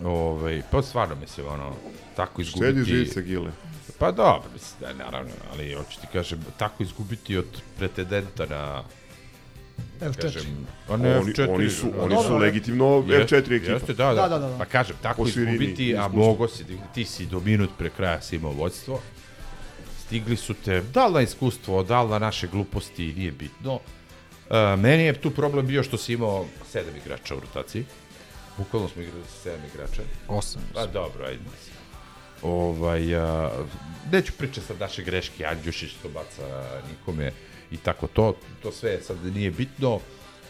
Ovaj, 0.00 0.62
pa 0.70 0.82
stvarno 0.82 1.14
mislim, 1.14 1.46
ono, 1.46 1.72
tako 2.16 2.42
izgubiti... 2.42 2.72
Štedi 2.72 2.84
živce, 2.84 3.22
Gile. 3.22 3.50
Pa 3.98 4.12
dobro, 4.12 4.50
mislim, 4.52 4.80
da, 4.80 5.04
naravno, 5.04 5.30
ali 5.52 5.74
hoću 5.74 6.00
ti 6.00 6.06
kažem, 6.12 6.44
tako 6.56 6.82
izgubiti 6.82 7.36
od 7.36 7.46
pretendenta 7.78 8.46
na... 8.46 8.82
F4. 10.00 10.22
Kažem, 10.22 10.42
a 10.88 10.96
ne 10.96 11.18
Oni- 11.18 11.32
F4. 11.32 11.50
oni 11.50 11.70
su- 11.70 11.92
oni 11.98 12.16
su 12.18 12.36
legitimno 12.36 13.04
Jeste, 13.08 13.36
F4 13.36 13.52
ekipa. 13.52 13.72
Jeste, 13.72 13.94
da, 13.94 14.04
da. 14.06 14.14
Da, 14.14 14.28
da, 14.28 14.38
da, 14.38 14.48
da. 14.48 14.58
Pa 14.58 14.64
kažem, 14.64 14.96
tako 15.02 15.22
Po 15.22 15.28
izgubiti, 15.28 15.96
a 15.96 16.08
mogo 16.08 16.48
si, 16.48 16.64
ti 16.94 17.04
si 17.04 17.26
do 17.26 17.40
minut 17.40 17.70
pre 17.78 17.90
kraja 17.90 18.20
si 18.20 18.36
imao 18.36 18.52
vođstvo. 18.52 19.00
Stigli 19.98 20.36
su 20.36 20.54
te, 20.54 20.80
da 20.84 21.06
li 21.06 21.14
na 21.14 21.20
iskustvo, 21.20 21.82
da 21.82 22.02
li 22.02 22.10
na 22.10 22.18
naše 22.18 22.46
gluposti, 22.46 23.14
nije 23.14 23.32
bitno. 23.32 23.74
Uh, 23.74 23.80
meni 24.78 25.02
je 25.02 25.12
tu 25.14 25.30
problem 25.30 25.66
bio 25.66 25.82
što 25.82 25.98
si 25.98 26.12
imao 26.12 26.46
sedam 26.66 26.96
igrača 26.96 27.36
u 27.36 27.40
rotaciji. 27.40 27.84
Bukvalno 28.58 28.88
smo 28.88 29.02
igrali 29.02 29.24
sa 29.24 29.42
sedam 29.42 29.60
igrača. 29.74 30.02
Osam. 30.28 30.62
Pa 30.74 30.86
dobro, 30.86 31.24
ajde. 31.26 31.42
Ovaj, 32.42 33.16
a, 33.16 33.50
neću 34.12 34.32
pričati 34.38 34.66
sad 34.66 34.80
naše 34.80 35.02
greške, 35.02 35.46
Andjušić 35.46 35.92
to 36.02 36.08
baca 36.08 36.64
nikome 36.90 37.32
i 37.70 37.76
tako 37.76 38.06
to, 38.06 38.36
to 38.62 38.72
sve 38.72 39.02
sad 39.02 39.24
nije 39.24 39.50
bitno, 39.50 40.00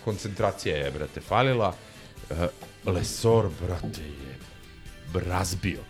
koncentracija 0.04 0.76
je, 0.76 0.90
brate, 0.90 1.20
falila, 1.20 1.74
uh, 2.30 2.36
Lesor, 2.94 3.48
brate, 3.60 4.02
je 4.02 4.38
razbio. 5.20 5.80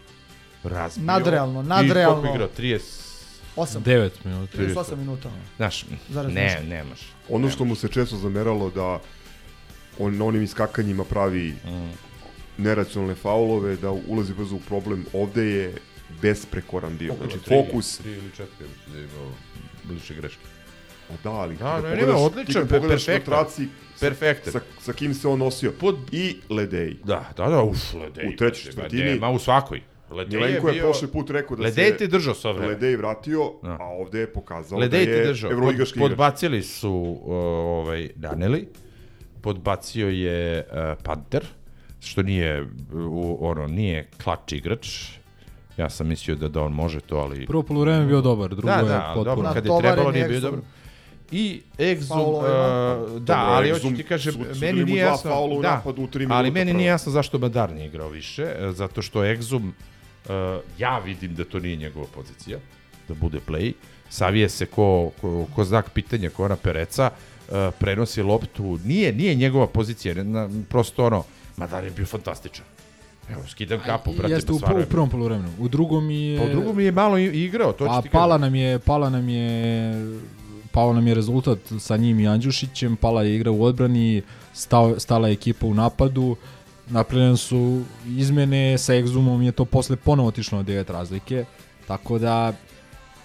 Razbio. 0.62 1.04
Nadrealno, 1.04 1.60
I 1.60 1.64
nadrealno. 1.64 2.20
koliko 2.22 2.28
je 2.28 2.34
igrao? 2.34 2.48
30... 2.58 3.04
8. 3.56 3.78
9 3.78 4.10
minuta. 4.24 4.58
38 4.58 4.96
minuta. 4.96 5.30
Znaš, 5.56 5.84
ne, 6.28 6.62
nemaš. 6.68 7.00
Ono 7.28 7.50
što 7.50 7.64
mu 7.64 7.74
se 7.74 7.88
često 7.88 8.16
zameralo 8.16 8.70
da 8.70 9.00
on 9.98 10.16
na 10.16 10.24
onim 10.24 10.42
iskakanjima 10.42 11.04
pravi 11.04 11.54
Mm. 11.64 11.90
neracionalne 12.58 13.14
faulove, 13.16 13.76
da 13.76 13.90
ulazi 13.90 14.34
brzo 14.34 14.56
u 14.56 14.60
problem, 14.60 15.04
ovde 15.14 15.44
je 15.44 15.74
besprekoran 16.22 16.96
bio. 16.98 17.14
Znači, 17.14 17.38
Tri- 17.38 17.64
fokus... 17.64 17.98
Tri 17.98 18.12
ili 18.12 18.30
četiri, 18.30 18.66
da 18.86 18.98
je 18.98 19.04
imao 19.04 19.30
bliže 19.84 20.14
greške. 20.14 20.40
O 21.10 21.16
da, 21.24 21.30
ali 21.32 21.56
Da, 21.56 21.64
kada 21.72 21.88
ne, 21.88 21.96
pogledaš, 21.96 22.14
ne, 22.14 22.20
ti 22.20 22.24
odličan, 22.30 22.62
kad 22.62 22.68
pogledaš 22.70 23.06
perfektan. 23.06 23.32
na 23.32 23.38
traci, 23.38 23.64
sa- 23.94 24.00
Perfektan. 24.00 24.52
Sa, 24.52 24.60
sa 24.80 24.92
kim 24.92 25.14
se 25.14 25.28
on 25.28 25.38
nosio. 25.38 25.72
Pod... 25.72 25.96
I 26.12 26.36
Ledej. 26.50 26.96
Da, 27.04 27.30
da, 27.36 27.46
da, 27.46 27.62
uf, 27.62 27.94
Ledej. 27.94 28.26
U 28.26 28.36
trećoj 28.36 28.62
četvrtini. 28.64 29.18
Ma 29.18 29.30
u 29.30 29.38
svakoj. 29.38 29.80
Ledej 30.10 30.38
Milenko 30.38 30.68
je, 30.68 30.72
bio- 30.72 30.82
prošli 30.82 31.08
put 31.08 31.30
rekao 31.30 31.56
da 31.56 31.62
Ledej 31.62 31.90
se... 31.90 31.96
ti 31.96 32.06
držao 32.08 32.34
sve 32.34 32.52
vreme. 32.52 32.68
Ledej 32.68 32.96
vratio, 32.96 33.52
Da. 33.62 33.68
a 33.70 33.84
ovde 33.90 34.20
je 34.20 34.26
pokazao 34.28 34.78
Ledej 34.78 35.00
da 35.00 35.04
ti 35.06 35.10
je 35.12 35.26
držao. 35.26 35.50
Pod, 35.50 35.52
evroligaški 35.52 35.98
igrač. 35.98 36.08
podbacili 36.10 36.62
su 36.62 36.90
uh, 36.90 37.20
ovaj, 37.26 38.08
Daneli, 38.16 38.66
podbacio 39.44 40.08
je 40.08 40.64
uh, 40.64 41.02
Panter, 41.02 41.44
što 42.00 42.22
nije, 42.22 42.62
uh, 42.62 42.68
ono, 43.40 43.66
nije 43.66 44.08
klač 44.22 44.52
igrač. 44.52 44.88
Ja 45.76 45.90
sam 45.90 46.08
mislio 46.08 46.36
da, 46.36 46.48
da 46.48 46.62
on 46.62 46.72
može 46.72 47.00
to, 47.00 47.16
ali... 47.16 47.46
Prvo 47.46 47.62
polovreme 47.62 48.00
je 48.00 48.06
bio 48.06 48.20
dobar, 48.20 48.50
drugo 48.50 48.68
da, 48.68 48.74
je 48.74 48.84
da, 48.84 49.12
potpuno- 49.14 49.24
dobro, 49.24 49.52
kad 49.52 49.66
je 49.66 49.78
trebalo 49.80 50.08
je 50.08 50.12
nije 50.12 50.28
bio 50.28 50.40
dobro. 50.40 50.60
I 51.32 51.62
Exum, 51.78 52.20
uh, 52.20 52.42
da, 53.20 53.34
Dobro, 53.34 53.54
ali 53.54 53.70
hoću 53.70 53.96
ti 53.96 54.02
kažem, 54.02 54.32
sudili 54.32 54.60
meni 54.60 54.84
nije 54.84 54.98
jasno, 54.98 55.44
u 55.44 55.62
da, 55.62 55.82
u 55.84 56.08
ali 56.12 56.26
minuta 56.26 56.50
meni 56.50 56.72
nije 56.72 56.88
jasno 56.88 57.12
zašto 57.12 57.38
Madar 57.38 57.72
nije 57.72 57.86
igrao 57.86 58.08
više, 58.08 58.42
e, 58.42 58.72
zato 58.72 59.02
što 59.02 59.20
Exum, 59.20 59.68
uh, 59.68 60.32
ja 60.78 60.98
vidim 60.98 61.34
da 61.34 61.44
to 61.44 61.58
nije 61.58 61.76
njegova 61.76 62.06
pozicija, 62.14 62.58
da 63.08 63.14
bude 63.14 63.40
play, 63.46 63.72
savije 64.08 64.48
se 64.48 64.66
ko, 64.66 65.10
ko, 65.20 65.46
ko 65.54 65.64
znak 65.64 65.90
pitanja, 65.90 66.30
ko 66.30 66.44
ona 66.44 66.56
pereca, 66.56 67.10
uh, 67.12 67.33
prenosi 67.78 68.22
loptu, 68.22 68.78
nije, 68.84 69.12
nije 69.12 69.34
njegova 69.34 69.66
pozicija, 69.66 70.24
na, 70.24 70.50
prosto 70.68 71.06
ono, 71.06 71.24
Madar 71.56 71.84
je 71.84 71.90
bio 71.90 72.06
fantastičan. 72.06 72.64
Evo, 73.30 73.42
skidam 73.48 73.80
kapu, 73.86 74.12
brate, 74.12 74.34
Jeste 74.34 74.52
u, 74.52 74.56
u 74.56 74.86
prvom 74.90 75.10
poluvremenu. 75.10 75.48
U 75.58 75.68
drugom 75.68 76.10
je... 76.10 76.38
Pa 76.38 76.44
u 76.44 76.48
drugom 76.48 76.80
je 76.80 76.92
malo 76.92 77.18
igrao, 77.18 77.72
to 77.72 77.86
Pa 77.86 78.02
ti 78.02 78.08
pala 78.08 78.38
nam 78.38 78.54
je, 78.54 78.78
pala 78.78 79.10
nam 79.10 79.28
je 79.28 79.94
pao 80.74 80.92
nam 80.92 81.06
je 81.06 81.14
rezultat 81.14 81.58
sa 81.78 81.96
njim 81.96 82.20
i 82.20 82.28
Andjušićem, 82.28 82.96
pala 82.96 83.22
je 83.22 83.34
igra 83.34 83.50
u 83.50 83.62
odbrani, 83.62 84.22
stao, 84.52 84.98
stala 85.00 85.28
je 85.28 85.32
ekipa 85.32 85.66
u 85.66 85.74
napadu, 85.74 86.36
napravljene 86.86 87.36
su 87.36 87.82
izmene, 88.06 88.78
sa 88.78 88.92
Exumom 88.92 89.40
je 89.40 89.52
to 89.52 89.64
posle 89.64 89.96
ponovo 89.96 90.28
otišlo 90.28 90.58
na 90.58 90.64
9 90.64 90.92
razlike, 90.92 91.44
tako 91.86 92.18
da 92.18 92.52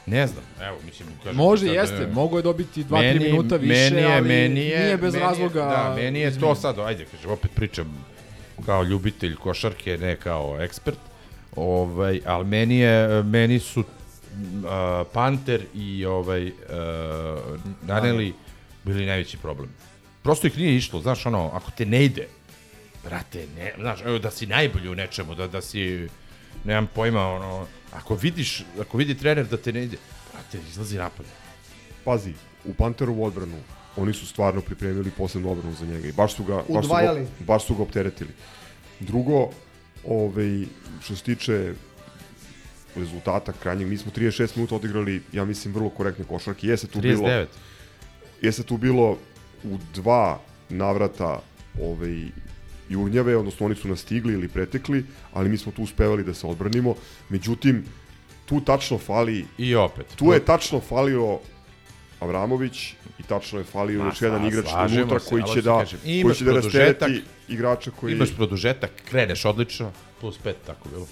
Ne 0.09 0.27
znam, 0.27 0.43
evo, 0.61 0.77
mislim, 0.85 1.09
kažem. 1.23 1.37
Može, 1.37 1.65
sad, 1.65 1.75
jeste, 1.75 2.03
e, 2.03 2.07
mogo 2.07 2.37
je 2.37 2.43
dobiti 2.43 2.83
2-3 2.83 3.01
meni- 3.01 3.19
minuta 3.19 3.55
više, 3.55 3.89
meni 3.89 4.01
je, 4.01 4.13
ali 4.15 4.27
meni 4.27 4.59
je, 4.59 4.79
nije 4.79 4.97
bez 4.97 5.13
meni 5.13 5.25
razloga 5.25 5.59
Da, 5.61 5.93
meni 5.95 6.19
je 6.19 6.39
to 6.39 6.55
sad, 6.55 6.79
ajde, 6.79 7.05
kažem, 7.05 7.31
opet 7.31 7.51
pričam 7.55 8.05
kao 8.65 8.83
ljubitelj 8.83 9.35
košarke, 9.35 9.97
ne 9.97 10.15
kao 10.15 10.57
ekspert, 10.61 10.97
ovaj, 11.55 12.21
ali 12.25 12.45
meni, 12.45 12.77
je, 12.79 13.23
meni 13.23 13.59
su 13.59 13.79
uh, 13.79 13.85
Panter 15.13 15.61
i 15.75 16.05
ovaj, 16.05 16.47
uh, 16.47 16.53
Naneli 17.81 18.33
bili 18.83 19.05
najveći 19.05 19.37
problem. 19.37 19.69
Prosto 20.23 20.47
ih 20.47 20.57
nije 20.57 20.75
išlo, 20.75 21.01
znaš, 21.01 21.25
ono, 21.25 21.49
ako 21.53 21.71
te 21.71 21.85
ne 21.85 22.05
ide, 22.05 22.27
brate, 23.03 23.47
ne, 23.57 23.73
znaš, 23.79 23.99
evo, 24.05 24.19
da 24.19 24.31
si 24.31 24.45
najbolji 24.47 24.89
u 24.89 24.95
nečemu, 24.95 25.35
da, 25.35 25.47
da 25.47 25.61
si, 25.61 26.07
nemam 26.63 26.87
pojma, 26.95 27.27
ono, 27.27 27.67
ako 27.93 28.15
vidiš, 28.15 28.63
ako 28.81 28.97
vidi 28.97 29.17
trener 29.17 29.47
da 29.47 29.57
te 29.57 29.73
ne 29.73 29.83
ide, 29.83 29.97
brate, 30.33 30.59
izlazi 30.69 30.97
napolje. 30.97 31.29
Pazi, 32.03 32.33
u 32.65 32.73
Panterovu 32.73 33.23
odbranu 33.23 33.57
oni 33.97 34.13
su 34.13 34.27
stvarno 34.27 34.61
pripremili 34.61 35.11
posebnu 35.11 35.51
odbranu 35.51 35.75
za 35.75 35.85
njega 35.85 36.07
i 36.07 36.11
baš 36.11 36.35
su 36.35 36.43
ga, 36.43 36.63
baš 36.69 36.85
su 36.85 36.93
ga, 36.93 37.25
baš 37.39 37.65
su 37.65 37.75
ga 37.75 37.83
opteretili. 37.83 38.29
Drugo, 38.99 39.49
ovaj, 40.07 40.65
što 41.01 41.15
se 41.15 41.23
tiče 41.23 41.73
rezultata 42.95 43.51
krajnjeg, 43.51 43.87
mi 43.87 43.97
smo 43.97 44.11
36 44.11 44.55
minuta 44.55 44.75
odigrali, 44.75 45.21
ja 45.31 45.45
mislim, 45.45 45.73
vrlo 45.73 45.89
korektne 45.89 46.25
košarke. 46.25 46.67
Jeste 46.67 46.87
tu 46.87 46.99
39. 46.99 47.01
bilo, 47.01 47.45
jeste 48.41 48.63
tu 48.63 48.77
bilo 48.77 49.17
u 49.63 49.77
dva 49.93 50.39
navrata 50.69 51.39
ovaj, 51.81 52.25
jurnjave, 52.89 53.37
odnosno 53.37 53.65
oni 53.65 53.75
su 53.75 53.87
nas 53.87 53.99
stigli 53.99 54.33
ili 54.33 54.47
pretekli, 54.47 55.05
ali 55.33 55.49
mi 55.49 55.57
smo 55.57 55.71
tu 55.71 55.83
uspevali 55.83 56.23
da 56.23 56.33
se 56.33 56.47
odbranimo. 56.47 56.95
Međutim, 57.29 57.85
tu 58.45 58.61
tačno 58.61 58.97
fali... 58.97 59.45
I 59.57 59.75
opet. 59.75 60.05
Tu 60.15 60.33
je 60.33 60.45
tačno 60.45 60.79
falio 60.79 61.39
Avramović 62.19 62.93
i 63.19 63.23
tačno 63.23 63.59
je 63.59 63.65
falio 63.65 64.05
još 64.05 64.21
jedan 64.21 64.47
igrač 64.47 64.65
unutra 64.91 65.19
se, 65.19 65.29
koji 65.29 65.43
će 65.43 65.53
ti 65.53 65.61
da, 65.61 65.79
kažem, 65.79 65.99
koji 66.23 66.35
će 66.35 66.45
da 66.45 66.51
rastereti 66.51 67.23
igrača 67.47 67.91
koji... 67.91 68.13
Imaš 68.13 68.35
produžetak, 68.35 68.91
kreneš 69.09 69.45
odlično, 69.45 69.91
plus 70.19 70.37
pet, 70.37 70.57
tako 70.65 70.89
bilo. 70.89 71.07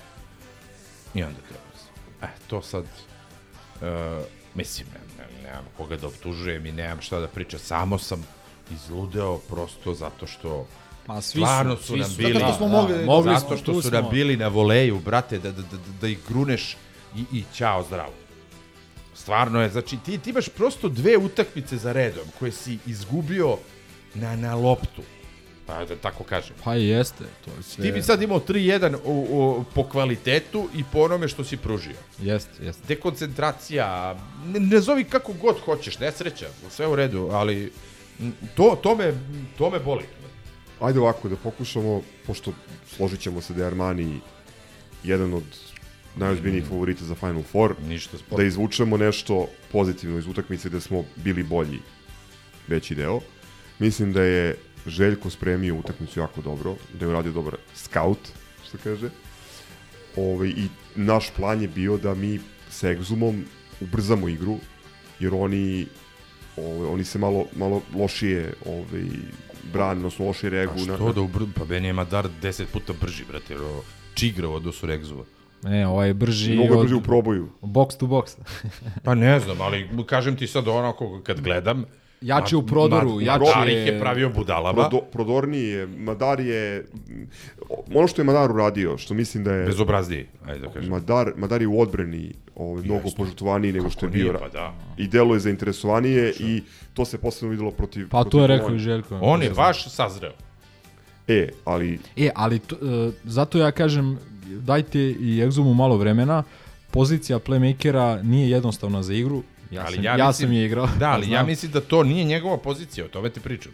I 1.14 1.24
onda 1.24 1.40
se. 1.78 1.88
E, 2.22 2.28
to 2.48 2.62
sad, 2.62 2.84
uh, 2.84 3.88
mislim, 4.56 4.88
ne, 4.94 5.24
ne, 5.24 5.44
nemam 5.44 5.66
koga 5.78 5.98
da 5.98 6.08
optužujem 6.08 6.66
i 6.66 6.72
nemam 6.72 7.02
šta 7.02 7.20
da 7.20 7.28
pričam, 7.28 7.60
samo 7.60 7.98
sam 7.98 8.26
izludeo 8.72 9.38
prosto 9.38 9.94
zato 9.94 10.28
što 10.28 10.68
Pa 11.08 11.22
svi 11.22 11.42
stvarno 11.42 11.76
su, 11.76 11.84
svi 11.84 12.00
nam 12.00 12.12
bili, 12.18 12.34
Zato 12.34 12.46
što 12.46 12.58
smo 12.58 12.68
mogli- 12.68 13.06
mogli 13.06 13.36
zato 13.36 13.58
što 13.58 13.82
su 13.82 13.92
nam 13.92 14.10
bili 14.12 14.38
na 14.38 14.48
voleju, 14.48 15.00
brate, 15.00 15.40
da, 15.40 15.52
da, 15.52 15.62
da, 15.62 15.68
da 16.02 16.08
ih 16.08 16.18
gruneš 16.28 16.78
i, 17.16 17.26
i 17.32 17.44
ćao 17.54 17.84
zdravo. 17.84 18.14
Stvarno 19.16 19.62
je, 19.62 19.70
znači 19.70 19.98
ti, 19.98 20.18
ti 20.18 20.30
imaš 20.30 20.50
prosto 20.50 20.90
dve 20.90 21.18
utakmice 21.18 21.78
za 21.78 21.92
redom 21.92 22.26
koje 22.40 22.52
si 22.52 22.78
izgubio 22.86 23.58
na, 24.14 24.36
na 24.36 24.56
loptu. 24.56 25.02
Pa 25.66 25.86
da 25.86 25.96
tako 25.96 26.24
kažem. 26.24 26.56
Pa 26.64 26.76
jeste, 26.76 27.24
to 27.46 27.52
je 27.58 27.64
sve. 27.64 27.84
Ti 27.84 27.92
bi 27.92 28.02
sad 28.02 28.22
imao 28.22 28.40
3-1 28.40 28.98
u, 29.06 29.28
u, 29.30 29.64
po 29.74 29.84
kvalitetu 29.84 30.70
i 30.76 30.84
po 30.84 31.00
onome 31.00 31.28
što 31.28 31.44
si 31.44 31.58
pružio. 31.58 31.96
Jeste, 32.20 32.66
jeste. 32.66 32.84
Dekoncentracija, 32.88 34.16
ne, 34.46 34.60
ne 34.60 34.80
zovi 34.80 35.04
kako 35.04 35.34
god 35.34 35.56
hoćeš, 35.60 36.00
nesreća, 36.00 36.46
sve 36.70 36.88
u 36.88 36.96
redu, 36.96 37.30
ali 37.32 37.72
to, 38.56 38.80
to, 38.84 38.96
me, 38.96 39.14
to 39.58 39.70
me 39.70 39.80
boli. 39.80 40.04
Ajde 40.80 41.00
ovako, 41.00 41.30
da 41.30 41.36
pokušamo, 41.36 42.02
pošto 42.26 42.54
složit 42.88 43.20
ćemo 43.20 43.42
se 43.42 43.54
da 43.54 43.62
je 43.62 43.68
Armani 43.68 44.20
jedan 45.04 45.34
od 45.34 45.44
najozbiljnijih 46.16 46.66
favorita 46.66 47.06
za 47.06 47.16
Final 47.16 47.44
Four, 47.44 47.76
Ništa 47.88 48.18
sporno. 48.18 48.38
da 48.38 48.48
izvučemo 48.48 48.98
nešto 48.98 49.48
pozitivno 49.72 50.20
iz 50.20 50.28
utakmice 50.28 50.70
gde 50.70 50.82
smo 50.82 51.04
bili 51.16 51.44
bolji 51.44 51.80
veći 52.68 52.96
deo. 52.96 53.20
Mislim 53.80 54.14
da 54.14 54.22
je 54.22 54.56
Željko 54.88 55.30
spremio 55.30 55.76
utakmicu 55.76 56.20
jako 56.20 56.42
dobro, 56.42 56.76
da 56.94 57.06
je 57.06 57.10
uradio 57.10 57.32
dobar 57.32 57.56
scout, 57.76 58.20
što 58.68 58.78
kaže. 58.84 59.10
Ove, 60.16 60.50
I 60.50 60.68
naš 60.96 61.30
plan 61.36 61.62
je 61.62 61.68
bio 61.68 61.98
da 61.98 62.16
mi 62.16 62.40
sa 62.70 62.88
Exumom 62.88 63.42
ubrzamo 63.82 64.30
igru, 64.30 64.58
jer 65.20 65.34
oni 65.34 65.88
ove, 66.58 66.88
oni 66.88 67.04
se 67.04 67.20
malo, 67.20 67.46
malo 67.56 67.82
lošije 67.96 68.54
ove, 68.66 69.04
brane, 69.68 69.92
odnosno 69.92 70.26
lošije 70.26 70.48
A 70.48 70.52
reaguju. 70.52 70.86
na- 70.86 70.96
što 70.96 71.14
da 71.14 71.22
ubr... 71.22 71.44
Pa 71.56 71.66
meni 71.66 71.88
je 71.88 71.94
Madar 71.94 72.28
10 72.42 72.66
puta 72.66 72.94
brži, 73.02 73.24
brate, 73.26 73.54
jer 73.54 73.62
ovo 73.64 73.84
Čigrov 74.14 74.54
od 74.54 74.68
Osuregzova. 74.68 75.24
Ne, 75.64 75.88
ovaj 75.88 76.08
je 76.08 76.14
brži 76.14 76.54
Mnogo 76.54 76.68
je 76.68 76.74
od- 76.74 76.84
brži 76.84 76.96
u 76.96 77.02
proboju. 77.02 77.50
Box 77.62 77.98
to 77.98 78.06
box. 78.08 78.38
Pa 79.04 79.16
ne 79.16 79.40
znam, 79.40 79.62
ali 79.62 79.90
kažem 80.06 80.36
ti 80.36 80.48
sad 80.48 80.68
onako 80.68 81.22
kad 81.24 81.42
gledam... 81.42 81.86
Jači 82.22 82.56
u 82.56 82.62
prodoru, 82.64 83.10
Ma- 83.12 83.22
jači 83.24 83.46
Madar 83.46 83.70
je- 83.70 83.82
ih 83.82 83.88
je 83.88 84.00
pravio 84.00 84.30
budalama. 84.30 84.82
Prodo, 84.82 85.02
prodorniji 85.04 85.64
je, 85.64 85.88
Madar 85.88 86.40
je, 86.40 86.86
ono 87.90 88.08
što 88.08 88.22
je 88.22 88.26
Madar 88.26 88.52
uradio, 88.52 88.98
što 88.98 89.14
mislim 89.14 89.44
da 89.44 89.54
je... 89.54 89.66
Bezobrazniji, 89.66 90.26
ajde 90.46 90.60
da 90.60 90.70
kažem. 90.70 90.90
Madar, 90.90 91.32
Madar 91.38 91.62
je 91.62 91.68
u 91.68 91.82
odbrani 91.82 92.34
ovaj, 92.56 92.84
mnogo 92.84 93.02
Jeste. 93.04 93.18
požrtvovaniji 93.18 93.74
nego 93.74 93.90
što 93.90 94.06
je 94.06 94.12
Kako 94.12 94.24
bio. 94.24 94.34
pa 94.34 94.50
da. 94.50 94.74
I 94.98 95.08
deluje 95.08 95.40
zainteresovanije 95.40 96.34
i 96.40 96.64
to 96.94 97.06
se 97.06 97.18
posebno 97.18 97.52
videlo 97.52 97.72
protiv... 97.72 98.10
Pa 98.10 98.18
to 98.18 98.30
protiv 98.30 98.42
je 98.42 98.48
rekao 98.48 98.76
i 98.76 98.80
Željko. 98.80 99.20
On 99.22 99.44
je 99.44 99.50
baš 99.50 99.88
sazreo. 99.88 100.34
E, 101.28 101.50
ali 101.66 102.00
E, 102.18 102.30
ali 102.36 102.60
to, 102.60 102.76
e, 102.76 103.12
zato 103.24 103.58
ja 103.58 103.72
kažem, 103.72 104.18
dajte 104.48 105.00
i 105.02 105.42
Exumu 105.42 105.74
malo 105.74 105.98
vremena, 105.98 106.44
pozicija 106.92 107.40
playmakera 107.40 108.24
nije 108.24 108.50
jednostavna 108.50 109.04
za 109.04 109.14
igru, 109.14 109.44
ja, 109.72 109.84
ali 109.86 109.96
sam, 109.96 110.04
ja, 110.04 110.18
ja, 110.18 110.28
mislim, 110.28 110.48
sam 110.48 110.54
je 110.54 110.66
igrao. 110.66 110.88
Da, 111.00 111.10
ali 111.10 111.30
ja 111.30 111.44
mislim 111.44 111.72
da 111.72 111.82
to 111.82 112.04
nije 112.04 112.24
njegova 112.24 112.58
pozicija, 112.58 113.06
o 113.06 113.08
tome 113.08 113.30
ti 113.30 113.40
pričam. 113.40 113.72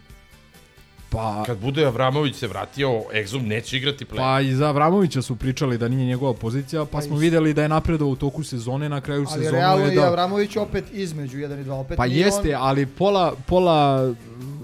Pa, 1.10 1.42
Kad 1.46 1.58
bude 1.58 1.84
Avramović 1.84 2.36
se 2.36 2.46
vratio, 2.46 2.88
Exum 3.12 3.46
neće 3.46 3.76
igrati 3.76 4.04
play. 4.04 4.16
pa 4.16 4.40
i 4.40 4.54
za 4.54 4.68
Avramovića 4.68 5.22
su 5.22 5.36
pričali 5.36 5.78
da 5.78 5.88
nije 5.88 6.06
njegova 6.06 6.34
pozicija, 6.34 6.84
pa, 6.84 6.90
Pa 6.90 7.02
smo 7.02 7.16
videli 7.16 7.54
da 7.54 7.62
je 7.62 7.68
napredao 7.68 8.08
u 8.08 8.16
toku 8.16 8.42
sezone, 8.44 8.88
na 8.88 9.00
kraju 9.00 9.26
Ali 9.30 9.42
sezone 9.42 9.58
realno 9.58 9.84
je 9.84 9.92
i 9.92 9.96
da... 9.96 10.06
Avramović 10.06 10.56
opet 10.56 10.84
između 10.92 11.38
1 11.38 11.60
i 11.60 11.64
2. 11.64 11.72
Opet 11.72 11.96
Pa 11.96 12.06
jeste, 12.06 12.56
on- 12.56 12.62
ali 12.62 12.86
pola, 12.86 13.34
pola 13.46 14.12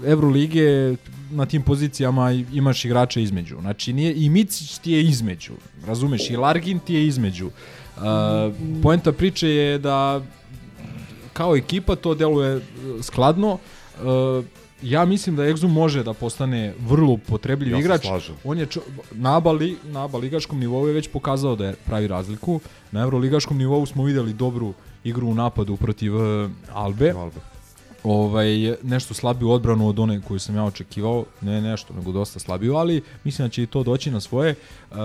Evrolige 0.07 0.95
na 1.31 1.45
tim 1.45 1.61
pozicijama 1.61 2.31
imaš 2.31 2.85
igrača 2.85 3.19
između. 3.19 3.57
Znači, 3.61 3.93
nije, 3.93 4.13
i 4.15 4.29
Micić 4.29 4.77
ti 4.77 4.91
je 4.91 5.01
između, 5.03 5.53
razumeš, 5.87 6.29
i 6.29 6.35
Largin 6.35 6.79
ti 6.79 6.93
je 6.93 7.07
između. 7.07 7.45
Uh, 7.47 8.03
poenta 8.83 9.11
priče 9.11 9.49
je 9.49 9.77
da 9.77 10.21
kao 11.41 11.55
ekipa 11.55 11.95
to 11.95 12.13
deluje 12.15 12.55
uh, 12.55 12.63
skladno. 13.01 13.57
Uh, 13.57 14.45
ja 14.81 15.05
mislim 15.05 15.35
da 15.35 15.43
Exum 15.43 15.67
može 15.67 16.03
da 16.03 16.13
postane 16.13 16.73
vrlo 16.79 17.17
potrebljiv 17.17 17.73
Ja 17.73 17.79
igrač. 17.79 18.01
slažem. 18.01 18.35
On 18.43 18.57
je 18.57 18.67
na, 19.11 19.37
ABA, 19.37 19.51
li, 19.51 19.77
na 19.83 20.05
ABA 20.05 20.17
ligaškom 20.17 20.59
nivou 20.59 20.87
je 20.87 20.93
već 20.93 21.09
pokazao 21.09 21.55
da 21.55 21.65
je 21.67 21.75
pravi 21.85 22.07
razliku. 22.07 22.59
Na 22.91 23.01
Euroligaškom 23.01 23.57
nivou 23.57 23.85
smo 23.85 24.03
videli 24.03 24.33
dobru 24.33 24.73
igru 25.03 25.27
u 25.27 25.33
napadu 25.33 25.77
protiv 25.77 26.15
uh, 26.15 26.49
Albe. 26.73 27.13
Albe. 27.17 27.39
Ovaj, 28.03 28.75
nešto 28.83 29.13
slabiju 29.13 29.49
odbranu 29.49 29.87
od 29.87 29.99
one 29.99 30.21
koju 30.21 30.39
sam 30.39 30.55
ja 30.55 30.63
očekivao. 30.63 31.25
Ne 31.41 31.61
nešto, 31.61 31.93
nego 31.93 32.11
dosta 32.11 32.39
slabiju, 32.39 32.75
ali 32.75 33.01
mislim 33.23 33.47
da 33.47 33.51
će 33.51 33.63
i 33.63 33.67
to 33.67 33.83
doći 33.83 34.11
na 34.11 34.19
svoje. 34.19 34.55
Uh, 34.91 34.97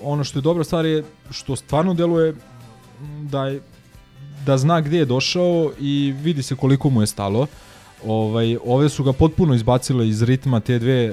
ono 0.00 0.24
što 0.24 0.38
je 0.38 0.42
dobra 0.42 0.64
stvar 0.64 0.86
je 0.86 1.04
što 1.30 1.56
stvarno 1.56 1.94
deluje 1.94 2.34
da 3.22 3.46
je 3.46 3.60
da 4.46 4.58
zna 4.58 4.80
gdje 4.80 4.98
je 4.98 5.04
došao 5.04 5.72
i 5.80 6.14
vidi 6.22 6.42
se 6.42 6.54
koliko 6.56 6.90
mu 6.90 7.00
je 7.00 7.06
stalo. 7.06 7.46
Ovaj, 8.06 8.56
ove 8.64 8.88
su 8.88 9.04
ga 9.04 9.12
potpuno 9.12 9.54
izbacile 9.54 10.08
iz 10.08 10.22
ritma 10.22 10.60
te 10.60 10.78
dve 10.78 11.04
e, 11.04 11.12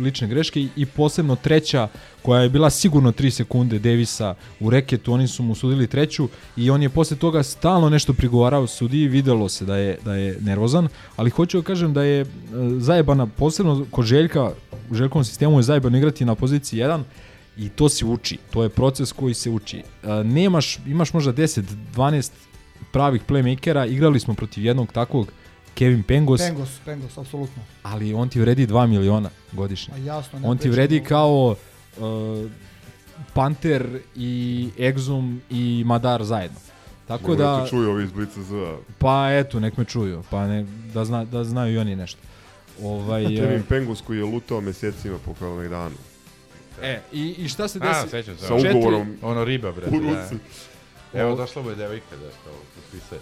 lične 0.00 0.28
greške 0.28 0.68
i- 0.76 0.86
posebno 0.86 1.36
treća 1.36 1.88
koja 2.22 2.40
je 2.40 2.48
bila 2.48 2.70
sigurno 2.70 3.12
3 3.12 3.30
sekunde 3.30 3.78
Davisa 3.78 4.34
u 4.60 4.70
reketu, 4.70 5.12
oni 5.12 5.28
su 5.28 5.42
mu 5.42 5.54
sudili 5.54 5.86
treću 5.86 6.28
i 6.56 6.70
on 6.70 6.82
je 6.82 6.88
posle 6.88 7.16
toga 7.16 7.42
stalno 7.42 7.90
nešto 7.90 8.12
prigovarao 8.12 8.66
sudiji, 8.66 9.08
videlo 9.08 9.48
se 9.48 9.64
da 9.64 9.76
je, 9.76 9.98
da 10.04 10.14
je 10.14 10.38
nervozan, 10.40 10.88
ali 11.16 11.30
hoću 11.30 11.58
da 11.58 11.64
kažem 11.64 11.92
da 11.92 12.02
je 12.02 12.20
e, 12.20 12.26
zajebana, 12.78 13.26
posebno 13.26 13.86
kod 13.90 14.04
Željka, 14.06 14.50
u 14.90 14.94
Željkovom 14.94 15.24
sistemu 15.24 15.58
je 15.58 15.62
zajebano 15.62 15.98
igrati 15.98 16.24
na 16.24 16.34
poziciji 16.34 16.80
1 16.80 17.02
i 17.56 17.68
to 17.68 17.88
se 17.88 18.04
uči, 18.04 18.38
to 18.50 18.62
je 18.62 18.68
proces 18.68 19.12
koji 19.12 19.34
se 19.34 19.50
uči. 19.50 19.78
E, 19.78 20.24
nemaš, 20.24 20.78
imaš 20.86 21.12
možda 21.12 21.32
10, 21.32 21.62
12 21.96 22.30
pravih 22.92 23.22
playmakera, 23.28 23.90
igrali 23.90 24.20
smo 24.20 24.34
protiv 24.34 24.64
jednog 24.64 24.92
takvog 24.92 25.32
Kevin 25.74 26.02
Pengos, 26.02 26.40
Pengos, 26.40 26.78
Pengos, 26.84 27.18
apsolutno. 27.18 27.62
ali 27.82 28.14
on 28.14 28.28
ti 28.28 28.40
vredi 28.40 28.66
2 28.66 28.86
miliona 28.86 29.30
godišnje. 29.52 29.94
A 29.94 29.98
jasno, 29.98 30.38
ne 30.38 30.48
on 30.48 30.58
ti 30.58 30.70
vredi 30.70 31.00
kao 31.00 31.56
uh, 31.96 32.50
Panter 33.34 34.00
i 34.16 34.68
Exum 34.78 35.38
i 35.50 35.82
Madar 35.86 36.24
zajedno. 36.24 36.58
Tako 37.08 37.28
Mogu 37.28 37.42
da... 37.42 37.64
te 37.64 37.70
čuju 37.70 37.90
ovi 37.90 38.04
iz 38.04 38.12
Blica 38.12 38.42
Z. 38.42 38.54
Pa 38.98 39.32
eto, 39.32 39.60
nek 39.60 39.76
me 39.76 39.84
čuju, 39.84 40.22
pa 40.30 40.46
ne, 40.46 40.66
da, 40.94 41.04
zna, 41.04 41.24
da 41.24 41.44
znaju 41.44 41.74
i 41.74 41.78
oni 41.78 41.96
nešto. 41.96 42.20
Ovaj, 42.82 43.24
Kevin 43.24 43.60
e, 43.60 43.62
Pengus 43.68 44.00
koji 44.00 44.18
je 44.18 44.24
lutao 44.24 44.60
mesecima 44.60 45.18
po 45.24 45.34
Kalemegdanu. 45.34 45.94
E, 46.82 47.00
i, 47.12 47.34
i 47.38 47.48
šta 47.48 47.68
se 47.68 47.78
A, 47.82 47.88
desi? 47.88 48.08
sećam 48.10 48.36
se. 48.38 48.46
Sa 48.46 48.54
ugovorom 48.54 49.16
Ono 49.22 49.44
riba, 49.44 49.72
bre. 49.72 49.86
u 49.86 49.90
Da. 49.90 49.96
ruci. 49.98 50.34
Evo, 51.14 51.36
došla 51.36 51.62
mu 51.62 51.70
je 51.70 51.76
devojka, 51.76 52.16
da 52.16 52.30
što 52.30 52.50
potpisuje. 52.74 53.20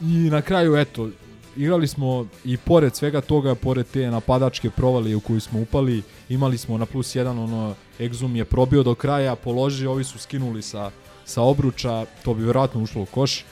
I 0.00 0.30
na 0.30 0.42
kraju, 0.42 0.76
eto, 0.76 1.08
igrali 1.56 1.88
smo 1.88 2.26
i 2.44 2.56
pored 2.56 2.96
svega 2.96 3.20
toga, 3.20 3.54
pored 3.54 3.86
te 3.86 4.10
napadačke 4.10 4.70
provalije 4.70 5.16
u 5.16 5.20
koju 5.20 5.40
smo 5.40 5.60
upali, 5.60 6.02
imali 6.28 6.58
smo 6.58 6.78
na 6.78 6.86
plus 6.86 7.14
jedan, 7.14 7.38
ono, 7.38 7.74
Exum 7.98 8.34
je 8.36 8.44
probio 8.44 8.82
do 8.82 8.94
kraja, 8.94 9.34
položio, 9.36 9.90
ovi 9.92 10.04
su 10.04 10.18
skinuli 10.18 10.62
sa, 10.62 10.90
sa 11.24 11.42
obruča, 11.42 12.04
to 12.24 12.34
bi 12.34 12.42
vjerojatno 12.44 12.82
ušlo 12.82 13.02
u 13.02 13.06
koš. 13.06 13.40
E, 13.40 13.44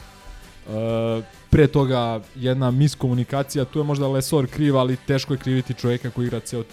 pre 1.51 1.67
toga 1.67 2.21
jedna 2.35 2.71
miskomunikacija, 2.71 3.65
tu 3.65 3.79
je 3.79 3.85
možda 3.85 4.09
Lesor 4.09 4.47
kriv, 4.47 4.77
ali 4.77 4.97
teško 4.97 5.35
je 5.35 5.39
kriviti 5.39 5.75
čovjeka 5.75 6.11
koji 6.11 6.27
igra 6.27 6.41
ceo, 6.41 6.65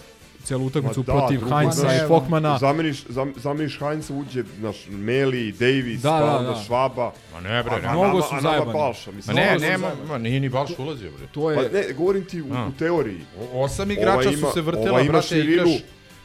celu 0.44 0.66
utakmicu 0.66 1.00
Ma 1.00 1.04
da, 1.04 1.12
protiv 1.12 1.40
Heinza 1.48 1.94
i 1.94 2.08
Fokmana. 2.08 2.58
Zameniš, 2.58 3.04
zam, 3.08 3.32
zameniš 3.36 3.78
Heinza, 3.78 4.14
uđe 4.14 4.44
naš 4.58 4.76
Meli, 4.88 5.52
Davis, 5.52 6.00
Da, 6.00 6.10
da, 6.10 6.18
da, 6.18 6.38
pa 6.38 6.42
da. 6.44 6.62
Švaba. 6.62 7.12
Ma 7.32 7.40
ne, 7.40 7.62
bre, 7.62 7.72
a, 7.72 7.78
ne. 7.78 7.88
a 7.88 7.92
Mnogo 7.92 8.22
su 8.22 8.28
a 8.30 8.32
nama 8.32 8.40
zajebani. 8.42 8.72
Balša, 8.72 9.10
Ma 9.10 9.16
mislim. 9.16 9.36
ne, 9.36 9.42
Mnogo 9.42 9.58
su 9.58 9.62
nema, 9.62 9.86
zajebani. 9.86 10.08
ma 10.08 10.18
nije 10.18 10.40
ni 10.40 10.48
baš 10.48 10.70
ulazio, 10.78 11.10
bre. 11.10 11.26
To 11.28 11.50
je, 11.50 11.56
Pa 11.58 11.78
ne, 11.78 11.92
govorim 11.92 12.24
ti 12.24 12.42
u, 12.42 12.46
u 12.46 12.72
teoriji. 12.72 13.20
O- 13.42 13.62
Osam 13.62 13.90
igrača 13.90 14.12
Ova 14.12 14.22
su 14.24 14.32
ima- 14.34 14.50
se 14.50 14.60
vrtela, 14.62 14.90
ova 14.90 15.00
ima 15.00 15.12
brate, 15.12 15.26
širinu, 15.26 15.52
igraš 15.62 15.80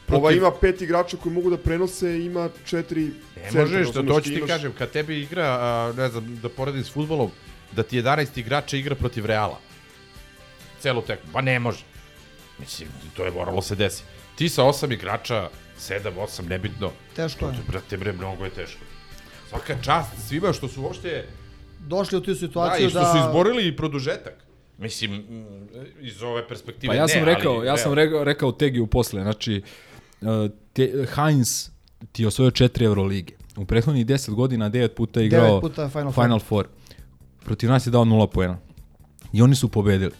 Ova 0.08 0.20
protiv- 0.20 0.36
ima 0.36 0.50
pet 0.52 0.82
igrača 0.82 1.16
koji 1.16 1.34
mogu 1.34 1.50
da 1.50 1.56
prenose, 1.58 2.18
ima 2.18 2.48
četiri 2.64 3.00
Ne 3.02 3.42
centra, 3.42 3.60
možeš, 3.60 3.88
da 3.88 4.02
to 4.04 4.20
ću 4.20 4.30
ti 4.30 4.42
kažem, 4.46 4.72
kad 4.72 4.90
tebi 4.90 5.20
igra, 5.20 5.44
a, 5.52 5.92
ne 5.96 6.08
znam, 6.08 6.36
da 6.36 6.48
poredim 6.48 6.84
s 6.84 6.90
futbolom, 6.90 7.30
da 7.72 7.82
ti 7.82 7.96
11 7.96 8.38
igrača 8.38 8.76
igra 8.76 8.94
protiv 8.94 9.26
Reala. 9.26 9.58
Celu 10.80 11.02
tekmu, 11.02 11.30
pa 11.32 11.40
ne 11.40 11.58
može. 11.58 11.84
Mislim, 12.60 12.88
to 13.16 13.24
je 13.24 13.30
moralo 13.30 13.62
se 13.62 13.74
desi. 13.74 14.02
Ti 14.36 14.48
sa 14.48 14.64
osam 14.64 14.92
igrača, 14.92 15.48
7, 15.78 16.12
8, 16.14 16.48
nebitno. 16.48 16.90
Teško 17.16 17.46
je. 17.46 17.54
Brate, 17.68 17.96
bre, 17.96 18.12
mnogo 18.12 18.44
je 18.44 18.50
teško. 18.50 18.80
Svaka 19.48 19.76
čast 19.82 20.28
svima 20.28 20.52
što 20.52 20.68
su 20.68 20.82
uopšte, 20.82 21.24
Došli 21.86 22.18
u 22.18 22.20
tu 22.20 22.30
da, 22.30 22.38
situaciju 22.38 22.86
i 22.86 22.90
što 22.90 22.98
da... 22.98 23.12
su 23.12 23.18
izborili 23.18 23.68
i 23.68 23.76
produžetak. 23.76 24.34
Mislim, 24.78 25.24
iz 26.00 26.22
ove 26.22 26.48
perspektive 26.48 26.90
Pa 26.90 26.94
ja 26.94 27.02
ne, 27.02 27.08
sam 27.08 27.24
rekao, 27.24 27.52
ali, 27.52 27.66
ja 27.66 27.76
sam 27.76 27.94
rekao, 27.94 28.24
rekao 28.24 28.52
Tegiju 28.52 28.86
posle, 28.86 29.22
znači 29.22 29.62
uh, 30.20 30.28
te, 30.72 31.06
Heinz 31.14 31.70
ti 32.12 32.22
je 32.22 32.28
osvojio 32.28 32.50
4 32.50 32.84
Eurolige. 32.84 33.34
U 33.56 33.64
prethodnih 33.64 34.06
10 34.06 34.34
godina 34.34 34.70
9 34.70 34.88
puta 34.88 35.20
je 35.20 35.26
igrao 35.26 35.60
puta 35.60 35.88
Final 35.88 36.12
Four. 36.12 36.24
Final 36.24 36.38
Four. 36.38 36.66
Protiv 37.44 37.70
nas 37.70 37.86
je 37.86 37.90
dao 37.90 38.04
0 38.04 38.26
poena. 38.26 38.58
I 39.32 39.42
oni 39.42 39.54
su 39.54 39.68
pobedili. 39.68 40.12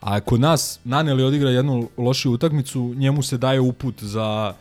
A 0.00 0.20
kod 0.20 0.40
nas 0.40 0.80
Naneli 0.84 1.22
odigra 1.22 1.50
jednu 1.50 1.88
lošiju 1.96 2.32
utakmicu, 2.32 2.94
njemu 2.96 3.22
se 3.22 3.38
daje 3.38 3.60
uput 3.60 4.02
za 4.02 4.54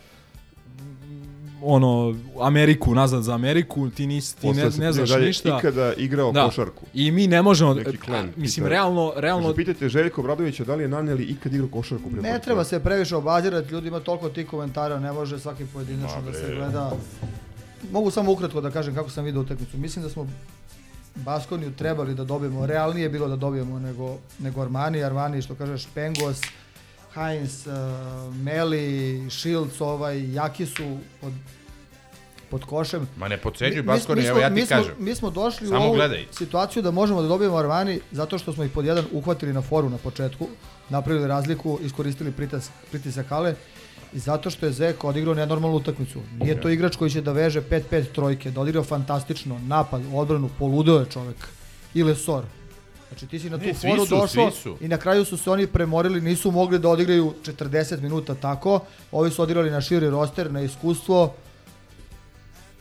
ono 1.64 2.16
Ameriku, 2.42 2.96
nazad 2.96 3.24
za 3.24 3.34
Ameriku, 3.34 3.90
ti 3.90 4.08
nisi 4.08 4.36
ti 4.36 4.42
Posle 4.42 4.64
ne, 4.64 4.70
ne 4.78 4.92
znaš 4.92 5.10
da 5.10 5.18
ništa. 5.18 5.58
ikada 5.60 5.94
igrao 5.94 6.32
Da. 6.32 6.46
košarku. 6.46 6.86
I 6.94 7.12
mi 7.12 7.28
ne 7.28 7.42
možemo, 7.42 7.74
Neki 7.74 7.98
a, 7.98 8.34
mislim, 8.36 8.64
pita. 8.64 8.70
realno, 8.70 9.14
realno, 9.16 9.44
Kaže, 9.44 9.56
pitajte 9.56 9.90
Željko 9.90 10.24
Bradovića 10.24 10.64
da 10.64 10.76
li 10.76 10.84
je 10.84 10.88
Naneli 10.88 11.24
ikad 11.24 11.54
igrao 11.54 11.70
košarku 11.70 12.10
pre 12.12 12.22
Ne 12.22 12.40
treba 12.40 12.64
se 12.64 12.80
previše 12.80 13.16
obazirati, 13.16 13.72
ljudi 13.72 13.88
ima 13.88 14.00
toliko 14.00 14.30
tih 14.30 14.48
komentara, 14.48 15.00
ne 15.00 15.12
može 15.12 15.40
svaki 15.40 15.66
pojedinačno 15.66 16.22
da 16.22 16.34
se 16.34 16.56
gleda. 16.56 16.92
Mogu 17.92 18.12
samo 18.12 18.32
ukratko 18.32 18.62
da 18.62 18.72
kažem 18.72 18.96
kako 18.96 19.10
sam 19.10 19.26
vidio 19.26 19.42
utakmicu. 19.42 19.78
Mislim 19.78 20.04
da 20.04 20.10
smo 20.10 20.28
Baskoniju 21.20 21.72
trebali 21.72 22.15
da 22.15 22.24
dobijemo, 22.24 22.65
realnije 22.65 23.03
je 23.03 23.09
bilo 23.09 23.28
da 23.28 23.36
dobijemo 23.36 23.80
nego, 23.80 24.17
nego 24.39 24.61
Armani, 24.61 25.03
Armani 25.03 25.41
što 25.41 25.55
kažeš 25.55 25.88
Pengos, 25.88 26.41
Heinz, 27.13 27.67
uh, 27.67 27.74
Meli, 28.36 28.88
Shields, 29.32 29.82
ovaj, 29.82 30.34
jaki 30.34 30.65
su 30.65 30.97
pod, 31.22 31.34
pod 32.49 32.65
košem. 32.65 33.07
Ma 33.17 33.28
ne 33.28 33.38
mi- 33.76 33.82
Baskoni, 33.84 34.24
evo 34.24 34.39
ja 34.39 34.47
ti 34.47 34.53
mi 34.55 34.61
smo- 34.61 34.78
kažem. 34.78 34.95
Mi 34.99 35.15
smo 35.15 35.30
došli 35.30 35.67
Samo 35.67 35.80
u 35.80 35.84
ovu 35.84 35.95
gledaj. 35.95 36.26
situaciju 36.32 36.84
da 36.84 36.91
možemo 36.91 37.22
da 37.22 37.28
dobijemo 37.28 37.57
Armani 37.57 37.99
zato 38.11 38.38
što 38.38 38.53
smo 38.53 38.63
ih 38.63 38.72
pod 38.72 38.86
jedan 38.86 39.05
uhvatili 39.11 39.53
na 39.53 39.61
foru 39.61 39.89
na 39.89 39.97
početku, 39.97 40.47
napravili 40.89 41.28
razliku, 41.28 41.80
iskoristili 41.82 42.32
pritas, 42.32 42.70
pritisak 42.91 43.32
Ale 43.32 43.55
zato 44.14 44.49
što 44.49 44.66
je 44.66 44.72
Zeko 44.72 45.07
odigrao 45.07 45.34
nenormalnu 45.34 45.78
utakmicu. 45.78 46.20
Nije 46.39 46.62
to 46.62 46.70
igrač 46.70 46.95
koji 46.95 47.12
će 47.12 47.22
da 47.22 47.32
veže 47.32 47.62
5-5 47.62 48.05
trojke, 48.16 48.51
da 48.51 48.62
odigrao 48.62 48.84
fantastično, 48.84 49.60
napad, 49.68 50.01
odbranu, 50.14 50.49
poludeo 50.60 50.99
je 50.99 51.05
čovek. 51.05 51.47
I 51.93 52.03
Lesor. 52.03 52.43
Znači 53.10 53.28
ti 53.28 53.39
si 53.39 53.49
na 53.49 53.57
tu 53.57 53.66
Ne, 53.66 53.74
foru 53.74 54.05
su, 54.05 54.16
došao 54.16 54.51
i 54.82 54.88
na 54.88 54.97
kraju 54.97 55.26
su 55.26 55.38
se 55.38 55.51
oni 55.51 55.68
premorili, 55.68 56.22
nisu 56.22 56.51
mogli 56.51 56.80
da 56.80 56.89
odigraju 56.89 57.34
40 57.43 58.01
minuta 58.01 58.36
tako. 58.36 58.80
Ovi 59.12 59.32
su 59.32 59.41
odigrali 59.41 59.72
na 59.72 59.82
širi 59.82 60.10
roster, 60.10 60.51
na 60.51 60.62
iskustvo. 60.62 61.34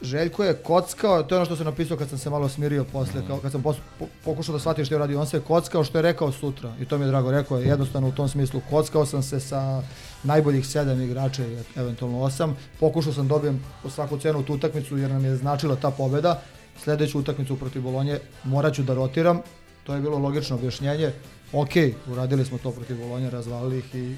Željko 0.02 0.44
je 0.44 0.54
kockao, 0.54 1.22
to 1.22 1.34
je 1.34 1.36
ono 1.36 1.46
što 1.46 1.56
sam 1.56 1.66
napisao 1.66 1.96
kad 1.96 2.08
sam 2.08 2.18
se 2.18 2.30
malo 2.30 2.48
smirio 2.48 2.84
posle, 2.84 3.26
kao 3.26 3.38
kad 3.38 3.52
sam 3.52 3.62
pos, 3.62 3.76
po, 3.98 4.06
pokušao 4.24 4.52
da 4.52 4.58
shvatim 4.58 4.84
što 4.84 4.94
je 4.94 4.98
radio, 4.98 5.20
on 5.20 5.26
se 5.26 5.36
je 5.36 5.40
kockao 5.40 5.84
što 5.84 5.98
je 5.98 6.02
rekao 6.02 6.32
sutra 6.32 6.72
i 6.80 6.84
to 6.84 6.98
mi 6.98 7.04
je 7.04 7.08
drago, 7.08 7.30
rekao 7.30 7.58
je 7.58 7.66
jednostavno 7.66 8.08
u 8.08 8.12
tom 8.12 8.28
smislu, 8.28 8.60
kockao 8.70 9.06
sam 9.06 9.22
se 9.22 9.40
sa 9.40 9.82
najboljih 10.22 10.66
sedam 10.66 11.00
igrača 11.00 11.42
eventualno 11.76 12.20
osam, 12.20 12.56
pokušao 12.80 13.12
sam 13.12 13.28
dobijem 13.28 13.64
po 13.82 13.90
svaku 13.90 14.18
cenu 14.18 14.42
tu 14.42 14.54
utakmicu 14.54 14.98
jer 14.98 15.10
nam 15.10 15.24
je 15.24 15.36
značila 15.36 15.76
ta 15.76 15.90
pobeda, 15.90 16.42
sledeću 16.82 17.18
utakmicu 17.18 17.56
protiv 17.56 17.82
Bolonje 17.82 18.18
morat 18.44 18.74
ću 18.74 18.82
da 18.82 18.94
rotiram, 18.94 19.40
to 19.84 19.94
je 19.94 20.00
bilo 20.00 20.18
logično 20.18 20.56
objašnjenje, 20.56 21.12
ok, 21.52 21.70
uradili 22.12 22.44
smo 22.44 22.58
to 22.58 22.70
protiv 22.70 22.98
Bolonje, 22.98 23.30
razvalili 23.30 23.78
ih 23.78 23.94
i 23.94 24.16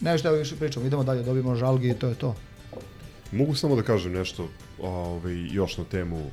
ne 0.00 0.18
šta 0.18 0.30
više 0.30 0.56
pričamo, 0.56 0.86
idemo 0.86 1.04
dalje, 1.04 1.22
dobijemo 1.22 1.54
žalgi 1.54 1.88
i 1.88 1.94
to 1.94 2.08
je 2.08 2.14
to. 2.14 2.34
Mogu 3.32 3.54
samo 3.54 3.76
da 3.76 3.82
kažem 3.82 4.12
nešto 4.12 4.48
ovaj, 4.78 5.46
još 5.50 5.76
na 5.78 5.84
temu 5.84 6.30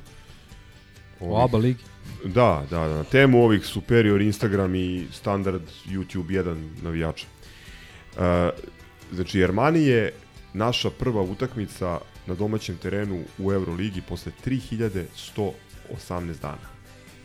O 1.20 1.44
ABA 1.44 1.58
ligi. 1.58 1.84
Da, 2.24 2.64
da, 2.70 2.78
da, 2.78 2.94
na 2.94 3.04
temu 3.04 3.42
ovih 3.42 3.66
superior 3.66 4.20
Instagram 4.20 4.74
i 4.74 5.06
standard 5.12 5.62
YouTube 5.86 6.26
1 6.26 6.82
navijača. 6.82 7.26
Uh, 8.16 8.22
znači, 9.12 9.44
Armani 9.44 9.82
je 9.82 10.12
naša 10.54 10.90
prva 10.90 11.22
utakmica 11.22 11.98
na 12.26 12.34
domaćem 12.34 12.76
terenu 12.76 13.22
u 13.38 13.52
Euroligi 13.52 14.00
posle 14.00 14.32
3118 14.46 15.52
dana. 16.42 16.68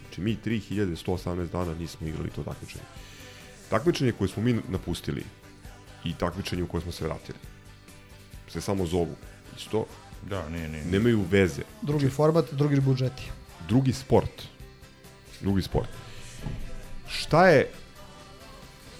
Znači, 0.01 0.21
mi 0.21 0.37
3118 0.45 1.51
dana 1.51 1.73
nismo 1.79 2.07
igrali 2.07 2.29
to 2.29 2.43
takmičenje. 2.43 2.83
Takmičenje 3.69 4.11
koje 4.11 4.27
smo 4.27 4.43
mi 4.43 4.61
napustili 4.69 5.23
i 6.03 6.13
takmičenje 6.13 6.63
u 6.63 6.67
koje 6.67 6.81
smo 6.81 6.91
se 6.91 7.05
vratili 7.05 7.37
se 8.51 8.61
samo 8.61 8.85
zovu 8.85 9.15
isto, 9.57 9.85
Da, 10.23 10.49
nije, 10.49 10.67
nije. 10.67 10.85
nemaju 10.85 11.25
veze. 11.31 11.61
Drugi 11.81 12.09
format, 12.09 12.45
drugi 12.51 12.79
budžeti. 12.79 13.23
drugi 13.67 13.93
sport. 13.93 14.41
Drugi 15.41 15.61
sport. 15.61 15.89
Šta 17.07 17.47
je 17.47 17.67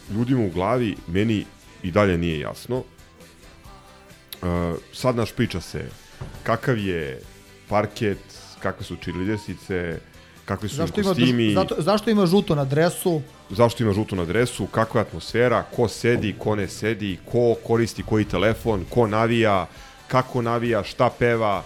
ljudima 0.10 0.46
u 0.46 0.50
glavi, 0.50 0.96
meni 1.08 1.46
i 1.84 1.92
dalje 1.92 2.18
nije 2.18 2.40
jasno. 2.40 2.78
Uh, 2.78 4.48
sad 4.94 5.16
naš 5.16 5.32
priča 5.32 5.62
se 5.62 5.86
kakav 6.44 6.78
je 6.78 7.22
parket, 7.68 8.18
kakve 8.60 8.86
su 8.86 8.96
čirlidersice, 8.96 10.00
kakvi 10.46 10.70
su 10.70 10.76
Zašto 10.76 11.00
im 11.00 11.04
ima, 11.04 11.10
kostimi, 11.10 11.44
drž- 11.44 11.54
zato, 11.54 11.76
zašto 11.80 12.10
ima 12.10 12.26
žuto 12.26 12.56
na 12.56 12.66
dresu? 12.66 13.22
zašto 13.50 13.84
ima 13.84 13.94
žuto 13.94 14.16
na 14.16 14.26
dresu, 14.26 14.66
kakva 14.68 15.02
je 15.02 15.08
atmosfera, 15.08 15.64
ko 15.66 15.88
sedi, 15.88 16.36
ko 16.40 16.56
ne 16.56 16.68
sedi, 16.68 17.18
ko 17.26 17.56
koristi 17.64 18.04
koji 18.04 18.26
telefon, 18.26 18.86
ko 18.90 19.08
navija, 19.08 19.68
kako 20.12 20.42
navija, 20.42 20.84
šta 20.84 21.10
peva, 21.20 21.64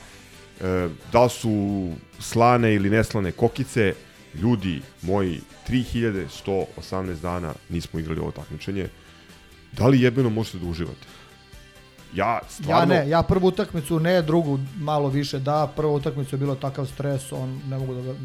e, 0.61 0.89
da 1.11 1.23
li 1.23 1.29
su 1.29 1.89
slane 2.19 2.73
ili 2.75 2.89
neslane 2.89 3.31
kokice, 3.31 3.93
ljudi 4.35 4.81
moji, 5.01 5.41
3118 5.69 7.21
dana 7.21 7.53
nismo 7.69 7.99
igrali 7.99 8.19
ovo 8.19 8.31
takmičenje. 8.31 8.89
Da 9.71 9.87
li 9.87 10.01
jebeno 10.01 10.29
možete 10.29 10.57
da 10.57 10.67
uživate? 10.67 11.07
Ja 12.13 12.39
stvarno... 12.49 12.93
Ja 12.93 13.01
ne, 13.03 13.09
ja 13.09 13.23
prvu 13.23 13.47
utakmicu 13.47 13.99
ne, 13.99 14.21
drugu 14.21 14.59
malo 14.77 15.09
više 15.09 15.39
da, 15.39 15.71
prva 15.75 15.91
utakmicu 15.91 16.35
je 16.35 16.39
bilo 16.39 16.55
takav 16.55 16.85
stres, 16.85 17.31
on 17.31 17.61
ne 17.69 17.77
mogu 17.77 17.93
da, 17.93 18.01
ga- 18.01 18.15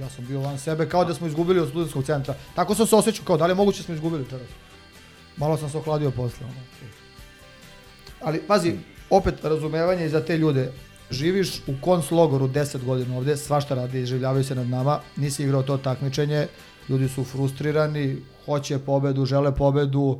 ja 0.00 0.10
sam 0.10 0.26
bio 0.26 0.40
van 0.40 0.58
sebe, 0.58 0.88
kao 0.88 1.04
da 1.04 1.14
smo 1.14 1.26
izgubili 1.26 1.60
od 1.60 1.68
studentskog 1.68 2.04
centra. 2.04 2.34
Tako 2.54 2.74
sam 2.74 2.86
se 2.86 2.96
osjećao, 2.96 3.24
kao 3.24 3.36
da 3.36 3.46
li 3.46 3.50
je 3.50 3.54
moguće 3.54 3.78
da 3.78 3.84
smo 3.84 3.94
izgubili 3.94 4.26
čovjek. 4.30 4.50
Malo 5.36 5.56
sam 5.56 5.70
se 5.70 5.78
ohladio 5.78 6.10
posle. 6.10 6.46
Ono. 6.46 6.60
Ali, 8.20 8.42
pazi, 8.42 8.74
opet 9.10 9.44
razumevanje 9.44 10.06
i 10.06 10.08
za 10.08 10.20
te 10.20 10.38
ljude. 10.38 10.72
Živiš 11.10 11.58
u 11.58 11.72
konc 11.80 12.10
logoru 12.10 12.48
10 12.48 12.84
godina 12.84 13.16
ovde, 13.16 13.36
svašta 13.36 13.74
radi, 13.74 14.06
življavaju 14.06 14.44
se 14.44 14.54
nad 14.54 14.68
nama, 14.68 15.00
nisi 15.16 15.42
igrao 15.42 15.62
to 15.62 15.76
takmičenje, 15.76 16.46
ljudi 16.88 17.08
su 17.08 17.24
frustrirani, 17.24 18.16
hoće 18.44 18.78
pobedu, 18.78 19.24
žele 19.24 19.54
pobedu, 19.54 20.18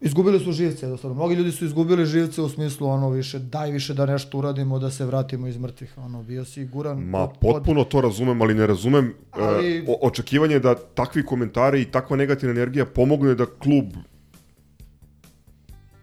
izgubili 0.00 0.40
su 0.40 0.52
živce, 0.52 0.86
jednostavno. 0.86 1.14
Mnogi 1.14 1.34
ljudi 1.34 1.52
su 1.52 1.64
izgubili 1.64 2.06
živce 2.06 2.42
u 2.42 2.48
smislu 2.48 2.88
ono 2.88 3.10
više, 3.10 3.38
daj 3.38 3.70
više 3.70 3.94
da 3.94 4.06
nešto 4.06 4.38
uradimo, 4.38 4.78
da 4.78 4.90
se 4.90 5.04
vratimo 5.04 5.46
iz 5.46 5.56
mrtvih. 5.56 5.92
Ono, 5.98 6.22
bio 6.22 6.44
si 6.44 6.64
guran. 6.64 6.98
Ma, 6.98 7.18
pod- 7.20 7.34
potpuno 7.40 7.84
to 7.84 8.00
razumem, 8.00 8.42
ali 8.42 8.54
ne 8.54 8.66
razumem 8.66 9.14
Ali- 9.30 9.76
e, 9.76 9.84
o- 9.88 9.98
očekivanje 10.02 10.58
da 10.58 10.74
takvi 10.74 11.24
komentari 11.24 11.82
i 11.82 11.90
takva 11.90 12.16
negativna 12.16 12.52
energija 12.52 12.86
pomogne 12.86 13.34
da 13.34 13.46
klub 13.46 13.84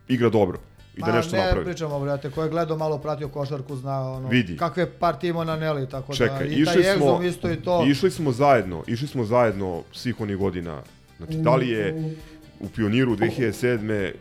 igra 0.07 0.29
dobro 0.29 0.59
i 0.97 1.01
da 1.01 1.07
Ma, 1.07 1.11
nešto 1.13 1.35
ne 1.35 1.43
napravi. 1.43 1.65
pričamo, 1.65 1.99
brate, 1.99 2.29
ko 2.29 2.43
je 2.43 2.49
gledao 2.49 2.77
malo 2.77 2.97
pratio 2.97 3.27
košarku 3.27 3.75
zna 3.75 4.11
ono, 4.11 4.27
Vidi. 4.29 4.57
kakve 4.57 4.91
partije 4.91 5.29
imamo 5.29 5.43
naneli, 5.43 5.89
tako 5.89 6.13
Čekaj, 6.15 6.39
da 6.39 6.45
i 6.45 6.53
išli 6.53 6.65
taj 6.65 6.83
smo, 6.83 6.93
egzom 7.05 7.25
isto 7.25 7.51
i 7.51 7.55
to. 7.55 7.85
išli 7.87 8.11
smo 8.11 8.31
zajedno, 8.31 8.83
išli 8.87 9.07
smo 9.07 9.25
zajedno 9.25 9.83
svih 9.91 10.21
onih 10.21 10.37
godina. 10.37 10.81
Znači, 11.17 11.33
da 11.33 11.55
li 11.55 11.69
je 11.69 12.15
u 12.59 12.69
Pioniru 12.69 13.15
2007. 13.15 14.11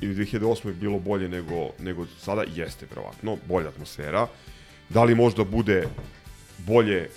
ili 0.00 0.14
2008. 0.16 0.72
bilo 0.72 0.98
bolje 0.98 1.28
nego, 1.28 1.70
nego 1.78 2.06
sada? 2.18 2.44
Jeste, 2.54 2.86
verovatno, 2.90 3.36
bolja 3.48 3.68
atmosfera. 3.68 4.26
Da 4.88 5.04
li 5.04 5.14
možda 5.14 5.44
bude 5.44 5.88
bolje 6.58 7.08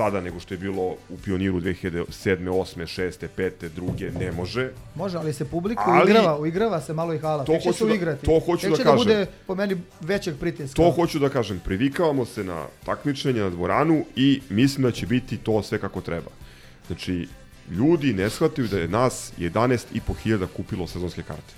sada 0.00 0.20
nego 0.20 0.40
što 0.40 0.54
je 0.54 0.58
bilo 0.58 0.82
u 1.08 1.16
Pioniru 1.24 1.60
2007. 1.60 2.04
8. 2.40 2.80
6. 2.80 3.28
5. 3.30 3.50
2. 3.70 4.18
Ne 4.18 4.32
može. 4.32 4.70
Može, 4.94 5.18
ali 5.18 5.32
se 5.32 5.44
publika 5.44 5.82
Ali- 5.86 6.04
uigrava, 6.04 6.38
uigrava 6.38 6.80
se 6.80 6.92
malo 6.92 7.14
i 7.14 7.18
hala. 7.18 7.44
To 7.44 7.52
Tek 7.52 7.64
hoću 7.64 7.84
da- 7.84 7.92
uigrati. 7.92 8.24
to 8.24 8.40
hoću 8.40 8.60
Tek 8.62 8.70
da 8.70 8.76
će 8.76 8.82
kažem. 8.82 8.98
da 8.98 9.04
bude 9.04 9.26
po 9.46 9.54
meni 9.54 9.76
većeg 10.00 10.36
pritiska. 10.36 10.76
To 10.76 10.90
hoću 10.90 11.18
da 11.18 11.28
kažem, 11.28 11.60
privikavamo 11.60 12.24
se 12.24 12.44
na 12.44 12.66
takmičenje 12.84 13.40
na 13.40 13.50
dvoranu 13.50 14.04
i 14.16 14.40
mislim 14.50 14.82
da 14.82 14.92
će 14.92 15.06
biti 15.06 15.36
to 15.36 15.62
sve 15.62 15.78
kako 15.78 16.00
treba. 16.00 16.30
Znači, 16.86 17.28
ljudi 17.70 18.12
ne 18.14 18.30
shvataju 18.30 18.68
da 18.68 18.78
je 18.78 18.88
nas 18.88 19.32
11.500 19.38 20.46
kupilo 20.46 20.86
sezonske 20.86 21.22
karte. 21.22 21.54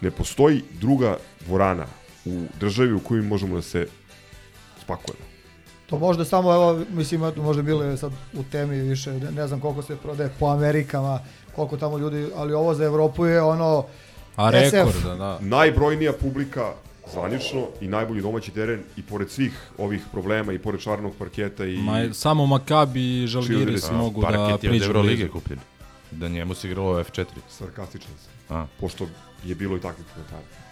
Ne 0.00 0.10
postoji 0.10 0.62
druga 0.72 1.16
dvorana 1.40 1.86
u 2.24 2.44
državi 2.60 2.92
u 2.92 3.00
kojoj 3.00 3.22
možemo 3.24 3.56
da 3.56 3.62
se 3.62 3.86
spakujemo. 4.82 5.27
To 5.90 5.98
možda 5.98 6.24
samo, 6.24 6.54
evo, 6.54 6.80
mislim, 6.90 7.24
eto, 7.24 7.42
možda 7.42 7.62
bile 7.62 7.96
sad 7.96 8.12
u 8.34 8.42
temi 8.42 8.76
više, 8.76 9.12
ne, 9.12 9.30
ne 9.30 9.46
znam 9.46 9.60
koliko 9.60 9.82
se 9.82 9.96
prodaje 9.96 10.30
po 10.38 10.46
Amerikama, 10.46 11.20
koliko 11.56 11.76
tamo 11.76 11.98
ljudi, 11.98 12.26
ali 12.36 12.54
ovo 12.54 12.74
za 12.74 12.84
Evropu 12.84 13.26
je 13.26 13.42
ono... 13.42 13.84
A 14.36 14.50
SF. 14.50 14.72
rekord, 14.72 15.02
da, 15.04 15.14
da. 15.14 15.38
Najbrojnija 15.40 16.12
publika 16.12 16.72
zvanično 17.12 17.66
i 17.80 17.88
najbolji 17.88 18.22
domaći 18.22 18.50
teren 18.50 18.80
i 18.96 19.02
pored 19.02 19.30
svih 19.30 19.52
ovih 19.78 20.02
problema 20.12 20.52
i 20.52 20.58
pored 20.58 20.80
čarnog 20.80 21.12
parketa 21.18 21.64
i... 21.64 21.76
Ma, 21.76 22.14
samo 22.14 22.46
Makabi 22.46 23.22
i 23.22 23.26
Žalgiris 23.26 23.90
mogu 23.90 24.20
da 24.20 24.26
Parket 24.26 24.48
je 24.48 24.54
od 24.54 24.60
priđu 24.60 24.84
Eurolige 24.84 25.28
kupljen. 25.28 25.58
Da 26.10 26.28
njemu 26.28 26.54
se 26.54 26.68
igralo 26.68 26.92
u 26.92 27.04
F4. 27.04 27.24
Sarkastičan 27.48 28.12
sam. 28.24 28.56
A. 28.56 28.66
Pošto 28.80 29.06
je 29.44 29.54
bilo 29.54 29.76
i 29.76 29.80
takvih 29.80 30.06
komentara. 30.14 30.67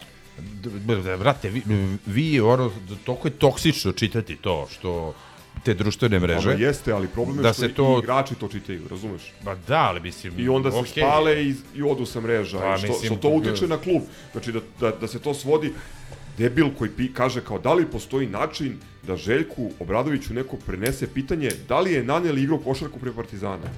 Brate, 1.18 1.50
vi, 1.50 1.62
vi 2.06 2.40
ono, 2.40 2.70
toliko 3.04 3.28
je 3.28 3.32
toksično 3.32 3.92
čitati 3.92 4.36
to, 4.36 4.66
što 4.70 5.14
te 5.64 5.74
društvene 5.74 6.20
mreže. 6.20 6.50
Ono 6.50 6.58
jeste, 6.58 6.92
ali 6.92 7.08
problem 7.08 7.38
je 7.38 7.42
da 7.42 7.52
što 7.52 7.62
se 7.62 7.66
i 7.66 7.74
to... 7.74 8.00
igrači 8.02 8.34
to 8.34 8.48
čitaju, 8.48 8.88
razumeš? 8.90 9.32
Ba 9.44 9.54
da, 9.68 9.80
ali 9.80 10.00
mislim... 10.00 10.34
I 10.38 10.48
onda 10.48 10.70
se 10.70 10.76
okej. 10.76 11.02
spale 11.02 11.44
i, 11.44 11.54
i 11.74 11.82
odu 11.82 12.06
sa 12.06 12.20
mreža. 12.20 12.58
Pa, 12.58 12.78
što, 12.78 12.86
mislim, 12.86 13.06
što 13.06 13.16
to 13.16 13.28
utiče 13.28 13.66
na 13.66 13.76
klub. 13.76 14.02
Znači 14.32 14.52
da, 14.52 14.60
da, 14.80 14.90
da 14.90 15.08
se 15.08 15.18
to 15.18 15.34
svodi 15.34 15.72
debil 16.38 16.70
koji 16.78 16.90
pi, 16.90 17.12
kaže 17.12 17.40
kao 17.40 17.58
da 17.58 17.74
li 17.74 17.86
postoji 17.86 18.26
način 18.26 18.78
da 19.06 19.16
Željku 19.16 19.70
Obradoviću 19.80 20.34
neko 20.34 20.56
prenese 20.56 21.06
pitanje 21.14 21.50
da 21.68 21.80
li 21.80 21.92
je 21.92 22.04
Naneli 22.04 22.42
igrao 22.42 22.58
košarku 22.58 22.98
pre 22.98 23.12
Partizana. 23.12 23.70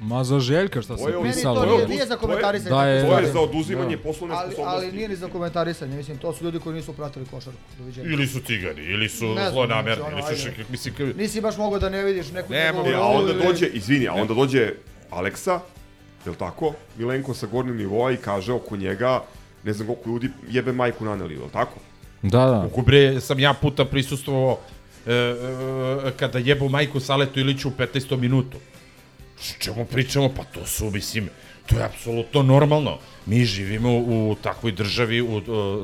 Ma 0.00 0.24
za 0.24 0.40
Željka 0.40 0.82
šta 0.82 0.96
se 0.96 1.04
je- 1.04 1.12
Meni 1.12 1.22
pisalo. 1.24 1.60
to 1.60 1.66
nije, 1.68 1.88
nije 1.88 2.06
za 2.06 2.16
komentarisanje. 2.16 2.70
Da 2.70 2.84
je- 2.84 3.00
To 3.00 3.06
je 3.06 3.10
stvari. 3.10 3.26
za 3.26 3.40
oduzimanje 3.40 3.96
poslovne 3.98 4.34
ali, 4.36 4.52
sposobnosti. 4.52 4.76
ali 4.78 4.92
nije 4.92 5.08
ni 5.08 5.16
za 5.16 5.28
komentarisanje, 5.28 5.96
mislim, 5.96 6.18
to 6.18 6.32
su 6.32 6.44
ljudi 6.44 6.58
koji 6.58 6.76
nisu 6.76 6.92
pratili 6.92 7.26
košarku. 7.26 7.58
Doviđenja. 7.78 8.08
Ili 8.08 8.26
su 8.26 8.40
cigani, 8.40 8.82
ili 8.82 9.08
su 9.08 9.26
Ne 9.26 9.50
zlonamerni, 9.50 10.04
znači, 10.10 10.26
ili 10.28 10.38
su... 10.38 10.48
šak- 10.48 10.64
Mislim, 10.70 10.94
Nisi 11.16 11.40
baš 11.40 11.56
mogao 11.56 11.78
da 11.78 11.88
ne 11.88 12.04
vidiš 12.04 12.30
neku 12.30 12.52
Ne, 12.52 12.64
njegovu 12.66 12.86
E, 12.86 12.94
a 12.94 13.00
onda 13.02 13.32
dođe, 13.34 13.66
izvini, 13.66 14.08
a 14.08 14.12
onda 14.12 14.34
dođe 14.34 14.72
Aleksa, 15.10 15.60
je 16.26 16.34
tako? 16.34 16.72
Milenko 16.96 17.34
sa 17.34 17.46
gornjeg 17.46 17.76
nivoa 17.76 18.12
i 18.12 18.16
kaže 18.16 18.52
oko 18.52 18.76
njega, 18.76 19.22
ne 19.64 19.72
znam 19.72 19.86
koliko 19.86 20.10
ljudi 20.10 20.28
jebe 20.48 20.72
majku 20.72 21.04
Naneli, 21.04 21.34
je 21.34 21.40
li 21.40 21.50
tako? 21.52 21.78
Da, 22.22 22.38
da. 22.40 22.58
Koliko 22.60 22.82
bre 22.82 23.20
sam 23.20 23.38
ja 23.38 23.54
puta 23.54 23.84
prisustvovao 23.84 24.58
e, 25.06 25.12
e, 25.12 25.34
kada 26.16 26.38
jebu 26.38 26.68
majku 26.68 27.00
Saletu 27.00 27.40
Iliću 27.40 27.68
u 27.68 27.72
15. 27.72 28.16
minutu. 28.16 28.56
S 29.40 29.54
čemu 29.58 29.84
pričamo? 29.84 30.28
Pa 30.28 30.44
to 30.44 30.66
su, 30.66 30.90
mislim, 30.90 31.28
to 31.66 31.76
je 31.76 31.84
apsolutno 31.84 32.42
normalno. 32.42 32.98
Mi 33.26 33.44
živimo 33.44 33.90
u 33.92 34.36
takvoj 34.42 34.72
državi, 34.72 35.20
u, 35.20 35.36
u, 35.36 35.42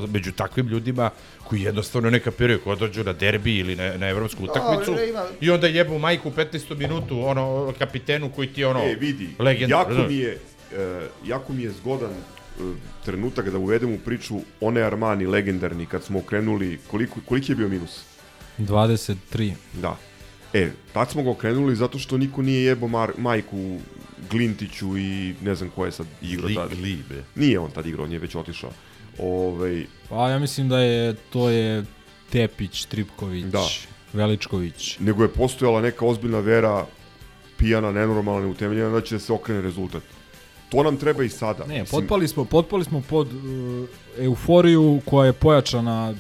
među 0.09 0.33
takvim 0.33 0.69
ljudima 0.69 1.11
koji 1.45 1.63
jednostavno 1.63 2.11
ne 2.11 2.21
kapiraju, 2.21 2.61
koji 2.61 2.77
dođu 2.77 3.05
na 3.05 3.13
derbi 3.13 3.57
ili 3.57 3.77
na, 3.77 3.97
na 3.97 4.09
evropsku 4.09 4.45
utakmicu 4.45 4.93
bre, 4.93 5.09
ima- 5.09 5.25
i 5.41 5.51
onda 5.51 5.67
jebu 5.67 5.99
majku 5.99 6.29
u 6.29 6.33
15. 6.33 6.77
minutu 6.77 7.27
ono, 7.27 7.75
kapitenu 7.79 8.31
koji 8.31 8.49
ti 8.49 8.65
ono, 8.65 8.81
E, 8.81 8.95
vidi, 8.95 9.29
legenda. 9.39 9.77
jako 9.77 9.93
mi 9.93 10.17
je, 10.17 10.39
e, 10.73 11.01
jako 11.27 11.53
mi 11.53 11.63
je 11.63 11.71
zgodan 11.73 12.11
e, 12.11 12.63
trenutak 13.05 13.51
da 13.51 13.59
uvedem 13.59 13.93
u 13.93 13.99
priču 13.99 14.35
one 14.61 14.83
Armani 14.83 15.27
legendarni 15.27 15.87
kad 15.87 16.05
smo 16.05 16.19
okrenuli, 16.19 16.79
koliko, 16.91 17.21
koliki 17.27 17.53
je 17.53 17.57
bio 17.57 17.69
minus? 17.69 18.03
23. 18.59 19.53
Da. 19.73 19.97
E, 20.55 20.71
tad 20.93 21.11
smo 21.11 21.23
ga 21.23 21.31
okrenuli 21.31 21.77
zato 21.77 21.99
što 21.99 22.19
niko 22.19 22.43
nije 22.43 22.63
jebo 22.65 22.89
mar, 22.89 23.13
majku 23.19 23.79
Glintiću 24.31 24.99
i 24.99 25.35
ne 25.43 25.55
znam 25.55 25.71
ko 25.71 25.85
je 25.85 25.93
sad 25.93 26.07
igrao 26.23 26.51
tad. 26.55 26.79
Gli, 26.79 26.99
be. 27.09 27.23
Nije 27.35 27.59
on 27.59 27.71
tad 27.71 27.87
igrao, 27.87 28.05
on 28.05 28.13
je 28.13 28.19
već 28.19 28.35
otišao. 28.35 28.71
Ovaj, 29.19 29.87
Pa 30.09 30.29
ja 30.29 30.39
mislim 30.39 30.69
da 30.69 30.79
je 30.79 31.15
to 31.15 31.51
je 31.51 31.85
Tepić, 32.31 32.85
Tripković, 32.85 33.45
Da. 33.45 33.67
Veličković. 34.13 34.99
nego 34.99 35.23
je 35.23 35.29
postojala 35.29 35.81
neka 35.81 36.07
ozbiljna 36.07 36.39
vera 36.41 36.87
pijana, 37.57 37.93
nenormalna, 37.93 38.41
neutemeljena 38.41 38.89
da 38.89 39.01
će 39.01 39.15
da 39.15 39.19
se 39.19 39.33
okrene 39.33 39.61
rezultat. 39.61 40.03
To 40.69 40.83
nam 40.83 40.97
treba 40.97 41.25
i 41.25 41.29
sada. 41.29 41.65
Ne, 41.67 41.81
Mislim, 41.81 42.01
potpali 42.01 42.29
smo, 42.29 42.45
potpali 42.45 42.85
smo 42.85 43.03
pod 43.11 43.27
uh, 43.33 43.89
euforiju 44.19 45.01
koja 45.05 45.27
je 45.27 45.33
pojačana 45.33 46.15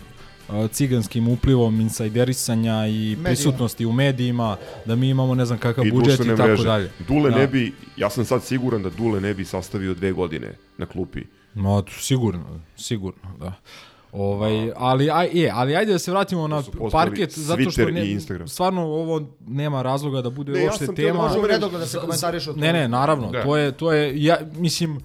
ciganskim 0.69 1.29
uplivom 1.29 1.81
insajderisanja 1.81 2.87
i 2.87 2.91
Medijima. 2.93 3.25
prisutnosti 3.25 3.87
u 3.87 3.93
medijima, 3.93 4.57
da 4.85 4.97
mi 4.97 5.09
imamo 5.09 5.35
ne 5.35 5.45
znam 5.45 5.59
kakav 5.59 5.87
i 5.87 5.93
budžet 5.93 6.21
i 6.21 6.29
tako 6.29 6.43
mreže. 6.43 6.65
dalje. 6.65 6.91
Dule 7.09 7.31
Da. 7.31 7.37
ne 7.37 7.47
bi, 7.47 7.73
ja 7.97 8.11
sam 8.11 8.25
sad 8.25 8.43
siguran 8.45 8.83
da 8.83 8.91
Dule 8.91 9.21
ne 9.21 9.35
bi 9.35 9.45
sastavio 9.45 9.95
dve 9.95 10.13
godine 10.13 10.53
na 10.79 10.87
klupi. 10.87 11.21
Ma, 11.55 11.83
to 11.83 11.93
sigurno, 11.93 12.45
sigurno, 12.77 13.37
da. 13.41 13.53
Ovaj, 14.13 14.73
ali, 14.77 15.11
aj, 15.11 15.29
je, 15.33 15.51
ali 15.51 15.77
ajde 15.77 15.93
da 15.93 15.99
se 15.99 16.11
vratimo 16.11 16.49
na 16.49 16.63
parket, 16.93 17.33
zato 17.33 17.71
što 17.71 17.85
ne, 17.85 18.17
stvarno 18.47 18.83
ovo 18.83 19.23
nema 19.41 19.83
razloga 19.83 20.23
da 20.23 20.31
bude 20.31 20.53
Ne, 20.53 20.59
ja 20.59 20.65
uopšte 20.65 20.87
sam 20.87 20.95
htio 20.95 21.05
da 21.05 21.11
tema. 21.11 21.23
možemo 21.23 21.41
Može 21.41 21.51
u 21.51 21.53
nedogled 21.53 21.81
da 21.81 21.87
se 21.87 21.99
komentariše 21.99 22.51
o 22.51 22.53
Ne, 22.53 22.61
tome. 22.61 22.73
ne, 22.73 22.89
naravno, 22.89 23.31
Da. 23.31 23.43
to 23.43 23.57
je, 23.57 23.73
to 23.73 23.93
je, 23.93 24.25
ja, 24.25 24.37
mislim, 24.53 25.01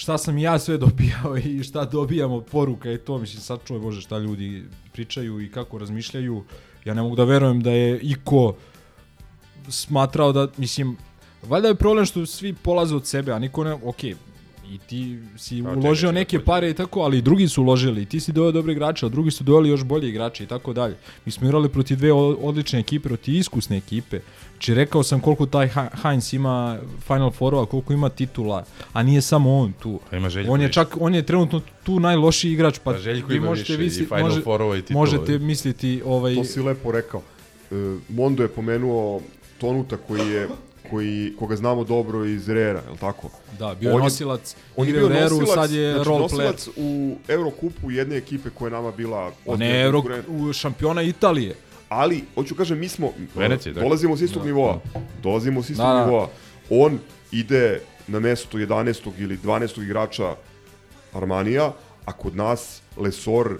šta 0.00 0.18
sam 0.18 0.38
ja 0.38 0.58
sve 0.58 0.78
dobijao 0.78 1.36
i 1.36 1.62
šta 1.62 1.84
dobijamo 1.84 2.40
poruka 2.40 2.92
i 2.92 2.98
to, 2.98 3.18
mislim, 3.18 3.40
sad 3.40 3.60
čuje 3.64 3.80
Bože 3.80 4.00
šta 4.00 4.18
ljudi 4.18 4.64
pričaju 4.92 5.40
i 5.40 5.50
kako 5.50 5.78
razmišljaju. 5.78 6.44
Ja 6.84 6.94
ne 6.94 7.02
mogu 7.02 7.16
da 7.16 7.24
verujem 7.24 7.60
da 7.62 7.70
je 7.70 8.00
iko 8.00 8.54
smatrao 9.68 10.32
da, 10.32 10.48
mislim, 10.56 10.96
valjda 11.42 11.68
je 11.68 11.74
problem 11.74 12.06
što 12.06 12.26
svi 12.26 12.52
polaze 12.52 12.94
od 12.94 13.06
sebe, 13.06 13.32
a 13.32 13.38
niko 13.38 13.64
ne, 13.64 13.72
okej, 13.72 14.14
i 14.70 14.78
ti 14.78 15.18
si 15.36 15.60
A, 15.60 15.70
uložio 15.70 16.08
čekaj, 16.08 16.12
neke 16.14 16.40
pare 16.40 16.70
i 16.70 16.74
tako, 16.74 17.00
ali 17.00 17.18
i 17.18 17.22
drugi 17.22 17.48
su 17.48 17.62
uložili. 17.62 18.02
I 18.02 18.06
ti 18.06 18.20
si 18.20 18.32
doveo 18.32 18.52
dobre 18.52 18.72
igrače, 18.72 19.06
a 19.06 19.08
drugi 19.08 19.30
su 19.30 19.44
doveli 19.44 19.68
još 19.68 19.84
bolje 19.84 20.08
igrače 20.08 20.44
i 20.44 20.46
tako 20.46 20.72
dalje. 20.72 20.96
Mi 21.24 21.32
smo 21.32 21.46
igrali 21.46 21.68
protiv 21.68 21.96
dve 21.96 22.12
odlične 22.12 22.78
ekipe, 22.80 23.08
protiv 23.08 23.34
iskusne 23.34 23.76
ekipe. 23.76 24.20
Znači 24.52 24.74
rekao 24.74 25.02
sam 25.02 25.20
koliko 25.20 25.46
taj 25.46 25.68
Heinz 26.02 26.34
ima 26.34 26.78
Final 27.00 27.30
Fourova, 27.30 27.66
koliko 27.66 27.92
ima 27.92 28.08
titula, 28.08 28.64
a 28.92 29.02
nije 29.02 29.20
samo 29.20 29.54
on 29.54 29.72
tu. 29.72 30.00
Pa 30.10 30.16
ima 30.16 30.28
Željko 30.28 30.52
on 30.52 30.60
je 30.60 30.72
čak 30.72 30.96
on 31.00 31.14
je 31.14 31.22
trenutno 31.22 31.60
tu 31.82 32.00
najlošiji 32.00 32.52
igrač, 32.52 32.78
pa 32.78 32.92
Pa 32.92 32.98
Željko 32.98 33.28
vi 33.28 33.36
ima 33.36 33.46
možete 33.46 33.72
više 33.72 33.82
i 33.84 34.00
visi- 34.00 34.06
Final 34.06 34.22
može- 34.22 34.42
Fourova 34.42 34.76
i 34.76 34.82
titula. 34.82 35.00
Možete 35.00 35.38
misliti 35.38 36.02
ovaj 36.04 36.34
To 36.34 36.44
si 36.44 36.60
lepo 36.60 36.92
rekao. 36.92 37.22
E, 37.70 37.74
Mondo 38.08 38.42
je 38.42 38.48
pomenuo 38.48 39.20
Tonuta 39.58 39.96
koji 39.98 40.28
je 40.28 40.48
koji, 40.90 41.32
koga 41.38 41.56
znamo 41.56 41.84
dobro 41.84 42.24
iz 42.24 42.48
Rera, 42.48 42.80
je 42.80 42.90
li 42.90 42.98
tako? 42.98 43.30
Da, 43.58 43.74
bio 43.74 43.88
je 43.88 43.94
On 43.94 44.02
nosilac 44.02 44.56
on 44.76 44.88
je 44.88 44.94
u 44.94 44.96
bio 44.98 45.08
Reru, 45.08 45.36
nosilac, 45.36 45.54
sad 45.54 45.70
je 45.70 45.92
znači, 45.94 46.08
role 46.08 46.20
nosilac 46.20 46.68
u 46.76 47.16
Eurokupu 47.28 47.90
jedne 47.90 48.16
ekipe 48.16 48.50
koja 48.50 48.66
je 48.66 48.72
nama 48.72 48.92
bila 48.92 49.32
ne 49.48 49.80
Euro, 49.82 50.02
u 50.28 50.52
šampiona 50.52 51.02
Italije. 51.02 51.54
Ali, 51.88 52.24
hoću 52.34 52.54
kažem, 52.54 52.78
mi 52.78 52.88
smo, 52.88 53.12
Venecije, 53.34 53.72
da. 53.72 53.80
dolazimo 53.80 54.16
s 54.16 54.20
istog 54.20 54.46
nivoa. 54.46 54.80
Dolazimo 55.22 55.62
s 55.62 55.70
istog 55.70 55.86
Da, 55.86 55.92
da. 55.92 56.04
nivoa. 56.04 56.28
On 56.70 56.98
ide 57.32 57.80
na 58.06 58.20
mesto 58.20 58.58
11. 58.58 59.10
ili 59.18 59.38
12. 59.38 59.82
igrača 59.82 60.34
Armanija, 61.12 61.72
a 62.04 62.12
kod 62.12 62.36
nas 62.36 62.82
Lesor 62.96 63.58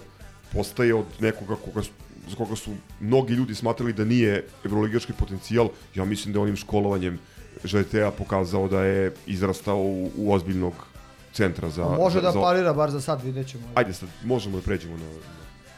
postaje 0.53 0.95
od 0.95 1.05
nekoga 1.21 1.57
koga, 1.57 1.83
su- 1.83 1.91
za 2.31 2.37
koga 2.37 2.57
su 2.57 2.71
mnogi 3.01 3.35
ljudi 3.35 3.55
smatrali 3.55 3.93
da 3.93 4.05
nije 4.05 4.45
evroligaški 4.65 5.13
potencijal. 5.13 5.69
Ja 5.95 6.05
mislim 6.05 6.35
da 6.35 6.41
onim 6.41 6.57
školovanjem 6.57 7.19
Žetea 7.65 8.11
pokazao 8.11 8.69
da 8.69 8.83
je 8.83 9.13
izrastao 9.27 9.77
u, 9.77 10.11
u 10.17 10.33
ozbiljnog 10.33 10.75
centra 11.33 11.69
za... 11.69 11.83
A 11.83 11.97
može 11.97 12.15
za, 12.15 12.21
da 12.21 12.33
za- 12.33 12.41
parira, 12.41 12.73
bar 12.73 12.91
za 12.91 13.01
sad, 13.01 13.23
vidjet 13.25 13.49
ćemo. 13.49 13.65
Ajde 13.75 13.93
sad, 13.93 14.09
možemo 14.25 14.57
da 14.57 14.63
pređemo 14.63 14.97
na... 14.97 15.05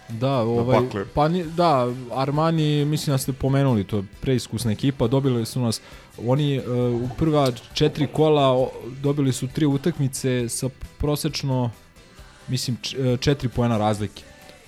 Da, 0.08 0.32
ovaj, 0.32 0.80
pa 1.14 1.28
ni, 1.28 1.44
da, 1.44 1.92
Armani, 2.14 2.84
mislim 2.84 3.14
da 3.14 3.18
ste 3.18 3.32
pomenuli, 3.32 3.84
to 3.84 3.96
je 3.96 4.02
preiskusna 4.20 4.72
ekipa, 4.72 5.06
dobili 5.08 5.46
su 5.46 5.60
nas, 5.60 5.80
oni 6.26 6.58
uh, 6.58 6.64
u 7.02 7.08
prva 7.18 7.52
četiri 7.74 8.06
kola 8.06 8.68
dobili 9.02 9.32
su 9.32 9.48
tri 9.48 9.66
utakmice 9.66 10.48
sa 10.48 10.68
prosečno, 10.98 11.70
mislim, 12.48 12.76
č, 12.82 12.96
e, 12.98 13.16
četiri 13.16 13.48
poena 13.48 13.78
razlike. 13.78 14.22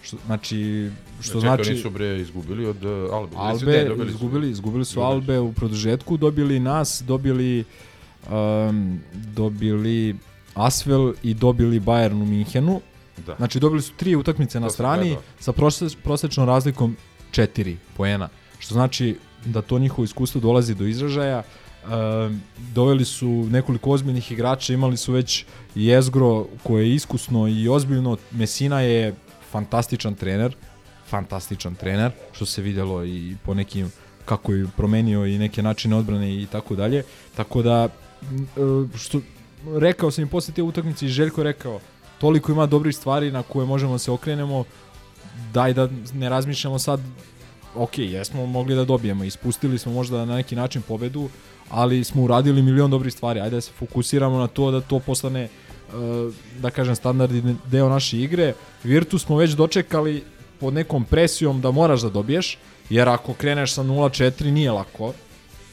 Što, 0.05 0.17
znači, 0.27 0.91
što 1.21 1.41
Čekaj, 1.41 1.57
znači... 1.57 1.73
nisu 1.73 1.91
bre 1.91 2.21
izgubili 2.21 2.67
od 2.67 2.85
uh, 2.85 3.15
Albe. 3.15 3.37
Albe, 3.37 3.73
Ne, 3.73 3.85
dobili 3.85 4.11
su. 4.11 4.15
izgubili, 4.15 4.51
izgubili 4.51 4.85
su 4.85 5.01
Albe 5.01 5.39
u 5.39 5.53
produžetku, 5.53 6.17
dobili 6.17 6.61
nas, 6.61 7.03
dobili 7.07 7.65
um, 8.31 9.01
dobili 9.13 10.17
Asvel 10.55 11.13
i 11.23 11.35
dobili 11.35 11.81
Bayern 11.81 12.23
u 12.23 12.27
Minhenu. 12.27 12.81
Da. 13.27 13.35
Znači 13.37 13.61
dobili 13.61 13.83
su 13.83 13.93
tri 13.97 14.17
utakmice 14.17 14.61
na 14.61 14.67
To 14.67 14.73
strani 14.73 15.17
sa 15.41 15.53
prose, 15.53 15.87
prosečnom 16.03 16.47
razlikom 16.47 16.97
4 17.33 17.77
poena. 17.97 18.29
Što 18.59 18.75
znači 18.75 19.17
da 19.45 19.63
to 19.63 19.79
njihovo 19.79 20.05
iskustvo 20.05 20.41
dolazi 20.41 20.75
do 20.75 20.85
izražaja. 20.85 21.43
Um, 21.85 22.41
doveli 22.75 23.05
su 23.05 23.29
nekoliko 23.29 23.91
ozbiljnih 23.91 24.33
igrača, 24.33 24.73
imali 24.73 24.97
su 24.97 25.13
već 25.13 25.45
Jezgro 25.75 26.47
koje 26.63 26.89
je 26.89 26.95
iskusno 26.95 27.49
i 27.49 27.69
ozbiljno. 27.69 28.17
Mesina 28.31 28.81
je 28.81 29.15
fantastičan 29.55 30.15
trener, 30.15 30.57
fantastičan 31.07 31.75
trener, 31.75 32.11
što 32.33 32.47
se 32.47 32.63
videlo 32.63 33.05
i 33.05 33.37
po 33.45 33.55
nekim 33.55 33.93
kako 34.25 34.53
je 34.53 34.67
promenio 34.77 35.27
i 35.27 35.39
neke 35.39 35.63
načine 35.63 35.97
odbrane 35.97 36.35
i 36.43 36.47
tako 36.47 36.75
dalje. 36.77 37.05
Tako 37.37 37.63
da 37.63 37.89
e, 37.89 37.89
što 38.99 39.21
rekao 39.79 40.11
sam 40.11 40.25
i 40.25 40.31
posle 40.31 40.55
te 40.55 40.63
utakmice 40.63 41.07
i 41.07 41.09
Željko 41.09 41.43
rekao 41.43 41.81
toliko 42.19 42.53
ima 42.53 42.67
dobrih 42.67 42.97
stvari 42.97 43.31
na 43.31 43.43
koje 43.43 43.67
možemo 43.67 43.93
da 43.93 43.99
se 43.99 44.11
okrenemo 44.11 44.65
daj 45.53 45.75
da 45.75 45.89
ne 46.15 46.29
razmišljamo 46.29 46.79
sad 46.79 47.01
ok, 47.75 47.99
jesmo 47.99 48.47
mogli 48.47 48.75
da 48.75 48.85
dobijemo 48.85 49.25
ispustili 49.25 49.79
smo 49.79 49.93
možda 49.93 50.25
na 50.25 50.37
neki 50.37 50.57
način 50.57 50.83
pobedu 50.83 51.29
ali 51.71 52.05
smo 52.05 52.23
uradili 52.23 52.63
milion 52.63 52.91
dobrih 52.91 53.13
stvari 53.13 53.41
ajde 53.41 53.57
da 53.57 53.61
se 53.61 53.73
fokusiramo 53.79 54.39
na 54.39 54.47
to 54.47 54.71
da 54.71 54.81
to 54.81 54.99
postane 54.99 55.43
e, 55.43 55.49
da 56.61 56.71
kažem 56.71 56.95
standardni 56.95 57.57
deo 57.71 57.89
naše 57.89 58.19
igre 58.19 58.55
Virtus 58.85 59.25
smo 59.25 59.37
već 59.37 59.51
dočekali 59.51 60.25
pod 60.61 60.75
nekom 60.75 61.05
presijom 61.05 61.61
da 61.61 61.71
moraš 61.71 62.01
da 62.01 62.09
dobiješ 62.09 62.59
jer 62.91 63.09
ako 63.09 63.35
kreneš 63.35 63.73
sa 63.73 63.83
0-4 63.83 64.51
nije 64.51 64.73
lako 64.73 65.13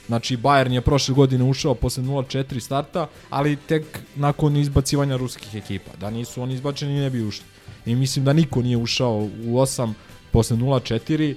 Znači, 0.07 0.37
Bayern 0.37 0.71
je 0.71 0.81
prošle 0.81 1.15
godine 1.15 1.43
ušao 1.43 1.75
posle 1.75 2.03
0-4 2.03 2.59
starta, 2.59 3.07
ali 3.29 3.55
tek 3.55 3.83
nakon 4.15 4.57
izbacivanja 4.57 5.17
ruskih 5.17 5.55
ekipa. 5.55 5.91
Da 5.99 6.09
nisu 6.09 6.41
oni 6.41 6.53
izbačeni, 6.53 6.99
ne 6.99 7.09
bi 7.09 7.23
ušli. 7.23 7.45
I 7.85 7.95
mislim 7.95 8.25
da 8.25 8.33
niko 8.33 8.61
nije 8.61 8.77
ušao 8.77 9.17
u 9.17 9.55
8 9.55 9.93
posle 10.31 10.57
0-4 10.57 11.35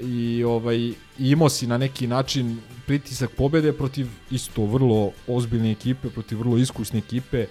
i 0.00 0.44
ovaj, 0.44 0.92
imao 1.18 1.48
si 1.48 1.66
na 1.66 1.78
neki 1.78 2.06
način 2.06 2.60
pritisak 2.86 3.30
pobede 3.30 3.72
protiv 3.72 4.06
isto 4.30 4.64
vrlo 4.64 5.12
ozbiljne 5.28 5.72
ekipe, 5.72 6.10
protiv 6.10 6.38
vrlo 6.38 6.56
iskusne 6.56 6.98
ekipe. 6.98 7.46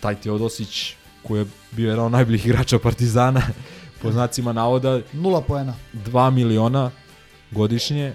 Taj 0.00 0.14
Teodosić 0.16 0.94
koji 1.22 1.40
je 1.40 1.46
bio 1.72 1.90
jedan 1.90 2.04
od 2.04 2.12
najboljih 2.12 2.46
igrača 2.46 2.78
Partizana, 2.78 3.42
po 4.02 4.12
znacima 4.12 4.52
navoda, 4.52 5.00
Nula 5.12 5.40
poena. 5.40 5.74
2 5.94 6.30
miliona 6.30 6.90
godišnje, 7.50 8.12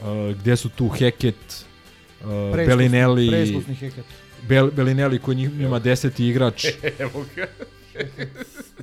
uh, 0.00 0.06
gdje 0.32 0.56
su 0.56 0.68
tu 0.68 0.88
Heket, 0.88 1.34
uh, 1.34 2.26
Preiskusni- 2.26 2.66
Belinelli, 2.66 3.28
preiskusni 3.28 3.74
Heket. 3.74 4.04
Bel, 4.42 4.70
Belinelli 4.70 5.18
koji 5.18 5.36
njima 5.36 5.78
deseti 5.78 6.26
igrač. 6.26 6.64
Evo 6.98 7.24
ga. 7.36 7.46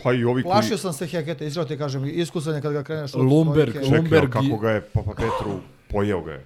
Pa 0.03 0.13
i 0.13 0.23
ovi 0.23 0.43
Plašio 0.43 0.77
sam 0.77 0.93
se 0.93 1.07
Heketa, 1.07 1.45
iskreno 1.45 1.67
ti 1.67 1.77
kažem, 1.77 2.05
iskusan 2.05 2.55
je 2.55 2.61
kad 2.61 2.73
ga 2.73 2.83
kreneš 2.83 3.13
Lumberg. 3.13 3.73
Čekaj, 3.73 3.89
Lumberg 3.89 4.25
i- 4.25 4.31
kako 4.31 4.57
ga 4.57 4.71
je 4.71 4.81
Papa 4.83 5.11
Petru 5.11 5.59
pojeo 5.89 6.21
ga 6.21 6.31
je. 6.31 6.45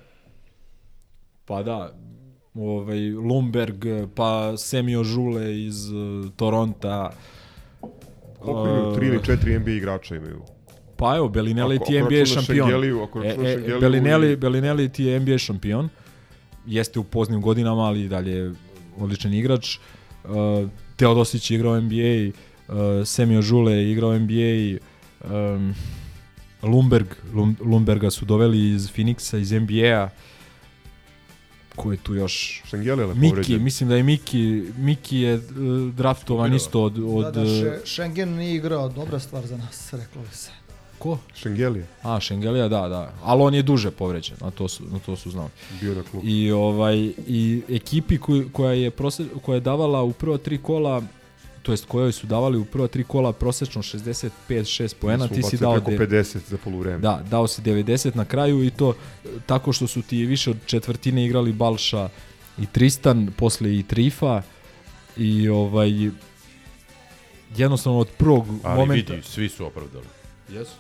Pa 1.46 1.64
da, 1.64 1.94
ovaj, 2.60 3.00
Lumberg, 3.10 3.86
pa 4.16 4.58
Semio 4.58 5.04
Žule 5.04 5.66
iz 5.66 5.90
uh, 5.90 5.96
Toronta. 6.36 7.12
Koliko 8.40 8.68
imaju? 8.70 8.96
Tri 8.96 9.08
ili 9.08 9.24
četiri 9.24 9.60
NBA 9.60 9.72
igrača 9.72 10.16
imaju. 10.16 10.42
Pa 10.98 11.16
evo, 11.16 11.30
Belinelli 11.30 11.76
Ako- 11.76 11.86
ti 11.86 11.94
je 11.94 12.04
NBA 12.04 12.26
šampion. 12.26 12.68
Šengeliju, 12.70 13.04
ako 13.04 13.24
računaš 13.24 13.48
Šengeliju 13.48 13.80
Belinelli, 13.80 14.32
i- 14.32 14.36
Belinelli 14.36 14.90
ti 14.90 15.04
je 15.04 15.20
NBA 15.20 15.38
šampion. 15.38 15.90
Jeste 16.66 17.00
u 17.00 17.04
poznim 17.04 17.42
godinama, 17.42 17.82
ali 17.82 18.04
i 18.04 18.08
dalje 18.08 18.32
je 18.32 18.52
odličan 19.00 19.34
igrač. 19.34 19.78
Uh, 20.24 20.70
Teodosić 20.96 21.52
je 21.52 21.56
igrao 21.56 21.82
NBA, 21.82 22.32
uh, 22.68 22.76
Semio 23.06 23.42
Žule 23.42 23.74
je 23.74 23.92
igrao 23.92 24.14
NBA, 24.14 24.78
um, 25.26 25.74
Lumberg, 26.64 27.08
Lum, 27.34 27.56
Lumberga 27.62 28.10
su 28.12 28.26
doveli 28.26 28.70
iz 28.70 28.92
Phoenixa, 28.94 29.38
iz 29.38 29.52
NBA-a. 29.52 30.10
Ko 31.80 31.92
je 31.92 31.98
tu 31.98 32.16
još? 32.16 32.62
Šengeli 32.66 33.02
je 33.02 33.08
Miki, 33.08 33.30
povređen. 33.30 33.64
mislim 33.64 33.90
da 33.90 33.96
je 33.96 34.04
Miki, 34.04 34.64
Miki 34.78 35.18
je 35.18 35.36
uh, 35.36 35.42
draftovan 35.94 36.56
isto 36.56 36.84
od... 36.84 37.00
od 37.06 37.24
Da, 37.24 37.32
da, 37.32 37.46
še, 37.46 37.80
Schengen 37.86 38.36
nije 38.36 38.56
igrao, 38.56 38.90
dobra 38.90 39.20
stvar 39.20 39.48
za 39.48 39.58
nas, 39.58 39.94
reklo 39.94 40.22
bi 40.22 40.36
se. 40.36 40.52
Ko? 41.00 41.18
Šengelija. 41.36 41.86
A, 42.04 42.20
Šengelija, 42.20 42.68
da, 42.68 42.88
da. 42.88 43.14
Ali 43.24 43.42
on 43.42 43.54
je 43.54 43.62
duže 43.62 43.92
povređen, 43.92 44.38
na 44.42 44.52
to 44.52 44.68
su, 44.68 44.84
na 44.92 45.00
to 45.00 45.16
su 45.16 45.32
znali. 45.32 45.50
Bio 45.82 45.96
na 45.96 46.04
klubu. 46.04 46.28
I, 46.28 46.52
ovaj, 46.52 47.14
i 47.28 47.62
ekipi 47.70 48.18
koj, 48.18 48.52
koja, 48.52 48.74
je 48.74 48.92
prose, 48.92 49.26
koja 49.46 49.56
je 49.56 49.62
davala 49.62 50.04
u 50.04 50.14
prva 50.14 50.38
tri 50.38 50.58
kola, 50.58 51.02
to 51.62 51.72
jest 51.72 51.86
kojoj 51.86 52.12
su 52.12 52.28
davali 52.28 52.58
u 52.58 52.66
prva 52.66 52.88
tri 52.88 53.04
kola 53.04 53.34
prosečno 53.34 53.82
65-6 53.82 54.96
poena, 54.96 55.28
Smo 55.28 55.36
ti 55.36 55.44
si 55.44 55.58
dao... 55.58 55.82
preko 55.82 56.04
50 56.06 56.38
za 56.48 56.58
poluvreme. 56.58 57.00
Da, 57.00 57.24
dao 57.30 57.48
si 57.48 57.62
90 57.62 58.16
na 58.16 58.26
kraju 58.26 58.64
i 58.64 58.70
to 58.70 58.94
tako 59.46 59.74
što 59.74 59.88
su 59.88 60.02
ti 60.02 60.26
više 60.26 60.50
od 60.50 60.58
četvrtine 60.66 61.26
igrali 61.26 61.54
Balša 61.54 62.10
i 62.58 62.66
Tristan, 62.66 63.32
posle 63.38 63.76
i 63.76 63.84
Trifa 63.84 64.42
i 65.18 65.50
ovaj 65.50 65.90
jednostavno 67.52 68.00
od 68.00 68.08
prvog 68.10 68.46
Ali 68.64 68.78
momenta... 68.78 69.14
vidi, 69.14 69.26
svi 69.26 69.50
su 69.50 69.66
opravdali. 69.66 70.06
Jesu. 70.50 70.76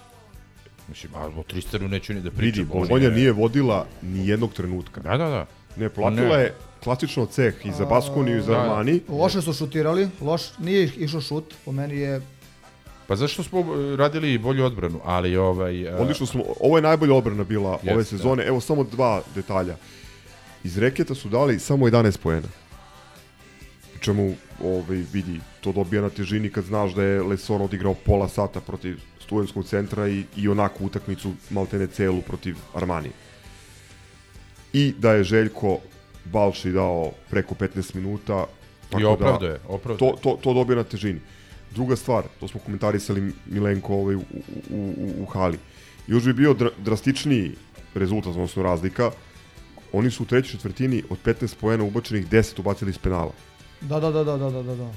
Mislim, 0.87 1.15
a 1.15 1.25
o 1.27 1.43
Tristanu 1.43 1.87
neću 1.87 2.13
ni 2.13 2.21
da 2.21 2.31
pričam. 2.31 2.63
Vidi, 2.63 2.71
on 2.73 2.87
Bolonja 2.87 3.07
je- 3.07 3.11
nije 3.11 3.31
vodila 3.31 3.85
ni 4.01 4.27
jednog 4.27 4.53
trenutka. 4.53 5.01
Da, 5.01 5.17
da, 5.17 5.27
da. 5.27 5.45
Ne, 5.75 5.89
platila 5.89 6.37
Ne. 6.37 6.43
je 6.43 6.53
klasično 6.83 7.25
ceh 7.25 7.65
i 7.65 7.71
za 7.71 7.85
Baskoniju 7.85 8.37
i 8.37 8.41
za 8.41 8.51
Da. 8.51 8.61
Armani. 8.61 9.01
Loše 9.09 9.41
su 9.41 9.53
šutirali, 9.53 10.09
loš, 10.21 10.41
nije 10.59 10.91
išao 10.97 11.21
šut, 11.21 11.53
po 11.65 11.71
meni 11.71 11.97
je 11.97 12.21
Pa 13.09 13.15
zašto 13.15 13.43
smo 13.43 13.59
e, 13.59 13.95
radili 13.95 14.37
bolju 14.37 14.65
odbranu, 14.65 14.99
ali 15.05 15.37
ovaj... 15.37 15.81
e, 15.81 15.95
Odlično 15.95 16.25
smo, 16.25 16.43
ovo 16.59 16.77
je 16.77 16.81
najbolja 16.81 17.13
odbrana 17.13 17.43
bila 17.43 17.71
Jeste, 17.71 17.93
ove 17.93 18.03
sezone. 18.03 18.45
Evo 18.45 18.61
samo 18.61 18.83
dva 18.83 19.21
detalja. 19.35 19.75
Iz 20.63 20.77
reketa 20.77 21.15
su 21.15 21.29
dali 21.29 21.59
samo 21.59 21.85
11 21.85 22.17
poena. 22.17 22.47
Čemu 23.99 24.35
ovaj, 24.63 25.03
vidi, 25.13 25.39
to 25.61 25.71
dobija 25.71 26.01
na 26.01 26.09
težini 26.09 26.49
kad 26.49 26.63
znaš 26.63 26.93
da 26.93 27.03
je 27.03 27.23
Lesor 27.23 27.61
odigrao 27.61 27.93
pola 27.93 28.27
sata 28.29 28.61
protiv 28.61 28.99
studentskog 29.19 29.65
centra 29.65 30.07
i, 30.07 30.23
i 30.35 30.47
onakvu 30.47 30.85
utakmicu 30.85 31.33
maltene 31.49 31.87
celu 31.87 32.21
protiv 32.21 32.55
Armani. 32.73 33.09
I 34.73 34.93
da 34.97 35.13
je 35.13 35.23
Željko 35.23 35.79
Balši 36.31 36.71
dao 36.71 37.11
preko 37.29 37.55
15 37.55 37.95
minuta. 37.95 38.45
I 38.99 39.05
opravdao 39.05 39.49
je, 39.49 39.59
opravdao 39.67 40.09
To, 40.09 40.17
to, 40.21 40.37
to 40.43 40.53
dobija 40.53 40.75
na 40.75 40.83
težini. 40.83 41.19
Druga 41.71 41.95
stvar, 41.95 42.23
to 42.39 42.47
smo 42.47 42.59
komentarisali 42.59 43.33
Milenko 43.45 43.93
ovaj, 43.95 44.15
u, 44.15 44.19
u, 44.69 44.93
u, 44.97 45.23
u 45.23 45.25
hali. 45.25 45.57
Još 46.07 46.23
bi 46.23 46.33
bio 46.33 46.53
dra, 46.53 46.69
drastičniji 46.77 47.51
rezultat, 47.95 48.31
odnosno 48.33 48.63
razlika. 48.63 49.11
Oni 49.93 50.11
su 50.11 50.23
u 50.23 50.25
trećoj 50.25 50.51
četvrtini 50.51 51.03
od 51.09 51.17
15 51.25 51.55
poena 51.61 51.83
ubačenih 51.83 52.27
10 52.29 52.59
ubacili 52.59 52.91
iz 52.91 52.97
penala. 52.97 53.31
Da, 53.81 53.99
da, 53.99 54.11
da, 54.11 54.23
da, 54.23 54.37
da, 54.37 54.49
da, 54.49 54.63
da, 54.63 54.75
da. 54.75 54.91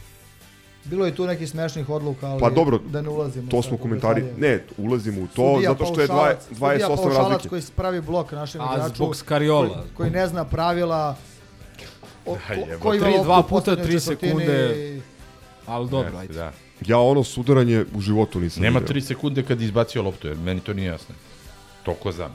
Bilo 0.84 1.06
je 1.06 1.14
tu 1.14 1.26
nekih 1.26 1.50
smešnih 1.50 1.88
odluka, 1.88 2.26
ali 2.26 2.40
Pa 2.40 2.50
dobro, 2.50 2.78
da 2.80 3.02
ne 3.02 3.08
ulazimo. 3.08 3.50
to 3.50 3.62
smo 3.62 3.76
komentari... 3.76 4.22
detalje. 4.22 4.40
Ne, 4.40 4.64
ulazimo 4.78 5.20
u 5.20 5.26
to 5.26 5.54
Sudija 5.54 5.70
zato 5.70 5.86
što 5.86 6.00
je 6.00 6.06
dva, 6.06 6.16
paušalac- 6.16 6.48
sudija 6.48 6.78
28 6.78 6.96
paušalac 6.96 7.16
razlike. 7.18 7.48
koji 7.48 7.62
pravi 7.76 8.00
blok 8.00 8.32
našem 8.32 8.60
A, 8.60 8.68
igraču. 8.72 8.94
zbog 8.94 9.16
Skariola. 9.16 9.68
Koji, 9.68 9.84
koji 9.94 10.10
ne 10.10 10.26
zna 10.26 10.44
pravila. 10.44 11.16
O, 12.26 12.34
ko, 12.36 12.38
jebote. 12.50 12.76
koji 12.78 12.96
ima 12.96 13.06
Tri, 13.06 13.12
loptu 13.12 13.24
dva 13.24 13.38
u 13.38 13.42
puta, 13.42 13.50
poslednjoj 13.50 13.84
tri 13.84 13.92
četvrtini 13.94 14.30
sekunde. 14.30 14.74
i- 14.88 15.00
Ali 15.66 15.90
dobro, 15.90 16.18
ajde. 16.18 16.34
Da. 16.34 16.52
Ja 16.82 16.98
ono 16.98 17.24
sudaranje 17.24 17.84
u 17.94 18.00
životu 18.00 18.40
nisam 18.40 18.62
Nema 18.62 18.78
vidio. 18.78 18.94
3 18.94 19.00
sekunde 19.02 19.42
kad 19.42 19.60
je 19.60 19.64
izbacio 19.64 20.02
loptu, 20.02 20.28
jer 20.28 20.36
meni 20.36 20.60
to 20.60 20.72
nije 20.74 20.86
jasno. 20.86 21.14
Toliko 21.82 22.12
znam. 22.12 22.32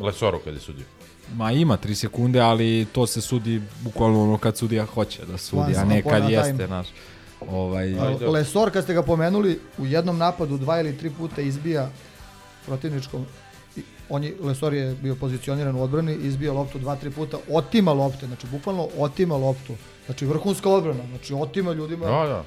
Lesoro 0.00 0.38
kad 0.38 0.54
je 0.54 0.60
sudio. 0.60 0.84
Ma 1.32 1.52
ima 1.52 1.76
3 1.78 1.94
sekunde, 1.94 2.40
ali 2.40 2.86
to 2.92 3.06
se 3.06 3.20
sudi 3.20 3.62
bukvalno 3.80 4.22
ono 4.22 4.38
kad 4.38 4.56
sudija 4.56 4.84
hoće 4.86 5.24
da 5.24 5.38
sudi, 5.38 5.62
a 5.74 5.80
Once 5.80 5.84
ne 5.86 6.02
kad 6.02 6.22
a 6.22 6.28
jeste, 6.28 6.52
time. 6.52 6.66
znaš. 6.66 6.86
Ovaj, 7.50 7.84
Ajde. 8.00 8.26
Lesor, 8.26 8.70
kad 8.70 8.84
ste 8.84 8.94
ga 8.94 9.02
pomenuli, 9.02 9.60
u 9.78 9.86
jednom 9.86 10.18
napadu 10.18 10.58
dva 10.58 10.80
ili 10.80 10.98
tri 10.98 11.10
puta 11.10 11.42
izbija 11.42 11.90
protivničkom 12.66 13.26
on 14.08 14.24
je, 14.24 14.34
Lesor 14.40 14.74
je 14.74 14.94
bio 15.02 15.14
pozicioniran 15.14 15.76
u 15.76 15.82
odbrani, 15.82 16.14
izbio 16.22 16.54
loptu 16.54 16.78
dva, 16.78 16.96
tri 16.96 17.10
puta, 17.10 17.38
otima 17.50 17.92
lopte, 17.92 18.26
znači 18.26 18.46
bukvalno 18.46 18.88
otima 18.98 19.36
loptu. 19.36 19.74
Znači 20.06 20.26
vrhunska 20.26 20.68
odbrana, 20.70 21.06
znači 21.08 21.34
otima 21.34 21.72
ljudima. 21.72 22.06
Da, 22.06 22.26
da. 22.26 22.44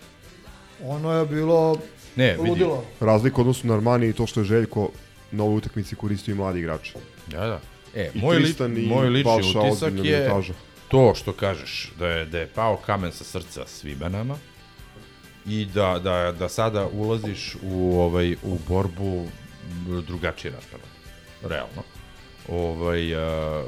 Ono 0.84 1.14
je 1.14 1.26
bilo 1.26 1.78
Ne, 2.15 2.36
vidi. 2.38 2.49
ludilo. 2.49 2.84
Razlika 2.99 3.38
u 3.38 3.41
odnosu 3.41 3.68
na 3.68 3.74
Armani 3.74 4.07
i 4.07 4.14
to 4.14 4.28
što 4.28 4.40
je 4.40 4.44
Željko 4.44 4.90
na 5.32 5.44
ovoj 5.44 5.57
utakmici 5.57 5.95
koristio 5.95 6.32
i 6.32 6.36
mladi 6.36 6.60
igrači. 6.60 6.94
Da, 7.28 7.48
da. 7.48 7.60
E, 7.95 8.11
I 8.14 8.19
moj, 8.19 8.38
li, 8.38 8.56
i 8.78 8.88
moj 8.88 9.10
lični 9.10 9.32
utisak 9.32 9.94
je 10.03 10.18
minutaža. 10.19 10.53
to 10.88 11.14
što 11.15 11.34
kažeš, 11.34 11.94
da 11.99 12.07
je, 12.07 12.26
da 12.26 12.40
je 12.40 12.48
pao 12.56 12.78
kamen 12.86 13.11
sa 13.11 13.24
srca 13.24 13.68
svima 13.68 14.10
nama 14.10 14.38
i 15.48 15.65
da, 15.65 15.99
da, 16.03 16.32
da 16.40 16.49
sada 16.49 16.88
ulaziš 16.88 17.56
u, 17.64 17.99
ovaj, 17.99 18.34
u 18.34 18.57
borbu 18.68 19.28
drugačije 20.07 20.52
raspored. 20.52 20.86
Realno. 21.44 21.84
Ovaj, 22.49 23.15
a, 23.15 23.64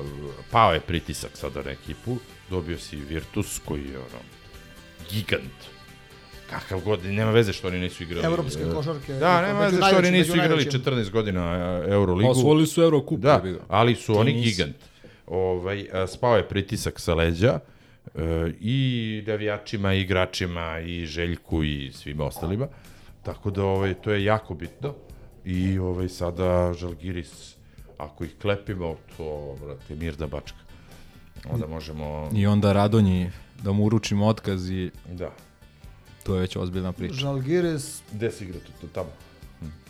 pao 0.51 0.73
je 0.73 0.79
pritisak 0.79 1.31
sada 1.33 1.61
na 1.61 1.71
ekipu, 1.71 2.17
dobio 2.49 2.77
si 2.77 2.95
Virtus 2.95 3.59
koji 3.65 3.81
je 3.81 3.97
ono, 3.97 4.21
gigant. 5.11 5.69
Kakav 6.49 6.79
god, 6.79 7.05
nema 7.05 7.31
veze 7.31 7.53
što 7.53 7.67
oni 7.67 7.79
nisu 7.79 8.03
igrali. 8.03 8.25
Evropske 8.25 8.63
e, 8.63 8.73
košarke, 8.73 9.13
Da, 9.13 9.41
nema 9.41 9.59
veze 9.59 9.77
što 9.77 9.97
oni 9.97 10.11
nisu 10.11 10.31
igrali 10.31 10.49
najvećim. 10.49 10.81
14 10.81 11.09
godina 11.09 11.41
e, 11.87 11.91
Euroligu. 11.91 12.31
Osvojili 12.31 12.67
su 12.67 12.81
Eurocup, 12.81 13.19
Da, 13.19 13.43
ali 13.67 13.95
su 13.95 14.19
oni 14.19 14.41
gigant. 14.41 14.75
Ovaj, 15.27 15.87
a, 15.93 16.07
spao 16.07 16.37
je 16.37 16.47
pritisak 16.47 16.99
sa 16.99 17.13
leđa 17.13 17.59
e, 17.59 17.78
i 18.59 19.23
devijačima, 19.25 19.93
i 19.93 20.01
igračima, 20.01 20.79
i 20.79 21.05
Željku, 21.05 21.63
i 21.63 21.91
svima 21.93 22.25
ostalima. 22.25 22.67
Tako 23.23 23.51
da 23.51 23.63
ovaj, 23.63 23.93
to 23.93 24.11
je 24.11 24.23
jako 24.23 24.53
bitno. 24.53 24.93
I 25.45 25.79
ovaj, 25.79 26.09
sada 26.09 26.73
Žalgiris, 26.73 27.55
ako 27.97 28.23
ih 28.23 28.35
klepimo, 28.41 28.95
to, 29.17 29.55
brate, 29.61 29.95
mir 29.95 30.15
da 30.15 30.27
bačka. 30.27 30.57
Onda 31.49 31.67
možemo... 31.67 32.29
I 32.33 32.47
onda 32.47 32.73
Radonji 32.73 33.31
da 33.63 33.71
mu 33.71 33.85
uručimo 33.85 34.27
otkaz 34.27 34.69
i 34.69 34.91
Da. 35.11 35.31
to 36.23 36.35
je 36.35 36.41
već 36.41 36.55
ozbiljna 36.55 36.91
priča. 36.91 37.13
Žalgiris, 37.13 38.01
Gde 38.11 38.31
si 38.31 38.43
igrao 38.43 38.61
to, 38.61 38.71
to 38.81 38.87
tamo? 38.93 39.09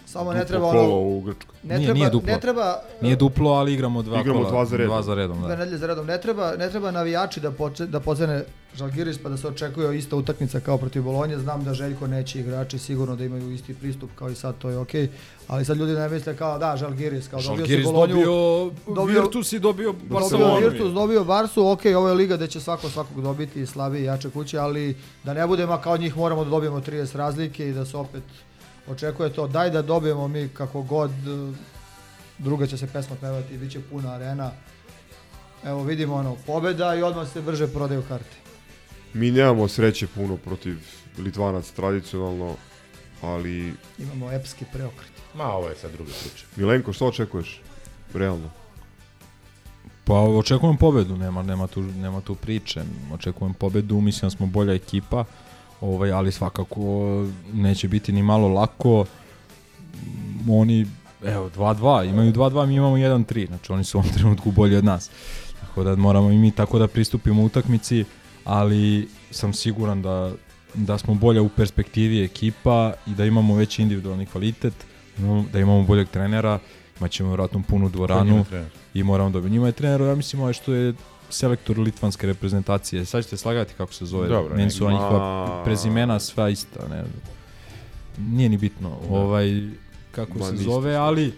Samo 0.10 0.34
ne 0.34 0.46
treba 0.46 0.72
kolo 0.72 0.84
ono... 0.84 0.96
u 0.98 1.22
Grčkoj. 1.22 1.56
Ne 1.64 1.78
nije, 1.78 1.88
treba, 1.88 1.94
nije 1.96 2.10
duplo. 2.10 2.28
ne 2.28 2.40
treba... 2.40 2.76
Nije 3.02 3.16
duplo, 3.16 3.52
ali 3.52 3.74
igramo 3.74 4.02
dva 4.02 4.20
Igramo 4.22 4.40
kola. 4.40 4.52
dva 4.52 4.66
za 4.66 4.78
redom. 4.78 4.90
Dva 4.90 5.02
za 5.04 5.14
redom, 5.16 5.38
Dve 5.40 5.48
da. 5.48 5.56
nedelje 5.56 5.78
za 5.78 5.88
redom. 5.88 6.06
Ne 6.06 6.22
treba, 6.22 6.56
ne 6.56 6.70
treba 6.70 6.92
navijači 6.92 7.40
da, 7.40 7.52
poče, 7.52 7.86
da 7.86 8.00
pozene 8.00 8.44
Žalgiris 8.76 9.18
pa 9.18 9.30
da 9.30 9.38
se 9.38 9.48
očekuje 9.48 9.98
ista 9.98 10.16
utakmica 10.16 10.60
kao 10.60 10.78
protiv 10.78 11.04
Bolonje. 11.04 11.38
Znam 11.38 11.64
da 11.64 11.74
Željko 11.74 12.08
neće 12.08 12.40
igrači 12.40 12.80
sigurno 12.80 13.16
da 13.16 13.24
imaju 13.26 13.52
isti 13.52 13.74
pristup 13.74 14.10
kao 14.16 14.30
i 14.30 14.36
sad, 14.36 14.58
to 14.58 14.70
je 14.70 14.78
okej. 14.78 15.08
Ali 15.48 15.66
sad 15.66 15.78
ljudi 15.78 15.94
ne 15.94 16.10
misle 16.10 16.36
kao 16.36 16.58
da, 16.58 16.78
Žalgiris, 16.78 17.28
kao 17.28 17.40
dobio 17.40 17.56
si 17.56 17.72
Žalgiris 17.72 17.86
Bolonju. 17.86 18.16
dobio, 18.16 18.72
dobio- 18.88 19.22
Virtus 19.22 19.54
i 19.54 19.60
dobio 19.60 19.92
Dobio 19.92 20.10
Barcelonu. 20.10 20.60
Virtus, 20.62 20.94
dobio 20.94 21.24
Barsu, 21.24 21.68
ok, 21.68 21.82
ovo 21.88 22.08
je 22.08 22.14
liga 22.14 22.36
gde 22.36 22.48
će 22.48 22.60
svako 22.60 22.90
svakog 22.90 23.22
dobiti 23.22 23.66
slabije 23.66 24.02
i 24.02 24.06
jače 24.06 24.30
kuće, 24.30 24.58
ali 24.58 24.96
da 25.24 25.34
ne 25.34 25.48
budemo 25.48 25.78
kao 25.78 25.98
njih 25.98 26.18
moramo 26.18 26.44
da 26.44 26.50
dobijemo 26.50 26.80
30 26.80 27.16
razlike 27.16 27.70
i 27.70 27.74
da 27.74 27.86
se 27.86 27.98
opet 27.98 28.24
očekuje 28.90 29.34
to. 29.34 29.48
Daj 29.48 29.70
da 29.70 29.82
dobijemo 29.82 30.28
mi 30.28 30.48
kako 30.48 30.82
god, 30.82 31.12
druga 32.38 32.68
će 32.68 32.78
se 32.78 32.88
pesma 32.88 33.16
pevati 33.22 33.54
i 33.54 33.58
bit 33.58 33.72
će 33.72 33.80
puna 33.90 34.14
arena. 34.14 34.52
Evo 35.66 35.84
vidimo 35.84 36.16
ono, 36.16 36.36
pobeda 36.46 36.96
i 36.96 37.04
odmah 37.04 37.32
se 37.34 37.42
brže 37.42 37.68
prodaju 37.68 38.04
karte. 38.08 38.36
Mi 39.14 39.32
nemamo 39.32 39.68
sreće 39.68 40.08
puno 40.08 40.38
protiv 40.38 40.78
Litvanaca 41.18 41.74
tradicionalno, 41.76 42.56
ali 43.22 43.74
Imamo 43.98 44.32
epski 44.32 44.66
preokret. 44.74 45.12
Ma, 45.36 45.44
ovo 45.44 45.70
je 45.70 45.76
sad 45.76 45.92
druga 45.92 46.12
priča. 46.22 46.46
Milenko, 46.56 46.94
što 46.94 47.08
očekuješ? 47.08 47.62
Realno. 48.14 48.50
Pa 50.04 50.14
očekujem 50.14 50.78
pobedu, 50.78 51.18
nema, 51.18 51.44
nema, 51.44 51.68
tu, 51.68 51.82
nema 51.82 52.22
tu 52.22 52.36
priče. 52.36 52.82
Očekujem 53.14 53.54
pobedu, 53.54 54.02
mislim 54.02 54.30
da 54.30 54.36
smo 54.38 54.46
bolja 54.46 54.74
ekipa, 54.74 55.26
ovaj, 55.82 56.12
ali 56.12 56.32
svakako 56.32 56.80
neće 57.54 57.88
biti 57.88 58.12
ni 58.12 58.24
malo 58.24 58.48
lako. 58.48 59.06
Oni, 60.50 60.88
evo, 61.24 61.50
2-2, 61.50 62.10
imaju 62.10 62.34
2-2, 62.34 62.66
mi 62.66 62.76
imamo 62.76 62.98
1-3, 62.98 63.48
znači 63.48 63.72
oni 63.72 63.84
su 63.84 63.98
u 63.98 64.02
ovom 64.02 64.14
trenutku 64.14 64.52
bolji 64.52 64.76
od 64.76 64.86
nas. 64.86 65.10
Tako 65.62 65.84
da 65.84 65.96
moramo 65.96 66.32
i 66.32 66.38
mi 66.38 66.52
tako 66.52 66.80
da 66.80 66.88
pristupimo 66.88 67.44
utakmici, 67.44 68.06
ali 68.46 69.08
sam 69.32 69.54
siguran 69.54 70.02
da, 70.02 70.32
da 70.74 70.98
smo 70.98 71.14
bolja 71.14 71.42
u 71.42 71.50
perspektivi 71.50 72.24
ekipa 72.24 72.94
i 73.08 73.10
da 73.12 73.26
imamo 73.26 73.56
veći 73.56 73.82
individualni 73.82 74.26
kvalitet, 74.26 74.74
da 75.52 75.60
imamo 75.60 75.84
boljeg 75.84 76.08
trenera, 76.08 76.60
imat 77.00 77.12
ćemo 77.12 77.30
vjerojatno 77.30 77.64
punu 77.68 77.90
dvoranu 77.90 78.46
i 78.94 79.04
moramo 79.04 79.30
dobiti. 79.30 79.52
Njima 79.52 79.68
je 79.68 79.72
trener, 79.72 80.02
ja 80.02 80.16
mislim, 80.16 80.42
ovaj 80.42 80.54
što 80.54 80.74
je 80.74 80.94
selektor 81.30 81.80
litvanske 81.80 82.28
reprezentacije. 82.28 83.06
Sad 83.06 83.24
ćete 83.24 83.38
slagati 83.38 83.74
kako 83.74 83.94
se 83.94 84.06
zove. 84.06 84.28
Dobro, 84.28 84.56
Meni 84.56 84.72
su 84.72 84.90
njihova 84.90 85.62
prezimena 85.64 86.20
sva 86.20 86.50
ista. 86.50 86.88
Ne. 86.88 87.04
Nije 88.20 88.50
ni 88.50 88.58
bitno 88.58 88.98
ovaj, 89.10 89.68
kako 90.12 90.40
Ma, 90.40 90.46
se 90.46 90.56
zove, 90.56 90.96
ali 90.96 91.34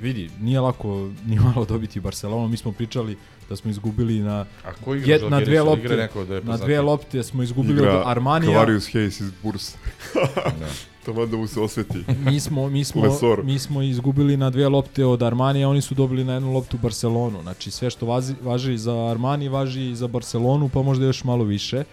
vidi, 0.00 0.30
nije 0.40 0.60
lako 0.60 0.88
ni 1.26 1.36
malo 1.36 1.64
dobiti 1.64 2.00
Barcelonu. 2.00 2.48
Mi 2.48 2.56
smo 2.56 2.72
pričali 2.72 3.16
da 3.48 3.56
smo 3.56 3.70
izgubili 3.70 4.18
na, 4.18 4.46
A 4.64 4.72
ko 4.74 4.94
igra 4.94 5.08
jed- 5.08 5.30
na 5.30 5.40
dve 5.40 5.62
lopte. 5.62 5.88
neko 5.88 6.24
da 6.24 6.34
je 6.34 6.42
na 6.42 6.56
dve 6.56 6.80
lopte 6.80 7.22
smo 7.22 7.42
izgubili 7.42 7.74
Igra 7.74 7.98
od 7.98 8.02
Armanija. 8.06 8.52
Kavarius 8.52 8.86
Hayes 8.86 9.22
iz 9.22 9.30
Bursa. 9.42 9.78
Da. 10.60 10.66
Tamo 11.04 11.26
da 11.26 11.36
mu 11.36 11.46
se 11.46 11.60
osveti. 11.60 12.04
mi 12.30 12.40
smo, 12.40 12.68
mi 12.68 12.84
smo, 12.84 13.02
Lesor. 13.02 13.44
mi 13.44 13.58
smo 13.58 13.82
izgubili 13.82 14.36
na 14.36 14.50
dve 14.50 14.68
lopte 14.68 15.04
od 15.04 15.22
Armanija, 15.22 15.68
oni 15.68 15.80
su 15.80 15.94
dobili 15.94 16.24
na 16.24 16.34
jednu 16.34 16.52
loptu 16.52 16.78
Barcelonu. 16.78 17.42
Znači 17.42 17.70
sve 17.70 17.90
što 17.90 18.06
vazi, 18.06 18.34
važi 18.42 18.78
za 18.78 19.06
Armani, 19.10 19.48
važi 19.48 19.90
i 19.90 19.96
za 19.96 20.06
Barcelonu, 20.06 20.68
pa 20.68 20.82
možda 20.82 21.06
još 21.06 21.24
malo 21.24 21.44
više. 21.44 21.84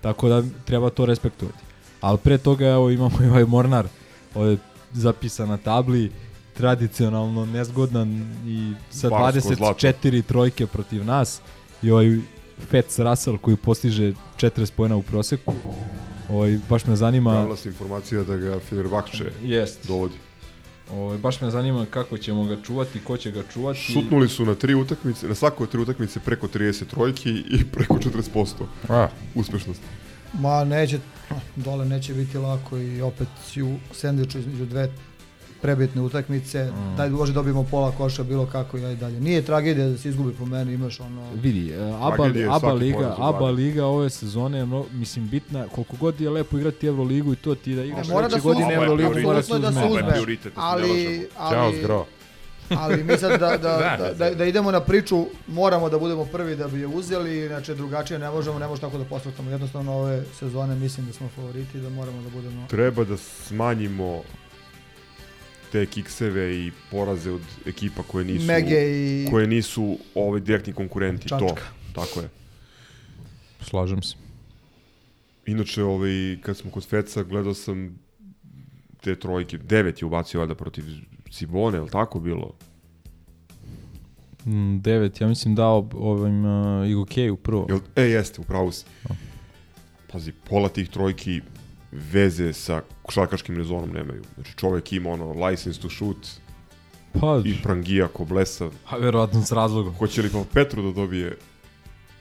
Tako 0.00 0.28
da 0.28 0.42
treba 0.64 0.90
to 0.90 1.06
respektovati. 1.06 1.58
Ali 2.00 2.18
pre 2.18 2.38
toga 2.38 2.66
evo 2.66 2.90
imamo 2.90 3.18
i 3.24 3.28
ovaj 3.28 3.44
Mornar, 3.44 3.86
ovo 4.34 4.46
je 4.46 4.56
zapisan 4.92 5.48
na 5.48 5.56
tabli, 5.56 6.10
tradicionalno 6.54 7.46
nezgodan 7.46 8.36
i 8.46 8.72
sa 8.90 9.08
Barsko 9.08 9.48
24 9.48 10.22
trojke 10.22 10.66
protiv 10.66 11.04
nas 11.04 11.40
i 11.82 11.90
ovaj 11.90 12.18
Fetz 12.70 12.98
Russell 12.98 13.38
koji 13.38 13.56
postiže 13.56 14.12
40 14.36 14.72
pojena 14.76 14.96
u 14.96 15.02
proseku. 15.02 15.54
Ovaj, 16.28 16.58
baš 16.68 16.86
me 16.86 16.96
zanima... 16.96 17.30
Pravila 17.30 17.56
se 17.56 17.68
informacija 17.68 18.22
da 18.22 18.36
ga 18.36 18.60
Fenerbahče 18.60 19.24
Jest. 19.42 19.86
dovodi. 19.86 20.14
Ovaj, 20.92 21.18
baš 21.18 21.40
me 21.40 21.50
zanima 21.50 21.86
kako 21.90 22.18
ćemo 22.18 22.44
ga 22.44 22.62
čuvati, 22.62 22.98
ko 22.98 23.16
će 23.16 23.30
ga 23.30 23.42
čuvati. 23.52 23.78
Šutnuli 23.78 24.28
su 24.28 24.44
na 24.44 24.54
tri 24.54 24.74
utakmice, 24.74 25.28
na 25.28 25.34
svakoj 25.34 25.66
tri 25.66 25.80
utakmice 25.80 26.20
preko 26.20 26.48
30 26.48 26.84
trojki 26.86 27.30
i 27.30 27.64
preko 27.74 27.94
40% 27.94 28.46
A. 28.88 29.08
uspešnost. 29.34 29.80
Ma 30.40 30.64
neće, 30.64 30.98
dole 31.56 31.84
neće 31.84 32.14
biti 32.14 32.38
lako 32.38 32.78
i 32.78 33.00
opet 33.00 33.28
si 33.46 33.62
u 33.62 33.76
sendviču 33.92 34.38
između 34.38 34.66
dve 34.66 34.88
prebitne 35.62 36.02
utakmice, 36.02 36.64
Mm. 36.64 36.96
daj 36.96 37.10
može 37.10 37.32
dobijemo 37.32 37.62
pola 37.70 37.92
koša 37.92 38.22
bilo 38.22 38.46
kako 38.46 38.78
i 38.78 38.84
aj 38.84 38.96
dalje. 38.96 39.20
Nije 39.20 39.42
tragedija 39.42 39.88
da 39.88 39.98
se 39.98 40.08
izgubi 40.08 40.32
po 40.32 40.46
meni, 40.46 40.72
imaš 40.74 41.00
ono... 41.00 41.22
Vidi, 41.34 41.70
e, 41.70 41.92
ABA, 42.00 42.28
ABA, 42.50 42.72
liga, 42.72 43.16
ABA 43.18 43.50
liga 43.50 43.86
ove 43.86 44.10
sezone 44.10 44.58
je 44.58 44.66
mislim 44.92 45.28
bitna, 45.28 45.66
koliko 45.68 45.96
god 45.96 46.20
je 46.20 46.30
lepo 46.30 46.58
igrati 46.58 46.86
Euroligu 46.86 47.32
i 47.32 47.36
to 47.36 47.54
ti 47.54 47.74
da 47.74 47.84
igraš 47.84 48.08
Ne, 48.08 48.14
mora 48.14 48.30
sledeće 48.30 48.48
da 48.48 48.54
godine 48.54 48.74
Euroligu 48.74 49.20
mora 49.22 49.42
se 49.42 49.58
da 49.58 49.72
se 49.72 49.78
uzme. 49.90 50.02
da 50.02 50.50
ali, 50.56 51.28
ali, 51.38 51.86
ali 52.70 53.04
mi 53.04 53.18
sad 53.18 53.40
da, 53.40 53.56
da, 53.56 53.56
Da, 53.98 54.12
da, 54.18 54.34
da, 54.34 54.44
idemo 54.44 54.70
na 54.70 54.80
priču, 54.80 55.26
moramo 55.48 55.88
da 55.88 55.98
budemo 55.98 56.24
prvi 56.24 56.56
da 56.56 56.68
bi 56.68 56.80
je 56.80 56.86
uzeli, 56.86 57.48
znači 57.48 57.74
drugačije 57.74 58.18
ne 58.18 58.30
možemo, 58.30 58.58
ne 58.58 58.66
možemo 58.68 58.88
tako 58.88 58.98
da 58.98 59.04
posvetamo. 59.04 59.50
Jednostavno 59.50 59.92
ove 59.92 60.22
sezone 60.38 60.74
mislim 60.74 61.06
da 61.06 61.12
smo 61.12 61.28
favoriti, 61.28 61.78
da 61.80 61.88
moramo 61.88 62.22
da 62.22 62.28
budemo... 62.30 62.66
Treba 62.66 63.04
da 63.04 63.16
smanjimo 63.16 64.22
te 65.72 65.86
kikseve 65.86 66.56
i 66.56 66.70
poraze 66.90 67.30
od 67.30 67.40
ekipa 67.66 68.02
koje 68.02 68.24
nisu 68.24 68.46
Mege 68.46 68.80
i- 68.82 69.26
koje 69.30 69.46
nisu 69.46 69.98
ove 70.14 70.40
direktni 70.40 70.72
konkurenti 70.72 71.28
to. 71.28 71.38
Čačka. 71.40 71.62
Tako 71.94 72.20
je. 72.20 72.28
Slažem 73.60 74.02
se. 74.02 74.14
Inače, 75.46 75.82
ovaj, 75.82 76.10
kad 76.42 76.56
smo 76.56 76.70
kod 76.70 76.84
Feca, 76.86 77.22
gledao 77.22 77.54
sam 77.54 77.98
te 79.00 79.16
trojke. 79.16 79.58
Devet 79.58 80.02
je 80.02 80.06
ubacio 80.06 80.40
valjda 80.40 80.54
protiv 80.54 80.84
Cibone, 81.30 81.78
je 81.78 81.82
li 81.82 81.90
tako 81.90 82.20
bilo? 82.20 82.54
Mm, 84.46 84.78
devet, 84.78 85.20
ja 85.20 85.28
mislim 85.28 85.54
dao 85.54 85.88
ovim 85.94 86.44
uh, 86.44 86.88
Igokeju 86.88 87.36
prvo. 87.36 87.66
Jel, 87.68 87.78
e, 87.96 88.02
jeste, 88.02 88.40
upravo 88.40 88.72
si. 88.72 88.84
Pazi, 90.12 90.32
pola 90.48 90.68
tih 90.68 90.88
trojki 90.88 91.40
veze 91.92 92.52
sa 92.52 92.80
košarkaškim 93.02 93.56
rezonom 93.56 93.90
nemaju. 93.90 94.22
Znači, 94.34 94.52
čovek 94.54 94.92
ima 94.92 95.10
ono 95.10 95.46
license 95.46 95.80
to 95.80 95.90
shoot 95.90 96.26
Pa, 97.12 97.40
i 97.44 97.62
prangija 97.62 98.08
ko 98.08 98.24
blesa. 98.24 98.70
a 98.88 98.96
verovatno 98.96 99.42
s 99.42 99.52
razlogom. 99.52 99.94
Hoće 99.94 100.22
li 100.22 100.30
pa 100.30 100.44
Petru 100.54 100.82
da 100.82 100.92
dobije 100.92 101.36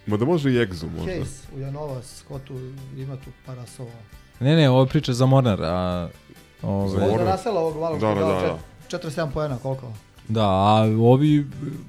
Ma 0.05 0.17
da 0.17 0.25
može 0.25 0.51
i 0.51 0.57
Egzu 0.57 0.85
možda. 0.87 1.11
Case, 1.13 1.47
Ujanovac, 1.55 2.23
ko 2.27 2.39
tu 2.39 2.53
ima 2.97 3.15
tu 3.15 3.29
parasova. 3.45 3.91
Ne, 4.39 4.55
ne, 4.55 4.69
ovo 4.69 4.85
priča 4.85 5.13
za 5.13 5.25
Mornar, 5.25 5.61
a... 5.61 6.09
Za 6.61 6.67
Ove, 6.67 6.73
Ovo 6.85 6.99
Mornar. 6.99 7.19
je 7.19 7.25
Rasela 7.25 7.59
ovog 7.61 7.77
malog 7.77 7.99
Da, 7.99 8.07
da, 8.07 8.21
da, 8.21 8.57
čet- 8.89 9.01
47 9.01 9.31
poena, 9.31 9.57
koliko? 9.57 9.91
Da, 10.27 10.41
a 10.43 10.75
ovi 10.99 11.45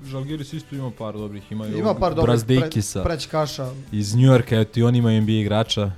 Žalgiris 0.07 0.53
isto 0.53 0.75
ima 0.75 0.91
par 0.91 1.15
dobrih, 1.15 1.53
ima, 1.53 1.67
Ima 1.67 1.95
par 1.95 2.11
dobrih 2.11 2.27
Brazdejkisa. 2.27 3.01
pre- 3.01 3.05
prećkaša. 3.05 3.73
Iz 3.93 4.17
Njujorka, 4.17 4.57
eto 4.57 4.81
i 4.81 4.83
on 4.83 4.95
ima 4.95 5.11
NBA 5.13 5.33
igrača. 5.33 5.91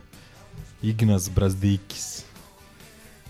Ignaz 0.85 1.29
Brazdejkis. 1.29 2.25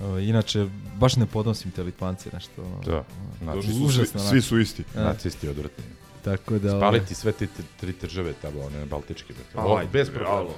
O, 0.01 0.19
inače, 0.19 0.67
baš 0.97 1.17
ne 1.17 1.27
podnosim 1.27 1.71
te 1.71 1.83
Litvanci, 1.83 2.29
nešto. 2.33 2.81
Da, 2.87 3.05
nacisti 3.41 3.75
su 3.75 3.85
užasno, 3.85 4.21
svi- 4.21 4.29
svi 4.29 4.43
su 4.43 4.59
isti. 4.59 4.85
Da. 4.95 5.05
Nacisti 5.05 5.49
odvratni. 5.49 5.85
Tako 6.25 6.59
da... 6.59 6.71
Spaliti 6.71 7.15
sve 7.15 7.33
te 7.33 7.47
tri 7.81 7.95
države 8.01 8.33
tamo, 8.43 8.61
one 8.61 8.87
baltičke. 8.87 9.35
Brate. 9.55 9.89
Bez 9.93 10.11
problema. 10.11 10.51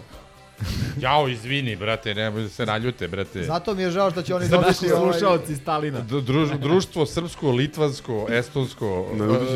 Jao, 1.00 1.28
izvini, 1.28 1.76
brate, 1.76 2.14
nemoj 2.14 2.42
da 2.42 2.48
se 2.48 2.66
naljute, 2.66 3.08
brate. 3.08 3.42
Zato 3.42 3.74
mi 3.74 3.82
je 3.82 3.90
žao 3.90 4.10
što 4.10 4.22
će 4.22 4.34
oni 4.34 4.48
dobiti 4.48 4.92
ovaj... 4.92 5.12
slušalci 5.12 5.56
Stalina. 5.56 6.00
Druž, 6.00 6.50
društvo 6.50 7.06
srpsko, 7.06 7.50
litvansko, 7.50 8.26
estonsko, 8.30 9.06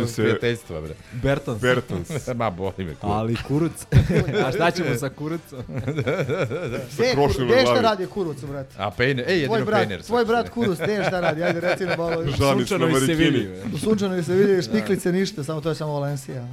e, 0.02 0.06
se- 0.06 0.22
prijateljstva, 0.22 0.80
bre. 0.80 0.94
Bertans. 1.12 1.60
Bertans. 1.62 2.08
Ma, 2.36 2.50
boli 2.50 2.72
me 2.84 2.94
kur. 2.94 3.10
Ali 3.10 3.36
kuruc. 3.48 3.86
A 4.46 4.52
šta 4.52 4.70
ćemo 4.70 4.94
sa 4.94 5.08
kurucom? 5.08 5.58
Je, 6.98 7.12
krošnju 7.14 7.34
kur, 7.34 7.40
na 7.40 7.46
gde 7.46 7.54
je 7.54 7.60
šta 7.62 7.72
glavi. 7.72 7.82
radi 7.82 8.06
Kuruc, 8.06 8.40
brate? 8.44 8.74
A 8.78 8.90
Pejner, 8.90 9.24
ej, 9.28 9.40
jedino 9.40 9.64
brat, 9.64 9.80
Pejner. 9.80 10.02
tvoj 10.02 10.24
brat 10.24 10.48
Kuruc, 10.48 10.78
gde 10.82 10.92
je 10.92 11.04
šta 11.04 11.20
radi? 11.20 11.42
Ajde, 11.42 11.60
reci 11.60 11.84
nam 11.84 11.98
malo. 11.98 12.24
Sunčano 12.36 12.84
na 12.84 12.90
i 12.90 12.92
Marikini. 12.92 13.16
Sevilji. 13.16 13.48
U 13.74 13.78
Sunčanoj 13.78 14.22
se 14.22 14.34
vidi 14.34 14.62
štiklice 14.62 15.12
ništa, 15.12 15.44
samo 15.44 15.60
to 15.60 15.68
je 15.68 15.74
samo 15.74 15.92
Valencija. 15.92 16.46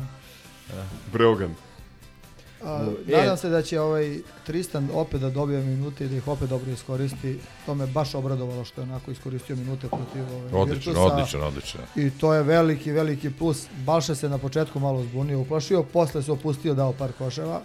Breogan. 1.14 1.56
A, 2.64 2.86
E. 3.08 3.12
nadam 3.12 3.38
se 3.38 3.50
da 3.50 3.62
će 3.62 3.80
ovaj 3.80 4.18
Tristan 4.46 4.90
opet 4.94 5.22
da 5.22 5.30
dobije 5.30 5.62
minute 5.62 6.06
i 6.06 6.10
da 6.10 6.16
ih 6.16 6.28
opet 6.28 6.50
dobro 6.50 6.72
iskoristi. 6.72 7.38
To 7.66 7.76
me 7.76 7.88
baš 7.88 8.16
obradovalo 8.16 8.66
što 8.66 8.82
je 8.82 8.84
onako 8.84 9.12
iskoristio 9.12 9.56
minute 9.56 9.88
protiv 9.88 10.24
ovaj, 10.26 10.52
Odličan, 10.54 10.94
Virtusa. 10.94 11.02
odličan, 11.04 11.44
odličan. 11.44 11.82
I 11.96 12.10
to 12.12 12.34
je 12.34 12.44
veliki, 12.44 12.92
veliki 12.92 13.30
plus. 13.30 13.66
Balša 13.78 14.16
se 14.16 14.30
na 14.30 14.38
početku 14.38 14.80
malo 14.80 15.04
zbunio, 15.04 15.40
uplašio, 15.40 15.84
posle 15.84 16.24
se 16.24 16.32
opustio, 16.32 16.74
dao 16.74 16.94
par 16.94 17.12
koševa. 17.12 17.62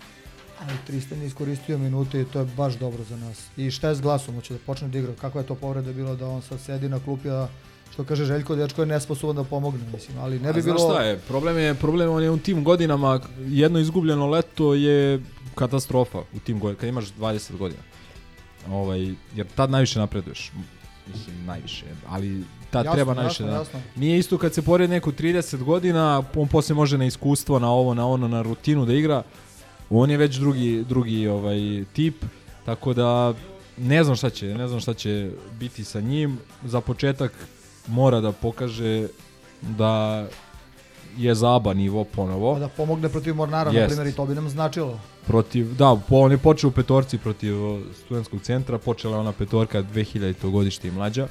Ali 0.61 0.79
Tristan 0.87 1.21
je 1.21 1.27
iskoristio 1.27 1.79
minute 1.79 2.21
i 2.21 2.25
to 2.25 2.39
je 2.39 2.45
baš 2.47 2.75
dobro 2.75 3.05
za 3.05 3.17
nas. 3.17 3.45
I 3.57 3.71
šta 3.71 3.89
je 3.89 3.95
s 3.95 4.01
glasom, 4.01 4.35
hoće 4.35 4.55
da 4.55 4.61
počne 4.67 4.89
da 4.89 4.99
igra? 4.99 5.13
Kakva 5.15 5.41
je 5.41 5.47
to 5.47 5.55
povreda 5.55 5.93
bilo 5.93 6.17
da 6.17 6.27
on 6.27 6.43
sad 6.43 6.61
sedi 6.61 6.89
na 6.89 7.01
klupi, 7.01 7.31
a 7.31 7.49
što 7.93 8.05
kaže 8.05 8.25
Željko, 8.25 8.57
dečko 8.57 8.83
je 8.83 8.87
nesposoban 8.87 9.37
da 9.37 9.45
pomogne, 9.45 9.81
mislim. 9.93 10.19
Ali 10.19 10.39
ne 10.39 10.53
bi 10.53 10.59
A 10.59 10.63
znaš 10.63 10.77
bilo... 10.77 10.91
šta 10.91 11.03
je, 11.03 11.19
problem 11.19 11.59
je, 11.59 11.75
problem 11.75 12.11
on 12.11 12.23
je 12.23 12.31
u 12.31 12.39
tim 12.39 12.65
godinama, 12.65 13.21
jedno 13.39 13.79
izgubljeno 13.79 14.27
leto 14.27 14.75
je 14.75 15.21
katastrofa 15.55 16.19
u 16.19 16.39
tim 16.39 16.61
godinama, 16.61 16.81
kad 16.81 16.89
imaš 16.89 17.05
20 17.21 17.57
godina. 17.57 17.83
Ovaj, 18.71 19.15
jer 19.35 19.47
tad 19.55 19.71
najviše 19.71 19.99
napreduješ. 19.99 20.53
Mislim, 21.15 21.47
najviše, 21.47 21.85
ali 22.09 22.45
tad 22.71 22.85
Jasno, 22.85 22.95
treba 22.95 23.15
najviše 23.15 23.43
jasno, 23.43 23.53
da... 23.53 23.59
jasno. 23.59 23.81
Nije 23.97 24.19
isto 24.19 24.39
kad 24.39 24.55
se 24.55 24.63
poredi 24.63 24.93
neko 24.93 25.11
30 25.13 25.63
godina, 25.65 26.23
on 26.35 26.49
posle 26.49 26.75
može 26.75 26.99
na 26.99 27.05
iskustvo, 27.05 27.59
na 27.59 27.71
ovo, 27.71 27.95
na 27.95 28.07
ono, 28.07 28.29
na 28.29 28.43
rutinu 28.43 28.87
da 28.87 28.95
igra. 28.95 29.23
On 29.91 30.11
je 30.11 30.17
već 30.17 30.37
drugi, 30.37 30.85
drugi 30.89 31.29
ovaj 31.29 31.85
tip, 31.93 32.25
tako 32.65 32.95
da 32.95 33.35
ne 33.77 34.05
znam 34.05 34.17
šta 34.17 34.31
će, 34.31 34.47
ne 34.47 34.69
znam 34.69 34.81
šta 34.81 34.95
će 34.95 35.31
biti 35.59 35.85
sa 35.85 36.01
njim. 36.01 36.39
Za 36.65 36.81
početak 36.81 37.33
mora 37.87 38.21
da 38.21 38.33
pokaže 38.33 39.09
da 39.63 40.25
je 41.17 41.35
za 41.35 41.57
ABA 41.57 41.75
nivo 41.75 42.05
ponovo. 42.05 42.59
Da 42.59 42.69
pomogne 42.69 43.09
protiv 43.09 43.35
Mornara, 43.35 43.73
na 43.73 43.79
Jest. 43.79 43.95
primjer, 43.95 44.13
i 44.13 44.17
to 44.17 44.27
bi 44.27 44.35
nam 44.35 44.49
značilo. 44.49 45.01
Protiv, 45.27 45.75
da, 45.75 45.97
on 46.11 46.33
je 46.33 46.39
počeo 46.39 46.69
u 46.69 46.73
petorci 46.73 47.19
protiv 47.19 47.55
studentskog 47.95 48.43
centra, 48.43 48.79
počela 48.79 49.19
ona 49.19 49.33
petorka 49.33 49.83
2000. 49.83 50.51
godište 50.51 50.89
i 50.89 50.91
mlađa. 50.91 51.27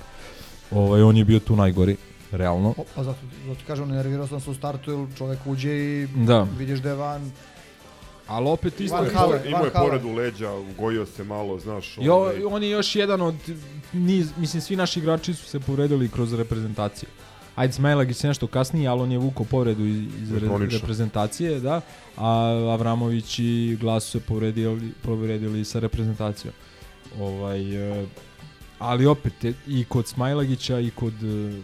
Ovaj, 0.72 1.02
on 1.02 1.18
je 1.18 1.26
bio 1.26 1.40
tu 1.40 1.56
najgori, 1.56 1.98
realno. 2.32 2.70
O, 2.78 2.84
pa 2.96 3.04
zato, 3.04 3.20
zato 3.48 3.60
kažem, 3.68 3.90
nervirao 3.90 4.28
sam 4.28 4.40
se 4.40 4.50
u 4.50 4.54
startu, 4.54 4.92
jer 4.92 5.08
čovek 5.18 5.40
uđe 5.46 5.70
i 5.72 6.08
Da. 6.16 6.48
vidiš 6.58 6.80
da 6.80 6.90
je 6.90 6.96
van. 6.96 7.32
Ali 8.32 8.50
opet 8.50 8.80
isto... 8.80 8.96
Van 8.96 9.06
Imao 9.06 9.12
je 9.12 9.18
Hale, 9.18 9.38
pored- 9.38 9.48
Imao 9.48 9.66
je 9.66 9.72
Hale. 9.74 9.88
poredu 9.90 10.10
leđa, 10.12 10.54
ugojio 10.54 11.06
se 11.06 11.24
malo, 11.24 11.60
znaš. 11.60 11.98
Jo, 11.98 12.16
ovaj, 12.16 12.44
on 12.44 12.64
je 12.64 12.70
još 12.70 12.96
jedan 12.96 13.22
od 13.22 13.36
niz, 13.94 14.32
mislim 14.38 14.62
svi 14.62 14.76
naši 14.76 15.00
igrači 15.00 15.34
su 15.34 15.46
se 15.46 15.60
povredili 15.60 16.10
kroz 16.10 16.34
reprezentaciju. 16.34 17.10
Ajde 17.56 17.74
Smajlagić 17.74 18.24
je 18.24 18.28
nešto 18.28 18.48
kasnije, 18.48 18.88
ali 18.88 19.02
on 19.02 19.12
je 19.12 19.18
vukao 19.18 19.46
povredu 19.46 19.86
iz, 19.86 19.98
iz 20.22 20.32
re, 20.32 20.48
reprezentacije, 20.72 21.60
da. 21.60 21.82
A 22.18 22.30
Avramović 22.74 23.40
i 23.40 23.78
Glas 23.82 24.04
su 24.04 24.12
se 24.12 24.20
povredili, 24.20 24.92
povredili 25.02 25.66
sa 25.66 25.80
reprezentacijom. 25.80 26.54
Ovaj, 27.20 28.00
e, 28.02 28.06
ali 28.80 29.06
opet, 29.06 29.46
e, 29.46 29.54
i 29.68 29.86
kod 29.86 30.08
Smajlagića 30.08 30.80
i 30.80 30.90
kod, 30.90 31.14
e, 31.24 31.60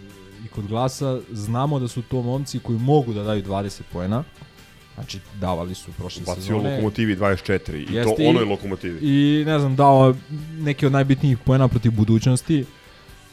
i 0.46 0.48
kod 0.48 0.68
Glasa 0.68 1.20
znamo 1.32 1.80
da 1.80 1.88
su 1.88 2.02
to 2.02 2.22
momci 2.22 2.60
koji 2.60 2.80
mogu 2.80 3.14
da 3.14 3.24
daju 3.24 3.44
20 3.44 3.82
poena. 3.94 4.24
Znači, 4.98 5.20
davali 5.42 5.76
su 5.76 5.92
prošle 5.92 6.22
Bacio 6.22 6.42
sezone. 6.42 6.70
Lokomotivi 6.72 7.16
24 7.16 7.54
i 7.74 7.86
to 7.86 7.94
Jeste 7.94 8.24
i- 8.24 8.28
onoj 8.28 8.44
Lokomotivi. 8.46 9.00
I 9.02 9.46
ne 9.46 9.60
znam, 9.60 9.76
dao 9.76 10.16
neke 10.54 10.86
od 10.86 10.92
najbitnijih 10.92 11.38
poena 11.38 11.68
protiv 11.68 11.92
budućnosti. 11.92 12.66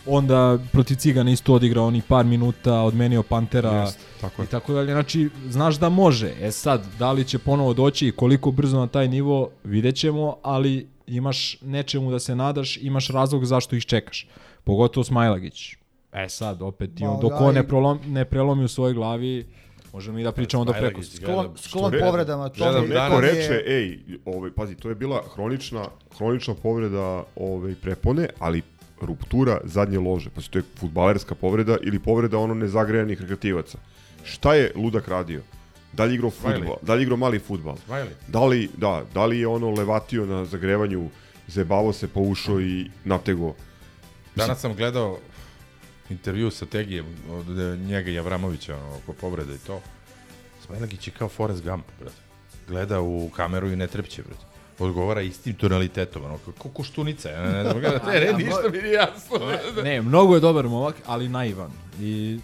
Onda 0.06 0.58
protiv 0.72 0.94
Cigana 0.94 1.30
isto 1.30 1.54
odigrao 1.54 1.86
onih 1.86 2.04
par 2.04 2.24
minuta, 2.26 2.74
odmenio 2.74 3.22
Pantera 3.22 3.70
Jest, 3.72 3.98
tako 4.20 4.42
je. 4.42 4.44
i 4.44 4.48
tako 4.48 4.72
dalje. 4.72 4.92
Znači, 4.92 5.28
znaš 5.48 5.76
da 5.76 5.88
može. 5.88 6.32
E 6.40 6.50
sad, 6.52 6.86
da 6.98 7.12
li 7.12 7.24
će 7.24 7.38
ponovo 7.38 7.74
doći 7.74 8.06
i 8.06 8.12
koliko 8.12 8.50
brzo 8.50 8.78
na 8.78 8.86
taj 8.86 9.08
nivo, 9.08 9.50
vidjet 9.64 9.94
ćemo, 9.96 10.36
ali 10.42 10.86
imaš 11.06 11.56
nečemu 11.62 12.10
da 12.10 12.18
se 12.18 12.34
nadaš, 12.36 12.76
imaš 12.76 13.08
razlog 13.08 13.44
zašto 13.44 13.76
ih 13.76 13.84
čekaš. 13.84 14.26
Pogotovo 14.64 15.04
Smajlagić. 15.04 15.76
E 16.12 16.28
sad, 16.28 16.62
opet, 16.62 17.00
i 17.00 17.04
on, 17.04 17.20
dok 17.20 17.30
da, 17.30 17.38
on 17.38 17.54
ne, 17.54 17.68
prolom, 17.68 17.98
ne 18.06 18.24
prelomi 18.24 18.64
u 18.64 18.68
svojoj 18.68 18.94
glavi, 18.94 19.46
možemo 19.94 20.18
i 20.18 20.22
da 20.22 20.32
pričamo 20.32 20.64
do 20.64 20.72
preko. 20.72 21.02
Sklon, 21.02 21.48
sklon 21.58 21.92
što- 21.92 22.00
povredama. 22.00 22.48
To 22.48 22.54
gledam 22.56 22.88
danas- 22.88 23.10
Neko 23.10 23.24
je- 23.26 23.32
reče, 23.32 23.62
ej, 23.66 23.98
ovaj, 24.26 24.50
pazi, 24.50 24.74
to 24.74 24.88
je 24.88 24.94
bila 24.94 25.22
hronična, 25.34 25.84
hronična 26.16 26.54
povreda 26.56 27.06
ovaj, 27.36 27.74
prepone, 27.74 28.28
ali 28.38 28.62
ruptura 29.00 29.60
zadnje 29.64 29.98
lože. 30.00 30.30
Pazi, 30.30 30.50
to 30.50 30.58
je 30.58 30.64
futbalerska 30.76 31.34
povreda 31.34 31.76
ili 31.82 31.98
povreda 31.98 32.38
ono 32.38 32.54
nezagrejanih 32.54 33.20
rekreativaca. 33.20 33.78
Šta 34.24 34.54
je 34.54 34.72
ludak 34.76 35.08
radio? 35.08 35.40
Da 35.92 36.04
li 36.04 36.14
igrao 36.14 36.30
fudbal? 36.32 36.76
Da 36.82 36.94
li 36.94 37.02
igrao 37.02 37.16
mali 37.16 37.38
fudbal? 37.38 37.76
Smiley. 37.78 38.10
Da 38.28 38.44
li, 38.44 38.68
da, 38.76 39.04
da 39.14 39.26
li 39.26 39.38
je 39.38 39.46
ono 39.48 39.70
levatio 39.70 40.26
na 40.26 40.44
zagrevanju, 40.44 41.08
zebavo 41.48 41.92
se, 41.92 42.08
poušao 42.08 42.60
i 42.60 42.90
natego? 43.04 43.54
Danas 44.36 44.60
sam 44.60 44.74
gledao 44.74 45.18
intervju 46.10 46.50
sa 46.50 46.66
Tegijem 46.66 47.06
od 47.30 47.58
e, 47.58 47.76
njega 47.76 48.10
i 48.10 48.18
Avramovića 48.18 48.76
ono, 48.76 48.96
oko 48.96 49.12
povrede 49.12 49.54
i 49.54 49.58
to. 49.58 49.80
Smajlagić 50.66 51.06
je 51.08 51.12
kao 51.18 51.28
Forrest 51.28 51.64
Gump, 51.64 51.84
brate. 52.00 52.16
Gleda 52.68 53.00
u 53.00 53.30
kameru 53.36 53.70
i 53.70 53.76
ne 53.76 53.86
trepće, 53.86 54.22
brate. 54.22 54.44
Odgovara 54.78 55.20
istim 55.20 55.54
tonalitetom, 55.54 56.24
ono, 56.24 56.38
kao 56.62 56.70
koštunica, 56.70 57.30
ja 57.30 57.42
ne 57.42 57.62
znam, 57.62 57.80
gleda, 57.80 58.00
ne, 58.12 58.20
ne, 58.20 58.32
ništa 58.32 58.68
mi 58.72 58.78
nije 58.78 58.92
jasno. 58.92 59.38
Ne, 59.82 60.02
mnogo 60.02 60.34
je 60.34 60.40
dobar 60.40 60.68
momak, 60.68 60.94
ali 61.06 61.28
naivan. 61.28 61.70
I 62.00 62.38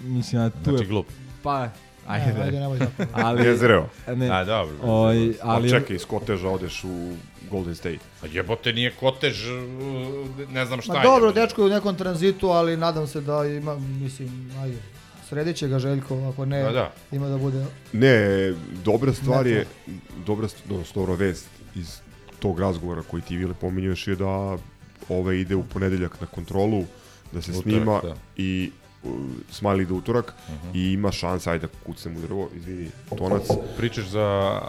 mislim 0.00 0.42
da 0.42 0.50
tu 0.50 0.70
Znači 0.70 0.84
je... 0.84 0.88
glup. 0.88 1.06
Pa, 1.42 1.68
ajde. 2.06 2.42
Ajde, 2.42 2.60
nemoj 2.60 2.78
tako. 2.78 3.10
ali, 3.26 3.46
Jezreo. 3.46 3.88
Ne, 4.16 4.30
A, 4.30 4.44
dobro. 4.44 4.74
Oj, 4.82 5.16
Ali 5.16 5.34
ali, 5.42 5.70
čekaj, 5.70 5.96
iz 5.96 6.04
koteža 6.04 6.48
odeš 6.48 6.84
u 6.84 7.12
Golden 7.50 7.74
State. 7.74 7.98
A 8.22 8.26
jebote, 8.32 8.72
nije 8.72 8.90
kotež, 9.00 9.46
uh, 9.50 10.50
ne 10.52 10.66
znam 10.66 10.80
šta 10.82 10.92
Ma 10.92 10.98
je. 10.98 11.02
dobro, 11.04 11.26
jebote. 11.26 11.40
dečko 11.40 11.62
je 11.62 11.66
u 11.66 11.70
nekom 11.70 11.96
tranzitu, 11.96 12.48
ali 12.48 12.76
nadam 12.76 13.06
se 13.06 13.20
da 13.20 13.44
ima, 13.44 13.76
mislim, 13.78 14.52
ajde, 14.62 14.76
sredit 15.28 15.56
će 15.56 15.68
ga 15.68 15.78
Željko, 15.78 16.28
ako 16.32 16.44
ne, 16.44 16.62
Da, 16.62 16.72
da. 16.72 16.92
ima 17.12 17.28
da 17.28 17.38
bude... 17.38 17.64
Ne, 17.92 18.52
dobra 18.84 19.12
stvar 19.12 19.44
Ne, 19.44 19.50
je, 19.50 19.66
dobra, 20.26 20.48
dobro, 20.94 21.14
vest 21.14 21.48
iz 21.74 22.00
tog 22.38 22.60
razgovora 22.60 23.02
koji 23.02 23.22
ti 23.22 23.36
Vile 23.36 23.54
pominješ 23.54 24.08
je 24.08 24.16
da 24.16 24.56
ove 25.08 25.40
ide 25.40 25.54
u 25.54 25.62
ponedeljak 25.64 26.20
na 26.20 26.26
kontrolu, 26.26 26.84
da 27.32 27.42
se 27.42 27.50
Utorak, 27.50 27.62
snima 27.62 28.00
da. 28.02 28.14
i 28.36 28.70
Smiley 29.52 29.82
ide 29.82 29.92
utorak 29.92 30.34
i 30.74 30.92
ima 30.92 31.12
šansa, 31.12 31.50
ajde 31.50 31.66
da 31.66 31.72
kucnem 31.86 32.16
u 32.16 32.20
drvo, 32.20 32.48
izvini, 32.56 32.88
tonac. 33.18 33.42
Pričaš 33.76 34.04
za 34.04 34.20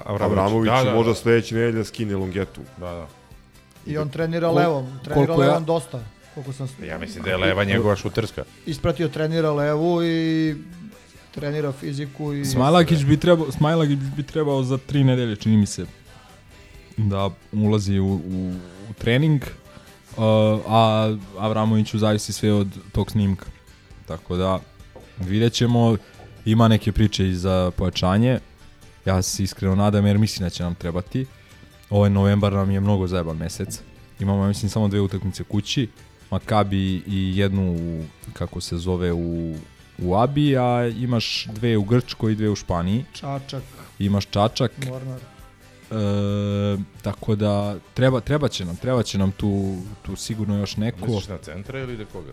Avramović. 0.05 0.37
Avramović 0.39 0.69
da, 0.71 0.83
da, 0.83 0.95
možda 0.95 1.11
da. 1.11 1.15
sledeće 1.15 1.55
nedelje 1.55 1.77
da 1.77 1.83
skine 1.83 2.15
longetu. 2.15 2.61
Da, 2.77 2.91
da. 2.91 3.07
I 3.85 3.97
on 3.97 4.09
trenira 4.09 4.47
Kol- 4.47 4.55
levom, 4.55 4.85
trenira 5.03 5.13
koliko 5.27 5.43
ja- 5.43 5.47
levom 5.49 5.65
dosta. 5.65 5.99
Koliko 6.33 6.53
sam 6.53 6.67
Ja 6.87 6.97
mislim 6.97 7.23
da 7.23 7.29
je 7.29 7.37
leva 7.37 7.63
njegova 7.63 7.95
šuterska. 7.95 8.43
ispratio, 8.65 9.07
trenira 9.07 9.51
levu 9.51 10.03
i 10.03 10.55
trenira 11.31 11.71
fiziku 11.71 12.33
i... 12.33 12.45
Smajlagić 12.45 13.03
bi 13.03 13.17
trebao, 13.17 13.51
Smajlagić 13.51 13.99
bi 13.99 14.23
trebao 14.23 14.63
za 14.63 14.77
tri 14.77 15.03
nedelje, 15.03 15.35
čini 15.35 15.57
mi 15.57 15.65
se, 15.65 15.85
da 16.97 17.29
ulazi 17.53 17.99
u, 17.99 18.05
u, 18.07 18.53
u 18.89 18.93
trening, 18.97 19.41
uh, 20.11 20.23
a 20.67 21.15
Avramoviću 21.39 21.97
zavisi 21.99 22.33
sve 22.33 22.53
od 22.53 22.67
tog 22.91 23.11
snimka. 23.11 23.45
Tako 24.07 24.37
da, 24.37 24.59
vidjet 25.19 25.53
ćemo, 25.53 25.97
ima 26.45 26.67
neke 26.67 26.91
priče 26.91 27.29
i 27.29 27.35
za 27.35 27.71
pojačanje, 27.77 28.39
ja 29.05 29.21
se 29.21 29.43
iskreno 29.43 29.75
nadam 29.75 30.05
jer 30.05 30.17
mislim 30.17 30.45
da 30.45 30.49
će 30.49 30.63
nam 30.63 30.75
trebati. 30.75 31.25
Ovaj 31.89 32.09
novembar 32.09 32.53
nam 32.53 32.71
je 32.71 32.79
mnogo 32.79 33.07
zajeban 33.07 33.37
mesec. 33.37 33.81
Imamo, 34.19 34.41
ja 34.41 34.47
mislim, 34.47 34.69
samo 34.69 34.87
dve 34.87 35.01
utakmice 35.01 35.43
kući. 35.43 35.89
Makabi 36.31 37.03
i 37.07 37.37
jednu, 37.37 37.71
u, 37.71 38.03
kako 38.33 38.61
se 38.61 38.77
zove, 38.77 39.13
u 39.13 39.55
u 39.97 40.15
Abi, 40.15 40.57
a 40.57 40.87
imaš 40.87 41.45
dve 41.45 41.77
u 41.77 41.83
Grčkoj 41.83 42.31
i 42.31 42.35
dve 42.35 42.49
u 42.49 42.55
Španiji. 42.55 43.05
Čačak, 43.13 43.63
Imaš 43.99 44.25
Čačak. 44.25 44.71
Mornar. 44.87 45.19
E, 45.91 46.77
tako 47.01 47.35
da 47.35 47.75
treba, 47.93 48.19
treba 48.19 48.47
će 48.47 48.65
nam, 48.65 48.75
treba 48.75 49.03
će 49.03 49.17
nam 49.17 49.31
tu, 49.31 49.77
tu 50.01 50.15
sigurno 50.15 50.57
još 50.57 50.77
neko. 50.77 51.05
Misliš 51.05 51.27
na 51.27 51.37
centra 51.37 51.79
ili 51.79 51.97
da 51.97 52.05
koga? 52.05 52.31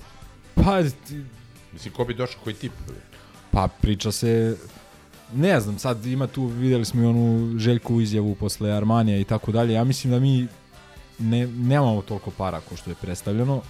Pa, 0.55 0.83
Mislim, 1.75 1.95
ko 1.95 2.05
bi 2.05 2.15
došao, 2.15 2.41
koji 2.45 2.55
tip? 2.55 2.73
pa 3.55 3.69
priča 3.81 4.13
se, 4.13 4.57
ne 5.35 5.61
znam, 5.61 5.79
sad 5.79 6.07
ima 6.07 6.27
tu, 6.27 6.47
videli 6.47 6.85
smo 6.85 7.03
i 7.03 7.07
onu 7.07 7.59
Željku 7.59 8.01
izjavu 8.01 8.35
posle 8.35 8.73
Armanija 8.73 9.19
i 9.19 9.25
tako 9.25 9.53
dalje. 9.53 9.75
Ja 9.75 9.85
mislim 9.85 10.11
da 10.11 10.21
mi 10.21 10.47
ne, 11.19 11.47
nemamo 11.47 12.03
toliko 12.03 12.31
para 12.31 12.61
ko 12.61 12.77
što 12.77 12.91
je 12.91 12.95
predstavljeno. 12.95 13.63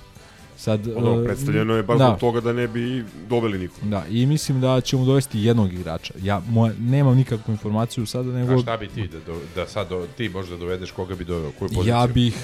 Sad, 0.57 0.81
dobro, 0.81 1.23
e, 1.23 1.25
predstavljeno 1.25 1.75
je 1.75 1.83
baš 1.83 1.99
da. 1.99 2.07
zbog 2.07 2.21
toga 2.21 2.41
da 2.41 2.53
ne 2.53 2.69
bi 2.69 3.05
doveli 3.29 3.59
nikog. 3.59 3.89
Da, 3.89 4.05
i 4.11 4.27
mislim 4.27 4.61
da 4.61 4.81
ćemo 4.81 5.05
dovesti 5.05 5.41
jednog 5.41 5.73
igrača. 5.73 6.15
Ja 6.23 6.43
moja, 6.49 6.73
nemam 6.79 7.17
nikakvu 7.17 7.53
informaciju 7.53 8.07
sada, 8.07 8.33
nego 8.33 8.55
A 8.55 8.59
šta 8.59 8.77
bi 8.77 8.89
ti, 8.89 9.09
da, 9.09 9.21
do, 9.21 9.41
da 9.55 9.67
sad 9.67 9.89
do, 9.89 10.07
ti 10.17 10.29
možda 10.29 10.57
dovedeš 10.57 10.91
koga 10.91 11.15
bi 11.15 11.25
doveo, 11.25 11.51
koju 11.51 11.69
poziciju? 11.69 11.95
ja 11.95 12.07
bih 12.07 12.35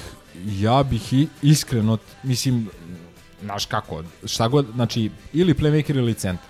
ja 0.46 0.82
bih 0.82 1.12
i, 1.12 1.28
iskreno 1.42 1.98
mislim 2.22 2.68
znaš 3.42 3.66
kako, 3.66 4.02
šta 4.24 4.48
god, 4.48 4.66
znači 4.74 5.10
ili 5.32 5.54
playmaker 5.54 5.96
ili 5.96 6.14
centar. 6.14 6.46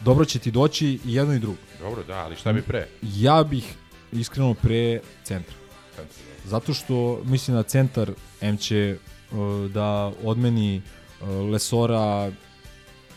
Dobro 0.00 0.24
će 0.24 0.38
ti 0.38 0.50
doći 0.50 0.86
i 0.86 1.14
jedno 1.14 1.34
i 1.34 1.38
drugo. 1.38 1.58
Dobro, 1.80 2.02
da, 2.02 2.14
ali 2.14 2.36
šta 2.36 2.52
bi 2.52 2.62
pre? 2.62 2.86
Ja 3.02 3.44
bih 3.44 3.74
iskreno 4.12 4.54
pre 4.54 5.00
centra. 5.24 5.54
Centar, 5.96 6.16
Zato 6.44 6.74
što 6.74 7.20
mislim 7.24 7.56
da 7.56 7.62
centar 7.62 8.10
M 8.40 8.56
će 8.56 8.96
uh, 9.30 9.38
da 9.70 9.86
odmeni 10.24 10.82
uh, 11.20 11.28
Lesora 11.28 12.30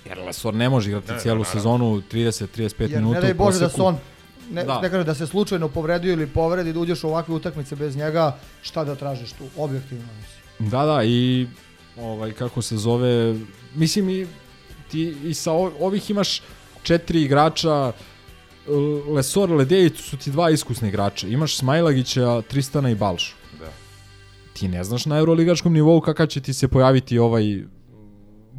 jer 0.06 0.18
Lesor 0.20 0.54
ne 0.54 0.70
može 0.70 0.90
igrati 0.90 1.12
Ne, 1.12 1.20
cijelu 1.20 1.40
naravno. 1.40 1.60
sezonu 1.60 2.02
30-35 2.12 2.82
Jer 2.82 2.92
minuta 2.92 3.16
ne 3.16 3.22
daj 3.22 3.34
Bože 3.34 3.60
da 3.60 3.70
se 3.70 3.82
on 3.82 3.98
ne, 4.52 4.64
Da. 4.64 4.82
ne 4.82 4.90
kažem 4.90 5.06
da 5.06 5.16
se 5.16 5.28
slučajno 5.28 5.68
povredio 5.70 6.14
ili 6.14 6.28
povredi 6.28 6.74
da 6.74 6.80
uđeš 6.80 7.04
u 7.04 7.08
ovakve 7.08 7.36
utakmice 7.36 7.76
bez 7.76 7.96
njega, 7.96 8.38
šta 8.62 8.84
da 8.84 8.96
tražiš 8.96 9.32
tu, 9.32 9.44
objektivno 9.58 10.04
mislim. 10.14 10.70
Da, 10.70 10.86
da, 10.86 11.04
i 11.04 11.48
ovaj, 11.98 12.32
kako 12.32 12.62
se 12.62 12.78
zove, 12.78 13.36
mislim 13.76 14.10
i 14.10 14.28
ti 14.92 15.16
i 15.24 15.34
sa 15.34 15.52
ovih 15.52 16.10
imaš 16.10 16.42
četiri 16.84 17.22
igrača, 17.22 17.92
L- 18.68 19.14
Lesor, 19.14 19.52
Ledejić 19.52 19.98
su 19.98 20.18
ti 20.18 20.32
dva 20.32 20.50
iskusne 20.50 20.88
igrača. 20.88 21.28
Imaš 21.28 21.58
Smajlagića, 21.58 22.42
Tristana 22.42 22.90
i 22.90 22.96
Balšu. 22.96 23.36
Da. 23.60 23.70
Ti 24.54 24.68
ne 24.68 24.84
znaš 24.84 25.06
na 25.06 25.18
euroligaškom 25.18 25.74
nivou 25.74 26.02
kakav 26.02 26.28
će 26.28 26.42
ti 26.42 26.54
se 26.54 26.68
pojaviti 26.68 27.20
ovaj 27.20 27.44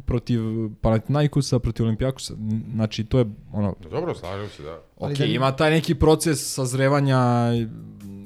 protiv 0.05 0.41
Panathinaikosa, 0.81 1.59
protiv 1.59 1.85
Olimpijakosa. 1.85 2.33
Znači, 2.73 3.03
to 3.03 3.19
je 3.19 3.25
ono... 3.53 3.75
Dobro, 3.91 4.15
slažem 4.15 4.49
se, 4.49 4.63
da. 4.63 4.81
Ok, 4.97 5.13
da- 5.13 5.25
ima 5.25 5.55
taj 5.55 5.71
neki 5.71 5.95
proces 5.95 6.53
sazrevanja, 6.53 7.51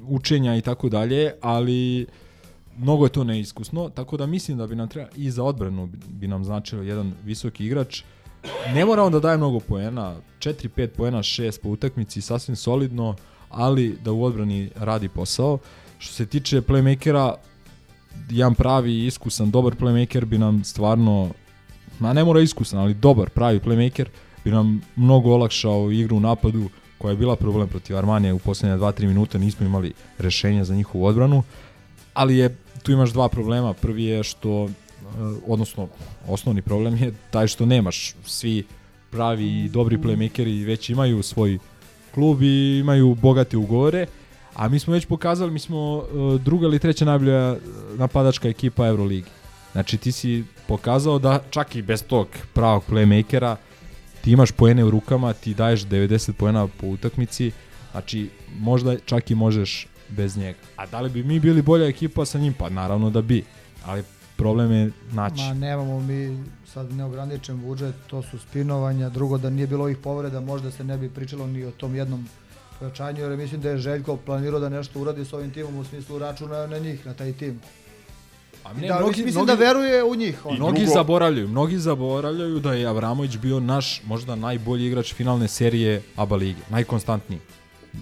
učenja 0.07 0.55
i 0.55 0.61
tako 0.61 0.89
dalje, 0.89 1.31
ali 1.41 2.05
mnogo 2.77 3.05
je 3.05 3.09
to 3.09 3.23
neiskusno, 3.23 3.89
tako 3.89 4.17
da 4.17 4.25
mislim 4.25 4.57
da 4.57 4.67
bi 4.67 4.75
nam 4.75 4.87
treba 4.87 5.09
i 5.15 5.31
za 5.31 5.43
odbranu 5.43 5.89
bi- 6.07 6.27
nam 6.27 6.43
značilo 6.43 6.81
jedan 6.83 7.13
visoki 7.23 7.65
igrač. 7.65 8.03
Ne 8.73 8.85
mora 8.85 9.03
on 9.03 9.11
da 9.11 9.19
daje 9.19 9.37
mnogo 9.37 9.59
poena, 9.59 10.15
4-5 10.39 10.87
poena, 10.87 11.17
6 11.17 11.61
po 11.61 11.69
utakmici, 11.69 12.21
sasvim 12.21 12.55
solidno, 12.55 13.15
ali 13.49 13.97
da 14.03 14.11
u 14.11 14.23
odbrani 14.23 14.69
radi 14.75 15.09
posao. 15.09 15.57
Što 15.97 16.13
se 16.13 16.25
tiče 16.25 16.61
playmakera, 16.61 17.33
jedan 18.29 18.55
pravi, 18.55 19.05
iskusan, 19.05 19.51
dobar 19.51 19.73
playmaker 19.75 20.25
bi 20.25 20.37
nam 20.37 20.63
stvarno, 20.63 21.29
ma 21.99 22.13
ne 22.13 22.23
mora 22.23 22.41
iskusan, 22.41 22.79
ali 22.79 22.93
dobar, 22.93 23.29
pravi 23.29 23.59
playmaker 23.59 24.05
bi 24.43 24.51
nam 24.51 24.81
mnogo 24.95 25.29
olakšao 25.33 25.91
igru 25.91 26.17
u 26.17 26.19
napadu 26.19 26.69
koja 26.97 27.11
je 27.11 27.17
bila 27.17 27.35
problem 27.35 27.67
protiv 27.67 27.97
Armanije 27.97 28.33
u 28.33 28.39
posljednje 28.39 28.77
2-3 28.77 29.07
minuta, 29.07 29.37
nismo 29.37 29.65
imali 29.65 29.93
rešenja 30.17 30.63
za 30.63 30.75
njihovu 30.75 31.05
odbranu, 31.05 31.43
ali 32.13 32.37
je 32.37 32.55
tu 32.83 32.91
imaš 32.91 33.09
dva 33.09 33.29
problema. 33.29 33.73
Prvi 33.73 34.03
je 34.03 34.23
što, 34.23 34.65
e, 34.65 34.69
odnosno 35.47 35.87
osnovni 36.27 36.61
problem 36.61 36.97
je 36.97 37.13
taj 37.31 37.47
što 37.47 37.65
nemaš 37.65 38.15
svi 38.25 38.63
pravi 39.11 39.65
i 39.65 39.69
dobri 39.69 39.97
playmakeri 39.97 40.65
već 40.65 40.89
imaju 40.89 41.23
svoj 41.23 41.59
klub 42.13 42.41
i 42.41 42.79
imaju 42.79 43.15
bogate 43.15 43.57
ugovore, 43.57 44.05
a 44.55 44.69
mi 44.69 44.79
smo 44.79 44.93
već 44.93 45.05
pokazali, 45.05 45.51
mi 45.51 45.59
smo 45.59 46.03
e, 46.03 46.37
druga 46.37 46.67
ili 46.67 46.79
treća 46.79 47.05
najbolja 47.05 47.51
e, 47.51 47.57
napadačka 47.97 48.49
ekipa 48.49 48.87
Euroligi. 48.87 49.29
Znači 49.71 49.97
ti 49.97 50.11
si 50.11 50.43
pokazao 50.67 51.19
da 51.19 51.43
čak 51.49 51.75
i 51.75 51.81
bez 51.81 52.03
tog 52.03 52.27
pravog 52.53 52.83
playmakera 52.89 53.55
ti 54.21 54.31
imaš 54.31 54.51
poene 54.51 54.85
u 54.85 54.89
rukama, 54.89 55.33
ti 55.33 55.53
daješ 55.53 55.81
90 55.81 56.31
poena 56.31 56.67
po 56.67 56.87
utakmici, 56.87 57.51
znači 57.91 58.29
možda 58.59 58.95
čak 59.05 59.31
i 59.31 59.35
možeš 59.35 59.87
bez 60.11 60.37
njega. 60.37 60.59
A 60.75 60.85
da 60.85 61.01
li 61.01 61.09
bi 61.09 61.23
mi 61.23 61.39
bili 61.39 61.61
bolja 61.61 61.87
ekipa 61.87 62.25
sa 62.25 62.39
njim? 62.39 62.53
Pa 62.53 62.69
naravno 62.69 63.09
da 63.09 63.21
bi, 63.21 63.43
ali 63.85 64.03
problem 64.35 64.71
je 64.71 64.91
naći. 65.11 65.41
Ma 65.41 65.53
nemamo 65.53 65.99
mi 65.99 66.43
sad 66.73 66.93
neograničen 66.93 67.61
budžet, 67.61 67.95
to 68.07 68.21
su 68.21 68.39
spinovanja, 68.39 69.09
drugo 69.09 69.37
da 69.37 69.49
nije 69.49 69.67
bilo 69.67 69.83
ovih 69.83 69.97
povreda, 69.97 70.39
možda 70.39 70.71
se 70.71 70.83
ne 70.83 70.97
bi 70.97 71.09
pričalo 71.09 71.47
ni 71.47 71.65
o 71.65 71.71
tom 71.71 71.95
jednom 71.95 72.27
pojačanju, 72.79 73.21
jer 73.21 73.37
mislim 73.37 73.61
da 73.61 73.69
je 73.69 73.77
Željko 73.77 74.17
planirao 74.17 74.59
da 74.59 74.69
nešto 74.69 74.99
uradi 74.99 75.25
s 75.25 75.33
ovim 75.33 75.51
timom 75.51 75.77
u 75.77 75.83
smislu 75.83 76.19
računa 76.19 76.67
na 76.67 76.77
njih, 76.77 77.05
na 77.05 77.13
taj 77.13 77.33
tim. 77.33 77.59
A 78.63 78.69
I 78.81 78.87
da, 78.87 79.23
mislim 79.25 79.45
da 79.45 79.53
veruje 79.53 80.03
u 80.03 80.15
njih. 80.15 80.45
ono. 80.45 80.55
Mnogi 80.55 80.85
zaboravljaju, 80.85 81.47
mnogi 81.47 81.77
zaboravljaju 81.77 82.59
da 82.59 82.73
je 82.73 82.85
Avramović 82.87 83.37
bio 83.37 83.59
naš 83.59 84.01
možda 84.05 84.35
najbolji 84.35 84.87
igrač 84.87 85.13
finalne 85.13 85.47
serije 85.47 86.01
ABA 86.15 86.35
lige, 86.35 86.59
najkonstantniji. 86.69 87.39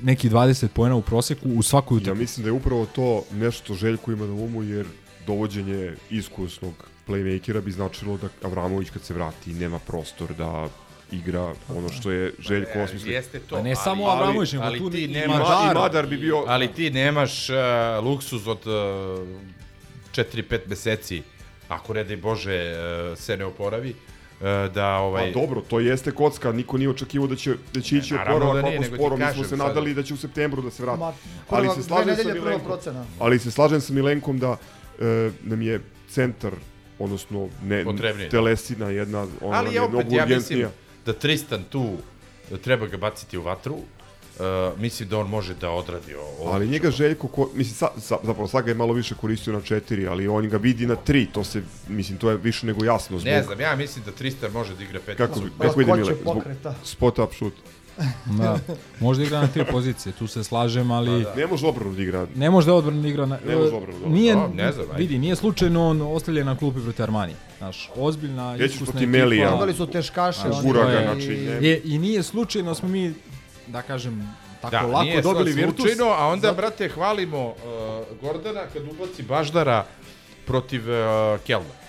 Neki 0.03 0.29
20 0.29 0.67
poena 0.67 0.95
u 0.95 1.01
proseku 1.01 1.49
u 1.49 1.63
svakoj 1.63 1.95
Ja 1.95 2.01
utakmici. 2.01 2.21
mislim 2.21 2.43
da 2.43 2.49
je 2.49 2.53
upravo 2.53 2.85
to 2.85 3.23
nešto 3.31 3.73
Željko 3.73 4.11
ima 4.11 4.25
na 4.25 4.33
umu, 4.33 4.63
jer 4.63 4.85
dovođenje 5.27 5.93
iskusnog 6.09 6.73
playmakera 7.07 7.61
bi 7.61 7.71
značilo 7.71 8.17
da 8.17 8.29
Avramović 8.43 8.89
kad 8.89 9.01
se 9.01 9.13
vrati 9.13 9.53
nema 9.53 9.79
prostor 9.79 10.33
da 10.33 10.67
igra 11.11 11.53
ono 11.69 11.89
što 11.89 12.11
je 12.11 12.33
Željko 12.39 12.79
osmislio. 12.81 13.13
Jeste 13.13 13.39
to. 13.39 13.55
Pa 13.55 13.61
ne 13.61 13.69
ali- 13.69 13.75
samo 13.75 14.05
Avramović, 14.05 14.51
nego 14.51 14.63
ali 14.65 14.79
tu 14.79 14.89
ti 14.89 15.03
i 15.03 15.07
nemaš, 15.07 15.37
Madar. 15.39 15.71
I 15.71 15.79
Madar 15.79 16.07
bi 16.07 16.17
bio... 16.17 16.43
Ali 16.47 16.67
ti 16.67 16.89
nemaš 16.89 17.49
uh, 17.49 17.55
luksuz 18.03 18.47
od 18.47 18.59
uh, 18.59 19.27
4-5 20.15 20.59
meseci, 20.67 21.21
ako 21.69 21.93
ne 21.93 22.03
daj 22.03 22.17
Bože 22.17 22.73
uh, 23.11 23.17
se 23.17 23.37
ne 23.37 23.45
oporavi, 23.45 23.89
uh, 23.89 23.95
da 24.73 24.97
ovaj... 24.97 25.33
Pa 25.33 25.39
dobro, 25.39 25.61
to 25.61 25.79
jeste 25.79 26.11
kocka, 26.11 26.51
niko 26.51 26.77
nije 26.77 26.89
očekivao 26.89 27.27
da 27.27 27.35
će, 27.35 27.55
da 27.73 27.81
će 27.81 27.97
ići 27.97 28.15
oporavak 28.15 28.63
da 28.63 28.69
nije, 28.69 28.83
sporo, 28.83 29.17
mi 29.17 29.25
smo 29.33 29.43
se 29.43 29.49
sad- 29.49 29.59
nadali 29.59 29.93
da 29.93 30.03
će 30.03 30.13
u 30.13 30.17
septembru 30.17 30.61
da 30.61 30.71
se 30.71 30.83
vrati. 30.83 30.99
Ma, 30.99 31.13
ali 31.49 31.69
se 31.69 31.83
slažem 31.83 32.15
sa 32.15 32.33
Milenkom, 32.33 32.71
ali 33.19 33.39
se 33.39 33.51
slažem 33.51 33.81
sa 33.81 33.93
Milenkom 33.93 34.39
da 34.39 34.57
e, 34.99 35.31
nam 35.41 35.61
je 35.61 35.79
centar, 36.09 36.51
odnosno 36.99 37.49
ne, 37.63 37.83
Potrebniji. 37.83 38.29
telesina 38.29 38.89
jedna, 38.89 39.27
ona 39.41 39.57
Ali 39.57 39.69
je 39.69 39.73
je 39.73 39.81
opet, 39.81 39.93
mnogo 39.93 40.15
ja 40.15 40.23
urgentnija. 40.23 40.37
mislim 40.37 40.69
da 41.05 41.13
Tristan 41.13 41.63
tu 41.69 41.97
treba 42.63 42.87
ga 42.87 42.97
baciti 42.97 43.37
u 43.37 43.41
vatru. 43.41 43.75
Uh, 44.39 44.45
mislim 44.79 45.09
da 45.09 45.17
on 45.17 45.27
može 45.27 45.53
da 45.55 45.69
odradi 45.71 46.15
ovo. 46.15 46.51
Ali 46.51 46.67
njega 46.67 46.91
Željko, 46.91 47.27
ko, 47.27 47.49
mislim, 47.53 47.75
sa, 47.75 47.87
sa, 47.97 48.17
zapravo 48.23 48.47
Saga 48.47 48.71
je 48.71 48.75
malo 48.75 48.93
više 48.93 49.15
koristio 49.15 49.53
na 49.53 49.61
četiri, 49.61 50.07
ali 50.07 50.27
on 50.27 50.49
ga 50.49 50.57
vidi 50.57 50.87
na 50.87 50.95
tri, 50.95 51.25
to 51.25 51.43
se, 51.43 51.61
mislim, 51.87 52.17
to 52.17 52.29
je 52.29 52.37
više 52.37 52.65
nego 52.65 52.85
jasno. 52.85 53.19
Zbog, 53.19 53.27
Ne 53.27 53.43
znam, 53.43 53.59
ja 53.59 53.75
mislim 53.75 54.05
da 54.05 54.11
Tristan 54.11 54.51
može 54.51 54.75
da 54.75 54.83
igra 54.83 54.99
pet. 55.05 55.17
Kako, 55.17 55.35
Zbog 55.35 55.49
kako 55.59 55.81
ide 55.81 55.91
lakoće 55.91 56.03
Mile? 56.03 56.21
Zbog 56.21 56.35
pokreta. 56.35 56.75
spot 56.83 57.19
up 57.19 57.33
shoot. 57.33 57.53
Da, 58.27 58.59
možda 58.99 59.23
igra 59.23 59.41
na 59.41 59.47
tri 59.47 59.65
pozicije, 59.65 60.13
tu 60.13 60.27
se 60.27 60.43
slažem, 60.43 60.91
ali 60.91 61.25
Ne 61.37 61.47
može 61.47 61.67
obranu 61.67 61.93
da 61.93 62.01
igra. 62.01 62.27
ne 62.35 62.49
može 62.49 62.67
da 62.67 62.73
odbrani 62.73 63.09
igra 63.09 63.25
na... 63.25 63.39
Ne 63.47 63.55
može 63.55 63.67
odbranu 63.67 63.85
da 63.89 63.97
odbrani. 63.97 64.15
Nije, 64.15 64.33
A, 64.33 64.47
ne 64.47 64.71
znam, 64.71 64.85
vidi, 64.97 65.17
nije 65.17 65.35
slučajno 65.35 65.87
on 65.87 66.01
ostavljen 66.03 66.45
na 66.45 66.57
klupi 66.57 66.79
protiv 66.79 67.03
Armani. 67.03 67.33
Znaš, 67.57 67.89
ozbiljna, 67.95 68.51
Nećeš 68.53 68.71
iskusna 68.73 68.93
ekipa. 68.95 69.11
Melija. 69.11 69.49
Imali 69.49 69.73
su 69.73 69.87
teškaše. 69.87 70.39
Znaš, 70.39 70.55
oni 70.55 70.63
gura 70.63 70.85
ga, 70.85 70.99
i- 71.01 71.03
znači, 71.03 71.27
ne- 71.29 71.67
Je, 71.67 71.81
I 71.85 71.97
nije 71.97 72.23
slučajno 72.23 72.75
smo 72.75 72.87
mi, 72.89 73.13
da 73.69 73.81
kažem, 73.81 74.33
tako 74.61 74.71
Da, 74.71 74.81
lako 74.81 75.03
nije 75.03 75.21
dobili 75.21 75.51
Virtus. 75.53 75.75
slučajno, 75.75 76.05
a 76.07 76.27
onda, 76.27 76.47
zato- 76.47 76.57
brate, 76.57 76.89
hvalimo 76.89 77.47
uh, 77.47 77.55
Gordana 78.21 78.61
kad 78.73 78.83
ubaci 78.83 79.23
Baždara 79.23 79.85
protiv 80.45 80.81
uh, 80.81 80.95
Kelna. 81.41 81.79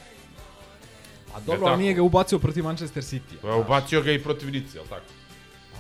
A 1.31 1.41
dobro, 1.41 1.55
tako? 1.55 1.67
ali 1.67 1.79
nije 1.79 1.95
ga 1.95 2.03
ubacio 2.03 2.39
protiv 2.39 2.65
Manchester 2.65 3.03
City. 3.03 3.37
Pa 3.43 3.55
ubacio 3.57 4.03
ga 4.03 4.13
i 4.13 4.23
protiv 4.23 4.51
Nice, 4.51 4.79
jel 4.79 4.85
tako? 4.87 5.05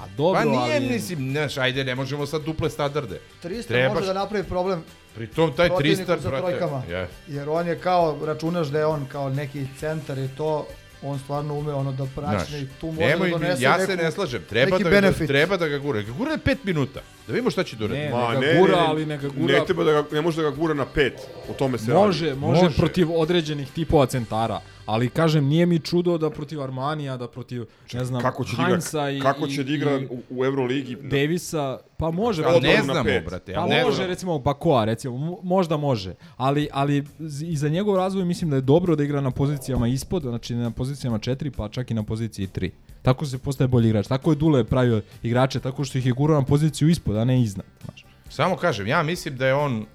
A 0.00 0.06
dobro, 0.08 0.40
pa 0.40 0.44
nije, 0.46 0.76
ali... 0.76 0.88
mislim, 0.88 1.30
znaš, 1.30 1.58
ajde, 1.58 1.84
ne 1.84 1.94
možemo 1.94 2.26
sad 2.26 2.42
duple 2.42 2.70
standarde. 2.70 3.20
Tristan 3.42 3.76
Trebaš- 3.76 3.94
može 3.94 4.06
da 4.06 4.12
napravi 4.14 4.44
problem 4.44 4.84
Pri 5.14 5.26
tom 5.26 5.52
taj 5.52 5.68
protivniku 5.68 5.96
Tristan, 5.96 6.22
sa 6.22 6.28
brate, 6.28 6.46
trojkama. 6.48 6.82
je. 6.88 7.08
Jer 7.28 7.48
on 7.48 7.66
je 7.66 7.78
kao, 7.78 8.18
računaš 8.22 8.66
da 8.66 8.78
je 8.78 8.86
on 8.86 9.06
kao 9.06 9.28
neki 9.30 9.66
centar 9.78 10.18
i 10.18 10.28
to, 10.28 10.66
on 11.02 11.18
stvarno 11.18 11.54
ume 11.54 11.72
ono 11.72 11.92
da 11.92 12.06
praćne 12.06 12.46
Znaš, 12.48 12.62
i 12.62 12.66
tu 12.80 12.86
može 12.86 13.00
nemoj, 13.00 13.30
da 13.30 13.38
donese 13.38 13.62
ja 13.62 13.76
neku, 13.76 13.86
se 13.86 13.96
ne 13.96 14.10
slažem, 14.10 14.42
treba 14.48 14.78
da, 14.78 14.90
ga, 14.90 15.12
treba 15.26 15.56
da 15.56 15.68
ga 15.68 15.78
gura. 15.78 16.02
Ga 16.02 16.12
gura 16.12 16.36
5 16.36 16.56
minuta, 16.64 17.00
da 17.26 17.32
vidimo 17.32 17.50
šta 17.50 17.64
će 17.64 17.76
da 17.76 17.84
uradi. 17.84 18.00
Ne, 18.00 18.10
Ma, 18.10 18.34
neka 18.34 18.58
gura, 18.58 18.78
ali 18.78 19.06
neka 19.06 19.28
gura- 19.28 19.52
Ne, 19.52 19.64
treba 19.64 19.84
da 19.84 19.92
ga, 19.92 20.04
ne 20.12 20.20
može 20.20 20.42
da 20.42 20.50
ga 20.50 20.56
gura 20.56 20.74
na 20.74 20.86
pet, 20.86 21.12
o 21.48 21.52
tome 21.52 21.78
se 21.78 21.92
Može, 21.92 22.26
radi. 22.28 22.40
može, 22.40 22.62
Može. 22.62 22.76
protiv 22.76 23.12
određenih 23.12 23.70
tipova 23.70 24.06
centara, 24.06 24.60
Ali 24.90 25.08
kažem, 25.08 25.44
nije 25.46 25.66
mi 25.66 25.78
čudo 25.78 26.18
da 26.18 26.30
protiv 26.30 26.62
Armanija, 26.62 27.16
da 27.16 27.28
protiv, 27.28 27.64
ne 27.92 28.04
znam, 28.04 28.22
kako 28.22 28.44
će 28.44 28.56
da 28.56 28.64
Heinza 28.64 29.10
igra, 29.10 29.30
i... 29.30 29.32
kako 29.32 29.48
će 29.48 29.64
da 29.64 29.72
igra 29.72 29.98
i 29.98 30.06
u, 30.06 30.22
u 30.30 30.44
Euroligi? 30.44 30.96
Davisa, 31.02 31.78
pa 31.96 32.10
može. 32.10 32.42
Pa 32.42 32.60
ne 32.60 32.82
znamo, 32.82 33.10
brate. 33.26 33.54
Pa 33.54 33.66
ne 33.66 33.84
može, 33.84 33.96
znam. 33.96 34.08
recimo, 34.08 34.38
Bakoa, 34.38 34.84
recimo, 34.84 35.16
mo- 35.16 35.38
možda 35.42 35.76
može, 35.76 36.14
ali, 36.36 36.68
ali 36.72 37.04
i 37.42 37.56
za 37.56 37.68
njegov 37.68 37.96
razvoj 37.96 38.24
mislim 38.24 38.50
da 38.50 38.56
je 38.56 38.62
dobro 38.62 38.96
da 38.96 39.04
igra 39.04 39.20
na 39.20 39.30
pozicijama 39.30 39.88
ispod, 39.88 40.22
znači 40.22 40.54
na 40.54 40.70
pozicijama 40.70 41.18
4, 41.18 41.50
pa 41.56 41.68
čak 41.68 41.90
i 41.90 41.94
na 41.94 42.02
poziciji 42.02 42.46
3. 42.46 42.70
Tako 43.02 43.26
se 43.26 43.38
postaje 43.38 43.68
bolji 43.68 43.88
igrač. 43.88 44.06
Tako 44.06 44.32
je 44.32 44.36
Dule 44.36 44.64
pravio 44.64 45.02
igrače, 45.22 45.60
tako 45.60 45.84
što 45.84 45.98
ih 45.98 46.06
je 46.06 46.12
gurao 46.12 46.40
na 46.40 46.46
poziciju 46.46 46.88
ispod, 46.88 47.16
a 47.16 47.24
ne 47.24 47.42
iznad. 47.42 47.66
Znaš. 47.84 48.04
Samo 48.28 48.56
kažem, 48.56 48.86
ja 48.86 49.02
mislim 49.02 49.36
da 49.36 49.46
je 49.46 49.54
on 49.54 49.86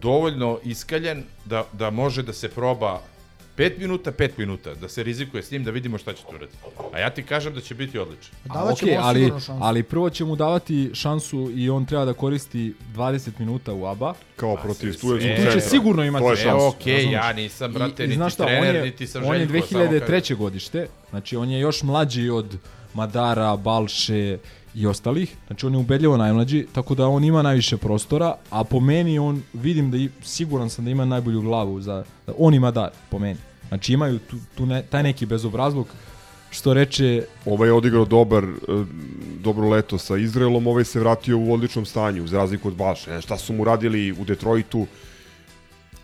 dovoljno 0.00 0.58
iskaljen 0.64 1.24
da, 1.44 1.64
da 1.72 1.90
može 1.90 2.22
da 2.22 2.32
se 2.32 2.48
proba 2.48 3.00
5 3.54 3.78
minuta, 3.78 4.12
5 4.12 4.30
minuta, 4.36 4.74
da 4.74 4.88
se 4.88 5.02
rizikuje 5.02 5.42
s 5.42 5.50
njim 5.50 5.64
da 5.64 5.70
vidimo 5.70 5.98
šta 5.98 6.12
će 6.12 6.22
tu 6.22 6.32
raditi. 6.32 6.56
A 6.92 6.98
ja 6.98 7.10
ti 7.10 7.22
kažem 7.22 7.54
da 7.54 7.60
će 7.60 7.74
biti 7.74 7.98
odličan. 7.98 8.30
A, 8.48 8.64
mu 8.64 8.74
ali, 8.98 9.32
ali 9.50 9.82
prvo 9.82 10.10
će 10.10 10.24
mu 10.24 10.36
davati 10.36 10.90
šansu 10.94 11.50
i 11.54 11.70
on 11.70 11.86
treba 11.86 12.04
da 12.04 12.12
koristi 12.12 12.74
20 12.94 13.30
minuta 13.38 13.72
u 13.72 13.86
ABA. 13.86 14.14
Kao 14.36 14.56
protiv 14.56 14.88
E, 14.88 14.92
Tu 14.92 15.18
će 15.18 15.34
centra. 15.36 15.60
sigurno 15.60 16.04
imati 16.04 16.24
To 16.24 16.30
je 16.30 16.36
šansu. 16.36 16.64
E, 16.64 16.68
okej, 16.68 16.94
razumeš? 16.94 17.12
ja 17.14 17.32
nisam, 17.32 17.72
brate, 17.72 18.04
I- 18.04 18.08
niti 18.08 18.30
šta, 18.30 18.44
trener, 18.44 18.70
on 18.70 18.76
je, 18.76 18.82
niti 18.82 19.06
sam 19.06 19.24
On 19.24 19.34
je 19.34 19.46
Željko, 19.46 19.66
samo 19.66 19.84
2003. 19.84 20.34
godište, 20.34 20.86
znači 21.10 21.36
on 21.36 21.50
je 21.50 21.60
još 21.60 21.82
mlađi 21.82 22.28
od 22.30 22.56
Madara, 22.94 23.56
Balše 23.56 24.38
i 24.74 24.86
ostalih, 24.86 25.36
znači 25.46 25.66
on 25.66 25.72
je 25.72 25.78
ubedljivo 25.78 26.16
najmlađi, 26.16 26.66
tako 26.72 26.94
da 26.94 27.06
on 27.06 27.24
ima 27.24 27.42
najviše 27.42 27.76
prostora, 27.76 28.34
a 28.50 28.64
po 28.64 28.80
meni 28.80 29.18
on, 29.18 29.42
vidim 29.52 29.90
da 29.90 29.96
i, 29.96 30.08
siguran 30.22 30.70
sam 30.70 30.84
da 30.84 30.90
ima 30.90 31.04
najbolju 31.04 31.40
glavu, 31.40 31.80
za, 31.80 32.04
da 32.26 32.32
on 32.38 32.54
ima 32.54 32.70
dar, 32.70 32.90
po 33.10 33.18
meni. 33.18 33.38
Znači 33.68 33.92
imaju 33.92 34.18
tu, 34.18 34.36
tu 34.54 34.66
ne, 34.66 34.82
taj 34.82 35.02
neki 35.02 35.26
bezobrazluk, 35.26 35.86
što 36.50 36.74
reče 36.74 37.24
Ovaj 37.46 37.68
je 37.68 37.72
odigrao 37.72 38.04
dobar, 38.04 38.44
e, 38.44 38.48
dobro 39.40 39.68
leto 39.68 39.98
sa 39.98 40.16
Izraelom, 40.16 40.66
ovaj 40.66 40.84
se 40.84 41.00
vratio 41.00 41.38
u 41.38 41.52
odličnom 41.52 41.84
stanju, 41.84 42.26
za 42.26 42.38
razliku 42.38 42.68
od 42.68 42.74
Baše. 42.74 43.10
Ne, 43.10 43.22
šta 43.22 43.38
su 43.38 43.52
mu 43.52 43.64
radili 43.64 44.12
u 44.12 44.24
Detroitu, 44.24 44.86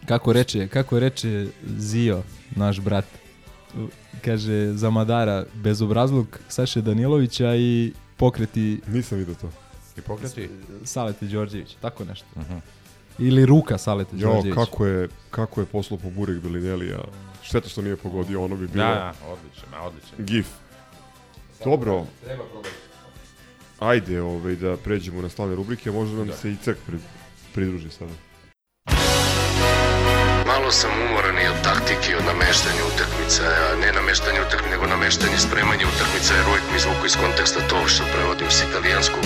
Kako 0.09 0.33
reče, 0.33 0.69
kako 0.69 0.99
reče 0.99 1.47
Zio, 1.79 2.23
naš 2.57 2.81
brat, 2.81 3.05
kaže 4.25 4.73
za 4.73 4.91
Madara 4.91 5.45
bezobrazluk 5.55 6.39
Saše 6.49 6.81
Danilovića 6.81 7.57
i 7.57 7.93
pokreti 8.19 8.81
nisam 8.87 9.19
vidio 9.19 9.35
to. 9.35 9.51
I 9.97 10.01
pokreti. 10.01 10.49
Salete 10.85 11.27
Đorđević, 11.27 11.77
tako 11.81 12.05
nešto. 12.05 12.27
Mhm. 12.37 12.57
Ili 13.19 13.47
ruka 13.47 13.79
Salete 13.79 14.17
Jo, 14.17 14.29
Đorđević. 14.29 14.55
kako 14.57 14.87
je, 14.87 15.09
kako 15.31 15.61
je 15.61 15.67
poslao 15.67 15.99
po 15.99 16.11
Burek 16.11 16.39
Belinelija. 16.39 16.99
Šteta 17.43 17.69
što 17.69 17.83
nije 17.83 17.97
pogodio, 17.97 18.45
ono 18.45 18.57
bi 18.57 18.69
bilo 18.69 18.85
Da, 18.85 18.95
da, 18.95 19.15
odličan, 19.27 19.69
odličan. 19.81 20.25
gif. 20.27 20.47
Dobro, 21.65 22.07
Treba 22.25 22.45
probati. 22.45 22.71
ajde 23.79 24.23
ovaj, 24.23 24.57
da 24.57 24.77
pređemo 24.77 25.23
na 25.23 25.29
slavne 25.29 25.55
rubrike, 25.55 25.91
možda 25.91 26.17
nam 26.17 26.29
se 26.33 26.53
i 26.53 26.57
crk 26.57 26.79
pri, 26.87 26.99
pridruži 27.55 27.91
sada. 27.91 28.13
Malo 30.69 30.77
sam 30.77 30.91
umoran 31.03 31.39
i 31.39 31.49
od 31.49 31.63
taktike 31.65 32.13
i 32.13 32.15
od 32.15 32.25
nameštanja 32.25 32.83
utakmica, 32.93 33.43
a 33.45 33.77
ne 33.77 33.93
nameštanja 33.93 34.41
utakmica, 34.47 34.71
nego 34.71 34.87
nameštanje 34.87 35.39
spremanja 35.39 35.85
utakmica, 35.95 36.35
jer 36.35 36.49
uvijek 36.49 36.65
mi 36.71 36.77
izvuku 36.77 37.07
iz 37.07 37.17
konteksta 37.17 37.61
to 37.69 37.89
što 37.89 38.05
prevodim 38.13 38.51
s 38.51 38.63
italijanskog. 38.69 39.25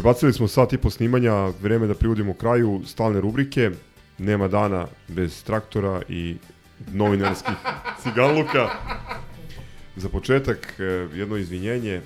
Prebacili 0.00 0.32
smo 0.32 0.48
sat 0.48 0.72
i 0.72 0.78
po 0.78 0.90
snimanja, 0.90 1.46
vreme 1.62 1.86
da 1.86 1.94
privodimo 1.94 2.34
kraju 2.34 2.80
stalne 2.86 3.20
rubrike. 3.20 3.70
Nema 4.18 4.48
dana 4.48 4.86
bez 5.08 5.42
traktora 5.44 6.02
i 6.08 6.36
novinarskih 6.92 7.54
ciganluka. 8.02 8.68
Za 9.96 10.08
početak, 10.08 10.74
eh, 10.78 10.84
jedno 11.14 11.36
izvinjenje 11.36 12.00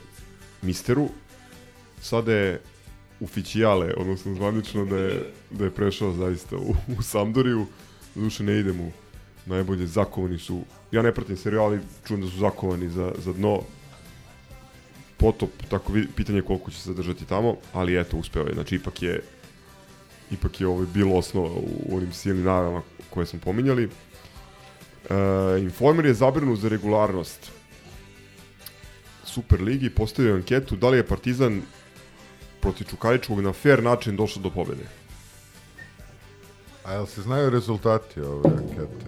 misteru. 0.63 1.09
Sada 2.01 2.33
je 2.33 2.61
uficijale, 3.21 3.95
odnosno 3.97 4.35
zvanično 4.35 4.85
da 4.85 4.97
je, 4.97 5.33
da 5.51 5.65
je 5.65 5.71
prešao 5.71 6.13
zaista 6.13 6.57
u, 6.57 6.75
u 6.99 7.03
Sampdoriju. 7.03 7.67
Duše 8.15 8.45
ne 8.45 8.59
idem 8.59 8.81
u 8.81 8.91
najbolje, 9.47 9.87
zakovani 9.87 10.39
su. 10.39 10.63
Ja 10.93 11.03
ne 11.03 11.15
pratim 11.15 11.37
serijal, 11.37 11.65
ali 11.65 11.81
čujem 12.07 12.21
da 12.21 12.29
su 12.29 12.39
zakovani 12.39 12.89
za, 12.89 13.13
za 13.19 13.33
dno 13.33 13.61
potop, 15.17 15.51
tako 15.69 15.93
pitanje 16.17 16.39
je 16.39 16.45
koliko 16.45 16.71
će 16.71 16.81
se 16.81 16.89
zadržati 16.89 17.25
tamo, 17.25 17.57
ali 17.73 18.01
eto, 18.01 18.17
uspeo 18.17 18.47
je. 18.47 18.55
Znači, 18.55 18.75
ipak 18.75 19.03
je 19.03 19.21
ipak 20.31 20.61
je 20.61 20.67
ovaj 20.67 20.87
bilo 20.95 21.17
osnova 21.17 21.49
u, 21.49 21.97
onim 21.97 22.13
silnim 22.13 22.45
najavama 22.45 22.83
koje 23.11 23.27
smo 23.27 23.41
pominjali. 23.41 23.85
E, 23.85 25.59
Informer 25.61 26.07
je 26.07 26.15
zabrinut 26.15 26.59
za 26.59 26.69
regularnost 26.69 27.51
Super 29.25 29.63
Ligi, 29.63 29.91
postavio 29.91 30.35
anketu 30.35 30.77
da 30.77 30.89
li 30.89 30.97
je 30.97 31.07
Partizan 31.07 31.63
protiv 32.61 32.87
Čukaričkog 32.91 33.41
na 33.41 33.53
fair 33.53 33.83
način 33.83 34.17
došao 34.17 34.43
do 34.43 34.51
pobede. 34.51 34.85
A 36.85 36.93
jel 36.93 37.07
se 37.07 37.23
znaju 37.23 37.51
rezultati 37.51 38.21
ove 38.21 38.51
ankete? 38.51 39.07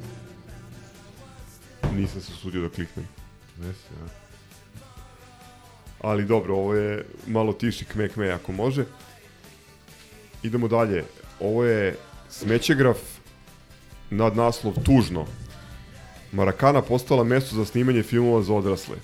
Nisam 1.94 2.20
se 2.20 2.32
usudio 2.32 2.62
da 2.62 2.68
kliknem. 2.68 3.08
Nisi, 3.58 3.94
a? 4.04 4.25
Ali 6.00 6.24
dobro, 6.24 6.54
ovo 6.54 6.74
je 6.74 7.04
malo 7.26 7.52
tiši 7.52 7.84
kme 7.84 8.08
kme 8.08 8.30
ako 8.30 8.52
može. 8.52 8.84
Idemo 10.42 10.68
dalje. 10.68 11.04
Ovo 11.40 11.64
je 11.64 11.96
smećegraf 12.30 12.98
nad 14.10 14.36
naslov 14.36 14.74
Tužno. 14.84 15.26
Marakana 16.32 16.82
postala 16.82 17.24
mesto 17.24 17.56
za 17.56 17.64
snimanje 17.64 18.02
filmova 18.02 18.42
za 18.42 18.54
odrasle. 18.54 18.96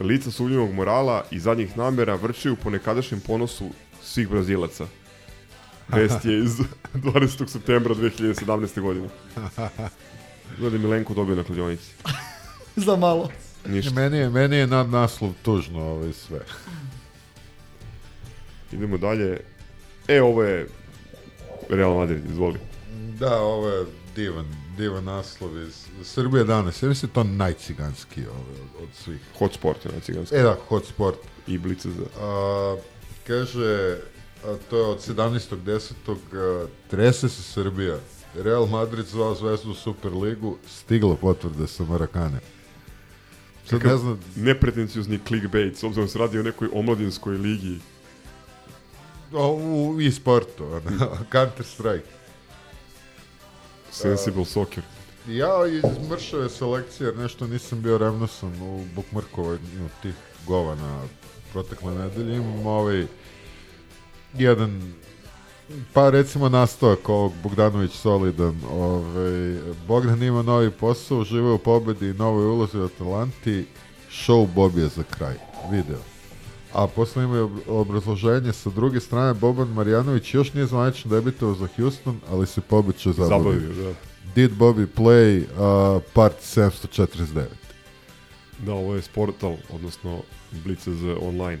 Lica 0.00 0.30
sumnjivog 0.30 0.72
morala 0.72 1.24
i 1.30 1.38
zadnjih 1.38 1.76
namera 1.76 2.14
vrčaju 2.14 2.56
po 2.56 2.70
nekadašnjem 2.70 3.20
ponosu 3.20 3.70
svih 4.02 4.28
Brazilaca. 4.28 4.86
Vest 5.88 6.24
je 6.24 6.38
iz 6.38 6.50
20. 6.94 7.48
septembra 7.48 7.94
2017. 7.94 8.80
godine. 8.80 9.08
Je 10.60 10.70
Milenko 10.70 11.14
dobio 11.14 11.36
na 11.36 11.44
kladionici. 11.44 11.90
Za 12.86 12.96
malo. 12.96 13.30
Ništa. 13.68 13.94
Meni 13.94 14.18
je, 14.18 14.30
meni 14.30 14.56
je 14.56 14.66
nad 14.66 14.90
naslov 14.90 15.32
tužno 15.42 15.80
ovo 15.80 16.12
sve. 16.12 16.40
Idemo 18.72 18.98
dalje. 18.98 19.40
E, 20.08 20.22
ovo 20.22 20.42
je 20.42 20.68
Real 21.68 21.94
Madrid, 21.94 22.24
izvoli. 22.30 22.58
Da, 23.18 23.40
ovo 23.40 23.68
je 23.68 23.86
divan, 24.16 24.46
divan 24.76 25.04
naslov 25.04 25.62
iz 25.62 25.86
Srbije 26.02 26.44
danas. 26.44 26.82
Ja 26.82 26.88
mislim 26.88 27.08
da 27.08 27.14
to 27.14 27.24
najciganski 27.24 28.26
ovaj, 28.26 28.60
od, 28.82 28.88
svih. 29.04 29.20
Hot 29.38 29.54
sport 29.54 29.84
je 29.84 29.92
najciganski. 29.92 30.36
E 30.36 30.42
da, 30.42 30.56
hot 30.68 30.86
sport. 30.86 31.18
I 31.46 31.58
blice 31.58 31.88
za... 31.90 32.04
A, 32.20 32.76
kaže, 33.26 33.98
a 34.44 34.56
to 34.70 34.76
je 34.76 34.84
od 34.84 34.98
17.10. 34.98 35.92
a, 36.34 36.66
Trese 36.90 37.28
se 37.28 37.42
Srbija. 37.42 37.98
Real 38.34 38.66
Madrid 38.66 39.06
zvao 39.06 39.34
zvezdu 39.34 39.70
u 39.70 39.74
Super 39.74 40.12
ligu, 40.12 40.56
stigla 40.68 41.16
potvrda 41.16 41.66
sa 41.66 41.84
Marakane. 41.84 42.40
Sad 43.70 43.84
ne 43.84 43.96
znam, 43.96 44.20
nepretenciozni 44.36 45.18
clickbait, 45.28 45.76
s 45.76 45.84
obzirom 45.84 46.06
da 46.06 46.12
se 46.12 46.18
radi 46.18 46.38
o 46.38 46.42
nekoj 46.42 46.68
omladinskoj 46.72 47.36
ligi. 47.36 47.78
o, 49.32 49.52
u 49.54 50.00
e-sportu, 50.00 50.64
Counter 51.32 51.64
Strike. 51.64 52.08
Sensible 53.90 54.44
soccer. 54.44 54.84
Ja 55.28 55.66
iz 55.66 56.08
mršave 56.10 56.48
selekcije, 56.48 57.06
jer 57.06 57.16
nešto 57.16 57.46
nisam 57.46 57.82
bio 57.82 57.98
revnosan 57.98 58.62
u 58.62 58.84
bukmarkovanju 58.94 59.88
tih 60.02 60.14
govana 60.46 61.02
protekle 61.52 61.94
nedelje. 61.94 62.36
Imam 62.36 62.66
ovaj 62.66 63.06
jedan 64.34 64.94
pa 65.92 66.10
recimo 66.10 66.48
nastavak 66.48 67.08
ovog 67.08 67.32
Bogdanović 67.42 67.92
solidan. 67.92 68.60
Ovaj, 68.70 69.56
Bogdan 69.88 70.22
ima 70.22 70.42
novi 70.42 70.70
posao, 70.70 71.24
žive 71.24 71.50
u 71.50 71.58
pobedi 71.58 72.08
i 72.08 72.14
novoj 72.14 72.46
ulozi 72.46 72.78
u 72.78 72.84
Atalanti. 72.84 73.66
Show 74.10 74.48
Bobije 74.54 74.88
za 74.88 75.02
kraj. 75.02 75.34
Video. 75.70 75.98
A 76.72 76.86
posle 76.86 77.24
ima 77.24 77.36
i 77.36 77.40
ob- 77.40 77.68
obrazloženje 77.68 78.52
sa 78.52 78.70
druge 78.70 79.00
strane 79.00 79.34
Boban 79.34 79.68
Marjanović 79.68 80.34
još 80.34 80.54
nije 80.54 80.66
zvanično 80.66 81.10
debitovao 81.10 81.54
za 81.54 81.68
Houston, 81.76 82.20
ali 82.30 82.46
se 82.46 82.60
pobeće 82.60 83.12
zabavio. 83.12 83.38
Zabavio, 83.38 83.84
da. 83.84 83.94
Did 84.34 84.50
Bobby 84.50 84.86
play 84.96 85.42
uh, 85.42 86.02
part 86.12 86.36
749? 86.42 87.44
Da, 88.58 88.72
ovo 88.72 88.94
je 88.94 89.02
Sportal, 89.02 89.56
odnosno 89.72 90.22
Blitzes 90.64 90.98
online. 91.20 91.60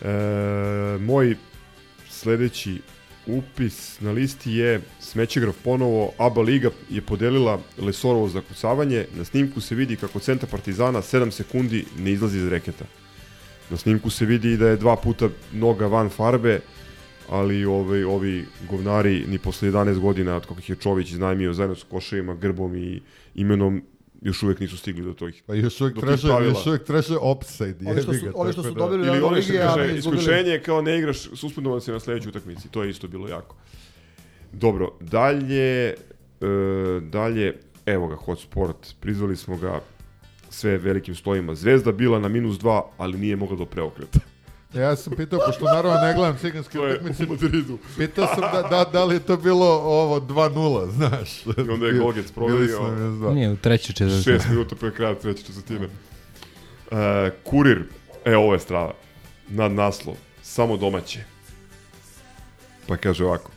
E, 0.00 0.98
moj 1.00 1.36
sledeći 2.10 2.82
upis 3.26 4.00
na 4.00 4.12
listi 4.12 4.52
je 4.52 4.80
Smećegraf 5.00 5.56
ponovo, 5.64 6.12
ABA 6.18 6.40
Liga 6.40 6.70
je 6.90 7.00
podelila 7.00 7.60
Lesorovo 7.78 8.28
zakucavanje, 8.28 9.06
na 9.16 9.24
snimku 9.24 9.60
se 9.60 9.74
vidi 9.74 9.96
kako 9.96 10.18
centar 10.18 10.48
Partizana 10.50 11.02
7 11.02 11.30
sekundi 11.30 11.84
ne 11.98 12.12
izlazi 12.12 12.38
iz 12.38 12.48
reketa. 12.48 12.84
Na 13.70 13.76
snimku 13.76 14.10
se 14.10 14.24
vidi 14.24 14.56
da 14.56 14.68
je 14.68 14.76
dva 14.76 14.96
puta 14.96 15.28
noga 15.52 15.86
van 15.86 16.10
farbe, 16.10 16.60
ali 17.28 17.64
ovi, 17.64 18.04
ovi 18.04 18.44
govnari 18.70 19.24
ni 19.28 19.38
posle 19.38 19.70
11 19.70 19.98
godina 19.98 20.36
od 20.36 20.46
kako 20.46 20.58
ih 20.58 20.70
je 20.70 20.76
Čović 20.76 21.10
iznajmio 21.10 21.52
zajedno 21.52 21.76
sa 21.76 21.86
koševima, 21.90 22.34
grbom 22.34 22.76
i 22.76 23.00
imenom 23.34 23.82
još 24.22 24.42
uvek 24.42 24.60
nisu 24.60 24.76
stigli 24.76 25.04
do 25.04 25.12
tih 25.14 25.42
Pa 25.46 25.54
još 25.54 25.76
tih 25.76 25.92
traže, 25.96 26.28
još 26.28 26.66
uvijek 26.66 26.84
traže 26.84 27.16
offside. 27.16 27.90
Ovi 27.90 28.02
što 28.02 28.12
su- 28.14 28.24
ga, 28.24 28.32
ovi 28.34 28.52
što 28.52 28.62
su 28.62 28.68
da- 28.68 28.74
dobili 28.74 29.06
Ili 29.06 29.16
Evo 29.18 29.26
oni 29.26 29.42
što 29.42 29.52
kaže, 29.54 29.80
mi 29.82 29.98
izgubili. 29.98 30.20
isključenje 30.20 30.50
je 30.50 30.62
kao 30.62 30.82
ne 30.82 30.98
igraš, 30.98 31.18
suspendovan 31.18 31.80
si 31.80 31.90
na 31.90 32.00
sledećoj 32.00 32.28
utakmici. 32.28 32.68
To 32.68 32.82
je 32.82 32.90
isto 32.90 33.08
bilo 33.08 33.28
jako. 33.28 33.56
Dobro, 34.52 34.92
dalje, 35.00 35.86
e, 35.88 35.94
dalje, 37.02 37.54
evo 37.86 38.08
ga, 38.08 38.16
Hot 38.16 38.40
Sport, 38.40 38.94
prizvali 39.00 39.36
smo 39.36 39.56
ga 39.56 39.80
sve 40.50 40.78
velikim 40.78 41.14
stojima. 41.14 41.54
Zvezda 41.54 41.92
bila 41.92 42.18
na 42.18 42.28
minus 42.28 42.58
2, 42.58 42.82
ali 42.98 43.18
nije 43.18 43.36
mogla 43.36 43.56
do 43.56 43.64
preokreta. 43.66 44.18
Ja 44.74 44.96
sam 44.96 45.12
pitao, 45.16 45.40
pošto 45.46 45.64
naravno 45.64 46.00
ne 46.00 46.14
gledam 46.14 46.38
ciganske 46.38 46.80
utakmice, 46.80 47.26
pitao 47.96 48.26
sam 48.26 48.40
da, 48.40 48.68
da, 48.70 48.90
da 48.92 49.04
li 49.04 49.14
je 49.14 49.20
to 49.20 49.36
bilo 49.36 49.66
ovo 49.66 50.20
2-0, 50.20 50.90
znaš. 50.90 51.46
I 51.46 51.70
onda 51.70 51.86
je 51.86 51.92
Gogec 51.92 52.32
dva. 53.18 53.34
Nije, 53.34 53.50
u 53.50 53.56
trećoj 53.56 53.94
četvrtini. 53.94 54.22
Šest 54.22 54.48
minuta 54.48 54.76
pre 54.76 54.94
kraja 54.94 55.14
treće 55.14 55.42
četvrtine. 55.42 55.88
E, 56.90 57.30
kurir, 57.44 57.84
e, 58.24 58.36
ovo 58.36 58.52
je 58.52 58.60
strava. 58.60 58.94
Nad 59.48 59.72
naslov, 59.72 60.16
samo 60.42 60.76
domaće. 60.76 61.24
Pa 62.86 62.96
kaže 62.96 63.24
ovako, 63.24 63.50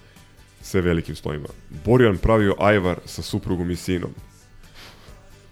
sve 0.62 0.82
velikim 0.82 1.16
slovima. 1.16 1.48
Borjan 1.86 2.18
pravio 2.18 2.56
ajvar 2.60 3.00
sa 3.06 3.22
suprugom 3.22 3.72
i 3.72 3.76
sinom. 3.76 4.10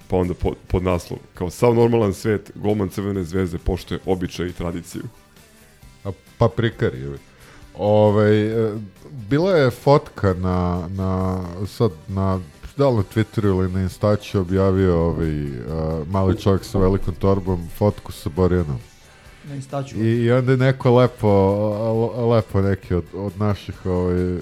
Pa 0.08 0.18
onda 0.18 0.34
pod, 0.34 0.54
pod 0.68 0.84
naslov, 0.84 1.20
kao 1.34 1.50
sav 1.50 1.76
normalan 1.76 2.14
svet, 2.14 2.52
golman 2.56 2.90
Crvene 2.90 3.24
zvezde 3.24 3.58
poštuje 3.58 4.00
običaj 4.06 4.48
i 4.48 4.54
tradiciju. 4.54 5.04
A 6.06 6.12
paprikar 6.38 6.96
je. 6.96 7.18
Ovaj, 7.78 8.52
bila 9.12 9.52
je 9.52 9.72
fotka 9.72 10.34
na, 10.34 10.88
na, 10.88 11.44
sad 11.68 11.92
na, 12.08 12.40
da 12.78 12.90
li 12.90 12.96
na 12.96 13.04
Twitteru 13.04 13.46
ili 13.48 13.72
na 13.72 13.82
Instači 13.82 14.38
objavio 14.38 15.06
ovaj, 15.06 15.48
uh, 15.48 16.08
mali 16.08 16.42
čovjek 16.42 16.64
sa 16.64 16.78
velikom 16.78 17.16
torbom 17.16 17.70
fotku 17.78 18.12
sa 18.12 18.30
Borjanom. 18.30 18.80
Na 19.50 19.56
Instaću. 19.56 19.96
I, 19.98 20.24
I 20.24 20.32
onda 20.32 20.52
je 20.52 20.58
neko 20.58 20.96
lepo, 20.96 21.30
lepo 22.30 22.62
neki 22.62 22.96
od, 22.96 23.06
od 23.14 23.38
naših 23.38 23.86
ovaj, 23.86 24.38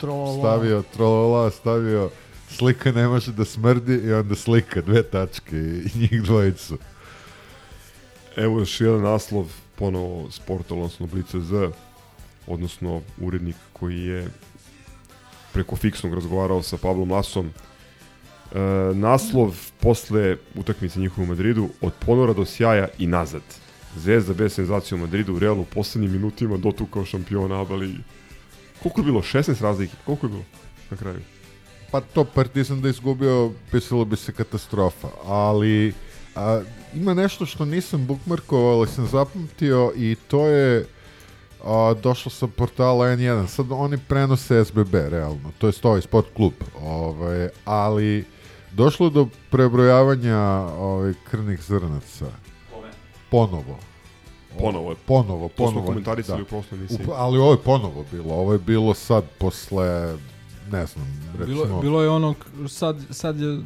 Trolala. 0.00 0.38
stavio, 0.38 0.82
trolala, 0.92 1.50
stavio 1.50 2.10
slika 2.48 2.92
ne 2.92 3.08
može 3.08 3.32
da 3.32 3.44
smrdi 3.44 3.94
i 3.94 4.12
onda 4.12 4.34
slika, 4.34 4.80
dve 4.80 5.02
tačke 5.02 5.56
i, 5.56 5.90
i 5.94 5.98
njih 5.98 6.22
dvojicu. 6.22 6.78
Evo 8.36 8.58
još 8.58 8.80
jedan 8.80 9.02
naslov, 9.02 9.52
ponovo 9.78 10.30
sport, 10.30 10.72
odnosno 10.72 11.06
Blice 11.06 11.40
Z, 11.40 11.70
odnosno 12.46 13.02
urednik 13.20 13.56
koji 13.72 14.00
je 14.00 14.28
preko 15.52 15.76
fiksnog 15.76 16.14
razgovarao 16.14 16.62
sa 16.62 16.76
Pablom 16.76 17.10
Lasom. 17.10 17.46
E, 17.46 18.60
naslov 18.94 19.54
posle 19.80 20.36
utakmice 20.54 21.00
njihove 21.00 21.24
u 21.24 21.28
Madridu, 21.28 21.68
od 21.80 21.92
ponora 22.06 22.32
do 22.32 22.44
sjaja 22.44 22.88
i 22.98 23.06
nazad. 23.06 23.42
Zvezda 23.96 24.34
bez 24.34 24.54
senzacije 24.54 24.96
u 24.96 25.00
Madridu, 25.00 25.40
u 25.60 25.64
poslednjim 25.64 26.12
minutima 26.12 26.56
dotukao 26.56 27.04
šampiona 27.04 27.60
ABA 27.60 27.74
ligi. 27.74 28.02
Koliko 28.82 29.00
je 29.00 29.04
bilo? 29.04 29.22
16 29.22 29.62
razlike? 29.62 29.96
Koliko 30.04 30.26
je 30.26 30.30
bilo 30.30 30.44
na 30.90 30.96
kraju? 30.96 31.20
Pa 31.90 32.00
to 32.00 32.24
Partizan 32.24 32.80
da 32.80 32.88
izgubio, 32.88 33.52
pisalo 33.70 34.04
bi 34.04 34.16
se 34.16 34.32
katastrofa, 34.32 35.08
ali 35.24 35.92
a, 36.34 36.62
ima 36.96 37.14
nešto 37.14 37.46
što 37.46 37.64
nisam 37.64 38.06
bookmarkovao, 38.06 38.78
ali 38.78 38.88
sam 38.88 39.06
zapamtio 39.06 39.92
i 39.96 40.16
to 40.28 40.46
je 40.46 40.86
a, 41.64 41.94
došlo 42.02 42.30
sa 42.30 42.46
portala 42.46 43.06
N1. 43.06 43.46
Sad 43.46 43.66
oni 43.70 43.98
prenose 44.08 44.64
SBB, 44.64 44.94
realno, 44.94 45.50
to 45.58 45.66
je 45.66 45.72
ovaj 45.82 46.00
sport 46.00 46.26
klub, 46.36 46.52
ovaj, 46.82 47.48
ali 47.64 48.24
došlo 48.72 49.10
do 49.10 49.28
prebrojavanja 49.50 50.38
ovaj, 50.78 51.12
krvnih 51.30 51.62
zrnaca. 51.62 52.26
Ponovo. 53.30 53.78
Ponovo 54.58 54.90
je. 54.90 54.96
Ponovo, 55.06 55.48
To 55.48 55.54
smo 55.56 55.66
ponovo. 55.66 55.86
komentarisali 55.86 56.42
u 56.42 56.44
prošloj 56.44 56.78
emisiji. 56.78 56.98
Ali 57.16 57.38
ovo 57.38 57.52
je 57.52 57.58
ponovo 57.58 58.04
bilo, 58.12 58.34
ovo 58.34 58.52
je 58.52 58.58
bilo 58.58 58.94
sad 58.94 59.24
posle, 59.38 60.16
ne 60.72 60.86
znam, 60.86 61.06
recimo... 61.38 61.64
Bilo, 61.64 61.80
bilo 61.80 62.02
je 62.02 62.08
ono, 62.08 62.34
sad, 62.68 62.96
sad 63.10 63.40
je 63.40 63.58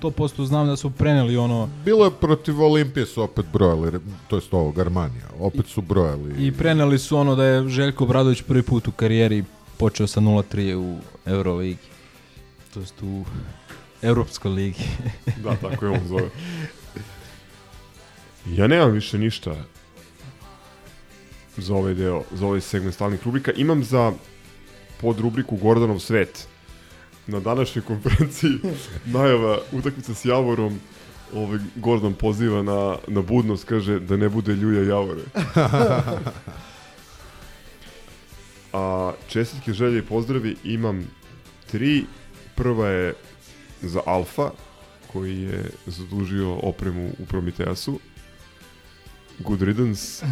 100% 0.00 0.44
znam 0.44 0.66
da 0.66 0.76
su 0.76 0.90
preneli 0.90 1.36
ono 1.36 1.68
Bilo 1.84 2.04
je 2.04 2.10
protiv 2.10 2.62
Olimpije 2.62 3.06
su 3.06 3.22
opet 3.22 3.46
brojali, 3.52 4.00
to 4.28 4.36
jest 4.36 4.54
ovog 4.54 4.78
Armanija, 4.78 5.26
opet 5.40 5.66
su 5.66 5.82
brojali. 5.82 6.46
i 6.46 6.52
preneli 6.52 6.98
su 6.98 7.16
ono 7.16 7.34
da 7.34 7.44
je 7.44 7.68
Željko 7.68 8.06
Bradović 8.06 8.42
prvi 8.42 8.62
put 8.62 8.88
u 8.88 8.92
karijeri 8.92 9.44
počeo 9.76 10.06
sa 10.06 10.20
0-3 10.20 10.74
u 10.74 10.98
Euroligi. 11.26 11.78
To 12.74 12.80
jest 12.80 13.02
u 13.02 13.24
Europskoj 14.02 14.50
ligi. 14.50 14.84
Da, 15.44 15.56
tako 15.56 15.84
je 15.84 15.90
on 15.90 16.08
zove. 16.08 16.30
Ja 18.46 18.66
nemam 18.66 18.90
više 18.90 19.18
ništa 19.18 19.54
za 21.56 21.74
ovaj 21.74 21.94
deo, 21.94 22.22
za 22.32 22.46
ovaj 22.46 22.60
segment 22.60 22.94
stalnih 22.94 23.20
rubrika. 23.24 23.52
Imam 23.52 23.84
za 23.84 24.12
pod 25.00 25.20
rubriku 25.20 25.56
Gordanov 25.56 25.98
svet. 25.98 26.48
Na 27.26 27.40
današnjoj 27.40 27.84
konferenciji 27.84 28.58
najava 29.16 29.58
utakmica 29.72 30.14
s 30.14 30.24
Javorom 30.24 30.80
ovaj, 31.34 31.58
Gordon 31.76 32.14
poziva 32.14 32.62
na, 32.62 32.96
na 33.08 33.22
budnost, 33.22 33.64
kaže 33.64 34.00
da 34.00 34.16
ne 34.16 34.28
bude 34.28 34.52
Ljuja 34.52 34.82
Javore. 34.82 35.22
A 38.72 39.12
čestitke 39.28 39.72
želje 39.72 39.98
i 39.98 40.02
pozdravi 40.02 40.56
imam 40.64 41.10
tri. 41.70 42.04
Prva 42.54 42.88
je 42.88 43.14
za 43.82 44.00
Alfa, 44.06 44.50
koji 45.12 45.42
je 45.42 45.70
zadužio 45.86 46.54
opremu 46.54 47.10
u 47.18 47.26
Prometeasu. 47.26 48.00
Good 49.38 49.62
riddance. 49.62 50.26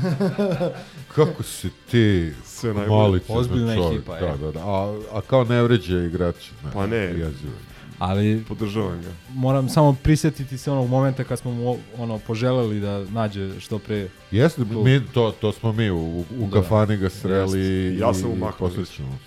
Kako 1.14 1.42
si 1.42 1.70
ti 1.90 2.32
Sve 2.44 2.74
najbolje. 2.74 2.96
mali 2.98 3.20
Ozbiljna 3.30 3.74
čovjek. 3.74 3.94
ekipa, 3.94 4.20
Da, 4.20 4.26
je. 4.26 4.36
da, 4.36 4.52
da. 4.52 4.60
A, 4.60 4.82
a 5.12 5.20
kao 5.20 5.44
ne 5.44 5.62
vređa 5.62 5.98
igrače. 5.98 6.50
Ne, 6.64 6.70
Pa 6.72 6.86
ne. 6.86 6.96
Jezivo. 6.96 7.52
Ali 7.98 8.44
Podržavam 8.44 9.02
ga. 9.02 9.08
moram 9.30 9.68
samo 9.68 9.92
prisjetiti 9.94 10.58
se 10.58 10.70
onog 10.70 10.88
momenta 10.88 11.24
kad 11.24 11.38
smo 11.38 11.50
mu 11.52 11.76
ono 11.98 12.18
poželeli 12.18 12.80
da 12.80 13.04
nađe 13.04 13.60
što 13.60 13.78
pre. 13.78 14.08
Jeste, 14.30 14.62
mi, 14.64 15.02
to, 15.06 15.32
to 15.32 15.52
smo 15.52 15.72
mi 15.72 15.90
u, 15.90 15.98
u 16.18 16.24
Da. 16.42 16.50
kafani 16.52 16.96
ga 16.96 17.10
sreli 17.10 17.60
Jeste. 17.60 17.96
Ja 17.96 18.10
i, 18.10 18.14
sam 18.14 18.30
i 18.30 18.32
umaknuo 18.32 18.68
posvećeno. 18.68 19.18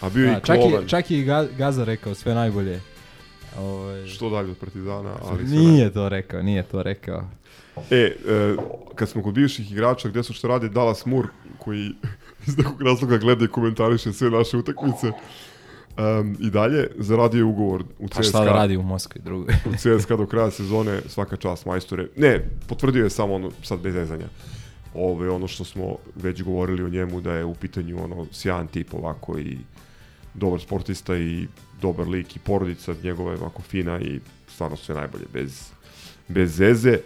A 0.00 0.08
bio 0.08 0.26
Da, 0.26 0.32
i 0.32 0.40
čak, 0.44 0.56
Klovan. 0.56 0.84
i, 0.84 0.88
čak 0.88 1.10
i 1.10 1.24
Gaza 1.52 1.84
rekao 1.84 2.14
sve 2.14 2.34
najbolje. 2.34 2.80
Ovaj, 3.58 4.06
Što 4.06 4.30
dalje 4.30 4.50
od 4.50 4.56
Partizana, 4.56 5.14
ali 5.22 5.48
sve 5.48 5.56
nije 5.58 5.92
to 5.92 6.08
rekao, 6.08 6.42
nije 6.42 6.62
to 6.62 6.82
rekao. 6.82 7.24
E, 7.90 7.96
e, 7.96 8.14
kad 8.94 9.08
smo 9.08 9.22
kod 9.22 9.34
bivših 9.34 9.72
igrača, 9.72 10.08
gde 10.08 10.22
su 10.22 10.32
što 10.32 10.48
radi 10.48 10.68
Dallas 10.68 11.06
Moore, 11.06 11.28
koji 11.58 11.92
iz 12.46 12.58
nekog 12.58 12.82
razloga 12.82 13.18
gleda 13.18 13.44
i 13.44 13.48
komentariše 13.48 14.12
sve 14.12 14.30
naše 14.30 14.56
utakmice, 14.56 15.12
um, 15.98 16.36
i 16.40 16.50
dalje 16.50 16.88
zaradio 16.98 17.48
ugovor 17.48 17.84
u 17.98 18.08
CSKA. 18.08 18.16
Pa 18.16 18.22
šta 18.22 18.44
da 18.44 18.52
radi 18.52 18.76
u 18.76 18.82
Moskvi 18.82 19.20
drugoj? 19.24 19.54
u 19.66 19.72
CSKA 19.76 20.16
do 20.16 20.26
kraja 20.26 20.50
sezone, 20.50 21.00
svaka 21.06 21.36
čast 21.36 21.66
majstore. 21.66 22.08
Ne, 22.16 22.48
potvrdio 22.68 23.04
je 23.04 23.10
samo 23.10 23.34
ono, 23.34 23.50
sad 23.62 23.80
bez 23.80 23.94
zezanja. 23.94 24.26
Ove, 24.94 25.30
ono 25.30 25.48
što 25.48 25.64
smo 25.64 25.96
već 26.14 26.42
govorili 26.42 26.82
o 26.82 26.88
njemu, 26.88 27.20
da 27.20 27.34
je 27.34 27.44
u 27.44 27.54
pitanju 27.54 28.04
ono, 28.04 28.26
sjajan 28.32 28.66
tip 28.66 28.94
ovako 28.94 29.38
i 29.38 29.58
dobar 30.34 30.60
sportista 30.60 31.16
i 31.16 31.46
dobar 31.80 32.08
lik 32.08 32.36
i 32.36 32.38
porodica 32.38 32.94
njegova 33.02 33.32
je 33.32 33.38
ovako 33.38 33.62
fina 33.62 34.00
i 34.00 34.20
stvarno 34.48 34.76
sve 34.76 34.94
najbolje, 34.94 35.24
bez, 35.32 35.70
bez 36.28 36.56
zeze. 36.56 36.98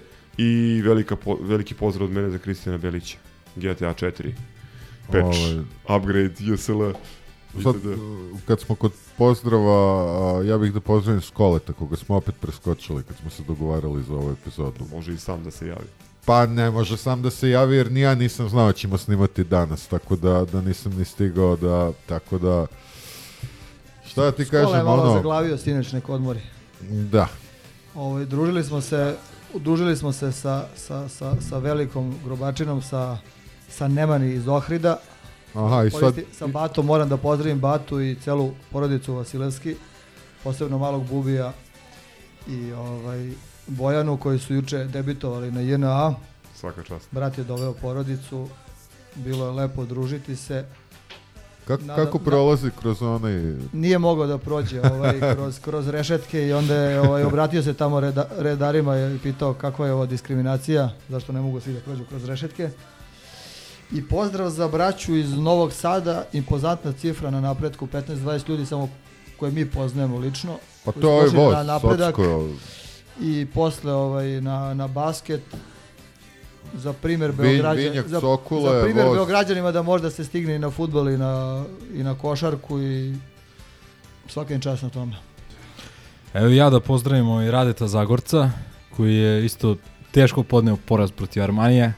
I 0.42 0.82
velika, 0.82 1.16
po, 1.16 1.38
veliki 1.40 1.74
pozdrav 1.74 2.04
od 2.04 2.14
mene 2.14 2.30
za 2.30 2.38
Kristijana 2.38 2.78
Belića. 2.78 3.18
GTA 3.56 3.94
4. 3.94 4.32
Patch, 5.06 5.24
Ovaj. 5.24 5.64
upgrade, 5.96 6.34
JSL. 6.38 6.82
Sad, 7.62 7.76
itd. 7.76 7.88
kad 8.46 8.60
smo 8.60 8.74
kod 8.74 8.92
pozdrava, 9.18 10.44
ja 10.44 10.58
bih 10.58 10.72
da 10.72 10.80
pozdravim 10.80 11.20
Skoleta, 11.20 11.72
koga 11.72 11.96
smo 11.96 12.16
opet 12.16 12.34
preskočili 12.40 13.02
kad 13.02 13.16
smo 13.16 13.30
se 13.30 13.42
dogovarali 13.42 14.02
za 14.02 14.14
ovu 14.14 14.32
epizodu. 14.32 14.84
Može 14.92 15.12
i 15.12 15.16
sam 15.16 15.44
da 15.44 15.50
se 15.50 15.66
javi. 15.66 15.86
Pa 16.24 16.46
ne 16.46 16.70
može 16.70 16.96
sam 16.96 17.22
da 17.22 17.30
se 17.30 17.50
javi 17.50 17.76
jer 17.76 17.92
ni 17.92 18.00
ja 18.00 18.14
nisam 18.14 18.48
znao 18.48 18.66
da 18.66 18.72
ćemo 18.72 18.98
snimati 18.98 19.44
danas, 19.44 19.86
tako 19.86 20.16
da, 20.16 20.44
da 20.52 20.60
nisam 20.60 20.92
ni 20.98 21.04
stigao 21.04 21.56
da, 21.56 21.92
tako 22.06 22.38
da... 22.38 22.66
Šta 24.06 24.22
da 24.22 24.32
ti 24.32 24.44
Skola 24.44 24.60
je 24.60 24.66
kažem, 24.66 24.84
malo 24.84 25.02
ono... 25.02 25.14
zaglavio 25.14 25.58
sinoć 25.58 25.92
nek 25.92 26.08
odmori. 26.08 26.40
Da. 26.90 27.28
Ovaj, 27.94 28.24
družili 28.24 28.64
smo 28.64 28.80
se, 28.80 29.16
udružili 29.54 29.96
smo 29.96 30.12
se 30.12 30.32
sa, 30.32 30.66
sa, 30.76 31.08
sa, 31.08 31.34
sa 31.40 31.58
velikom 31.58 32.14
grobačinom, 32.24 32.82
sa, 32.82 33.18
sa 33.68 33.88
Nemani 33.88 34.32
iz 34.32 34.48
Ohrida. 34.48 34.96
Aha, 35.54 35.84
i 35.84 35.90
sad- 35.90 36.14
sa 36.32 36.46
Batom, 36.46 36.86
moram 36.86 37.08
da 37.08 37.16
pozdravim 37.16 37.60
Batu 37.60 38.00
i 38.00 38.16
celu 38.24 38.50
porodicu 38.72 39.14
Vasilevski, 39.14 39.76
posebno 40.44 40.78
malog 40.78 41.06
Bubija 41.06 41.52
i 42.48 42.72
ovaj, 42.72 43.32
Bojanu 43.66 44.16
koji 44.16 44.38
su 44.38 44.54
juče 44.54 44.84
debitovali 44.84 45.50
na 45.52 45.60
JNA. 45.60 46.14
Svaka 46.56 46.82
čast. 46.82 47.08
Brat 47.10 47.38
je 47.38 47.44
doveo 47.44 47.72
porodicu, 47.72 48.48
bilo 49.14 49.46
je 49.46 49.52
lepo 49.52 49.84
družiti 49.84 50.36
se. 50.36 50.64
Kako, 51.70 51.84
Nada- 51.84 52.04
kako 52.04 52.18
prolazi 52.18 52.70
kroz 52.80 53.02
onaj... 53.02 53.54
Nije 53.72 53.98
mogao 53.98 54.26
da 54.26 54.38
prođe 54.38 54.80
ovaj, 54.80 55.20
kroz, 55.34 55.58
kroz 55.58 55.88
rešetke 55.88 56.46
i 56.46 56.52
onda 56.52 56.74
je 56.74 57.00
ovaj, 57.00 57.24
obratio 57.24 57.62
se 57.62 57.74
tamo 57.74 58.00
reda, 58.00 58.26
redarima 58.38 58.98
i 58.98 59.18
pitao 59.22 59.54
kakva 59.54 59.86
je 59.86 59.92
ovo 59.92 60.06
diskriminacija, 60.06 60.90
zašto 61.08 61.32
ne 61.32 61.40
mogu 61.40 61.60
svi 61.60 61.72
da 61.72 61.80
prođu 61.80 62.04
kroz 62.04 62.24
rešetke. 62.24 62.70
I 63.92 64.08
pozdrav 64.08 64.50
za 64.50 64.68
braću 64.68 65.16
iz 65.16 65.32
Novog 65.32 65.72
Sada, 65.72 66.24
impozantna 66.32 66.92
cifra 66.92 67.30
na 67.30 67.40
napretku, 67.40 67.86
15-20 67.86 68.48
ljudi 68.48 68.66
samo 68.66 68.88
koje 69.36 69.52
mi 69.52 69.70
poznajemo 69.70 70.18
lično. 70.18 70.56
Pa 70.84 70.92
to 70.92 71.18
je 71.18 71.24
došli 71.24 71.38
voz, 71.38 71.54
na 71.54 71.62
napredak. 71.62 72.14
I 73.20 73.46
posle 73.54 73.92
ovaj, 73.92 74.40
na, 74.40 74.74
na 74.74 74.88
basket, 74.88 75.42
za 76.74 76.92
primjer 76.92 77.30
Vinj- 77.30 77.36
Beograđa, 77.36 77.80
Vinjak 77.80 78.08
za, 78.08 78.20
za 78.20 78.70
je 78.74 78.82
primjer 78.84 79.06
voz. 79.06 79.16
Beograđanima 79.16 79.72
da 79.72 79.82
možda 79.82 80.10
se 80.10 80.24
stigne 80.24 80.56
i 80.56 80.58
na 80.58 80.70
futbol 80.70 81.08
i 81.08 81.18
na, 81.18 81.64
i 81.94 82.02
na 82.02 82.14
košarku 82.14 82.80
i 82.80 83.14
svaka 84.28 84.54
im 84.54 84.60
čast 84.60 84.82
na 84.82 84.88
tome. 84.90 85.16
Evo 86.34 86.48
ja 86.48 86.70
da 86.70 86.80
pozdravim 86.80 87.28
ovaj 87.28 87.50
Radeta 87.50 87.88
Zagorca, 87.88 88.50
koji 88.96 89.14
je 89.14 89.44
isto 89.44 89.76
teško 90.10 90.42
podneo 90.42 90.76
poraz 90.76 91.10
protiv 91.10 91.42
Armanije. 91.42 91.92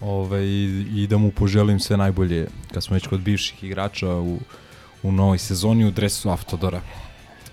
Ove, 0.00 0.46
i, 0.46 0.86
I 0.94 1.06
da 1.06 1.16
mu 1.18 1.30
poželim 1.30 1.80
sve 1.80 1.96
najbolje 1.96 2.48
kad 2.74 2.84
smo 2.84 2.94
već 2.94 3.06
kod 3.06 3.20
bivših 3.20 3.64
igrača 3.64 4.08
u, 4.14 4.38
u 5.02 5.12
novoj 5.12 5.38
sezoni 5.38 5.84
u 5.84 5.90
dresu 5.90 6.30
Автодора. 6.30 6.80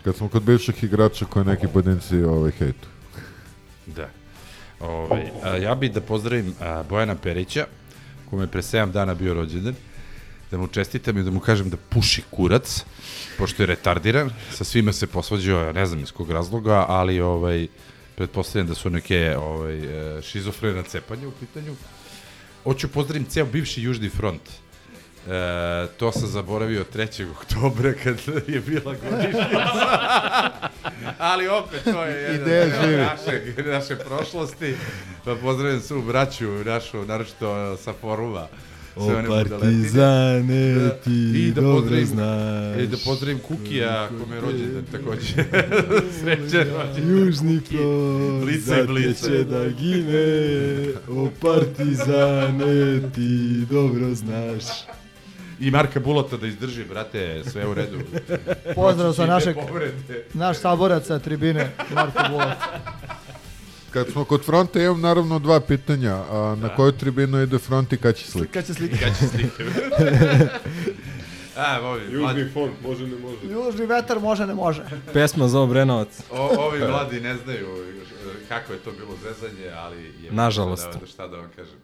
Kad 0.04 0.16
smo 0.16 0.30
kod 0.30 0.44
bivših 0.44 0.84
igrača 0.84 1.26
koje 1.26 1.46
neki 1.46 1.68
pojedinci 1.68 2.24
ovaj, 2.24 2.52
hejtu. 2.52 2.88
Da. 3.86 4.10
Ovaj, 4.84 5.24
a, 5.44 5.56
ja 5.58 5.76
bih 5.76 5.92
da 5.92 6.02
pozdravim 6.02 6.54
a, 6.60 6.84
Bojana 6.90 7.16
Perića, 7.16 7.66
kome 8.30 8.44
je 8.44 8.48
pre 8.48 8.62
7 8.62 8.92
dana 8.92 9.14
bio 9.14 9.34
rođendan, 9.34 9.76
da 10.52 10.58
mu 10.58 10.68
čestitam 10.68 11.18
i 11.18 11.24
da 11.24 11.32
mu 11.32 11.40
kažem 11.40 11.70
da 11.70 11.78
puši 11.78 12.22
kurac, 12.32 12.86
pošto 13.38 13.64
je 13.64 13.68
retardiran, 13.68 14.30
sa 14.52 14.64
svima 14.64 14.94
se 14.94 15.08
posvađao, 15.08 15.74
ne 15.74 15.86
znam 15.86 16.04
iz 16.04 16.12
kog 16.12 16.32
razloga, 16.32 16.86
ali 16.88 17.22
ovaj, 17.22 17.68
pretpostavljam 18.16 18.68
da 18.68 18.76
su 18.76 18.90
neke 18.90 19.36
ovaj, 19.38 19.78
e, 20.18 20.22
šizofrena 20.22 20.84
cepanja 20.84 21.28
u 21.28 21.32
pitanju. 21.32 21.76
Hoću 22.64 22.88
pozdravim 22.88 23.26
ceo 23.26 23.46
bivši 23.46 23.82
Južni 23.82 24.10
front. 24.10 24.42
E, 25.28 25.88
to 25.98 26.12
sam 26.12 26.28
zaboravio 26.28 26.86
3. 26.94 27.32
oktobra 27.32 27.94
kad 28.04 28.16
je 28.48 28.60
bila 28.60 28.96
godišnjica. 29.10 29.90
Ali 31.18 31.48
opet 31.48 31.84
to 31.84 32.04
je 32.04 32.22
jedan 32.22 32.48
deo 32.50 32.66
živi. 32.84 32.98
našeg, 32.98 33.68
naše 33.68 33.96
prošlosti. 33.96 34.76
Pa 35.26 35.36
pozdravim 35.36 35.82
svu 35.82 36.02
braću 36.02 36.48
našu, 36.66 37.06
naročito 37.06 37.78
sa 37.78 37.94
foruma. 38.02 38.48
O, 38.96 39.12
partizane, 39.28 40.74
Da, 40.74 40.90
ti 40.90 41.32
I 41.36 41.52
da 41.52 41.62
dobro 41.62 41.80
pozdravim, 41.82 42.06
znaš. 42.06 42.82
I 42.84 42.88
da 42.88 42.98
pozdravim 43.06 43.40
Kukija, 43.40 44.10
kome 44.20 44.36
je 44.36 44.42
rođendan 44.42 44.84
takođe. 44.92 45.34
Srećan 46.20 46.68
rođendan. 46.70 47.18
Južni 47.18 47.60
front, 47.60 48.44
Blica 48.44 48.80
i 48.80 48.88
blica. 48.88 49.28
će 49.28 49.44
da 49.44 49.68
gine, 49.70 50.88
o 51.10 51.30
partizane, 51.42 53.02
ti 53.16 53.66
dobro 53.72 54.14
znaš. 54.16 54.64
I 55.64 55.72
Marka 55.72 56.00
Bulota 56.00 56.38
da 56.38 56.48
izdrži, 56.48 56.84
brate, 56.84 57.44
sve 57.52 57.68
u 57.68 57.74
redu. 57.74 58.00
Pozdrav 58.76 59.14
sa 59.14 59.26
našeg, 59.26 59.56
povrede. 59.68 60.26
naš 60.34 60.58
saborac 60.58 61.06
sa 61.08 61.20
tribine, 61.20 61.70
Marko 61.94 62.20
Bulac. 62.30 62.58
Kad 63.92 64.08
smo 64.12 64.26
kod 64.26 64.46
fronta, 64.46 64.82
imam 64.82 65.02
naravno 65.02 65.40
dva 65.40 65.60
pitanja. 65.60 66.16
A, 66.16 66.56
na 66.62 66.76
koju 66.76 66.92
tribinu 66.92 67.42
ide 67.42 67.58
front 67.58 67.94
i 67.94 67.98
kad 67.98 68.16
će 68.16 68.32
slike? 68.32 68.52
Kad 68.52 68.66
će 68.66 68.74
slike? 68.74 68.98
Kad 68.98 69.18
će 69.20 69.28
slike? 69.28 69.64
A, 71.58 71.82
ovi, 71.82 72.18
mladi, 72.18 72.40
Južni 72.40 72.54
fond, 72.54 72.72
može 72.84 73.08
ne 73.08 73.18
može. 73.18 73.38
Južni 73.44 73.86
vetar 73.86 74.20
može, 74.20 74.48
ne 74.48 74.54
može. 74.54 74.84
Pesma 75.14 75.48
za 75.48 75.60
Obrenovac. 75.60 76.22
o, 76.32 76.66
ovi 76.68 76.80
mladi 76.80 77.22
ne 77.22 77.38
znaju 77.38 77.68
e, 77.68 78.48
kako 78.48 78.74
je 78.74 78.80
to 78.80 78.92
bilo 78.92 79.16
zezanje, 79.24 79.72
ali 79.78 80.04
je... 80.04 80.32
Nažalost. 80.42 80.90
Da, 81.02 81.08
šta 81.08 81.28
da 81.28 81.38
vam 81.38 81.50
kažem. 81.56 81.76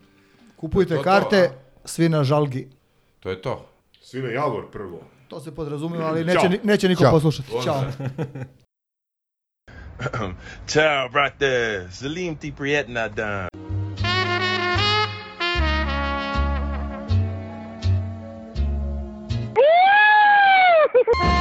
Kupujte 0.55 0.95
To 0.95 1.01
karte, 1.03 1.51
svi 1.85 2.09
na 2.09 2.23
žalgi. 2.23 2.67
To 3.19 3.29
je 3.29 3.41
to. 3.41 3.68
Svine 4.09 4.33
Javor 4.33 4.71
prvo. 4.71 5.01
To 5.27 5.39
se 5.39 5.55
podrazumeva, 5.55 6.05
ali 6.07 6.25
neće, 6.25 6.39
Ćao. 6.39 6.49
neće 6.63 6.89
niko 6.89 7.03
Ćao. 7.03 7.11
poslušati. 7.11 7.49
Ćao. 7.63 7.83
Ćao, 10.71 11.09
brate. 11.09 11.87
Zalim 11.91 12.35
ti 12.35 12.53
prijetna 12.57 13.07
dan. 13.07 13.47
Woo! 19.55 21.35